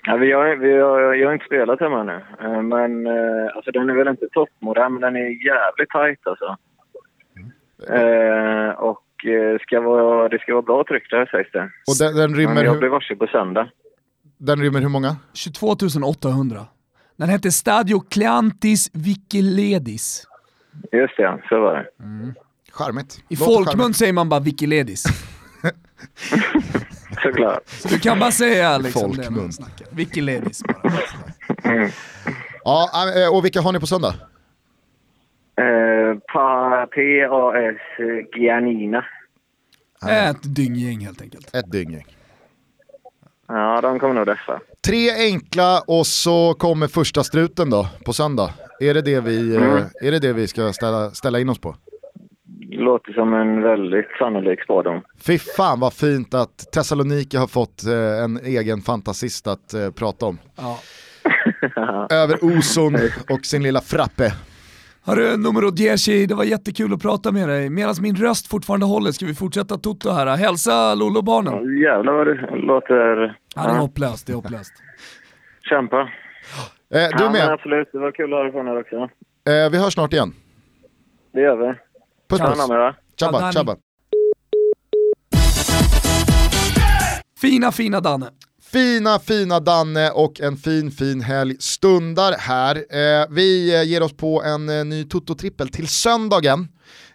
Ja, 0.08 0.18
vi 0.18 0.32
har, 0.32 0.55
vi 0.55 0.78
har, 0.78 1.14
jag 1.14 1.28
har 1.28 1.34
inte 1.34 1.45
spelat 1.45 1.80
hemma 1.80 2.03
nu, 2.03 2.22
Eh, 2.41 2.62
men 2.62 3.08
eh, 3.08 3.55
alltså, 3.55 3.72
den 3.72 3.89
är 3.89 3.95
väl 3.95 4.08
inte 4.08 4.28
toppmodern, 4.32 4.93
men 4.93 5.01
den 5.01 5.16
är 5.16 5.45
jävligt 5.45 5.89
tajt 5.89 6.28
alltså. 6.28 6.58
Eh, 7.89 8.70
och 8.70 9.26
eh, 9.26 9.60
ska 9.60 9.82
vara, 9.82 10.30
det 10.30 10.39
ska 10.39 10.53
vara 10.53 10.62
bra 10.62 10.84
tryck 10.88 11.10
där 11.10 11.26
sägs 11.26 11.51
det. 11.51 11.60
Och 11.60 11.97
den, 11.99 12.16
den, 12.16 12.32
Men 12.32 12.39
rymmer, 12.39 12.64
jag 12.64 12.80
blir 12.80 12.89
varse 12.89 13.16
på 13.16 13.28
söndag. 13.28 13.70
den 14.38 14.62
rymmer 14.62 14.82
hur 14.82 14.89
många? 14.89 15.16
22 15.34 15.68
800. 16.05 16.66
Den 17.16 17.30
hette 17.30 17.51
Stadio 17.51 17.99
Kleantis 17.99 18.91
Vikiledis. 18.93 20.28
Just 20.91 21.18
det, 21.18 21.24
ja, 21.24 21.39
så 21.49 21.60
var 21.60 21.74
det. 21.74 21.86
Charmigt. 22.72 23.24
I 23.30 23.36
folkmun 23.36 23.93
säger 23.93 24.14
man 24.14 24.30
bara 24.30 24.39
Vikiledis. 24.39 25.03
Såklart. 27.24 27.68
Så 27.68 27.88
du 27.88 27.99
kan 27.99 28.20
bara 28.20 28.32
säga 28.32 28.78
liksom 28.78 29.13
Folkmun. 29.13 29.51
Vikiledis 29.91 30.63
bara. 30.63 30.91
Ja, 32.63 32.89
eh, 33.26 33.36
och 33.36 33.45
vilka 33.45 33.61
har 33.61 33.72
ni 33.74 33.80
på 33.80 33.88
söndag? 33.88 34.13
Eh, 35.55 36.20
pa, 36.34 36.70
PAS 36.95 38.07
Giannina. 38.36 39.05
Ett 40.09 40.55
dynggäng 40.55 40.99
helt 40.99 41.22
enkelt. 41.22 41.55
Ett 41.55 41.72
dynggäng. 41.72 42.05
Ja, 43.47 43.82
de 43.82 43.99
kommer 43.99 44.13
nog 44.13 44.28
räffa. 44.28 44.59
Tre 44.88 45.11
enkla 45.11 45.82
och 45.88 46.07
så 46.07 46.53
kommer 46.53 46.88
första 46.88 47.24
struten 47.24 47.70
då 47.70 47.88
på 48.05 48.13
söndag. 48.13 48.53
Är 48.80 48.93
det 48.93 49.01
det 49.01 49.20
vi, 49.22 49.55
eh, 49.55 49.63
Mm. 49.63 49.84
är 50.01 50.11
det 50.11 50.20
det 50.20 50.34
vi 50.34 50.47
ska 50.47 50.74
ställa, 50.74 51.11
ställa 51.11 51.39
in 51.39 51.49
oss 51.49 51.59
på? 51.59 51.76
Låter 52.70 53.13
som 53.13 53.34
en 53.34 53.61
väldigt 53.61 54.09
sannolik 54.20 54.63
spådom. 54.63 55.01
Fy 55.28 55.38
fan 55.38 55.80
vad 55.80 55.93
fint 55.93 56.34
att 56.34 56.57
Thessaloniki 56.74 57.38
har 57.38 57.47
fått 57.47 57.84
eh, 57.86 58.24
en 58.24 58.38
egen 58.38 58.82
fantasist 58.82 59.47
att 59.47 59.74
eh, 59.74 59.91
prata 59.91 60.26
om. 60.26 60.38
Ja. 60.55 60.80
Över 62.15 62.38
Ozon 62.41 62.95
och 63.30 63.45
sin 63.45 63.63
lilla 63.63 63.82
frappe. 63.82 64.32
Hörru, 65.05 65.38
numero 65.38 65.72
10, 65.72 66.28
det 66.28 66.36
var 66.36 66.43
jättekul 66.43 66.93
att 66.93 67.01
prata 67.01 67.32
med 67.32 67.49
dig. 67.49 67.70
Medan 67.70 67.95
min 68.01 68.15
röst 68.15 68.47
fortfarande 68.47 68.86
håller 68.86 69.11
ska 69.11 69.26
vi 69.26 69.34
fortsätta 69.34 69.78
Toto 69.78 70.09
här. 70.09 70.38
Hälsa 70.38 70.95
Lollo 70.95 71.18
och 71.18 71.24
barnen. 71.24 71.78
Jävlar 71.78 72.13
vad 72.13 72.28
det 72.28 72.55
låter... 72.55 73.38
Ja, 73.55 73.61
det 73.63 73.70
är 73.70 73.78
hopplöst, 73.80 74.28
det 74.28 74.34
är 74.34 74.36
hopplöst. 74.36 74.74
Kämpa. 75.70 75.99
Eh, 76.01 76.07
du 76.89 77.24
ja, 77.24 77.32
med, 77.32 77.49
absolut, 77.49 77.89
det 77.91 77.99
var 77.99 78.11
kul 78.11 78.34
att 78.34 78.38
ha 78.38 78.43
dig 78.43 78.51
på 78.51 78.63
här 78.63 78.80
också. 78.80 78.95
eh, 78.95 79.72
vi 79.72 79.78
hörs 79.78 79.93
snart 79.93 80.13
igen. 80.13 80.34
Det 81.34 81.41
gör 81.41 81.55
vi. 81.55 81.74
Puss 82.30 82.41
puss. 82.41 82.57
Tjabba, 83.19 83.51
tjabba. 83.51 83.75
Fina, 87.41 87.71
fina 87.71 88.01
Danne. 88.01 88.30
Fina, 88.71 89.19
fina 89.19 89.59
Danne 89.59 90.11
och 90.11 90.41
en 90.41 90.57
fin, 90.57 90.91
fin 90.91 91.21
helg 91.21 91.55
stundar 91.59 92.36
här. 92.38 92.75
Eh, 92.75 93.28
vi 93.30 93.75
eh, 93.75 93.84
ger 93.84 94.03
oss 94.03 94.13
på 94.17 94.43
en 94.43 94.69
eh, 94.69 94.86
ny 94.86 95.03
Toto-trippel 95.03 95.69
till 95.69 95.88
söndagen. 95.88 96.67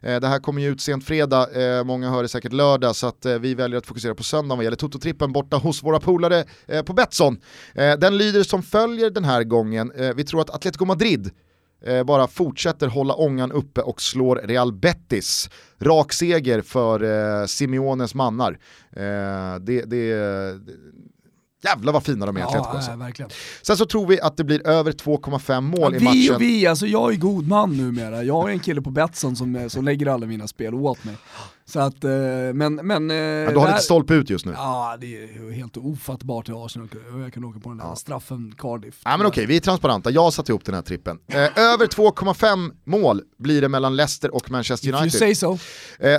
Eh, 0.02 0.20
det 0.20 0.28
här 0.28 0.38
kommer 0.38 0.62
ju 0.62 0.68
ut 0.68 0.80
sent 0.80 1.04
fredag, 1.04 1.48
många 1.84 2.10
hör 2.10 2.22
det 2.22 2.28
säkert 2.28 2.52
lördag, 2.52 2.96
så 2.96 3.06
att 3.06 3.26
vi 3.40 3.54
väljer 3.54 3.78
att 3.78 3.86
fokusera 3.86 4.14
på 4.14 4.22
söndagen 4.22 4.58
vad 4.58 4.64
gäller 4.64 4.76
Toto-trippeln 4.76 5.32
borta 5.32 5.56
hos 5.56 5.82
våra 5.82 6.00
polare 6.00 6.44
på 6.86 6.92
Betsson. 6.92 7.40
Den 7.74 8.18
lyder 8.18 8.42
som 8.42 8.62
följer 8.62 9.10
den 9.10 9.24
här 9.24 9.44
gången, 9.44 9.92
vi 10.16 10.24
tror 10.24 10.40
att 10.40 10.50
Atletico 10.50 10.84
Madrid 10.84 11.30
bara 12.07 12.26
fortsätter 12.26 12.87
hålla 12.87 13.14
ångan 13.14 13.53
uppe 13.53 13.80
och 13.80 14.03
slår 14.03 14.37
Real 14.37 14.72
Betis. 14.72 15.51
Rak 15.80 16.12
seger 16.12 16.61
för 16.62 17.03
eh, 17.41 17.47
Simeones 17.47 18.14
mannar. 18.14 18.59
Eh, 18.97 19.61
det, 19.61 19.83
det, 19.83 20.14
jävlar 21.64 21.93
vad 21.93 22.05
fina 22.05 22.26
de 22.26 22.37
är 22.37 22.41
Atletico. 22.41 22.68
Ja, 22.68 22.76
alltså. 22.76 22.91
äh, 22.91 22.97
verkligen. 22.97 23.30
Sen 23.62 23.76
så 23.76 23.87
tror 23.87 24.07
vi 24.07 24.20
att 24.20 24.37
det 24.37 24.45
blir 24.45 24.66
över 24.66 24.93
2,5 24.93 25.61
mål 25.61 25.78
Ja, 25.80 25.91
i 25.91 25.99
vi 25.99 26.05
matchen. 26.05 26.35
och 26.35 26.43
vi, 26.43 26.66
alltså 26.66 26.87
jag 26.87 27.12
är 27.12 27.16
god 27.16 27.49
man 27.49 27.76
numera. 27.76 28.22
Jag 28.22 28.49
är 28.49 28.53
en 28.53 28.61
kille 28.61 28.83
på 28.83 28.91
Betsson 28.91 29.37
som, 29.37 29.57
eh, 29.57 29.68
som 29.68 29.85
lägger 29.85 30.07
alla 30.07 30.26
mina 30.26 30.49
spel 30.49 30.74
åt 30.74 31.05
mig. 31.05 31.14
Så 31.72 31.80
att, 31.80 32.04
eh, 32.04 32.10
men... 32.54 32.74
men 32.74 33.10
eh, 33.10 33.16
Ja, 33.16 33.50
du 33.50 33.58
har 33.58 33.66
lite 33.66 33.80
stolpe 33.80 34.14
ut 34.14 34.30
just 34.30 34.46
nu. 34.46 34.52
Ja, 34.56 34.96
det 35.00 35.22
är 35.22 35.52
helt 35.52 35.76
ofattbart 35.76 36.48
i 36.48 36.52
Arsenal. 36.52 36.88
Jag 37.22 37.32
kan 37.32 37.44
åka 37.44 37.60
på 37.60 37.68
den 37.68 37.78
där 37.78 37.94
straffen 37.94 38.54
Cardiff. 38.58 39.00
Ja 39.04 39.16
men 39.16 39.26
okej, 39.26 39.46
vi 39.46 39.56
är 39.56 39.60
transparenta. 39.60 40.10
Jag 40.10 40.22
har 40.22 40.30
satt 40.30 40.48
ihop 40.48 40.64
den 40.64 40.74
här 40.74 40.82
trippen. 40.82 41.18
Eh, 41.28 41.38
över 41.38 41.86
2,5 41.86 42.70
mål 42.84 43.22
blir 43.38 43.60
det 43.60 43.68
mellan 43.68 43.96
Leicester 43.96 44.34
och 44.34 44.50
Manchester 44.50 44.88
If 44.88 44.94
you 44.94 45.00
United. 45.02 45.18
say 45.18 45.34
so. 45.34 45.58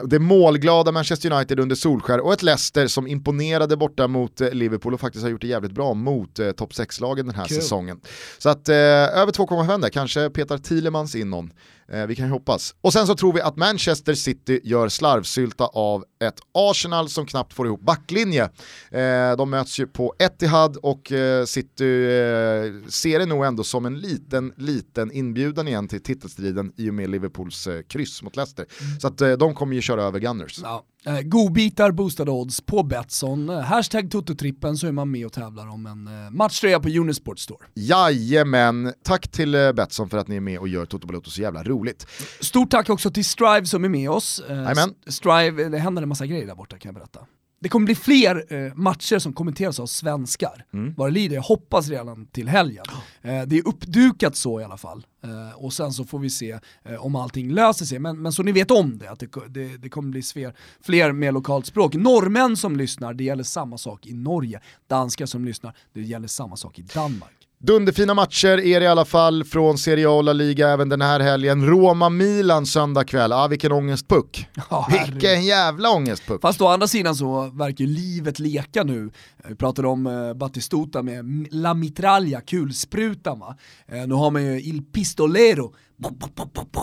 Det 0.05 0.19
målglada 0.19 0.91
Manchester 0.91 1.31
United 1.33 1.59
under 1.59 1.75
Solskär 1.75 2.19
och 2.19 2.33
ett 2.33 2.43
Leicester 2.43 2.87
som 2.87 3.07
imponerade 3.07 3.77
borta 3.77 4.07
mot 4.07 4.39
Liverpool 4.39 4.93
och 4.93 4.99
faktiskt 4.99 5.23
har 5.23 5.29
gjort 5.31 5.41
det 5.41 5.47
jävligt 5.47 5.71
bra 5.71 5.93
mot 5.93 6.39
eh, 6.39 6.51
topp 6.51 6.71
6-lagen 6.71 7.25
den 7.25 7.35
här 7.35 7.45
Kul. 7.45 7.57
säsongen. 7.57 7.99
Så 8.37 8.49
att 8.49 8.69
över 8.69 9.31
2,5 9.31 9.81
där, 9.81 9.89
kanske 9.89 10.29
petar 10.29 10.57
Thielemans 10.57 11.15
in 11.15 11.29
någon. 11.29 11.51
Eh, 11.91 12.07
vi 12.07 12.15
kan 12.15 12.25
ju 12.25 12.31
hoppas. 12.31 12.75
Och 12.81 12.93
sen 12.93 13.07
så 13.07 13.15
tror 13.15 13.34
vi 13.34 13.41
att 13.41 13.57
Manchester 13.57 14.13
City 14.13 14.59
gör 14.63 14.89
slarvsylta 14.89 15.65
av 15.65 16.05
ett 16.23 16.39
Arsenal 16.53 17.09
som 17.09 17.25
knappt 17.25 17.53
får 17.53 17.65
ihop 17.67 17.81
backlinje. 17.81 18.43
Eh, 18.91 19.38
de 19.38 19.49
möts 19.49 19.79
ju 19.79 19.88
på 19.88 20.15
Etihad 20.19 20.77
och 20.77 21.11
eh, 21.11 21.45
City 21.45 21.86
eh, 21.86 22.89
ser 22.89 23.19
det 23.19 23.25
nog 23.25 23.45
ändå 23.45 23.63
som 23.63 23.86
en 23.86 23.99
liten, 23.99 24.53
liten 24.57 25.11
inbjudan 25.11 25.67
igen 25.67 25.88
till 25.88 26.03
titelstriden 26.03 26.73
i 26.77 26.89
och 26.89 26.93
med 26.93 27.09
Liverpools 27.09 27.67
eh, 27.67 27.81
kryss 27.81 28.23
mot 28.23 28.36
Leicester. 28.36 28.65
Så 29.01 29.07
att 29.07 29.21
eh, 29.21 29.31
de 29.31 29.55
kommer 29.55 29.75
ju 29.75 29.81
köra 29.81 30.03
över 30.03 30.19
Gunners. 30.19 30.59
Ja. 30.63 30.86
Eh, 31.05 31.21
godbitar, 31.21 31.91
boostade 31.91 32.31
odds 32.31 32.61
på 32.61 32.83
Betsson. 32.83 33.49
Eh, 33.49 33.59
hashtag 33.59 34.11
Tototrippen 34.11 34.77
så 34.77 34.87
är 34.87 34.91
man 34.91 35.11
med 35.11 35.25
och 35.25 35.33
tävlar 35.33 35.67
om 35.67 35.85
en 35.85 36.07
eh, 36.07 36.31
matchtröja 36.31 36.79
på 36.79 36.89
Unisport 36.89 37.39
Store. 37.39 37.65
Jajamän, 37.73 38.93
tack 39.03 39.27
till 39.27 39.51
Betsson 39.75 40.09
för 40.09 40.17
att 40.17 40.27
ni 40.27 40.35
är 40.35 40.41
med 40.41 40.59
och 40.59 40.67
gör 40.67 40.85
Toto 40.85 41.07
Balotto 41.07 41.29
så 41.29 41.41
jävla 41.41 41.63
roligt. 41.63 42.07
Stort 42.39 42.69
tack 42.69 42.89
också 42.89 43.11
till 43.11 43.25
Strive 43.25 43.65
som 43.65 43.83
är 43.83 43.89
med 43.89 44.09
oss. 44.09 44.43
Jajamän. 44.49 44.93
Strive, 45.07 45.69
det 45.69 45.77
händer 45.77 46.01
en 46.01 46.09
massa 46.09 46.25
grejer 46.25 46.47
där 46.47 46.55
borta 46.55 46.77
kan 46.77 46.89
jag 46.89 46.95
berätta. 46.95 47.19
Det 47.64 47.70
kommer 47.70 47.86
bli 47.86 47.95
fler 47.95 48.53
eh, 48.53 48.74
matcher 48.76 49.20
som 49.20 49.34
kommenteras 49.34 49.80
av 49.80 49.86
svenskar. 49.86 50.66
Mm. 50.74 50.93
Vad 50.97 51.07
det 51.07 51.11
lider, 51.11 51.36
jag 51.36 51.43
hoppas 51.43 51.89
redan 51.89 52.26
till 52.26 52.47
helgen. 52.47 52.86
Eh, 53.26 53.43
det 53.43 53.57
är 53.57 53.68
uppdukat 53.68 54.36
så 54.36 54.61
i 54.61 54.64
alla 54.64 54.78
fall. 54.78 55.05
Eh, 55.24 55.64
och 55.64 55.74
sen 55.74 55.93
så 55.93 56.05
får 56.05 56.20
vi 56.20 56.30
se 56.30 56.59
eh, 56.84 57.05
om 57.05 57.16
allting 57.16 57.51
löser 57.51 57.86
sig. 57.86 57.99
Men, 57.99 58.22
men 58.22 58.32
så 58.32 58.43
ni 58.43 58.51
vet 58.51 58.72
om 58.72 58.97
det, 58.97 59.07
att 59.11 59.20
det, 59.20 59.28
det, 59.49 59.78
det 59.78 59.89
kommer 59.89 60.09
bli 60.09 60.22
fler, 60.22 60.55
fler 60.82 61.11
med 61.11 61.34
lokalt 61.34 61.66
språk. 61.66 61.95
Norrmän 61.95 62.57
som 62.57 62.76
lyssnar, 62.76 63.14
det 63.14 63.24
gäller 63.24 63.43
samma 63.43 63.78
sak 63.78 64.05
i 64.05 64.14
Norge. 64.14 64.59
Danskar 64.88 65.26
som 65.26 65.45
lyssnar, 65.45 65.76
det 65.93 66.01
gäller 66.01 66.28
samma 66.28 66.55
sak 66.55 66.80
i 66.80 66.82
Danmark. 66.82 67.42
Dunderfina 67.66 68.14
matcher 68.14 68.59
är 68.59 68.80
det 68.80 68.84
i 68.84 68.88
alla 68.88 69.05
fall 69.05 69.43
från 69.43 69.78
Serie 69.78 70.07
A 70.09 70.11
och 70.11 70.24
La 70.24 70.34
Liga 70.34 70.70
även 70.70 70.89
den 70.89 71.01
här 71.01 71.20
helgen. 71.20 71.66
Roma-Milan 71.66 72.66
söndag 72.66 73.03
kväll, 73.03 73.32
ah, 73.32 73.47
vilken 73.47 73.72
ångestpuck. 73.72 74.47
Ja, 74.70 74.88
vilken 74.91 75.45
jävla 75.45 75.89
ångestpuck. 75.89 76.41
Fast 76.41 76.61
å 76.61 76.68
andra 76.68 76.88
sidan 76.88 77.16
så 77.16 77.51
verkar 77.53 77.86
livet 77.86 78.39
leka 78.39 78.84
nu. 78.84 79.11
Vi 79.47 79.55
pratade 79.55 79.88
om 79.88 80.07
eh, 80.07 80.34
Batistuta 80.34 81.03
med 81.03 81.47
La 81.51 81.74
Mitraglia, 81.74 82.41
kulsprutan 82.41 83.39
va. 83.39 83.55
Eh, 83.88 84.07
nu 84.07 84.16
har 84.16 84.32
man 84.32 84.45
ju 84.45 84.61
Il 84.61 84.82
Pistolero, 84.84 85.74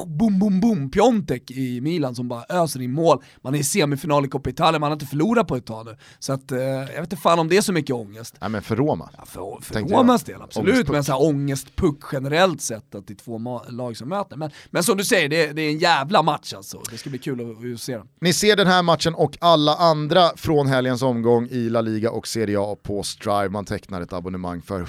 boom, 0.06 0.38
boom, 0.38 0.60
boom, 0.60 0.90
Piontek 0.90 1.50
i 1.50 1.80
Milan 1.80 2.14
som 2.14 2.28
bara 2.28 2.44
öser 2.48 2.80
in 2.80 2.92
mål. 2.92 3.22
Man 3.42 3.54
är 3.54 3.58
i 3.58 3.64
semifinal 3.64 4.24
i 4.24 4.28
Coppa 4.28 4.50
Italia, 4.50 4.78
man 4.78 4.90
har 4.90 4.92
inte 4.92 5.06
förlorat 5.06 5.48
på 5.48 5.56
ett 5.56 5.66
tag 5.66 5.86
nu. 5.86 5.96
Så 6.18 6.32
att, 6.32 6.52
eh, 6.52 6.58
jag 6.58 6.86
vet 6.86 7.00
inte 7.00 7.16
fan 7.16 7.38
om 7.38 7.48
det 7.48 7.56
är 7.56 7.60
så 7.62 7.72
mycket 7.72 7.96
ångest. 7.96 8.36
Nej 8.40 8.50
men 8.50 8.62
för 8.62 8.76
Roma. 8.76 9.10
Ja, 9.16 9.24
för 9.26 9.58
för 9.60 9.80
Romas 9.80 10.24
del, 10.24 10.42
absolut, 10.42 10.68
Ångestpuck. 10.68 10.92
men 10.94 11.04
så 11.04 11.12
här 11.12 11.22
ångestpuck 11.22 11.98
generellt 12.12 12.60
sett 12.60 12.94
att 12.94 13.06
det 13.06 13.12
är 13.12 13.16
två 13.16 13.62
lag 13.68 13.96
som 13.96 14.08
möter. 14.08 14.36
Men, 14.36 14.50
men 14.70 14.82
som 14.82 14.96
du 14.96 15.04
säger, 15.04 15.28
det 15.28 15.46
är, 15.46 15.54
det 15.54 15.62
är 15.62 15.70
en 15.70 15.78
jävla 15.78 16.22
match 16.22 16.54
alltså. 16.54 16.82
Det 16.90 16.98
ska 16.98 17.10
bli 17.10 17.18
kul 17.18 17.40
att, 17.40 17.74
att 17.74 17.80
se 17.80 17.96
den. 17.96 18.08
Ni 18.20 18.32
ser 18.32 18.56
den 18.56 18.66
här 18.66 18.82
matchen 18.82 19.14
och 19.14 19.38
alla 19.40 19.74
andra 19.74 20.30
från 20.36 20.66
helgens 20.66 21.02
omgång 21.02 21.48
i 21.50 21.70
La 21.70 21.80
Liga 21.80 22.10
och 22.10 22.26
Serie 22.26 22.60
A 22.60 22.76
på 22.82 23.02
Strive. 23.02 23.48
Man 23.48 23.64
tecknar 23.64 24.00
ett 24.00 24.12
abonnemang 24.12 24.62
för 24.62 24.86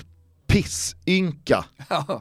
pissynka 0.52 1.66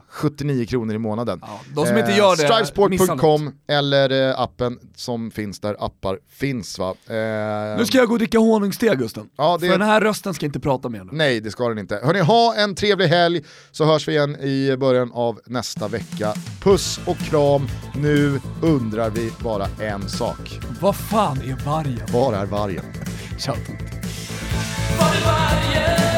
79 0.09 0.65
kronor 0.65 0.95
i 0.95 0.97
månaden. 0.97 1.39
Ja, 1.41 1.59
de 1.75 1.85
som 1.85 1.97
inte 1.97 2.11
gör 2.11 2.35
det 2.35 2.43
missar 2.43 2.63
Strivesport.com 2.63 3.51
eller 3.69 4.29
eh, 4.29 4.39
appen 4.39 4.79
som 4.95 5.31
finns 5.31 5.59
där 5.59 5.75
appar 5.85 6.17
finns 6.29 6.79
va. 6.79 6.89
Eh, 6.89 7.77
Nu 7.77 7.85
ska 7.85 7.97
jag 7.97 8.07
gå 8.07 8.13
och 8.13 8.19
dricka 8.19 8.39
honungste 8.39 8.95
Gusten. 8.95 9.29
Ja, 9.37 9.57
det- 9.61 9.67
För 9.69 9.77
den 9.79 9.87
här 9.87 10.01
rösten 10.01 10.33
ska 10.33 10.45
inte 10.45 10.59
prata 10.59 10.89
med 10.89 11.05
nu. 11.05 11.09
Nej, 11.13 11.39
det 11.41 11.51
ska 11.51 11.67
den 11.69 11.77
inte. 11.77 11.99
Hörni, 12.03 12.19
ha 12.19 12.55
en 12.55 12.75
trevlig 12.75 13.07
helg 13.07 13.41
så 13.71 13.85
hörs 13.85 14.07
vi 14.07 14.11
igen 14.11 14.35
i 14.35 14.77
början 14.77 15.11
av 15.13 15.39
nästa 15.45 15.87
vecka. 15.87 16.33
Puss 16.63 16.99
och 17.05 17.17
kram, 17.17 17.67
nu 17.95 18.39
undrar 18.61 19.09
vi 19.09 19.31
bara 19.43 19.67
en 19.79 20.09
sak. 20.09 20.59
Vad 20.81 20.95
fan 20.95 21.37
är 21.41 21.65
vargen? 21.65 22.07
Var 22.13 22.33
är 22.33 22.45
vargen? 22.45 22.83
Ciao. 23.39 23.55
Var 24.99 25.07
är 25.07 25.25
vargen? 25.25 26.10